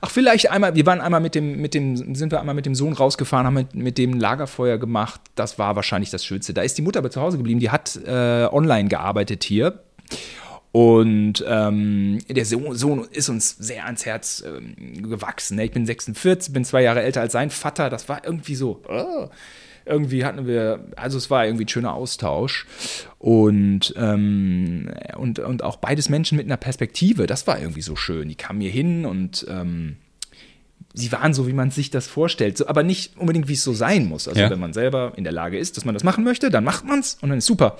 Ach, 0.00 0.10
vielleicht 0.10 0.50
einmal, 0.50 0.74
wir 0.74 0.86
waren 0.86 1.00
einmal 1.00 1.20
mit 1.20 1.34
dem, 1.34 1.60
mit 1.60 1.74
dem, 1.74 2.14
sind 2.14 2.32
wir 2.32 2.40
einmal 2.40 2.54
mit 2.54 2.66
dem 2.66 2.74
Sohn 2.74 2.92
rausgefahren, 2.92 3.46
haben 3.46 3.54
mit, 3.54 3.74
mit 3.74 3.98
dem 3.98 4.18
Lagerfeuer 4.18 4.78
gemacht. 4.78 5.20
Das 5.34 5.58
war 5.58 5.76
wahrscheinlich 5.76 6.10
das 6.10 6.24
Schönste. 6.24 6.54
Da 6.54 6.62
ist 6.62 6.78
die 6.78 6.82
Mutter 6.82 6.98
aber 6.98 7.10
zu 7.10 7.20
Hause 7.20 7.36
geblieben, 7.36 7.60
die 7.60 7.70
hat 7.70 7.96
äh, 8.06 8.48
online 8.50 8.88
gearbeitet 8.88 9.44
hier. 9.44 9.80
Und 10.72 11.42
ähm, 11.48 12.18
der 12.28 12.44
Sohn 12.44 13.08
ist 13.10 13.28
uns 13.30 13.56
sehr 13.56 13.86
ans 13.86 14.04
Herz 14.04 14.44
ähm, 14.46 15.08
gewachsen. 15.08 15.56
Ne? 15.56 15.64
Ich 15.64 15.72
bin 15.72 15.86
46, 15.86 16.52
bin 16.52 16.64
zwei 16.64 16.82
Jahre 16.82 17.02
älter 17.02 17.22
als 17.22 17.32
sein 17.32 17.50
Vater. 17.50 17.88
Das 17.88 18.08
war 18.08 18.24
irgendwie 18.24 18.54
so. 18.54 18.82
Oh 18.88 19.28
irgendwie 19.86 20.24
hatten 20.24 20.46
wir, 20.46 20.80
also 20.96 21.16
es 21.16 21.30
war 21.30 21.46
irgendwie 21.46 21.64
ein 21.64 21.68
schöner 21.68 21.94
Austausch 21.94 22.66
und, 23.18 23.94
ähm, 23.96 24.90
und, 25.16 25.38
und 25.38 25.62
auch 25.62 25.76
beides 25.76 26.08
Menschen 26.08 26.36
mit 26.36 26.46
einer 26.46 26.56
Perspektive, 26.56 27.26
das 27.26 27.46
war 27.46 27.58
irgendwie 27.58 27.82
so 27.82 27.96
schön. 27.96 28.28
Die 28.28 28.34
kamen 28.34 28.60
hier 28.60 28.70
hin 28.70 29.06
und 29.06 29.46
ähm, 29.48 29.96
sie 30.92 31.12
waren 31.12 31.32
so, 31.34 31.46
wie 31.46 31.52
man 31.52 31.70
sich 31.70 31.90
das 31.90 32.06
vorstellt, 32.06 32.58
so, 32.58 32.66
aber 32.66 32.82
nicht 32.82 33.16
unbedingt, 33.16 33.48
wie 33.48 33.52
es 33.52 33.62
so 33.62 33.72
sein 33.72 34.06
muss. 34.06 34.26
Also 34.26 34.40
ja. 34.40 34.50
wenn 34.50 34.58
man 34.58 34.72
selber 34.72 35.12
in 35.16 35.24
der 35.24 35.32
Lage 35.32 35.58
ist, 35.58 35.76
dass 35.76 35.84
man 35.84 35.94
das 35.94 36.04
machen 36.04 36.24
möchte, 36.24 36.50
dann 36.50 36.64
macht 36.64 36.84
man 36.84 36.98
es 36.98 37.14
und 37.20 37.28
dann 37.28 37.38
ist 37.38 37.46
super. 37.46 37.78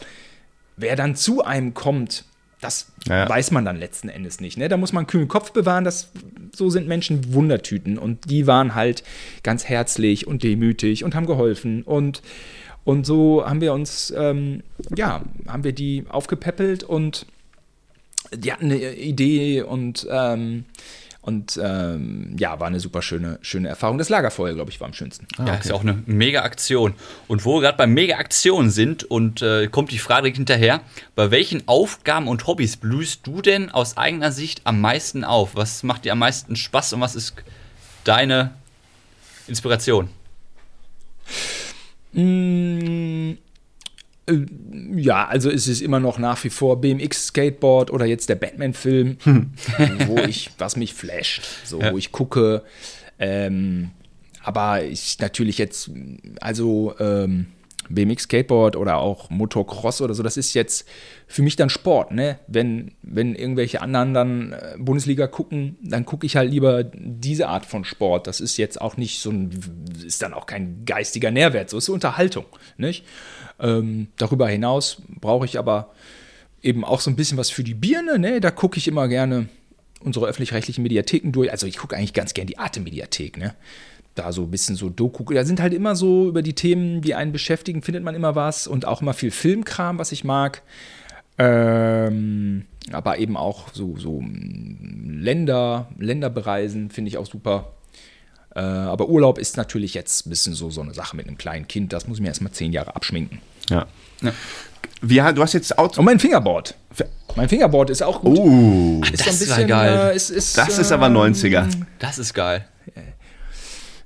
Wer 0.76 0.94
dann 0.94 1.16
zu 1.16 1.44
einem 1.44 1.74
kommt, 1.74 2.24
das 2.66 2.92
ja. 3.08 3.28
weiß 3.28 3.52
man 3.52 3.64
dann 3.64 3.76
letzten 3.76 4.08
Endes 4.08 4.40
nicht. 4.40 4.58
Ne? 4.58 4.68
Da 4.68 4.76
muss 4.76 4.92
man 4.92 5.02
einen 5.02 5.06
kühlen 5.06 5.28
Kopf 5.28 5.52
bewahren. 5.52 5.84
Das, 5.84 6.10
so 6.54 6.68
sind 6.70 6.88
Menschen 6.88 7.32
Wundertüten. 7.32 7.98
Und 7.98 8.28
die 8.30 8.46
waren 8.46 8.74
halt 8.74 9.04
ganz 9.42 9.64
herzlich 9.64 10.26
und 10.26 10.42
demütig 10.42 11.04
und 11.04 11.14
haben 11.14 11.26
geholfen. 11.26 11.82
Und, 11.82 12.22
und 12.84 13.06
so 13.06 13.46
haben 13.46 13.60
wir 13.60 13.72
uns, 13.72 14.12
ähm, 14.16 14.62
ja, 14.96 15.22
haben 15.46 15.64
wir 15.64 15.72
die 15.72 16.04
aufgepäppelt 16.08 16.82
und 16.82 17.26
die 18.34 18.52
hatten 18.52 18.66
eine 18.66 18.94
Idee 18.96 19.62
und, 19.62 20.06
ähm, 20.10 20.64
und 21.26 21.60
ähm, 21.60 22.36
ja, 22.38 22.60
war 22.60 22.68
eine 22.68 22.78
super 22.78 23.02
schöne, 23.02 23.40
schöne 23.42 23.68
Erfahrung. 23.68 23.98
Das 23.98 24.08
Lagerfeuer, 24.08 24.54
glaube 24.54 24.70
ich, 24.70 24.78
war 24.80 24.86
am 24.86 24.94
schönsten. 24.94 25.26
ja, 25.44 25.54
ist 25.56 25.68
ja 25.68 25.74
auch 25.74 25.80
eine 25.80 26.00
Mega-Aktion. 26.06 26.94
Und 27.26 27.44
wo 27.44 27.56
wir 27.56 27.62
gerade 27.62 27.76
bei 27.76 27.88
Mega-Aktionen 27.88 28.70
sind 28.70 29.02
und 29.02 29.42
äh, 29.42 29.66
kommt 29.66 29.90
die 29.90 29.98
Frage 29.98 30.22
direkt 30.22 30.36
hinterher, 30.36 30.82
bei 31.16 31.32
welchen 31.32 31.66
Aufgaben 31.66 32.28
und 32.28 32.46
Hobbys 32.46 32.76
blühst 32.76 33.26
du 33.26 33.42
denn 33.42 33.72
aus 33.72 33.96
eigener 33.96 34.30
Sicht 34.30 34.60
am 34.62 34.80
meisten 34.80 35.24
auf? 35.24 35.56
Was 35.56 35.82
macht 35.82 36.04
dir 36.04 36.12
am 36.12 36.20
meisten 36.20 36.54
Spaß 36.54 36.92
und 36.92 37.00
was 37.00 37.16
ist 37.16 37.34
deine 38.04 38.52
Inspiration? 39.48 40.10
Ja, 44.96 45.26
also 45.26 45.50
es 45.50 45.68
ist 45.68 45.80
immer 45.80 46.00
noch 46.00 46.18
nach 46.18 46.42
wie 46.42 46.50
vor 46.50 46.80
BMX 46.80 47.28
Skateboard 47.28 47.92
oder 47.92 48.06
jetzt 48.06 48.28
der 48.28 48.34
Batman-Film, 48.34 49.18
wo 50.06 50.18
ich, 50.18 50.50
was 50.58 50.76
mich 50.76 50.94
flasht, 50.94 51.44
so, 51.64 51.80
wo 51.80 51.96
ich 51.96 52.10
gucke. 52.10 52.62
Ähm, 53.18 53.90
aber 54.42 54.84
ich 54.84 55.18
natürlich 55.20 55.58
jetzt, 55.58 55.90
also 56.40 56.94
ähm, 56.98 57.46
BMX 57.88 58.24
Skateboard 58.24 58.76
oder 58.76 58.96
auch 58.98 59.30
Motocross 59.30 60.00
oder 60.00 60.14
so, 60.14 60.22
das 60.22 60.36
ist 60.36 60.54
jetzt 60.54 60.88
für 61.26 61.42
mich 61.42 61.56
dann 61.56 61.70
Sport, 61.70 62.12
ne? 62.12 62.38
Wenn, 62.46 62.92
wenn 63.02 63.34
irgendwelche 63.34 63.80
anderen 63.80 64.14
dann 64.14 64.52
äh, 64.52 64.74
Bundesliga 64.78 65.26
gucken, 65.26 65.76
dann 65.82 66.04
gucke 66.04 66.26
ich 66.26 66.36
halt 66.36 66.50
lieber 66.50 66.84
diese 66.84 67.48
Art 67.48 67.66
von 67.66 67.84
Sport. 67.84 68.26
Das 68.26 68.40
ist 68.40 68.56
jetzt 68.56 68.80
auch 68.80 68.96
nicht 68.96 69.20
so 69.20 69.30
ein, 69.30 69.50
ist 70.04 70.22
dann 70.22 70.34
auch 70.34 70.46
kein 70.46 70.84
geistiger 70.84 71.30
Nährwert, 71.30 71.70
so 71.70 71.78
ist 71.78 71.88
Unterhaltung, 71.88 72.46
nicht? 72.76 73.04
Ähm, 73.58 74.08
darüber 74.16 74.48
hinaus 74.48 75.02
brauche 75.20 75.44
ich 75.46 75.58
aber 75.58 75.92
eben 76.62 76.84
auch 76.84 77.00
so 77.00 77.10
ein 77.10 77.16
bisschen 77.16 77.38
was 77.38 77.50
für 77.50 77.64
die 77.64 77.74
Birne. 77.74 78.18
Ne? 78.18 78.40
Da 78.40 78.50
gucke 78.50 78.78
ich 78.78 78.88
immer 78.88 79.08
gerne 79.08 79.48
unsere 80.00 80.26
öffentlich-rechtlichen 80.26 80.82
Mediatheken 80.82 81.32
durch. 81.32 81.50
Also 81.50 81.66
ich 81.66 81.78
gucke 81.78 81.96
eigentlich 81.96 82.12
ganz 82.12 82.34
gerne 82.34 82.46
die 82.46 82.58
Arte-Mediathek. 82.58 83.38
Ne? 83.38 83.54
Da 84.14 84.32
so 84.32 84.42
ein 84.42 84.50
bisschen 84.50 84.76
so 84.76 84.88
Doku. 84.88 85.24
Da 85.32 85.44
sind 85.44 85.60
halt 85.60 85.74
immer 85.74 85.96
so 85.96 86.28
über 86.28 86.42
die 86.42 86.54
Themen, 86.54 87.00
die 87.00 87.14
einen 87.14 87.32
beschäftigen, 87.32 87.82
findet 87.82 88.04
man 88.04 88.14
immer 88.14 88.34
was. 88.34 88.66
Und 88.66 88.84
auch 88.84 89.00
immer 89.02 89.14
viel 89.14 89.30
Filmkram, 89.30 89.98
was 89.98 90.12
ich 90.12 90.24
mag. 90.24 90.62
Ähm, 91.38 92.64
aber 92.92 93.18
eben 93.18 93.36
auch 93.36 93.72
so, 93.72 93.96
so 93.96 94.22
Länder, 95.04 95.88
Länder 95.98 96.30
bereisen, 96.30 96.90
finde 96.90 97.08
ich 97.08 97.18
auch 97.18 97.26
super. 97.26 97.72
Äh, 98.56 98.60
aber 98.60 99.08
Urlaub 99.10 99.36
ist 99.38 99.58
natürlich 99.58 99.92
jetzt 99.92 100.26
ein 100.26 100.30
bisschen 100.30 100.54
so, 100.54 100.70
so 100.70 100.80
eine 100.80 100.94
Sache 100.94 101.14
mit 101.14 101.28
einem 101.28 101.36
kleinen 101.36 101.68
Kind. 101.68 101.92
Das 101.92 102.08
muss 102.08 102.16
ich 102.16 102.22
mir 102.22 102.28
erstmal 102.28 102.52
zehn 102.52 102.72
Jahre 102.72 102.96
abschminken. 102.96 103.40
Ja. 103.68 103.86
Wie, 105.02 105.16
du 105.16 105.42
hast 105.42 105.52
jetzt 105.52 105.76
Auto. 105.78 106.00
Und 106.00 106.06
mein 106.06 106.18
Fingerboard. 106.18 106.74
Mein 107.34 107.50
Fingerboard 107.50 107.90
ist 107.90 108.02
auch 108.02 108.22
gut. 108.22 108.38
Oh, 108.38 109.02
ist 109.12 109.26
das 109.26 109.50
war 109.50 109.64
geil. 109.64 110.10
Äh, 110.12 110.16
ist, 110.16 110.30
ist, 110.30 110.56
das 110.56 110.78
ist 110.78 110.90
aber 110.90 111.08
90er. 111.08 111.66
Das 111.98 112.18
ist 112.18 112.32
geil. 112.32 112.64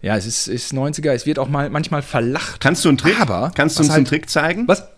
Ja, 0.03 0.17
es 0.17 0.27
ist, 0.27 0.49
ist 0.49 0.73
90er. 0.73 1.13
Es 1.13 1.27
wird 1.27 1.39
auch 1.39 1.49
mal 1.49 1.71
manchmal 1.71 2.03
verlacht. 2.03 2.61
Kannst 2.61 2.85
du 2.85 2.89
einen 2.89 2.99
Trick? 2.99 3.21
Aber, 3.21 3.53
Kannst 3.55 3.77
du 3.79 3.83
uns 3.83 3.91
einen 3.91 3.99
halt- 3.99 4.09
Trick 4.09 4.29
zeigen? 4.31 4.67
Was? 4.67 4.89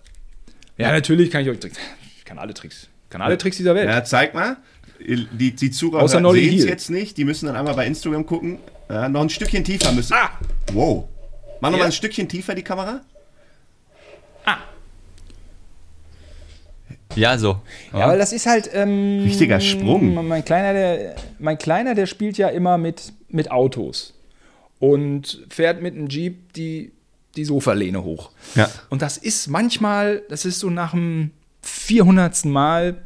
Ja, 0.79 0.93
natürlich 0.93 1.31
kann 1.31 1.43
ich 1.43 1.51
euch 1.51 1.59
Tricks. 1.59 1.77
Ich 2.17 2.25
kann 2.25 2.39
alle 2.39 2.55
Tricks. 2.55 2.89
Ich 3.05 3.11
kann 3.11 3.21
alle 3.21 3.37
Tricks 3.37 3.59
dieser 3.59 3.75
Welt. 3.75 3.89
Ja, 3.89 4.03
zeig 4.05 4.33
mal. 4.33 4.57
Die, 4.99 5.55
die 5.55 5.71
Zuhörer 5.71 6.09
sehen 6.09 6.25
es 6.25 6.65
jetzt 6.65 6.89
nicht. 6.89 7.19
Die 7.19 7.25
müssen 7.25 7.47
dann 7.47 7.57
einmal 7.57 7.75
bei 7.75 7.87
Instagram 7.87 8.25
gucken. 8.25 8.59
Ja, 8.93 9.09
noch 9.09 9.23
ein 9.23 9.31
Stückchen 9.31 9.65
tiefer 9.65 9.91
müssen. 9.93 10.13
Ah! 10.13 10.31
Wow. 10.73 11.09
Mach 11.61 11.71
noch 11.71 11.79
Ja. 11.79 11.85
mal 11.85 11.87
ein 11.87 11.93
Stückchen 11.93 12.29
tiefer 12.29 12.55
die 12.55 12.63
Kamera. 12.63 13.01
Ja, 17.15 17.37
so. 17.37 17.61
Ja, 17.93 18.09
weil 18.09 18.19
das 18.19 18.33
ist 18.33 18.47
halt. 18.47 18.71
Ähm, 18.73 19.23
Richtiger 19.25 19.61
Sprung. 19.61 20.27
Mein 20.27 20.45
Kleiner, 20.45 20.73
der, 20.73 21.15
mein 21.39 21.59
Kleiner, 21.59 21.95
der 21.95 22.07
spielt 22.07 22.39
ja 22.39 22.49
immer 22.49 22.79
mit, 22.79 23.13
mit 23.29 23.51
Autos. 23.51 24.15
Und 24.79 25.45
fährt 25.51 25.81
mit 25.83 25.95
einem 25.95 26.09
Jeep 26.09 26.53
die, 26.55 26.93
die 27.37 27.45
Sofalehne 27.45 28.03
hoch. 28.03 28.31
Ja. 28.55 28.69
Und 28.91 29.03
das 29.03 29.17
ist 29.17 29.49
manchmal, 29.49 30.23
das 30.29 30.45
ist 30.45 30.59
so 30.59 30.71
nach 30.71 30.93
dem 30.93 31.31
400. 31.63 32.47
Mal, 32.47 33.03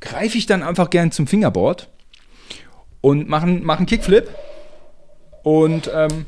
greife 0.00 0.38
ich 0.38 0.46
dann 0.46 0.62
einfach 0.62 0.90
gern 0.90 1.10
zum 1.10 1.26
Fingerboard 1.26 1.88
und 3.00 3.28
mache 3.28 3.46
mach 3.46 3.78
einen 3.78 3.86
Kickflip. 3.86 4.28
Und 5.44 5.88
ähm, 5.94 6.26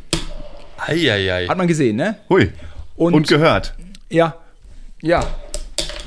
Eieiei. 0.87 1.47
hat 1.49 1.59
man 1.59 1.67
gesehen, 1.67 1.97
ne? 1.97 2.17
Hui. 2.29 2.53
Und, 2.97 3.15
Und 3.15 3.29
gehört. 3.29 3.75
ja, 4.09 4.35
ja. 5.03 5.25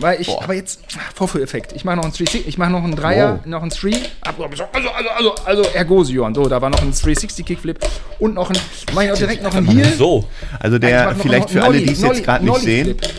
Weil 0.01 0.21
ich, 0.21 0.29
aber 0.29 0.53
jetzt, 0.53 0.79
ah, 0.95 1.01
Vorführeffekt. 1.13 1.73
Ich 1.73 1.83
mache 1.83 1.97
noch 1.97 2.03
einen 2.05 2.13
360, 2.13 2.47
ich 2.47 2.57
mache 2.57 2.71
noch 2.71 2.83
einen 2.85 2.95
Dreier, 2.95 3.39
Wow. 3.39 3.45
noch 3.47 3.61
einen 3.61 3.69
Three. 3.71 3.95
Also, 4.21 4.43
also, 4.45 4.63
also, 4.71 4.89
also, 5.13 5.35
also 5.45 5.63
Ergosion. 5.73 6.33
So, 6.33 6.47
da 6.47 6.61
war 6.61 6.69
noch 6.69 6.81
ein 6.81 6.91
360 6.91 7.45
Kickflip 7.45 7.79
und 8.19 8.35
noch 8.35 8.49
ein, 8.49 8.57
mach 8.93 9.01
ich 9.03 9.11
auch 9.11 9.17
direkt 9.17 9.43
noch 9.43 9.53
einen 9.53 9.67
Heel. 9.67 9.91
So. 9.97 10.23
Also 10.57 10.77
Ich 10.77 10.81
der, 10.81 11.03
mach 11.07 11.15
noch 11.17 11.21
vielleicht 11.23 11.49
einen 11.49 11.57
für 11.57 11.63
alle, 11.63 11.77
Nolli- 11.79 11.85
die 11.85 11.91
es 11.91 11.99
Nolli- 12.01 12.15
jetzt 12.15 12.23
gerade 12.23 12.45
nicht 12.45 12.59
sehen, 12.61 12.87
Nolli-Flip. 12.87 13.13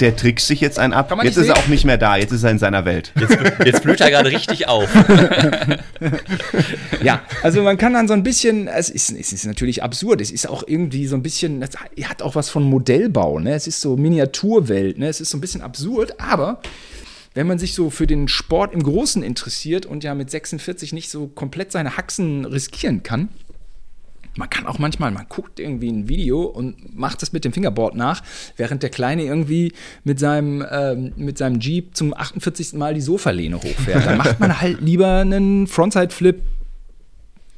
Der 0.00 0.16
trickst 0.16 0.46
sich 0.46 0.60
jetzt 0.60 0.78
einen 0.78 0.92
ab. 0.92 1.10
Jetzt 1.10 1.22
nicht 1.22 1.30
ist 1.30 1.36
er 1.36 1.44
sehen? 1.44 1.64
auch 1.64 1.68
nicht 1.68 1.84
mehr 1.84 1.98
da. 1.98 2.16
Jetzt 2.16 2.32
ist 2.32 2.42
er 2.42 2.50
in 2.50 2.58
seiner 2.58 2.84
Welt. 2.84 3.12
Jetzt 3.64 3.82
blüht 3.82 4.00
er 4.00 4.10
gerade 4.10 4.30
richtig 4.30 4.68
auf. 4.68 4.88
Ja, 7.02 7.22
also 7.42 7.62
man 7.62 7.78
kann 7.78 7.92
dann 7.92 8.08
so 8.08 8.14
ein 8.14 8.22
bisschen, 8.22 8.68
es 8.68 8.90
ist, 8.90 9.12
es 9.12 9.32
ist 9.32 9.46
natürlich 9.46 9.82
absurd, 9.82 10.20
es 10.20 10.30
ist 10.30 10.48
auch 10.48 10.64
irgendwie 10.66 11.06
so 11.06 11.14
ein 11.14 11.22
bisschen, 11.22 11.62
es 11.62 11.70
hat 12.08 12.22
auch 12.22 12.34
was 12.34 12.50
von 12.50 12.64
Modellbau, 12.64 13.38
ne? 13.38 13.54
Es 13.54 13.66
ist 13.66 13.80
so 13.80 13.96
Miniaturwelt, 13.96 14.98
ne? 14.98 15.08
Es 15.08 15.20
ist 15.20 15.30
so 15.30 15.38
ein 15.38 15.40
bisschen 15.40 15.62
absurd, 15.62 16.18
aber 16.18 16.60
wenn 17.34 17.46
man 17.46 17.58
sich 17.58 17.74
so 17.74 17.90
für 17.90 18.06
den 18.06 18.28
Sport 18.28 18.72
im 18.72 18.82
Großen 18.82 19.22
interessiert 19.22 19.86
und 19.86 20.04
ja 20.04 20.14
mit 20.14 20.30
46 20.30 20.92
nicht 20.92 21.10
so 21.10 21.28
komplett 21.28 21.70
seine 21.70 21.96
Haxen 21.96 22.44
riskieren 22.44 23.02
kann, 23.02 23.28
man 24.36 24.50
kann 24.50 24.66
auch 24.66 24.78
manchmal, 24.78 25.10
man 25.10 25.26
guckt 25.28 25.58
irgendwie 25.58 25.88
ein 25.88 26.08
Video 26.08 26.42
und 26.42 26.96
macht 26.96 27.22
das 27.22 27.32
mit 27.32 27.44
dem 27.44 27.52
Fingerboard 27.52 27.94
nach, 27.94 28.22
während 28.56 28.82
der 28.82 28.90
Kleine 28.90 29.24
irgendwie 29.24 29.72
mit 30.04 30.18
seinem, 30.18 30.64
ähm, 30.70 31.12
mit 31.16 31.38
seinem 31.38 31.60
Jeep 31.60 31.96
zum 31.96 32.14
48. 32.14 32.74
Mal 32.74 32.94
die 32.94 33.00
Sofalehne 33.00 33.56
hochfährt. 33.56 34.06
Dann 34.06 34.18
macht 34.18 34.40
man 34.40 34.60
halt 34.60 34.80
lieber 34.80 35.18
einen 35.18 35.66
Frontside-Flip 35.66 36.42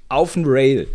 auf 0.08 0.34
den 0.34 0.44
Rail. 0.46 0.86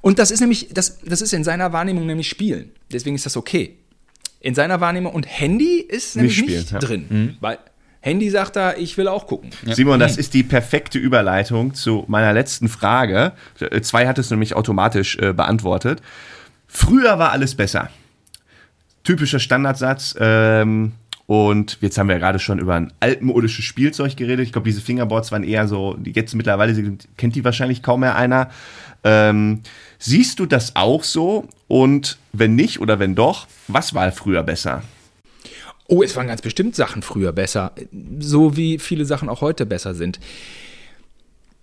Und 0.00 0.18
das 0.18 0.30
ist 0.30 0.40
nämlich, 0.40 0.68
das, 0.72 1.00
das 1.00 1.22
ist 1.22 1.32
in 1.32 1.44
seiner 1.44 1.72
Wahrnehmung 1.72 2.06
nämlich 2.06 2.28
Spielen. 2.28 2.70
Deswegen 2.92 3.16
ist 3.16 3.26
das 3.26 3.36
okay. 3.36 3.76
In 4.40 4.54
seiner 4.54 4.80
Wahrnehmung. 4.80 5.12
Und 5.12 5.24
Handy 5.24 5.80
ist 5.80 6.14
nämlich 6.14 6.40
Nicht 6.40 6.48
nicht, 6.48 6.68
spielen, 6.68 6.80
ja. 6.80 6.86
drin. 6.86 7.36
Weil 7.40 7.58
Handy 8.08 8.30
sagt 8.30 8.56
da, 8.56 8.74
ich 8.74 8.96
will 8.96 9.06
auch 9.08 9.26
gucken. 9.26 9.50
Simon, 9.66 10.00
das 10.00 10.16
ist 10.16 10.32
die 10.34 10.42
perfekte 10.42 10.98
Überleitung 10.98 11.74
zu 11.74 12.04
meiner 12.08 12.32
letzten 12.32 12.68
Frage. 12.68 13.32
Äh, 13.60 13.80
Zwei 13.82 14.06
hattest 14.08 14.30
du 14.30 14.34
nämlich 14.34 14.54
automatisch 14.56 15.16
äh, 15.18 15.32
beantwortet. 15.32 16.00
Früher 16.66 17.18
war 17.18 17.32
alles 17.32 17.54
besser. 17.54 17.90
Typischer 19.04 19.38
Standardsatz. 19.38 20.14
Ähm, 20.18 20.92
und 21.26 21.76
jetzt 21.82 21.98
haben 21.98 22.08
wir 22.08 22.14
ja 22.14 22.18
gerade 22.20 22.38
schon 22.38 22.58
über 22.58 22.74
ein 22.74 22.92
altmodisches 23.00 23.64
Spielzeug 23.64 24.16
geredet. 24.16 24.46
Ich 24.46 24.52
glaube, 24.52 24.66
diese 24.68 24.80
Fingerboards 24.80 25.30
waren 25.30 25.44
eher 25.44 25.68
so, 25.68 25.94
die 25.94 26.12
jetzt 26.12 26.34
mittlerweile 26.34 26.74
sind- 26.74 27.06
kennt 27.18 27.34
die 27.36 27.44
wahrscheinlich 27.44 27.82
kaum 27.82 28.00
mehr 28.00 28.16
einer. 28.16 28.48
Ähm, 29.04 29.60
siehst 29.98 30.38
du 30.40 30.46
das 30.46 30.74
auch 30.76 31.04
so? 31.04 31.46
Und 31.68 32.16
wenn 32.32 32.54
nicht 32.54 32.80
oder 32.80 32.98
wenn 32.98 33.14
doch, 33.14 33.46
was 33.66 33.92
war 33.94 34.10
früher 34.12 34.42
besser? 34.42 34.82
Oh, 35.90 36.02
es 36.02 36.14
waren 36.16 36.26
ganz 36.26 36.42
bestimmt 36.42 36.76
Sachen 36.76 37.00
früher 37.02 37.32
besser. 37.32 37.72
So 38.20 38.56
wie 38.56 38.78
viele 38.78 39.06
Sachen 39.06 39.28
auch 39.30 39.40
heute 39.40 39.64
besser 39.66 39.94
sind. 39.94 40.20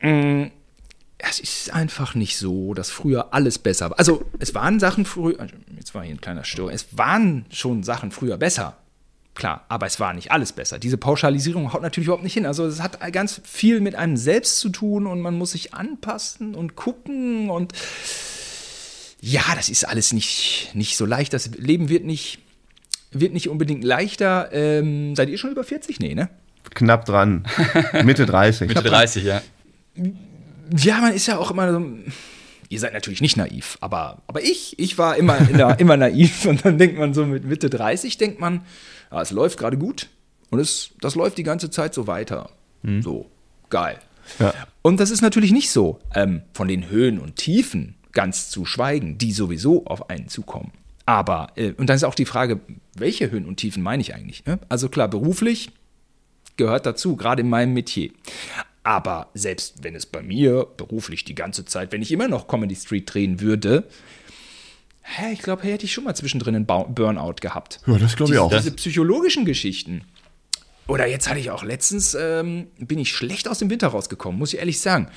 Mm, 0.01 0.45
Es 1.17 1.39
ist 1.39 1.71
einfach 1.73 2.13
nicht 2.15 2.37
so, 2.37 2.73
dass 2.73 2.89
früher 2.91 3.33
alles 3.33 3.57
besser 3.59 3.89
war. 3.91 3.99
Also, 3.99 4.25
es 4.39 4.53
waren 4.53 4.79
Sachen 4.79 5.05
früher, 5.05 5.39
also, 5.39 5.55
jetzt 5.77 5.95
war 5.95 6.03
hier 6.03 6.13
ein 6.13 6.21
kleiner 6.21 6.43
Stör, 6.43 6.71
es 6.71 6.87
waren 6.97 7.45
schon 7.51 7.83
Sachen 7.83 8.11
früher 8.11 8.37
besser. 8.37 8.77
Klar, 9.33 9.65
aber 9.69 9.85
es 9.85 9.99
war 9.99 10.13
nicht 10.13 10.31
alles 10.31 10.53
besser. 10.53 10.77
Diese 10.79 10.97
Pauschalisierung 10.97 11.71
haut 11.73 11.81
natürlich 11.81 12.07
überhaupt 12.07 12.23
nicht 12.23 12.33
hin. 12.33 12.45
Also, 12.45 12.65
es 12.65 12.81
hat 12.81 12.99
ganz 13.13 13.41
viel 13.45 13.79
mit 13.79 13.95
einem 13.95 14.17
selbst 14.17 14.59
zu 14.59 14.69
tun 14.69 15.07
und 15.07 15.21
man 15.21 15.37
muss 15.37 15.51
sich 15.51 15.73
anpassen 15.73 16.55
und 16.55 16.75
gucken 16.75 17.49
und 17.49 17.73
ja, 19.21 19.41
das 19.55 19.69
ist 19.69 19.87
alles 19.87 20.13
nicht, 20.13 20.71
nicht 20.73 20.97
so 20.97 21.05
leicht. 21.05 21.33
Das 21.33 21.47
Leben 21.55 21.89
wird 21.89 22.03
nicht, 22.05 22.39
wird 23.19 23.33
nicht 23.33 23.49
unbedingt 23.49 23.83
leichter. 23.83 24.49
Ähm, 24.51 25.15
seid 25.15 25.29
ihr 25.29 25.37
schon 25.37 25.51
über 25.51 25.63
40? 25.63 25.99
Nee, 25.99 26.15
ne? 26.15 26.29
Knapp 26.73 27.05
dran. 27.05 27.45
Mitte 28.03 28.25
30. 28.27 28.67
Mitte 28.67 28.83
30, 28.83 29.23
ja. 29.23 29.41
Ja, 30.75 30.99
man 30.99 31.13
ist 31.13 31.27
ja 31.27 31.37
auch 31.37 31.51
immer 31.51 31.71
so. 31.71 31.85
Ihr 32.67 32.79
seid 32.79 32.93
natürlich 32.93 33.21
nicht 33.21 33.37
naiv, 33.37 33.77
aber, 33.81 34.23
aber 34.25 34.41
ich, 34.41 34.79
ich 34.79 34.97
war 34.97 35.17
immer, 35.17 35.37
immer, 35.49 35.79
immer 35.79 35.97
naiv. 35.97 36.45
Und 36.45 36.65
dann 36.65 36.77
denkt 36.77 36.97
man 36.97 37.13
so 37.13 37.25
mit 37.25 37.45
Mitte 37.45 37.69
30, 37.69 38.17
denkt 38.17 38.39
man, 38.39 38.61
ah, 39.11 39.21
es 39.21 39.31
läuft 39.31 39.59
gerade 39.59 39.77
gut 39.77 40.09
und 40.49 40.59
es, 40.59 40.89
das 40.99 41.15
läuft 41.15 41.37
die 41.37 41.43
ganze 41.43 41.69
Zeit 41.69 41.93
so 41.93 42.07
weiter. 42.07 42.49
So, 43.01 43.31
geil. 43.69 43.97
Ja. 44.39 44.53
Und 44.81 44.99
das 44.99 45.09
ist 45.09 45.21
natürlich 45.21 45.51
nicht 45.51 45.71
so. 45.71 45.99
Ähm, 46.13 46.41
von 46.53 46.67
den 46.67 46.89
Höhen 46.89 47.19
und 47.19 47.35
Tiefen 47.35 47.95
ganz 48.11 48.49
zu 48.49 48.65
schweigen, 48.65 49.17
die 49.17 49.31
sowieso 49.31 49.85
auf 49.85 50.09
einen 50.09 50.27
zukommen. 50.27 50.71
Aber, 51.05 51.51
äh, 51.55 51.71
und 51.73 51.87
dann 51.87 51.95
ist 51.95 52.03
auch 52.03 52.15
die 52.15 52.25
Frage, 52.25 52.59
welche 52.95 53.29
Höhen 53.29 53.45
und 53.45 53.57
Tiefen 53.57 53.83
meine 53.83 54.01
ich 54.01 54.15
eigentlich? 54.15 54.45
Ne? 54.45 54.59
Also 54.69 54.89
klar, 54.89 55.07
beruflich 55.07 55.69
gehört 56.57 56.85
dazu, 56.85 57.15
gerade 57.15 57.41
in 57.41 57.49
meinem 57.49 57.73
Metier. 57.73 58.11
Aber 58.83 59.29
selbst 59.33 59.83
wenn 59.83 59.95
es 59.95 60.05
bei 60.05 60.21
mir 60.21 60.67
beruflich 60.77 61.23
die 61.25 61.35
ganze 61.35 61.65
Zeit, 61.65 61.91
wenn 61.91 62.01
ich 62.01 62.11
immer 62.11 62.27
noch 62.27 62.47
Comedy 62.47 62.75
Street 62.75 63.11
drehen 63.11 63.41
würde, 63.41 63.87
hä, 65.01 65.33
ich 65.33 65.41
glaube, 65.41 65.63
hätte 65.63 65.85
ich 65.85 65.93
schon 65.93 66.03
mal 66.03 66.15
zwischendrin 66.15 66.55
einen 66.55 66.65
Burnout 66.65 67.35
gehabt. 67.41 67.81
Ja, 67.85 67.97
das 67.97 68.15
glaube 68.15 68.33
ich 68.33 68.39
diese, 68.39 68.43
auch. 68.43 68.49
Diese 68.55 68.71
psychologischen 68.71 69.45
Geschichten. 69.45 70.01
Oder 70.87 71.07
jetzt 71.07 71.27
hatte 71.27 71.39
ich 71.39 71.49
auch 71.49 71.63
letztens, 71.63 72.15
ähm, 72.19 72.67
bin 72.77 72.99
ich 72.99 73.11
schlecht 73.11 73.47
aus 73.47 73.59
dem 73.59 73.69
Winter 73.69 73.87
rausgekommen, 73.87 74.37
muss 74.37 74.53
ich 74.53 74.59
ehrlich 74.59 74.79
sagen. 74.79 75.07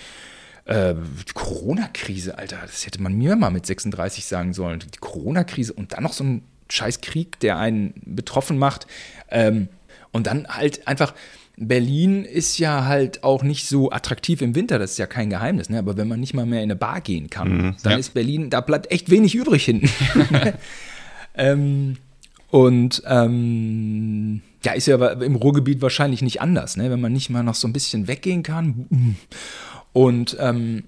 Äh, 0.69 0.95
die 1.29 1.33
Corona-Krise, 1.33 2.39
Alter, 2.39 2.59
das 2.63 2.87
hätte 2.87 3.03
man 3.03 3.15
mir 3.15 3.35
mal 3.37 3.51
mit 3.51 3.67
36 3.67 4.27
sagen 4.27 4.53
sollen. 4.53 4.81
Die 4.81 4.99
Corona-Krise 4.99 5.73
und 5.73 5.93
dann 5.95 6.03
noch 6.05 6.13
so 6.13 6.23
ein 6.25 6.43
scheiß 6.71 7.01
Krieg, 7.01 7.41
der 7.41 7.59
einen 7.59 7.95
betroffen 8.05 8.59
macht. 8.59 8.87
Ähm, 9.31 9.69
und 10.13 10.27
dann 10.27 10.47
halt 10.47 10.87
einfach, 10.87 11.15
Berlin 11.57 12.25
ist 12.25 12.59
ja 12.59 12.85
halt 12.85 13.25
auch 13.25 13.43
nicht 13.43 13.67
so 13.67 13.91
attraktiv 13.91 14.43
im 14.43 14.55
Winter, 14.55 14.79
das 14.79 14.93
ist 14.93 14.99
ja 14.99 15.07
kein 15.07 15.31
Geheimnis, 15.31 15.71
ne? 15.71 15.79
aber 15.79 15.97
wenn 15.97 16.07
man 16.07 16.21
nicht 16.21 16.35
mal 16.35 16.47
mehr 16.47 16.61
in 16.61 16.65
eine 16.71 16.77
Bar 16.77 17.01
gehen 17.01 17.31
kann, 17.31 17.77
dann 17.83 17.93
Ja. 17.93 17.99
ist 17.99 18.15
Berlin, 18.15 18.49
da 18.51 18.61
bleibt 18.61 18.91
echt 18.93 19.11
wenig 19.11 19.35
übrig 19.35 19.65
hinten. 19.65 19.89
ähm, 21.35 21.97
und 22.51 23.03
ähm, 23.07 24.43
ja, 24.65 24.73
ist 24.73 24.87
ja 24.87 24.95
aber 24.95 25.21
im 25.23 25.37
Ruhrgebiet 25.37 25.83
wahrscheinlich 25.83 26.23
nicht 26.23 26.41
anders, 26.41 26.77
ne? 26.77 26.91
wenn 26.91 27.01
man 27.01 27.13
nicht 27.13 27.31
mal 27.31 27.43
noch 27.43 27.55
so 27.55 27.67
ein 27.69 27.73
bisschen 27.73 28.07
weggehen 28.09 28.43
kann. 28.43 29.17
Und 29.93 30.37
ähm, 30.39 30.85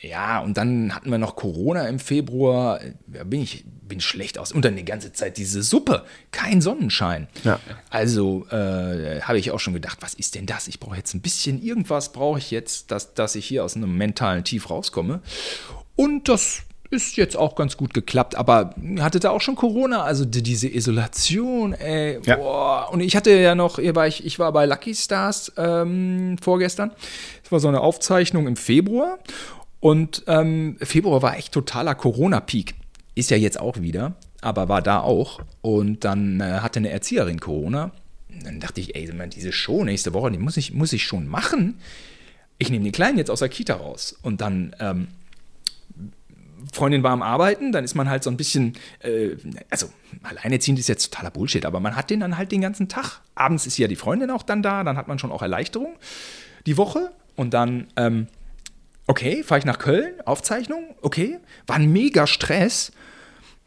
ja, 0.00 0.40
und 0.40 0.56
dann 0.56 0.94
hatten 0.94 1.10
wir 1.10 1.18
noch 1.18 1.36
Corona 1.36 1.86
im 1.88 1.98
Februar. 1.98 2.80
Ja, 3.12 3.24
bin 3.24 3.40
ich 3.42 3.64
bin 3.92 4.00
schlecht 4.00 4.38
aus. 4.38 4.52
Und 4.52 4.64
dann 4.64 4.74
die 4.74 4.86
ganze 4.86 5.12
Zeit 5.12 5.36
diese 5.36 5.62
Suppe. 5.62 6.04
Kein 6.30 6.62
Sonnenschein. 6.62 7.28
Ja. 7.44 7.60
Also 7.90 8.46
äh, 8.48 9.20
habe 9.20 9.38
ich 9.38 9.50
auch 9.50 9.60
schon 9.60 9.74
gedacht, 9.74 9.98
was 10.00 10.14
ist 10.14 10.34
denn 10.34 10.46
das? 10.46 10.66
Ich 10.66 10.80
brauche 10.80 10.96
jetzt 10.96 11.12
ein 11.14 11.20
bisschen 11.20 11.62
irgendwas, 11.62 12.10
brauche 12.12 12.38
ich 12.38 12.50
jetzt, 12.50 12.90
dass, 12.90 13.12
dass 13.12 13.34
ich 13.34 13.44
hier 13.44 13.64
aus 13.64 13.76
einem 13.76 13.96
mentalen 13.96 14.44
Tief 14.44 14.70
rauskomme. 14.70 15.20
Und 15.94 16.28
das 16.28 16.62
ist 16.92 17.16
jetzt 17.16 17.36
auch 17.36 17.56
ganz 17.56 17.76
gut 17.76 17.94
geklappt, 17.94 18.34
aber 18.36 18.74
hatte 19.00 19.18
da 19.18 19.30
auch 19.30 19.40
schon 19.40 19.56
Corona, 19.56 20.02
also 20.02 20.24
die, 20.24 20.42
diese 20.42 20.68
Isolation, 20.68 21.72
ey, 21.72 22.18
Ja. 22.24 22.36
boah. 22.36 22.88
Und 22.92 23.00
ich 23.00 23.16
hatte 23.16 23.30
ja 23.30 23.54
noch, 23.54 23.78
hier 23.78 23.96
war 23.96 24.06
ich, 24.06 24.24
ich 24.24 24.38
war 24.38 24.52
bei 24.52 24.66
Lucky 24.66 24.94
Stars 24.94 25.52
ähm, 25.56 26.36
vorgestern. 26.40 26.90
Das 27.42 27.50
war 27.50 27.60
so 27.60 27.68
eine 27.68 27.80
Aufzeichnung 27.80 28.46
im 28.46 28.56
Februar. 28.56 29.18
Und 29.80 30.22
ähm, 30.26 30.76
Februar 30.80 31.22
war 31.22 31.36
echt 31.36 31.52
totaler 31.52 31.94
Corona-Peak. 31.94 32.74
Ist 33.14 33.30
ja 33.30 33.36
jetzt 33.36 33.58
auch 33.58 33.78
wieder, 33.80 34.14
aber 34.40 34.68
war 34.68 34.82
da 34.82 35.00
auch. 35.00 35.40
Und 35.60 36.04
dann 36.04 36.40
äh, 36.40 36.60
hatte 36.60 36.78
eine 36.78 36.90
Erzieherin 36.90 37.40
Corona. 37.40 37.90
Und 38.32 38.46
dann 38.46 38.60
dachte 38.60 38.80
ich, 38.80 38.94
ey, 38.94 39.10
diese 39.34 39.52
Show 39.52 39.82
nächste 39.84 40.12
Woche, 40.14 40.30
die 40.30 40.38
muss 40.38 40.56
ich, 40.56 40.72
muss 40.72 40.92
ich 40.92 41.04
schon 41.04 41.26
machen. 41.26 41.78
Ich 42.58 42.70
nehme 42.70 42.84
den 42.84 42.92
Kleinen 42.92 43.18
jetzt 43.18 43.30
aus 43.30 43.40
der 43.40 43.48
Kita 43.48 43.74
raus. 43.74 44.16
Und 44.22 44.40
dann 44.40 44.76
ähm, 44.78 45.08
Freundin 46.72 47.02
war 47.02 47.12
am 47.12 47.22
Arbeiten, 47.22 47.72
dann 47.72 47.84
ist 47.84 47.94
man 47.94 48.08
halt 48.08 48.22
so 48.22 48.30
ein 48.30 48.36
bisschen, 48.36 48.74
äh, 49.00 49.36
also 49.70 49.88
alleinerziehend 50.22 50.78
ist 50.78 50.88
jetzt 50.88 51.12
totaler 51.12 51.30
Bullshit, 51.30 51.64
aber 51.64 51.80
man 51.80 51.96
hat 51.96 52.10
den 52.10 52.20
dann 52.20 52.36
halt 52.36 52.52
den 52.52 52.60
ganzen 52.60 52.88
Tag. 52.88 53.20
Abends 53.34 53.66
ist 53.66 53.78
ja 53.78 53.88
die 53.88 53.96
Freundin 53.96 54.30
auch 54.30 54.42
dann 54.42 54.62
da, 54.62 54.84
dann 54.84 54.96
hat 54.96 55.08
man 55.08 55.18
schon 55.18 55.32
auch 55.32 55.42
Erleichterung. 55.42 55.96
Die 56.66 56.76
Woche 56.76 57.10
und 57.36 57.54
dann, 57.54 57.88
ähm, 57.96 58.28
okay, 59.06 59.42
fahre 59.42 59.58
ich 59.58 59.64
nach 59.64 59.78
Köln, 59.78 60.20
Aufzeichnung, 60.24 60.94
okay, 61.02 61.38
war 61.66 61.76
ein 61.76 61.90
mega 61.90 62.26
Stress, 62.26 62.92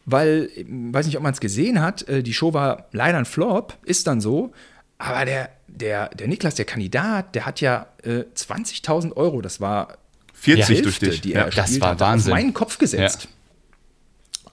weil, 0.06 0.50
äh, 0.56 0.66
weiß 0.68 1.06
nicht, 1.08 1.18
ob 1.18 1.24
man 1.24 1.34
es 1.34 1.40
gesehen 1.40 1.82
hat, 1.82 2.08
äh, 2.08 2.24
die 2.24 2.34
Show 2.34 2.54
war 2.54 2.86
leider 2.92 3.18
ein 3.18 3.26
Flop, 3.26 3.78
ist 3.84 4.08
dann 4.08 4.22
so, 4.22 4.54
aber 4.98 5.26
der, 5.26 5.50
der, 5.68 6.10
der 6.10 6.28
Niklas, 6.28 6.56
der 6.56 6.66
Kandidat, 6.66 7.36
der 7.36 7.46
hat 7.46 7.60
ja 7.60 7.88
äh, 8.04 8.24
20.000 8.36 9.14
Euro, 9.18 9.42
das 9.42 9.60
war 9.60 9.98
40 10.46 10.78
die 10.78 10.82
durch 10.84 10.94
Hälfte, 10.96 11.10
dich. 11.10 11.22
die 11.22 11.30
ja. 11.32 11.40
er 11.42 11.46
das 11.46 11.56
gespielt 11.56 11.82
war 11.82 11.90
hat, 11.92 12.00
Wahnsinn. 12.00 12.34
auf 12.34 12.40
meinen 12.40 12.54
Kopf 12.54 12.78
gesetzt. 12.78 13.28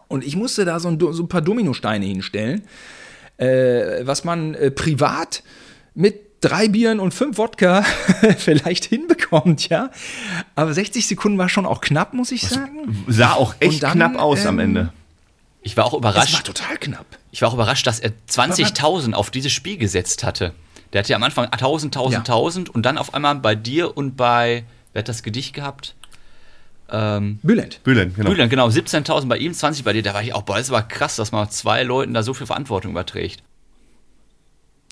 Und 0.09 0.25
ich 0.25 0.37
musste 0.37 0.65
da 0.65 0.79
so 0.79 0.89
ein, 0.89 0.99
so 1.01 1.23
ein 1.23 1.29
paar 1.29 1.41
Dominosteine 1.41 2.05
hinstellen, 2.05 2.63
äh, 3.39 4.05
was 4.07 4.25
man 4.25 4.55
äh, 4.55 4.71
privat 4.71 5.43
mit 5.95 6.21
drei 6.43 6.69
Bieren 6.69 7.01
und 7.01 7.15
fünf 7.15 7.39
Wodka 7.39 7.83
vielleicht 8.39 8.85
hinbekommt, 8.85 9.69
ja. 9.69 9.91
Aber 10.55 10.75
60 10.75 11.07
Sekunden 11.07 11.39
war 11.39 11.49
schon 11.49 11.65
auch 11.67 11.81
knapp, 11.81 12.13
muss 12.15 12.33
ich 12.33 12.43
sagen. 12.49 13.05
Sah 13.09 13.35
auch 13.35 13.55
echt 13.61 13.83
dann, 13.83 13.93
knapp 13.93 14.17
aus 14.17 14.45
am 14.45 14.59
ähm, 14.59 14.65
Ende. 14.77 14.93
Ich 15.63 15.77
war 15.77 15.85
auch 15.87 15.93
Das 15.93 16.03
war 16.03 16.11
überrascht. 16.13 16.45
total 16.47 16.77
knapp. 16.79 17.07
Ich 17.31 17.41
war 17.41 17.49
auch 17.49 17.55
überrascht, 17.55 17.87
dass 17.87 18.01
er 18.01 18.11
20.000 18.29 19.13
auf 19.15 19.31
dieses 19.31 19.53
Spiel 19.53 19.77
gesetzt 19.79 20.25
hatte. 20.25 20.53
Der 20.93 20.99
hatte 20.99 21.11
ja 21.11 21.17
am 21.17 21.23
Anfang 21.23 21.47
1000, 21.47 21.97
1000, 21.97 22.13
Ja. 22.13 22.19
1000 22.35 22.69
und 22.69 22.83
dann 22.85 22.99
auf 22.99 23.15
einmal 23.15 23.37
bei 23.37 23.55
dir 23.55 23.97
und 23.97 24.17
bei, 24.17 24.65
wer 24.93 25.01
hat 25.01 25.09
das 25.09 25.23
Gedicht 25.23 25.55
gehabt? 25.55 25.95
Ähm, 26.91 27.39
Bülent. 27.43 27.83
Bülent, 27.85 28.15
genau. 28.15 28.31
Bülent, 28.31 28.51
genau, 28.51 28.69
17.000 28.69 29.27
bei 29.27 29.39
ihm, 29.39 29.55
20 29.55 29.85
bei 29.85 29.93
dir. 29.93 30.03
Da 30.03 30.15
war 30.15 30.23
ich 30.23 30.35
auch, 30.35 30.43
boah, 30.43 30.59
das 30.59 30.71
war 30.71 30.87
krass, 30.87 31.17
dass 31.17 31.33
man 31.33 31.49
zwei 31.51 31.83
Leuten 31.83 32.13
da 32.13 32.23
so 32.23 32.35
viel 32.35 32.47
Verantwortung 32.47 32.93
überträgt. 32.93 33.43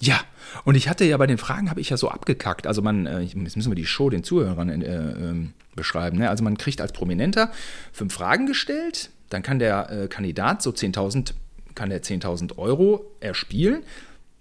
Ja, 0.00 0.18
und 0.64 0.76
ich 0.76 0.88
hatte 0.88 1.04
ja 1.04 1.16
bei 1.18 1.26
den 1.26 1.36
Fragen 1.36 1.68
habe 1.68 1.80
ich 1.80 1.90
ja 1.90 1.96
so 1.96 2.08
abgekackt. 2.08 2.66
Also 2.66 2.80
man, 2.80 3.06
äh, 3.06 3.20
jetzt 3.20 3.36
müssen 3.36 3.70
wir 3.70 3.74
die 3.74 3.86
Show 3.86 4.08
den 4.08 4.24
Zuhörern 4.24 4.68
äh, 4.82 4.86
ähm, 4.86 5.52
beschreiben. 5.76 6.18
Ne? 6.18 6.30
Also 6.30 6.42
man 6.42 6.56
kriegt 6.56 6.80
als 6.80 6.92
Prominenter 6.92 7.50
fünf 7.92 8.14
Fragen 8.14 8.46
gestellt, 8.46 9.10
dann 9.28 9.42
kann 9.42 9.58
der 9.58 9.90
äh, 9.90 10.08
Kandidat 10.08 10.62
so 10.62 10.70
10.000, 10.70 11.34
kann 11.74 11.90
der 11.90 12.02
10.000 12.02 12.58
Euro 12.58 13.04
erspielen. 13.20 13.82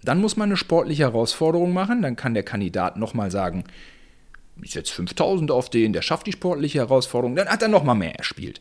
Dann 0.02 0.20
muss 0.20 0.36
man 0.36 0.48
eine 0.48 0.56
sportliche 0.56 1.02
Herausforderung 1.02 1.74
machen. 1.74 2.00
Dann 2.00 2.16
kann 2.16 2.32
der 2.32 2.42
Kandidat 2.42 2.96
nochmal 2.96 3.30
sagen, 3.30 3.64
ich 4.62 4.72
setze 4.72 5.00
5.000 5.00 5.50
auf 5.50 5.70
den, 5.70 5.92
der 5.92 6.02
schafft 6.02 6.26
die 6.26 6.32
sportliche 6.32 6.78
Herausforderung. 6.78 7.36
Dann 7.36 7.48
hat 7.48 7.62
er 7.62 7.68
nochmal 7.68 7.94
mehr 7.94 8.16
erspielt. 8.16 8.60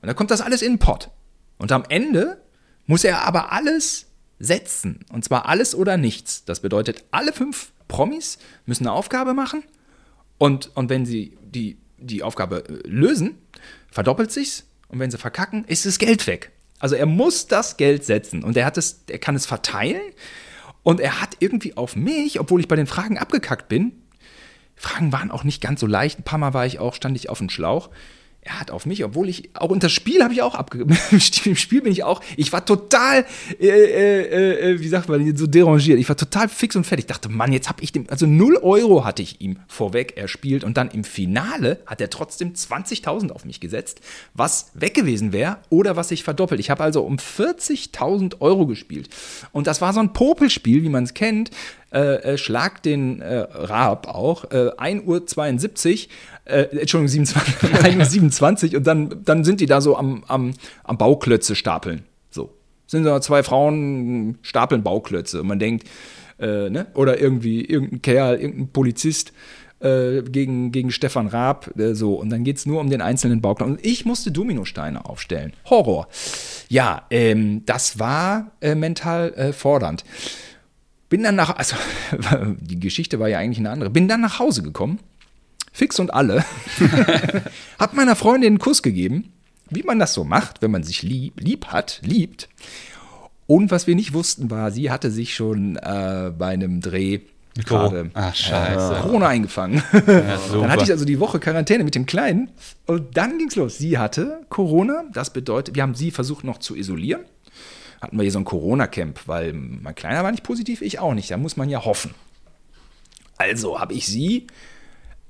Und 0.00 0.06
dann 0.06 0.16
kommt 0.16 0.30
das 0.30 0.40
alles 0.40 0.62
in 0.62 0.74
den 0.74 0.78
Pott. 0.78 1.10
Und 1.58 1.72
am 1.72 1.84
Ende 1.88 2.40
muss 2.86 3.04
er 3.04 3.26
aber 3.26 3.52
alles 3.52 4.06
setzen. 4.38 5.04
Und 5.12 5.24
zwar 5.24 5.46
alles 5.46 5.74
oder 5.74 5.96
nichts. 5.96 6.44
Das 6.44 6.60
bedeutet, 6.60 7.04
alle 7.10 7.32
fünf 7.32 7.72
Promis 7.88 8.38
müssen 8.66 8.86
eine 8.86 8.92
Aufgabe 8.92 9.34
machen. 9.34 9.62
Und, 10.38 10.74
und 10.74 10.88
wenn 10.88 11.04
sie 11.04 11.36
die, 11.42 11.76
die 11.98 12.22
Aufgabe 12.22 12.64
äh, 12.66 12.88
lösen, 12.88 13.38
verdoppelt 13.90 14.32
sich's. 14.32 14.66
Und 14.88 14.98
wenn 14.98 15.10
sie 15.10 15.18
verkacken, 15.18 15.64
ist 15.66 15.86
das 15.86 15.98
Geld 15.98 16.26
weg. 16.26 16.50
Also 16.78 16.96
er 16.96 17.06
muss 17.06 17.46
das 17.46 17.76
Geld 17.76 18.04
setzen. 18.04 18.42
Und 18.42 18.56
er, 18.56 18.64
hat 18.64 18.78
es, 18.78 19.02
er 19.08 19.18
kann 19.18 19.36
es 19.36 19.44
verteilen. 19.44 20.00
Und 20.82 20.98
er 20.98 21.20
hat 21.20 21.36
irgendwie 21.40 21.76
auf 21.76 21.94
mich, 21.94 22.40
obwohl 22.40 22.60
ich 22.60 22.68
bei 22.68 22.76
den 22.76 22.86
Fragen 22.86 23.18
abgekackt 23.18 23.68
bin, 23.68 23.99
Fragen 24.80 25.12
waren 25.12 25.30
auch 25.30 25.44
nicht 25.44 25.60
ganz 25.60 25.78
so 25.80 25.86
leicht. 25.86 26.18
Ein 26.18 26.22
paar 26.24 26.38
Mal 26.38 26.54
war 26.54 26.64
ich 26.64 26.78
auch, 26.78 26.94
stand 26.94 27.14
ich 27.14 27.28
auf 27.28 27.36
dem 27.36 27.50
Schlauch. 27.50 27.90
Er 28.42 28.58
hat 28.58 28.70
auf 28.70 28.86
mich, 28.86 29.04
obwohl 29.04 29.28
ich, 29.28 29.50
auch 29.54 29.68
unter 29.68 29.90
Spiel 29.90 30.22
habe 30.22 30.32
ich 30.32 30.40
auch 30.40 30.54
abge... 30.54 30.86
Im 31.44 31.56
Spiel 31.56 31.82
bin 31.82 31.92
ich 31.92 32.04
auch, 32.04 32.22
ich 32.38 32.52
war 32.52 32.64
total, 32.64 33.26
äh, 33.60 33.66
äh, 33.66 34.70
äh, 34.72 34.80
wie 34.80 34.88
sagt 34.88 35.10
man, 35.10 35.36
so 35.36 35.46
derangiert. 35.46 35.98
Ich 35.98 36.08
war 36.08 36.16
total 36.16 36.48
fix 36.48 36.74
und 36.74 36.84
fertig. 36.84 37.04
Ich 37.04 37.08
dachte, 37.08 37.28
Mann, 37.28 37.52
jetzt 37.52 37.68
habe 37.68 37.82
ich 37.82 37.92
dem, 37.92 38.06
also 38.08 38.24
0 38.26 38.56
Euro 38.62 39.04
hatte 39.04 39.20
ich 39.20 39.42
ihm 39.42 39.58
vorweg 39.68 40.16
erspielt 40.16 40.64
und 40.64 40.78
dann 40.78 40.90
im 40.90 41.04
Finale 41.04 41.80
hat 41.84 42.00
er 42.00 42.08
trotzdem 42.08 42.54
20.000 42.54 43.30
auf 43.30 43.44
mich 43.44 43.60
gesetzt, 43.60 44.00
was 44.32 44.70
weg 44.72 44.94
gewesen 44.94 45.34
wäre 45.34 45.58
oder 45.68 45.96
was 45.96 46.08
sich 46.08 46.24
verdoppelt. 46.24 46.60
Ich 46.60 46.70
habe 46.70 46.82
also 46.82 47.02
um 47.02 47.16
40.000 47.16 48.40
Euro 48.40 48.66
gespielt. 48.66 49.10
Und 49.52 49.66
das 49.66 49.82
war 49.82 49.92
so 49.92 50.00
ein 50.00 50.14
Popelspiel, 50.14 50.82
wie 50.82 50.88
man 50.88 51.04
es 51.04 51.12
kennt. 51.12 51.50
Äh, 51.92 52.34
äh, 52.34 52.38
Schlag 52.38 52.84
den 52.84 53.20
äh, 53.20 53.38
Raab 53.50 54.06
auch, 54.06 54.44
äh, 54.52 54.70
1.72 54.78 56.04
Uhr, 56.04 56.08
äh, 56.50 56.78
Entschuldigung, 56.78 57.08
27, 57.08 57.54
1.27 57.62 58.72
Uhr 58.72 58.78
und 58.78 58.86
dann, 58.86 59.24
dann 59.24 59.44
sind 59.44 59.60
die 59.60 59.66
da 59.66 59.80
so 59.80 59.96
am, 59.96 60.24
am, 60.28 60.52
am 60.84 60.98
Bauklötze 60.98 61.54
stapeln. 61.54 62.02
So. 62.30 62.54
Sind 62.86 63.04
da 63.04 63.20
zwei 63.20 63.42
Frauen, 63.42 64.38
stapeln 64.42 64.82
Bauklötze 64.82 65.40
und 65.40 65.46
man 65.46 65.58
denkt, 65.58 65.86
äh, 66.38 66.70
ne? 66.70 66.86
oder 66.94 67.20
irgendwie 67.20 67.64
irgendein 67.64 68.02
Kerl, 68.02 68.36
irgendein 68.36 68.68
Polizist 68.68 69.32
äh, 69.80 70.22
gegen, 70.22 70.72
gegen 70.72 70.90
Stefan 70.90 71.26
Raab, 71.26 71.70
äh, 71.78 71.94
so. 71.94 72.14
Und 72.14 72.30
dann 72.30 72.44
geht 72.44 72.58
es 72.58 72.66
nur 72.66 72.80
um 72.80 72.90
den 72.90 73.00
einzelnen 73.00 73.40
Bauklötze. 73.40 73.72
Und 73.72 73.86
ich 73.86 74.04
musste 74.04 74.32
Dominosteine 74.32 75.04
aufstellen. 75.04 75.52
Horror. 75.66 76.08
Ja, 76.68 77.06
ähm, 77.10 77.64
das 77.66 77.98
war 77.98 78.52
äh, 78.60 78.74
mental 78.74 79.32
äh, 79.34 79.52
fordernd. 79.52 80.04
Bin 81.08 81.22
dann 81.22 81.34
nach, 81.34 81.56
also 81.56 81.76
die 82.60 82.78
Geschichte 82.78 83.18
war 83.18 83.28
ja 83.28 83.38
eigentlich 83.38 83.58
eine 83.58 83.70
andere. 83.70 83.90
Bin 83.90 84.06
dann 84.06 84.20
nach 84.20 84.38
Hause 84.38 84.62
gekommen, 84.62 85.00
fix 85.72 85.98
und 85.98 86.12
alle, 86.12 86.44
hab 87.78 87.94
meiner 87.94 88.16
Freundin 88.16 88.48
einen 88.48 88.58
Kuss 88.58 88.82
gegeben, 88.82 89.32
wie 89.70 89.82
man 89.82 89.98
das 89.98 90.14
so 90.14 90.24
macht, 90.24 90.62
wenn 90.62 90.70
man 90.70 90.82
sich 90.82 91.02
lieb, 91.02 91.40
lieb 91.40 91.66
hat, 91.66 92.00
liebt. 92.02 92.48
Und 93.46 93.70
was 93.70 93.86
wir 93.86 93.94
nicht 93.94 94.12
wussten 94.12 94.50
war, 94.50 94.70
sie 94.70 94.90
hatte 94.90 95.10
sich 95.10 95.34
schon 95.34 95.76
äh, 95.76 96.32
bei 96.36 96.48
einem 96.48 96.80
Dreh 96.80 97.20
gerade 97.56 98.10
scheiße. 98.32 98.96
äh, 98.96 99.00
Corona 99.00 99.28
eingefangen. 99.28 99.82
Ja, 99.92 100.38
Dann 100.52 100.70
hatte 100.70 100.84
ich 100.84 100.90
also 100.92 101.04
die 101.04 101.18
Woche 101.18 101.40
Quarantäne 101.40 101.82
mit 101.82 101.94
dem 101.94 102.06
Kleinen 102.06 102.50
und 102.86 103.16
dann 103.16 103.38
ging's 103.38 103.56
los. 103.56 103.76
Sie 103.78 103.98
hatte 103.98 104.42
Corona, 104.50 105.04
das 105.12 105.32
bedeutet, 105.32 105.74
wir 105.74 105.82
haben 105.82 105.94
sie 105.94 106.10
versucht 106.12 106.44
noch 106.44 106.58
zu 106.58 106.76
isolieren. 106.76 107.22
Hatten 108.00 108.16
wir 108.16 108.22
hier 108.22 108.32
so 108.32 108.38
ein 108.38 108.44
Corona-Camp, 108.44 109.20
weil 109.26 109.52
mein 109.52 109.94
Kleiner 109.94 110.22
war 110.22 110.30
nicht 110.30 110.44
positiv, 110.44 110.80
ich 110.80 111.00
auch 111.00 111.12
nicht. 111.12 111.30
Da 111.30 111.36
muss 111.36 111.56
man 111.56 111.68
ja 111.68 111.84
hoffen. 111.84 112.14
Also 113.36 113.80
habe 113.80 113.94
ich 113.94 114.06
sie 114.06 114.46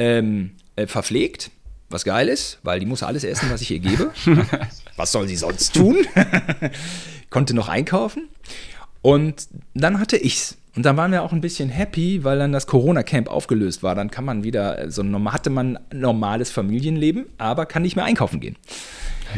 ähm, 0.00 0.52
äh, 0.76 0.86
verpflegt, 0.86 1.50
was 1.90 2.04
geil 2.04 2.28
ist, 2.28 2.58
weil 2.62 2.80
die 2.80 2.86
muss 2.86 3.02
alles 3.02 3.22
essen, 3.22 3.50
was 3.50 3.60
ich 3.60 3.70
ihr 3.70 3.80
gebe. 3.80 4.10
was 4.96 5.12
soll 5.12 5.28
sie 5.28 5.36
sonst 5.36 5.74
tun? 5.74 5.98
Konnte 7.30 7.54
noch 7.54 7.68
einkaufen. 7.68 8.28
Und 9.02 9.48
dann 9.74 10.00
hatte 10.00 10.16
ich's. 10.16 10.56
Und 10.76 10.86
dann 10.86 10.96
waren 10.96 11.10
wir 11.10 11.22
auch 11.22 11.32
ein 11.32 11.40
bisschen 11.40 11.68
happy, 11.68 12.22
weil 12.22 12.38
dann 12.38 12.52
das 12.52 12.66
Corona-Camp 12.66 13.28
aufgelöst 13.28 13.82
war. 13.82 13.94
Dann 13.94 14.10
kann 14.10 14.24
man 14.24 14.44
wieder, 14.44 14.90
so 14.90 15.02
normal, 15.02 15.34
hatte 15.34 15.50
man 15.50 15.78
normales 15.92 16.50
Familienleben, 16.50 17.26
aber 17.38 17.66
kann 17.66 17.82
nicht 17.82 17.96
mehr 17.96 18.04
einkaufen 18.04 18.40
gehen. 18.40 18.56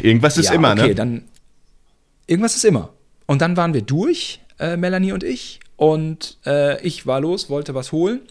Irgendwas 0.01 0.37
ist 0.37 0.49
Ja, 0.49 0.53
immer, 0.53 0.73
okay, 0.73 0.89
ne? 0.89 0.95
dann 0.95 1.23
irgendwas 2.27 2.55
ist 2.55 2.65
immer. 2.65 2.93
Und 3.25 3.41
dann 3.41 3.57
waren 3.57 3.73
wir 3.73 3.81
durch, 3.81 4.41
äh, 4.59 4.77
Melanie 4.77 5.11
und 5.11 5.23
ich. 5.23 5.59
Und 5.75 6.37
äh, 6.45 6.79
ich 6.85 7.07
war 7.07 7.19
los, 7.19 7.49
wollte 7.49 7.73
was 7.73 7.91
holen. 7.91 8.21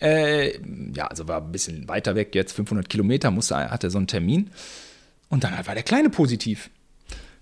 Äh, 0.00 0.58
ja, 0.94 1.06
also 1.06 1.26
war 1.28 1.40
ein 1.40 1.52
bisschen 1.52 1.88
weiter 1.88 2.14
weg 2.14 2.34
jetzt, 2.34 2.52
500 2.52 2.88
Kilometer, 2.88 3.30
musste, 3.30 3.56
hatte 3.70 3.90
so 3.90 3.98
einen 3.98 4.06
Termin. 4.06 4.50
Und 5.28 5.44
dann 5.44 5.52
war 5.66 5.74
der 5.74 5.82
Kleine 5.82 6.10
positiv. 6.10 6.70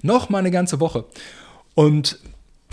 Noch 0.02 0.28
mal 0.28 0.38
eine 0.38 0.50
ganze 0.50 0.80
Woche. 0.80 1.06
Und 1.74 2.18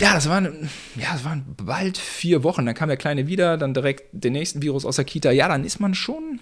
ja, 0.00 0.14
das 0.14 0.28
waren, 0.28 0.68
ja, 0.96 1.12
das 1.12 1.24
waren 1.24 1.44
bald 1.56 1.98
vier 1.98 2.42
Wochen. 2.42 2.66
Dann 2.66 2.74
kam 2.74 2.88
der 2.88 2.96
Kleine 2.96 3.26
wieder, 3.26 3.56
dann 3.56 3.74
direkt 3.74 4.04
den 4.12 4.32
nächsten 4.32 4.62
Virus 4.62 4.84
aus 4.84 4.96
der 4.96 5.04
Kita. 5.04 5.30
Ja, 5.30 5.48
dann 5.48 5.64
ist 5.64 5.80
man 5.80 5.94
schon, 5.94 6.40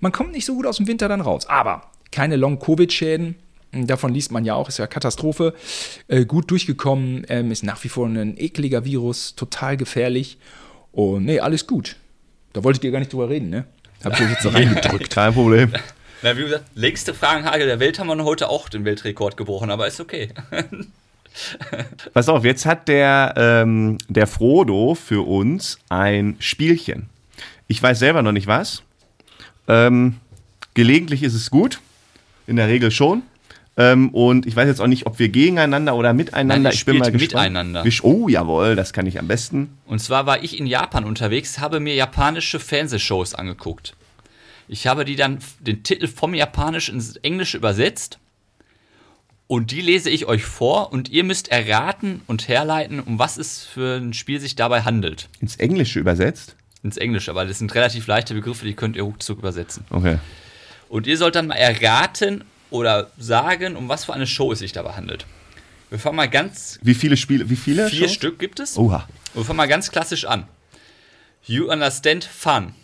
man 0.00 0.12
kommt 0.12 0.32
nicht 0.32 0.44
so 0.44 0.54
gut 0.54 0.66
aus 0.66 0.76
dem 0.76 0.86
Winter 0.86 1.08
dann 1.08 1.20
raus. 1.20 1.46
Aber 1.46 1.90
keine 2.10 2.36
Long-Covid-Schäden. 2.36 3.36
Davon 3.72 4.14
liest 4.14 4.30
man 4.30 4.44
ja 4.44 4.54
auch, 4.54 4.68
ist 4.68 4.78
ja 4.78 4.86
Katastrophe. 4.86 5.54
Äh, 6.06 6.26
gut 6.26 6.50
durchgekommen, 6.50 7.26
ähm, 7.28 7.50
ist 7.50 7.64
nach 7.64 7.82
wie 7.82 7.88
vor 7.88 8.06
ein 8.06 8.38
ekliger 8.38 8.84
Virus, 8.84 9.34
total 9.34 9.76
gefährlich. 9.76 10.38
Und 10.92 11.24
nee, 11.24 11.40
alles 11.40 11.66
gut. 11.66 11.96
Da 12.54 12.64
wolltet 12.64 12.84
ihr 12.84 12.90
gar 12.92 13.00
nicht 13.00 13.12
drüber 13.12 13.28
reden, 13.28 13.50
ne? 13.50 13.64
Hab 14.02 14.14
ich 14.14 14.20
euch 14.24 14.30
jetzt 14.30 14.42
so 14.42 14.48
reingedrückt. 14.50 15.10
Kein 15.10 15.34
Problem. 15.34 15.72
Na, 16.22 16.36
wie 16.36 16.42
gesagt, 16.44 16.64
längste 16.74 17.12
Fragenhagel 17.12 17.66
der 17.66 17.80
Welt 17.80 17.98
haben 17.98 18.06
wir 18.06 18.24
heute 18.24 18.48
auch 18.48 18.70
den 18.70 18.84
Weltrekord 18.86 19.36
gebrochen, 19.36 19.70
aber 19.70 19.86
ist 19.86 20.00
okay. 20.00 20.30
Pass 22.14 22.28
auf, 22.28 22.44
jetzt 22.44 22.64
hat 22.64 22.86
der, 22.86 23.34
ähm, 23.36 23.98
der 24.08 24.26
Frodo 24.28 24.94
für 24.94 25.26
uns 25.26 25.78
ein 25.88 26.36
Spielchen. 26.38 27.10
Ich 27.66 27.82
weiß 27.82 27.98
selber 27.98 28.22
noch 28.22 28.32
nicht 28.32 28.46
was. 28.46 28.82
Ähm, 29.66 30.16
gelegentlich 30.74 31.22
ist 31.24 31.34
es 31.34 31.50
gut. 31.50 31.80
In 32.46 32.56
der 32.56 32.68
Regel 32.68 32.90
schon. 32.90 33.22
Ähm, 33.76 34.10
und 34.10 34.46
ich 34.46 34.54
weiß 34.54 34.68
jetzt 34.68 34.80
auch 34.80 34.86
nicht, 34.86 35.06
ob 35.06 35.18
wir 35.18 35.28
gegeneinander 35.28 35.96
oder 35.96 36.12
miteinander. 36.12 36.58
Nein, 36.70 36.72
ich 36.72 36.84
bin 36.84 36.98
mal 36.98 37.10
gespannt. 37.10 37.32
miteinander. 37.32 37.82
Sch- 37.82 38.02
Oh, 38.04 38.28
jawohl, 38.28 38.76
das 38.76 38.92
kann 38.92 39.06
ich 39.06 39.18
am 39.18 39.26
besten. 39.26 39.76
Und 39.86 39.98
zwar 40.00 40.26
war 40.26 40.44
ich 40.44 40.58
in 40.58 40.66
Japan 40.66 41.04
unterwegs, 41.04 41.58
habe 41.58 41.80
mir 41.80 41.94
japanische 41.94 42.60
Fernsehshows 42.60 43.34
angeguckt. 43.34 43.94
Ich 44.68 44.86
habe 44.86 45.04
die 45.04 45.16
dann 45.16 45.38
den 45.60 45.82
Titel 45.82 46.06
vom 46.06 46.34
Japanisch 46.34 46.88
ins 46.88 47.16
Englische 47.16 47.56
übersetzt. 47.56 48.18
Und 49.46 49.72
die 49.72 49.82
lese 49.82 50.08
ich 50.08 50.24
euch 50.26 50.44
vor 50.44 50.90
und 50.92 51.10
ihr 51.10 51.22
müsst 51.22 51.48
erraten 51.48 52.22
und 52.26 52.48
herleiten, 52.48 53.00
um 53.00 53.18
was 53.18 53.36
es 53.36 53.62
für 53.64 53.96
ein 53.98 54.14
Spiel 54.14 54.40
sich 54.40 54.56
dabei 54.56 54.82
handelt. 54.82 55.28
Ins 55.40 55.56
Englische 55.56 55.98
übersetzt. 55.98 56.56
Ins 56.82 56.96
Englische, 56.96 57.34
weil 57.34 57.46
das 57.48 57.58
sind 57.58 57.74
relativ 57.74 58.06
leichte 58.06 58.34
Begriffe, 58.34 58.64
die 58.64 58.74
könnt 58.74 58.96
ihr 58.96 59.02
ruckzuck 59.02 59.38
übersetzen. 59.40 59.84
Okay. 59.90 60.18
Und 60.88 61.06
ihr 61.06 61.18
sollt 61.18 61.34
dann 61.34 61.48
mal 61.48 61.54
erraten 61.56 62.44
oder 62.74 63.12
sagen, 63.18 63.76
um 63.76 63.88
was 63.88 64.04
für 64.04 64.14
eine 64.14 64.26
Show 64.26 64.50
es 64.50 64.58
sich 64.58 64.72
dabei 64.72 64.94
handelt. 64.94 65.26
Wir 65.90 66.00
fangen 66.00 66.16
mal 66.16 66.28
ganz. 66.28 66.80
Wie 66.82 66.94
viele 66.94 67.16
Spiele? 67.16 67.48
Wie 67.48 67.54
viele? 67.54 67.88
Vier 67.88 68.08
Shows? 68.08 68.14
Stück 68.14 68.38
gibt 68.40 68.58
es. 68.58 68.76
Oha. 68.76 69.08
Und 69.32 69.42
wir 69.42 69.44
fangen 69.44 69.58
mal 69.58 69.68
ganz 69.68 69.92
klassisch 69.92 70.24
an. 70.24 70.48
You 71.44 71.70
understand 71.70 72.24
fun. 72.24 72.74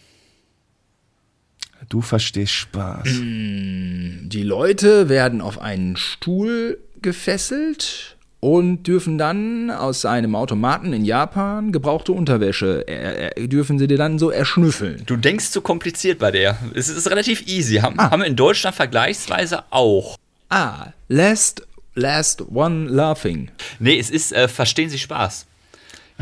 Du 1.89 2.03
verstehst 2.03 2.53
Spaß. 2.53 3.09
Die 3.09 4.43
Leute 4.45 5.09
werden 5.09 5.41
auf 5.41 5.59
einen 5.59 5.97
Stuhl 5.97 6.79
gefesselt 7.03 8.17
und 8.41 8.85
dürfen 8.85 9.19
dann 9.19 9.71
aus 9.71 10.05
einem 10.07 10.35
Automaten 10.35 10.93
in 10.95 11.05
Japan 11.05 11.73
gebrauchte 11.73 12.13
Unterwäsche, 12.13 12.87
äh, 12.89 13.29
äh, 13.37 13.49
dürfen 13.49 13.79
sie 13.79 13.87
dir 13.87 13.99
dann 13.99 14.19
so 14.19 14.31
erschnüffeln. 14.31 15.03
Du 15.07 15.17
denkst 15.17 15.51
zu 15.51 15.61
kompliziert 15.61 16.19
bei 16.19 16.31
der. 16.31 16.59
Es 16.75 16.89
ist 16.89 17.09
relativ 17.11 17.47
easy. 17.47 17.77
Haben, 17.77 17.99
Ah. 17.99 18.11
haben 18.11 18.21
wir 18.23 18.27
in 18.27 18.37
Deutschland 18.37 18.75
vergleichsweise 18.77 19.65
auch. 19.71 20.17
Ah, 20.49 20.89
last, 21.09 21.67
last 21.95 22.43
one 22.53 22.89
laughing. 22.89 23.51
Nee, 23.79 23.99
es 23.99 24.11
ist, 24.11 24.33
äh, 24.33 24.49
verstehen 24.49 24.89
Sie 24.91 24.99
Spaß. 24.99 25.47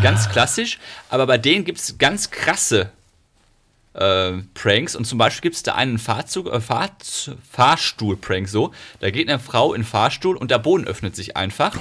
Ganz 0.00 0.28
klassisch, 0.28 0.78
aber 1.10 1.26
bei 1.26 1.38
denen 1.38 1.64
gibt 1.64 1.80
es 1.80 1.98
ganz 1.98 2.30
krasse 2.30 2.90
äh, 3.98 4.32
Pranks. 4.54 4.94
Und 4.96 5.04
zum 5.04 5.18
Beispiel 5.18 5.42
gibt 5.42 5.56
es 5.56 5.62
da 5.62 5.74
einen 5.74 5.98
Fahrzug, 5.98 6.46
äh, 6.52 6.60
Fahr 6.60 6.90
Fahrstuhl-Prank 7.50 8.48
so. 8.48 8.72
Da 9.00 9.10
geht 9.10 9.28
eine 9.28 9.38
Frau 9.38 9.74
in 9.74 9.82
den 9.82 9.86
Fahrstuhl 9.86 10.36
und 10.36 10.50
der 10.50 10.58
Boden 10.58 10.86
öffnet 10.86 11.16
sich 11.16 11.36
einfach. 11.36 11.76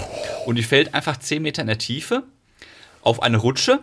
Und 0.46 0.56
die 0.56 0.64
fällt 0.64 0.94
einfach 0.94 1.18
10 1.18 1.42
Meter 1.42 1.62
in 1.62 1.68
der 1.68 1.78
Tiefe 1.78 2.24
auf 3.02 3.22
eine 3.22 3.38
Rutsche, 3.38 3.80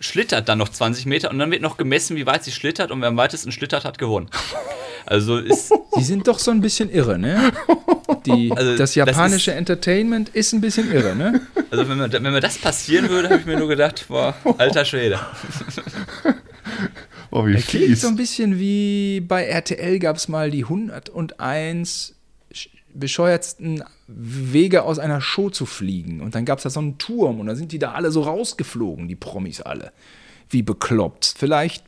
schlittert 0.00 0.48
dann 0.48 0.58
noch 0.58 0.68
20 0.68 1.06
Meter 1.06 1.30
und 1.30 1.38
dann 1.38 1.50
wird 1.50 1.62
noch 1.62 1.76
gemessen, 1.76 2.16
wie 2.16 2.26
weit 2.26 2.44
sie 2.44 2.52
schlittert. 2.52 2.90
Und 2.90 3.00
wer 3.00 3.08
am 3.08 3.16
weitesten 3.16 3.52
schlittert, 3.52 3.84
hat 3.84 3.98
gewonnen. 3.98 4.30
Also 5.06 5.38
ist. 5.38 5.72
Sie 5.96 6.04
sind 6.04 6.28
doch 6.28 6.38
so 6.38 6.50
ein 6.50 6.60
bisschen 6.60 6.90
irre, 6.90 7.18
ne? 7.18 7.52
Die, 8.26 8.52
Also, 8.56 8.70
das 8.70 8.78
das 8.78 8.94
japanische 8.94 9.52
Entertainment 9.52 10.28
ist 10.30 10.52
ein 10.52 10.60
bisschen 10.60 10.92
irre, 10.92 11.16
ne? 11.16 11.40
Also 11.70 11.88
wenn 11.88 11.98
mir, 11.98 12.12
wenn 12.12 12.22
mir 12.22 12.40
das 12.40 12.58
passieren 12.58 13.08
würde, 13.08 13.28
habe 13.28 13.40
ich 13.40 13.46
mir 13.46 13.58
nur 13.58 13.68
gedacht, 13.68 14.06
boah, 14.08 14.34
alter 14.58 14.84
Schwede. 14.84 15.18
Oh, 17.32 17.46
wie 17.46 17.54
Klingt 17.54 17.86
fies. 17.86 18.00
so 18.00 18.08
ein 18.08 18.16
bisschen 18.16 18.58
wie 18.58 19.20
bei 19.20 19.44
RTL 19.44 19.98
gab 20.00 20.16
es 20.16 20.26
mal 20.28 20.50
die 20.50 20.64
101 20.64 22.14
sch- 22.52 22.68
bescheuertsten 22.94 23.84
Wege 24.08 24.82
aus 24.82 24.98
einer 24.98 25.20
Show 25.20 25.50
zu 25.50 25.66
fliegen. 25.66 26.20
Und 26.20 26.34
dann 26.34 26.44
gab 26.44 26.58
es 26.58 26.64
da 26.64 26.70
so 26.70 26.80
einen 26.80 26.98
Turm 26.98 27.40
und 27.40 27.46
da 27.46 27.54
sind 27.54 27.72
die 27.72 27.78
da 27.78 27.92
alle 27.92 28.10
so 28.10 28.22
rausgeflogen, 28.22 29.06
die 29.08 29.16
Promis 29.16 29.60
alle. 29.60 29.92
Wie 30.48 30.62
bekloppt. 30.62 31.34
Vielleicht 31.38 31.84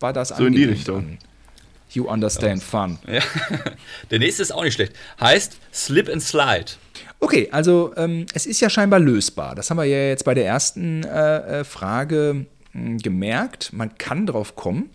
war 0.00 0.12
das 0.12 0.28
So 0.28 0.46
in 0.46 0.54
die 0.54 0.64
Richtung. 0.64 0.96
an 0.96 1.18
You 1.90 2.04
understand 2.06 2.62
fun. 2.62 2.98
Ja. 3.06 3.20
Der 4.10 4.18
nächste 4.18 4.42
ist 4.42 4.52
auch 4.52 4.62
nicht 4.62 4.74
schlecht. 4.74 4.92
Heißt 5.20 5.56
Slip 5.72 6.08
and 6.10 6.22
Slide. 6.22 6.66
Okay, 7.18 7.48
also 7.50 7.92
ähm, 7.96 8.26
es 8.34 8.44
ist 8.46 8.60
ja 8.60 8.68
scheinbar 8.68 9.00
lösbar. 9.00 9.54
Das 9.54 9.70
haben 9.70 9.78
wir 9.78 9.84
ja 9.84 10.08
jetzt 10.08 10.24
bei 10.24 10.34
der 10.34 10.44
ersten 10.46 11.02
äh, 11.04 11.60
äh, 11.60 11.64
Frage 11.64 12.44
gemerkt. 12.98 13.72
Man 13.72 13.96
kann 13.98 14.26
drauf 14.26 14.56
kommen. 14.56 14.90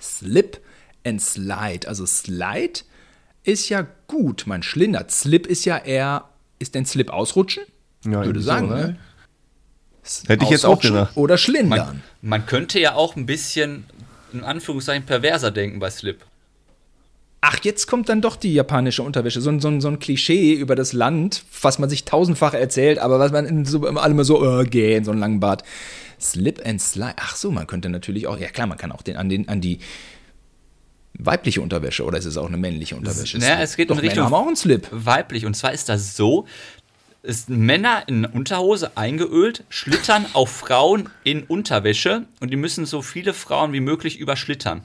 Slip 0.00 0.60
and 1.04 1.20
Slide. 1.20 1.88
Also 1.88 2.06
Slide 2.06 2.80
ist 3.44 3.68
ja 3.68 3.86
gut, 4.08 4.44
man 4.46 4.62
schlindert. 4.62 5.10
Slip 5.10 5.46
ist 5.46 5.64
ja 5.64 5.78
eher, 5.78 6.24
ist 6.58 6.74
denn 6.74 6.86
Slip 6.86 7.10
ausrutschen? 7.10 7.64
Ja, 8.04 8.24
Würde 8.24 8.40
sagen, 8.40 8.68
so, 8.68 8.74
ne? 8.74 8.96
Hätte 10.26 10.44
ich 10.44 10.50
jetzt 10.50 10.64
auch 10.64 10.72
Ausrutschen 10.72 10.94
gedacht. 10.94 11.16
Oder 11.16 11.38
schlindern. 11.38 11.78
Man, 11.78 12.02
man 12.22 12.46
könnte 12.46 12.78
ja 12.78 12.94
auch 12.94 13.16
ein 13.16 13.26
bisschen, 13.26 13.84
in 14.32 14.44
Anführungszeichen, 14.44 15.04
perverser 15.04 15.50
denken 15.50 15.78
bei 15.78 15.90
Slip. 15.90 16.24
Ach, 17.48 17.58
jetzt 17.62 17.86
kommt 17.86 18.08
dann 18.08 18.20
doch 18.20 18.34
die 18.34 18.52
japanische 18.52 19.02
Unterwäsche. 19.04 19.40
So, 19.40 19.50
ein- 19.50 19.60
so, 19.60 19.78
so 19.80 19.86
ein 19.88 20.00
Klischee 20.00 20.52
über 20.54 20.74
das 20.74 20.92
Land, 20.92 21.44
was 21.62 21.78
man 21.78 21.88
sich 21.88 22.04
tausendfach 22.04 22.54
erzählt, 22.54 22.98
aber 22.98 23.20
was 23.20 23.30
man 23.30 23.64
so, 23.64 23.86
alle 23.86 24.10
immer 24.12 24.24
so, 24.24 24.60
äh, 24.60 24.64
geh, 24.64 24.96
in 24.96 25.04
so 25.04 25.12
einen 25.12 25.20
langen 25.20 25.38
Bart. 25.38 25.62
Slip 26.20 26.60
and 26.66 26.80
Slide. 26.80 27.14
Ach 27.18 27.36
so, 27.36 27.50
man 27.52 27.66
könnte 27.68 27.88
natürlich 27.88 28.26
auch, 28.26 28.38
ja 28.38 28.48
klar, 28.48 28.66
man 28.66 28.78
kann 28.78 28.90
auch 28.90 29.02
den, 29.02 29.16
an, 29.16 29.28
den, 29.28 29.48
an 29.48 29.60
die 29.60 29.78
weibliche 31.18 31.60
Unterwäsche 31.60 32.04
oder 32.04 32.18
ist 32.18 32.24
es 32.24 32.36
auch 32.36 32.48
eine 32.48 32.56
männliche 32.56 32.96
Unterwäsche? 32.96 33.38
Naja, 33.38 33.60
es 33.60 33.76
geht 33.76 33.90
Doch, 33.90 33.94
in 33.96 34.00
Richtung- 34.00 34.24
Männer 34.24 34.36
haben 34.36 34.42
auch 34.44 34.46
einen 34.48 34.56
Slip. 34.56 34.88
Weiblich. 34.90 35.46
Und 35.46 35.54
zwar 35.54 35.72
ist 35.72 35.88
das 35.88 36.16
so, 36.16 36.46
ist 37.22 37.48
Männer 37.48 38.02
in 38.08 38.24
Unterhose 38.24 38.96
eingeölt, 38.96 39.62
schlittern 39.68 40.26
auf 40.32 40.50
Frauen 40.50 41.10
in 41.22 41.44
Unterwäsche 41.44 42.24
und 42.40 42.50
die 42.50 42.56
müssen 42.56 42.86
so 42.86 43.02
viele 43.02 43.34
Frauen 43.34 43.72
wie 43.72 43.80
möglich 43.80 44.18
überschlittern. 44.18 44.82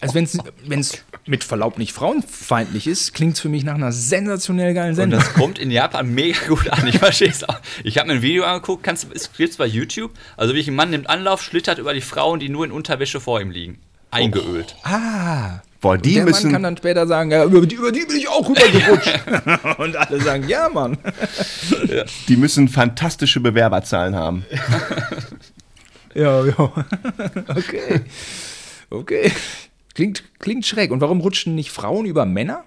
Also 0.00 0.14
wenn 0.14 0.80
es 0.80 1.02
mit 1.26 1.44
Verlaub 1.44 1.78
nicht 1.78 1.92
frauenfeindlich 1.92 2.86
ist, 2.86 3.14
klingt 3.14 3.34
es 3.34 3.40
für 3.40 3.48
mich 3.48 3.64
nach 3.64 3.74
einer 3.74 3.92
sensationell 3.92 4.74
geilen 4.74 4.90
Und 4.90 4.96
Sendung. 4.96 5.20
das 5.20 5.34
kommt 5.34 5.58
in 5.58 5.70
Japan 5.70 6.12
mega 6.14 6.38
gut 6.46 6.68
an. 6.70 6.86
Ich 6.86 6.98
verstehe 6.98 7.28
es 7.30 7.42
auch. 7.48 7.58
Ich 7.84 7.98
habe 7.98 8.08
mir 8.08 8.14
ein 8.14 8.22
Video 8.22 8.44
angeguckt, 8.44 8.82
kannst 8.82 9.04
du, 9.04 9.08
es 9.14 9.32
gibt's 9.32 9.56
bei 9.56 9.66
YouTube. 9.66 10.12
Also 10.36 10.54
wie 10.54 10.66
ein 10.66 10.74
Mann 10.74 10.90
nimmt 10.90 11.08
Anlauf, 11.10 11.42
schlittert 11.42 11.78
über 11.78 11.94
die 11.94 12.00
Frauen, 12.00 12.40
die 12.40 12.48
nur 12.48 12.64
in 12.64 12.72
Unterwäsche 12.72 13.20
vor 13.20 13.40
ihm 13.40 13.50
liegen. 13.50 13.78
Eingeölt. 14.10 14.76
Ah. 14.84 15.60
Boah, 15.80 15.98
die 15.98 16.14
der 16.14 16.22
Mann 16.24 16.32
müssen. 16.32 16.52
kann 16.52 16.62
dann 16.62 16.76
später 16.76 17.06
sagen, 17.06 17.30
ja, 17.30 17.44
über, 17.44 17.66
die, 17.66 17.74
über 17.74 17.92
die 17.92 18.06
bin 18.06 18.16
ich 18.16 18.28
auch 18.28 18.48
rübergerutscht. 18.48 19.78
Und 19.78 19.96
alle 19.96 20.20
sagen, 20.20 20.48
ja, 20.48 20.68
Mann. 20.68 20.96
Die 22.28 22.36
müssen 22.36 22.68
fantastische 22.68 23.40
Bewerberzahlen 23.40 24.14
haben. 24.16 24.44
Ja, 26.14 26.46
ja. 26.46 26.54
Okay. 27.48 28.00
Okay. 28.88 29.32
Klingt, 29.96 30.24
klingt 30.40 30.66
schräg. 30.66 30.90
Und 30.90 31.00
warum 31.00 31.22
rutschen 31.22 31.54
nicht 31.54 31.70
Frauen 31.70 32.04
über 32.04 32.26
Männer? 32.26 32.64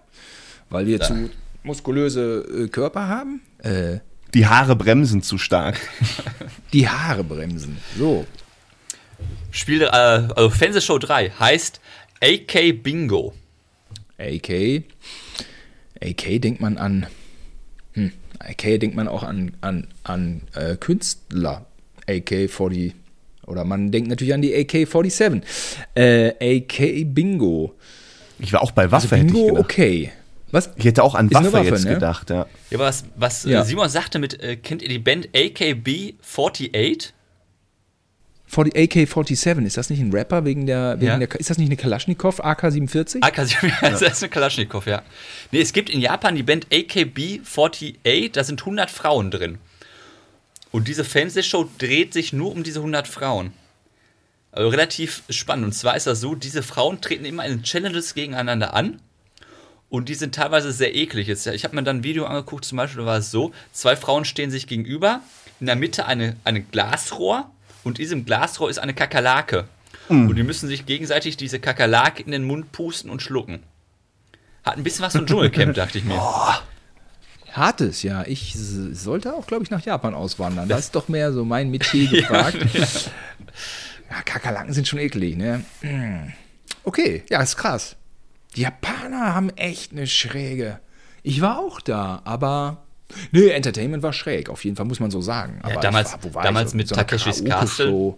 Weil 0.72 0.88
wir 0.88 1.00
zu 1.00 1.30
muskulöse 1.62 2.66
äh, 2.66 2.68
Körper 2.70 3.08
haben? 3.08 3.42
Äh, 3.60 4.00
Die 4.34 4.48
Haare 4.48 4.76
bremsen 4.76 5.22
zu 5.22 5.38
stark. 5.38 5.80
Die 6.74 6.90
Haare 6.90 7.24
bremsen. 7.24 7.78
So. 7.96 8.26
Spiel, 9.52 9.84
äh, 9.84 9.86
also 9.86 10.50
Fernsehshow 10.50 10.98
3 10.98 11.30
heißt 11.30 11.80
AK 12.20 12.82
Bingo. 12.82 13.36
AK. 14.18 14.86
AK 16.02 16.42
denkt 16.42 16.62
man 16.62 16.80
an. 16.80 17.06
Hm, 17.94 18.12
AK 18.40 18.80
denkt 18.80 18.96
man 18.96 19.08
auch 19.08 19.22
an, 19.22 19.52
an, 19.62 19.88
an 20.02 20.42
äh, 20.56 20.78
Künstler. 20.78 21.68
AK-40. 22.08 22.94
Oder 23.50 23.66
man 23.66 23.92
denkt 23.92 24.10
natürlich 24.10 24.34
an 24.34 24.42
die 24.42 24.56
AK-47. 24.56 25.42
Äh, 25.96 26.60
AK 26.60 27.06
Bingo. 27.14 27.74
Ich 28.40 28.54
war 28.54 28.62
auch 28.62 28.72
bei 28.72 28.92
Waffe, 28.92 29.18
hätte 29.18 29.28
ich 29.28 29.34
Bingo, 29.34 29.60
okay. 29.60 30.12
Was? 30.52 30.72
Ich 30.78 30.86
hätte 30.86 31.04
auch 31.04 31.16
an 31.16 31.32
Waffe, 31.34 31.54
Waffe, 31.54 31.70
jetzt 31.70 31.86
ne? 31.86 31.94
gedacht, 31.96 32.30
ja. 32.30 32.48
Ja, 32.70 32.78
aber 32.78 32.86
was, 32.86 33.04
was 33.16 33.46
äh, 33.46 33.52
Ja. 33.52 33.64
Simon 33.66 33.90
sagte 33.90 34.18
mit, 34.20 34.42
äh, 34.42 34.56
kennt 34.56 34.82
ihr 34.82 34.90
die 34.90 35.00
Band 35.00 35.30
AKB 35.36 36.14
48? 36.24 37.14
40, 38.48 38.76
AK-47, 38.76 39.66
ist 39.66 39.78
das 39.78 39.92
nicht 39.92 40.00
ein 40.00 40.12
Rapper 40.12 40.44
wegen 40.44 40.66
der, 40.66 40.96
wegen 41.00 41.06
Ja. 41.06 41.18
der. 41.20 41.40
Ist 41.40 41.52
das 41.52 41.60
nicht 41.60 41.68
eine 41.68 41.76
Kalaschnikow 41.78 42.40
AK-47? 42.40 43.22
AK, 43.22 43.36
das 43.82 44.02
ist 44.02 44.24
eine 44.24 44.30
Kalaschnikow, 44.30 44.88
ja. 44.88 45.04
Nee, 45.52 45.62
es 45.62 45.72
gibt 45.72 45.92
in 45.92 46.02
Japan 46.02 46.36
die 46.36 46.42
Band 46.42 46.66
AKB 46.74 47.42
48, 47.46 48.32
da 48.32 48.44
sind 48.44 48.62
100 48.62 48.90
Frauen 48.90 49.30
drin. 49.30 49.60
Und 50.72 50.88
diese 50.88 51.04
Fernsehshow 51.04 51.70
dreht 51.78 52.14
sich 52.14 52.34
nur 52.34 52.52
um 52.52 52.64
diese 52.64 52.80
100 52.80 53.08
Frauen. 53.08 53.54
Also 54.52 54.70
relativ 54.70 55.24
spannend. 55.30 55.66
Und 55.66 55.72
zwar 55.74 55.96
ist 55.96 56.08
das 56.08 56.22
so, 56.22 56.36
diese 56.36 56.64
Frauen 56.64 57.02
treten 57.02 57.26
immer 57.26 57.46
in 57.46 57.64
Challenges 57.64 58.14
gegeneinander 58.14 58.74
an. 58.74 59.00
Und 59.90 60.10
die 60.10 60.16
sind 60.16 60.36
teilweise 60.36 60.72
sehr 60.72 60.96
eklig. 60.96 61.30
Ich 61.30 61.64
habe 61.64 61.76
mir 61.76 61.84
dann 61.84 61.98
ein 61.98 62.04
Video 62.04 62.26
angeguckt, 62.26 62.66
zum 62.66 62.78
Beispiel, 62.78 63.02
da 63.02 63.08
war 63.08 63.18
es 63.18 63.32
so, 63.32 63.52
zwei 63.72 63.96
Frauen 63.96 64.24
stehen 64.24 64.52
sich 64.52 64.68
gegenüber, 64.68 65.22
in 65.60 65.66
der 65.66 65.76
Mitte 65.76 66.06
eine, 66.06 66.36
eine 66.44 66.62
Glasrohr 66.62 67.50
und 67.84 67.98
in 67.98 68.04
diesem 68.04 68.26
Glasrohr 68.26 68.70
ist 68.70 68.78
eine 68.78 68.94
Kakerlake. 68.94 69.68
Und 70.30 70.36
die 70.36 70.44
müssen 70.44 70.68
sich 70.68 70.86
gegenseitig 70.86 71.38
diese 71.38 71.60
Kakerlake 71.60 72.22
in 72.22 72.32
den 72.32 72.44
Mund 72.44 72.72
pusten 72.72 73.10
und 73.10 73.22
schlucken. 73.22 73.64
Hat 74.64 74.78
ein 74.78 74.84
bisschen 74.84 75.06
was 75.06 75.14
von 75.14 75.26
Dschungelcamp, 75.26 75.74
dachte 75.76 75.98
ich 75.98 76.04
mir. 76.04 76.20
Hartes, 77.54 78.04
ja. 78.04 78.24
Ich 78.28 78.56
sollte 78.56 79.34
auch, 79.34 79.46
glaube 79.48 79.64
ich, 79.64 79.70
nach 79.72 79.84
Japan 79.84 80.14
auswandern. 80.14 80.68
Das 80.70 80.82
ist 80.86 80.96
doch 80.96 81.08
mehr 81.08 81.32
so 81.34 81.44
mein 81.46 81.70
Metier 81.72 82.08
gefragt. 82.10 82.58
ja, 82.74 84.22
Kakerlaken 84.26 84.74
sind 84.74 84.88
schon 84.88 85.00
eklig, 85.00 85.38
ne? 85.38 85.64
Okay, 86.86 87.24
ja, 87.30 87.42
ist 87.42 87.58
krass. 87.58 87.98
Die 88.56 88.62
Japaner 88.62 89.36
haben 89.36 89.50
echt 89.52 89.92
eine 89.92 90.08
schräge. 90.08 90.80
Ich 91.24 91.42
war 91.42 91.60
auch 91.60 91.82
da, 91.82 92.22
aber. 92.24 92.78
Nee, 93.32 93.50
Entertainment 93.50 94.02
war 94.02 94.14
schräg, 94.14 94.50
auf 94.50 94.64
jeden 94.64 94.78
Fall, 94.78 94.86
muss 94.86 95.00
man 95.00 95.12
so 95.12 95.20
sagen. 95.22 95.60
Aber 95.62 95.76
damals- 95.82 96.14
war, 96.14 96.34
war 96.36 96.44
damals 96.44 96.70
ich? 96.72 96.76
mit 96.76 96.88
So 96.88 96.96
Takeshis 96.96 97.44
Karaoke-Show. 97.44 98.18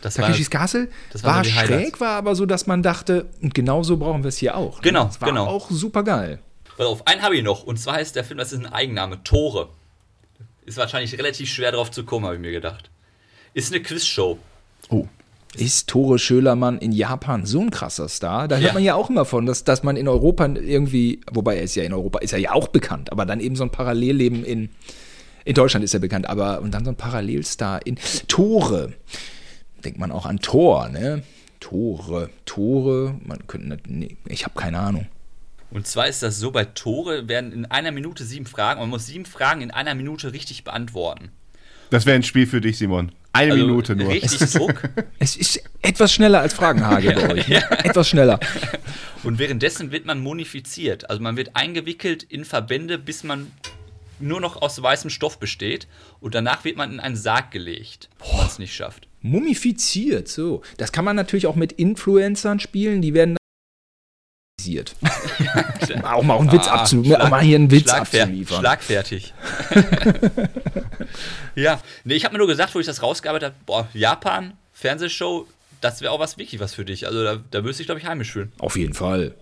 Das 0.00 0.16
war, 0.18 0.26
Takeshis 0.26 0.48
Castle 0.48 0.88
das 1.12 1.24
war 1.24 1.36
Highlights. 1.40 1.66
schräg, 1.66 2.00
war 2.00 2.16
aber 2.16 2.34
so, 2.34 2.46
dass 2.46 2.66
man 2.66 2.82
dachte, 2.82 3.26
und 3.42 3.52
genau 3.54 3.82
so 3.82 3.96
brauchen 3.96 4.22
wir 4.22 4.28
es 4.28 4.38
hier 4.38 4.56
auch. 4.56 4.76
ne? 4.76 4.82
Genau, 4.82 5.04
Das 5.06 5.20
war 5.20 5.28
genau. 5.28 5.46
auch 5.46 5.68
super 5.70 6.02
geil. 6.04 6.38
Pass 6.82 6.90
auf, 6.90 7.06
einen 7.06 7.22
habe 7.22 7.36
ich 7.36 7.44
noch. 7.44 7.62
Und 7.64 7.78
zwar 7.78 7.94
heißt 7.94 8.16
der 8.16 8.24
Film, 8.24 8.38
das 8.38 8.52
ist 8.52 8.58
ein 8.60 8.66
Eigenname, 8.72 9.22
Tore. 9.22 9.68
Ist 10.64 10.78
wahrscheinlich 10.78 11.16
relativ 11.18 11.48
schwer 11.48 11.72
drauf 11.72 11.90
zu 11.90 12.04
kommen, 12.04 12.24
habe 12.24 12.34
ich 12.36 12.40
mir 12.40 12.50
gedacht. 12.52 12.90
Ist 13.54 13.72
eine 13.72 13.82
Quizshow. 13.82 14.38
Oh. 14.88 15.06
Ist 15.54 15.88
Tore 15.88 16.18
Schölermann 16.18 16.78
in 16.78 16.92
Japan 16.92 17.44
so 17.46 17.60
ein 17.60 17.70
krasser 17.70 18.08
Star? 18.08 18.48
Da 18.48 18.56
hört 18.56 18.68
Ja. 18.68 18.72
man 18.72 18.82
ja 18.82 18.94
auch 18.94 19.10
immer 19.10 19.24
von, 19.24 19.44
dass, 19.46 19.64
dass 19.64 19.82
man 19.82 19.96
in 19.96 20.08
Europa 20.08 20.46
irgendwie, 20.46 21.20
wobei 21.30 21.56
er 21.56 21.62
ist 21.62 21.74
ja 21.74 21.82
in 21.84 21.92
Europa, 21.92 22.20
ist 22.20 22.32
er 22.32 22.38
ja 22.38 22.52
auch 22.52 22.68
bekannt, 22.68 23.12
aber 23.12 23.26
dann 23.26 23.38
eben 23.40 23.54
so 23.54 23.62
ein 23.64 23.70
Parallelleben 23.70 24.44
in, 24.44 24.70
in 25.44 25.54
Deutschland 25.54 25.84
ist 25.84 25.92
er 25.94 26.00
bekannt, 26.00 26.26
aber 26.28 26.62
und 26.62 26.72
dann 26.72 26.84
so 26.84 26.90
ein 26.90 26.96
Parallelstar 26.96 27.84
in 27.86 27.98
Tore. 28.28 28.94
Denkt 29.84 29.98
man 29.98 30.10
auch 30.10 30.24
an 30.26 30.38
Tor, 30.40 30.88
ne? 30.88 31.22
Tore, 31.60 32.30
Tore, 32.46 33.14
man 33.24 33.46
könnte, 33.46 33.78
nee, 33.86 34.16
ich 34.26 34.44
habe 34.44 34.58
keine 34.58 34.78
Ahnung. 34.78 35.06
Und 35.72 35.86
zwar 35.86 36.06
ist 36.06 36.22
das 36.22 36.38
so, 36.38 36.50
bei 36.50 36.66
Tore 36.66 37.28
werden 37.28 37.50
in 37.52 37.64
einer 37.64 37.92
Minute 37.92 38.24
sieben 38.24 38.46
Fragen, 38.46 38.80
man 38.80 38.90
muss 38.90 39.06
sieben 39.06 39.24
Fragen 39.24 39.62
in 39.62 39.70
einer 39.70 39.94
Minute 39.94 40.32
richtig 40.32 40.64
beantworten. 40.64 41.30
Das 41.88 42.04
wäre 42.04 42.14
ein 42.14 42.22
Spiel 42.22 42.46
für 42.46 42.60
dich, 42.60 42.78
Simon. 42.78 43.12
Eine 43.32 43.52
Also 43.52 43.66
Minute 43.66 43.96
nur. 43.96 44.10
Richtig 44.10 44.50
Druck. 44.52 44.82
Es 45.18 45.36
ist 45.36 45.62
etwas 45.80 46.12
schneller 46.12 46.40
als 46.40 46.52
Fragenhage 46.52 47.12
bei 47.12 47.30
euch. 47.34 47.48
Ne? 47.48 47.62
Etwas 47.84 48.08
schneller. 48.08 48.38
Und 49.24 49.38
währenddessen 49.38 49.92
wird 49.92 50.04
man 50.04 50.20
monifiziert. 50.20 51.08
Also 51.08 51.22
man 51.22 51.36
wird 51.36 51.56
eingewickelt 51.56 52.22
in 52.22 52.44
Verbände, 52.44 52.98
bis 52.98 53.24
man 53.24 53.50
nur 54.20 54.40
noch 54.40 54.60
aus 54.60 54.82
weißem 54.82 55.10
Stoff 55.10 55.38
besteht. 55.38 55.86
Und 56.20 56.34
danach 56.34 56.64
wird 56.64 56.76
man 56.76 56.92
in 56.92 57.00
einen 57.00 57.16
Sarg 57.16 57.50
gelegt, 57.50 58.10
wenn 58.20 58.36
man 58.36 58.46
es 58.46 58.58
nicht 58.58 58.74
schafft. 58.74 59.08
Mumifiziert, 59.22 60.28
so. 60.28 60.62
Das 60.76 60.92
kann 60.92 61.04
man 61.04 61.16
natürlich 61.16 61.46
auch 61.46 61.56
mit 61.56 61.72
Influencern 61.72 62.60
spielen, 62.60 63.00
die 63.00 63.14
werden. 63.14 63.36
Auch 66.04 66.22
mal 66.22 66.38
einen 66.38 66.52
Witz 66.52 66.66
Ah, 66.68 66.74
abzu 66.80 67.02
Schlag- 67.04 67.20
auch 67.20 67.30
mal 67.30 67.40
hier 67.42 67.56
einen 67.56 67.70
Witz 67.70 67.82
Schlagfer 67.90 68.22
abzuliefern. 68.22 68.58
Schlagfertig. 68.60 69.34
ja, 71.54 71.80
nee, 72.04 72.14
ich 72.14 72.24
habe 72.24 72.32
mir 72.34 72.38
nur 72.38 72.46
gesagt, 72.46 72.74
wo 72.74 72.80
ich 72.80 72.86
das 72.86 73.02
rausgearbeitet 73.02 73.46
habe, 73.52 73.56
boah, 73.66 73.88
Japan, 73.94 74.54
Fernsehshow, 74.72 75.46
das 75.80 76.00
wäre 76.00 76.12
auch 76.12 76.20
was 76.20 76.38
wirklich 76.38 76.60
was 76.60 76.74
für 76.74 76.84
dich. 76.84 77.06
Also 77.08 77.24
da, 77.24 77.38
da 77.50 77.64
wirst 77.64 77.78
du 77.78 77.82
dich, 77.82 77.86
glaube 77.88 78.00
ich, 78.00 78.06
heimisch 78.06 78.30
fühlen. 78.32 78.52
Auf 78.60 78.76
jeden 78.76 78.94
Fall. 78.94 79.34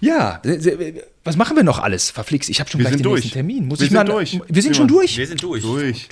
Ja, 0.00 0.42
was 1.24 1.36
machen 1.36 1.56
wir 1.56 1.64
noch 1.64 1.78
alles? 1.78 2.10
Verflixt, 2.10 2.50
ich 2.50 2.60
habe 2.60 2.68
schon 2.68 2.80
Wir 2.80 2.84
gleich 2.84 2.92
sind 2.92 2.98
den 3.00 3.04
durch. 3.10 3.20
nächsten 3.24 3.32
Termin. 3.38 3.66
Muss 3.66 3.80
Wir 3.80 3.86
ich 3.86 3.92
mal, 3.92 4.00
sind 4.06 4.10
durch. 4.14 4.40
Wir 4.46 4.62
sind 4.62 4.76
schon 4.76 4.88
durch. 4.88 5.16
Wir 5.16 5.26
sind 5.26 5.42
durch. 5.42 5.62
Durch. 5.62 6.08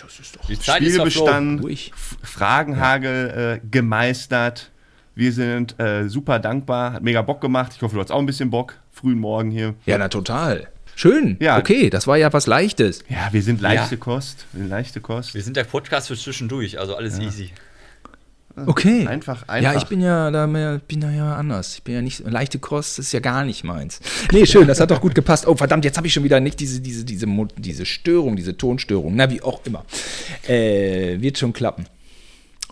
Die 0.48 0.59
Zeit 0.59 0.76
Spiel 0.76 0.89
ist 0.89 0.97
verflogen. 0.97 1.24
bestanden, 1.26 1.60
Durch. 1.60 1.90
F- 1.94 2.16
Fragenhagel 2.22 3.60
äh, 3.62 3.66
gemeistert. 3.70 4.70
Wir 5.15 5.32
sind 5.32 5.78
äh, 5.78 6.09
super 6.09 6.39
dankbar. 6.39 6.95
Hat 6.95 7.03
mega 7.03 7.23
Bock 7.23 7.41
gemacht. 7.41 7.73
Ich 7.77 7.82
hoffe, 7.82 7.95
du 7.95 8.01
hast 8.01 8.11
auch 8.11 8.19
ein 8.19 8.27
bisschen 8.27 8.51
Bock. 8.51 8.74
Frühen 8.91 9.19
Morgen 9.19 9.51
hier. 9.51 9.74
Ja, 9.86 9.99
na 9.99 10.09
total. 10.09 10.69
Schön. 10.97 11.36
Ja. 11.41 11.59
Okay, 11.59 11.91
das 11.91 12.07
war 12.07 12.16
ja 12.16 12.32
was 12.32 12.47
Leichtes. 12.47 13.01
Ja, 13.09 13.28
wir 13.32 13.43
sind 13.43 13.61
leichte 13.61 13.95
Ja. 13.95 14.01
Kost. 14.01 14.47
Wir 14.53 14.61
sind 14.61 14.70
leichte 14.70 15.01
Kost. 15.01 15.35
Wir 15.35 15.43
sind 15.43 15.57
der 15.57 15.65
Podcast 15.65 16.09
für 16.09 16.16
zwischendurch, 16.16 16.78
also 16.78 16.97
alles 16.97 17.19
easy. 17.19 17.51
Okay. 18.57 19.05
Einfach, 19.09 19.49
einfach. 19.49 19.73
Ja, 19.73 19.77
ich 19.77 19.86
bin 19.86 20.01
ja 20.01 20.31
da 20.31 20.47
mehr, 20.47 20.78
bin 20.86 21.01
da 21.01 21.11
ja 21.11 21.35
anders. 21.35 21.74
Ich 21.74 21.82
bin 21.82 21.95
ja 21.95 22.03
nicht 22.03 22.20
leichte 22.20 22.61
Kost, 22.61 22.99
das 22.99 23.07
ist 23.07 23.12
ja 23.12 23.19
gar 23.19 23.45
nicht 23.45 23.65
meins. 23.65 24.01
Nee, 24.31 24.47
schön, 24.47 24.69
das 24.69 24.78
hat 24.78 24.93
doch 24.93 25.01
gut 25.01 25.15
gepasst. 25.16 25.49
Oh, 25.49 25.57
verdammt, 25.57 25.85
jetzt 25.85 25.97
habe 25.97 26.07
ich 26.07 26.12
schon 26.12 26.23
wieder 26.23 26.39
nicht 26.39 26.61
diese, 26.61 26.81
diese, 26.81 27.05
diese, 27.05 27.27
diese 27.57 27.85
Störung, 27.85 28.36
diese 28.36 28.57
Tonstörung. 28.57 29.16
Na, 29.16 29.28
wie 29.28 29.43
auch 29.43 29.61
immer. 29.65 29.85
Äh, 30.47 31.20
wird 31.20 31.39
schon 31.39 31.53
klappen. 31.53 31.86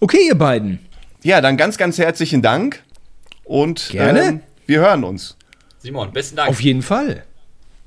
Okay, 0.00 0.28
ihr 0.28 0.36
beiden. 0.36 0.78
Ja, 1.24 1.40
dann 1.40 1.56
ganz, 1.56 1.78
ganz 1.78 1.98
herzlichen 1.98 2.42
Dank. 2.42 2.82
Und 3.44 3.90
Gerne. 3.90 4.22
ähm, 4.22 4.40
wir 4.66 4.80
hören 4.80 5.04
uns. 5.04 5.36
Simon, 5.78 6.12
besten 6.12 6.34
Dank. 6.34 6.50
Auf 6.50 6.60
jeden 6.60 6.82
Fall. 6.82 7.24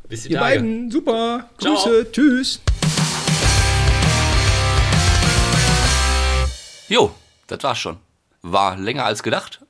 Bis 0.07 0.23
die 0.23 0.29
Ihr 0.31 0.39
Tage. 0.39 0.59
beiden, 0.59 0.89
super. 0.89 1.49
Ciao. 1.59 1.73
Grüße, 1.73 2.11
tschüss. 2.13 2.61
Jo, 6.87 7.13
das 7.47 7.61
war's 7.63 7.77
schon. 7.77 7.97
War 8.41 8.77
länger 8.77 9.03
als 9.03 9.21
gedacht, 9.21 9.61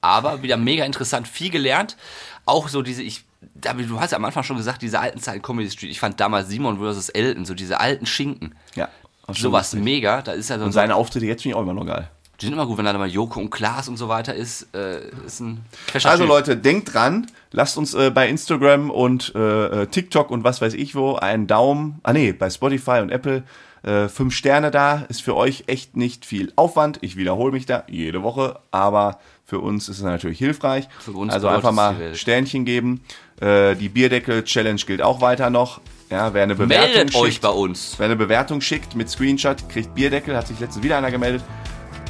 aber 0.00 0.42
wieder 0.42 0.56
mega 0.56 0.84
interessant, 0.84 1.26
viel 1.26 1.50
gelernt. 1.50 1.96
Auch 2.44 2.68
so 2.68 2.80
diese, 2.82 3.02
ich, 3.02 3.24
du 3.54 3.98
hast 3.98 4.12
ja 4.12 4.18
am 4.18 4.24
Anfang 4.24 4.44
schon 4.44 4.56
gesagt, 4.56 4.82
diese 4.82 5.00
alten 5.00 5.18
Zeiten 5.18 5.42
Comedy 5.42 5.70
Street. 5.70 5.90
Ich 5.90 5.98
fand 5.98 6.20
damals 6.20 6.48
Simon 6.48 6.78
vs. 6.78 7.08
Elton, 7.08 7.44
so 7.44 7.54
diese 7.54 7.80
alten 7.80 8.06
Schinken. 8.06 8.54
Ja. 8.76 8.88
Sowas 9.32 9.72
mega, 9.74 10.22
da 10.22 10.32
ist 10.32 10.50
ja 10.50 10.58
so 10.58 10.64
Und 10.64 10.72
seine 10.72 10.94
Auftritte 10.94 11.26
jetzt 11.26 11.42
finde 11.42 11.54
ich 11.54 11.56
auch 11.56 11.62
immer 11.62 11.74
noch 11.74 11.86
geil. 11.86 12.08
Die 12.40 12.46
sind 12.46 12.54
immer 12.54 12.66
gut, 12.66 12.78
wenn 12.78 12.84
da 12.86 12.92
mal 12.94 13.08
Joko 13.08 13.38
und 13.40 13.50
Klaas 13.50 13.88
und 13.88 13.96
so 13.96 14.08
weiter 14.08 14.34
ist. 14.34 14.74
Äh, 14.74 15.08
ist 15.26 15.40
ein 15.40 15.60
Also 15.92 16.24
Typ. 16.24 16.28
Leute, 16.28 16.56
denkt 16.56 16.94
dran, 16.94 17.26
lasst 17.52 17.76
uns 17.76 17.92
äh, 17.94 18.10
bei 18.10 18.28
Instagram 18.28 18.90
und 18.90 19.32
äh, 19.34 19.82
äh, 19.82 19.86
TikTok 19.86 20.30
und 20.30 20.42
was 20.44 20.60
weiß 20.60 20.74
ich 20.74 20.94
wo 20.94 21.16
einen 21.16 21.46
Daumen, 21.46 22.00
ah 22.02 22.12
nee, 22.12 22.32
bei 22.32 22.48
Spotify 22.48 23.00
und 23.00 23.10
Apple 23.10 23.42
äh, 23.82 24.08
fünf 24.08 24.34
Sterne 24.34 24.70
da. 24.70 25.04
Ist 25.08 25.22
für 25.22 25.36
euch 25.36 25.64
echt 25.66 25.96
nicht 25.96 26.24
viel 26.24 26.52
Aufwand. 26.56 26.98
Ich 27.02 27.16
wiederhole 27.16 27.52
mich 27.52 27.66
da 27.66 27.84
jede 27.88 28.22
Woche, 28.22 28.58
aber 28.70 29.20
für 29.44 29.58
uns 29.58 29.88
ist 29.88 29.98
es 29.98 30.02
natürlich 30.04 30.38
hilfreich. 30.38 30.88
Für 30.98 31.12
uns 31.12 31.32
also 31.32 31.48
einfach 31.48 31.72
mal. 31.72 32.14
Sternchen 32.14 32.64
geben. 32.64 33.02
Äh, 33.40 33.74
die 33.76 33.88
Bierdeckel-Challenge 33.88 34.80
gilt 34.86 35.02
auch 35.02 35.20
weiter 35.20 35.50
noch. 35.50 35.80
Ja, 36.10 36.34
wer 36.34 36.42
eine 36.42 36.54
Bewertung 36.56 36.88
Meldet 36.88 37.12
schickt, 37.12 37.24
euch 37.24 37.40
bei 37.40 37.48
uns. 37.50 37.94
Wer 37.96 38.06
eine 38.06 38.16
Bewertung 38.16 38.60
schickt 38.60 38.96
mit 38.96 39.08
Screenshot, 39.08 39.68
kriegt 39.68 39.94
Bierdeckel. 39.94 40.36
Hat 40.36 40.48
sich 40.48 40.58
letztens 40.58 40.82
wieder 40.84 40.98
einer 40.98 41.10
gemeldet. 41.10 41.42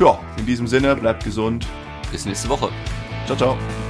Ja, 0.01 0.19
in 0.39 0.47
diesem 0.47 0.67
Sinne, 0.67 0.97
bleibt 0.97 1.25
gesund. 1.25 1.67
Bis 2.11 2.25
nächste 2.25 2.49
Woche. 2.49 2.71
Ciao, 3.27 3.37
ciao. 3.37 3.90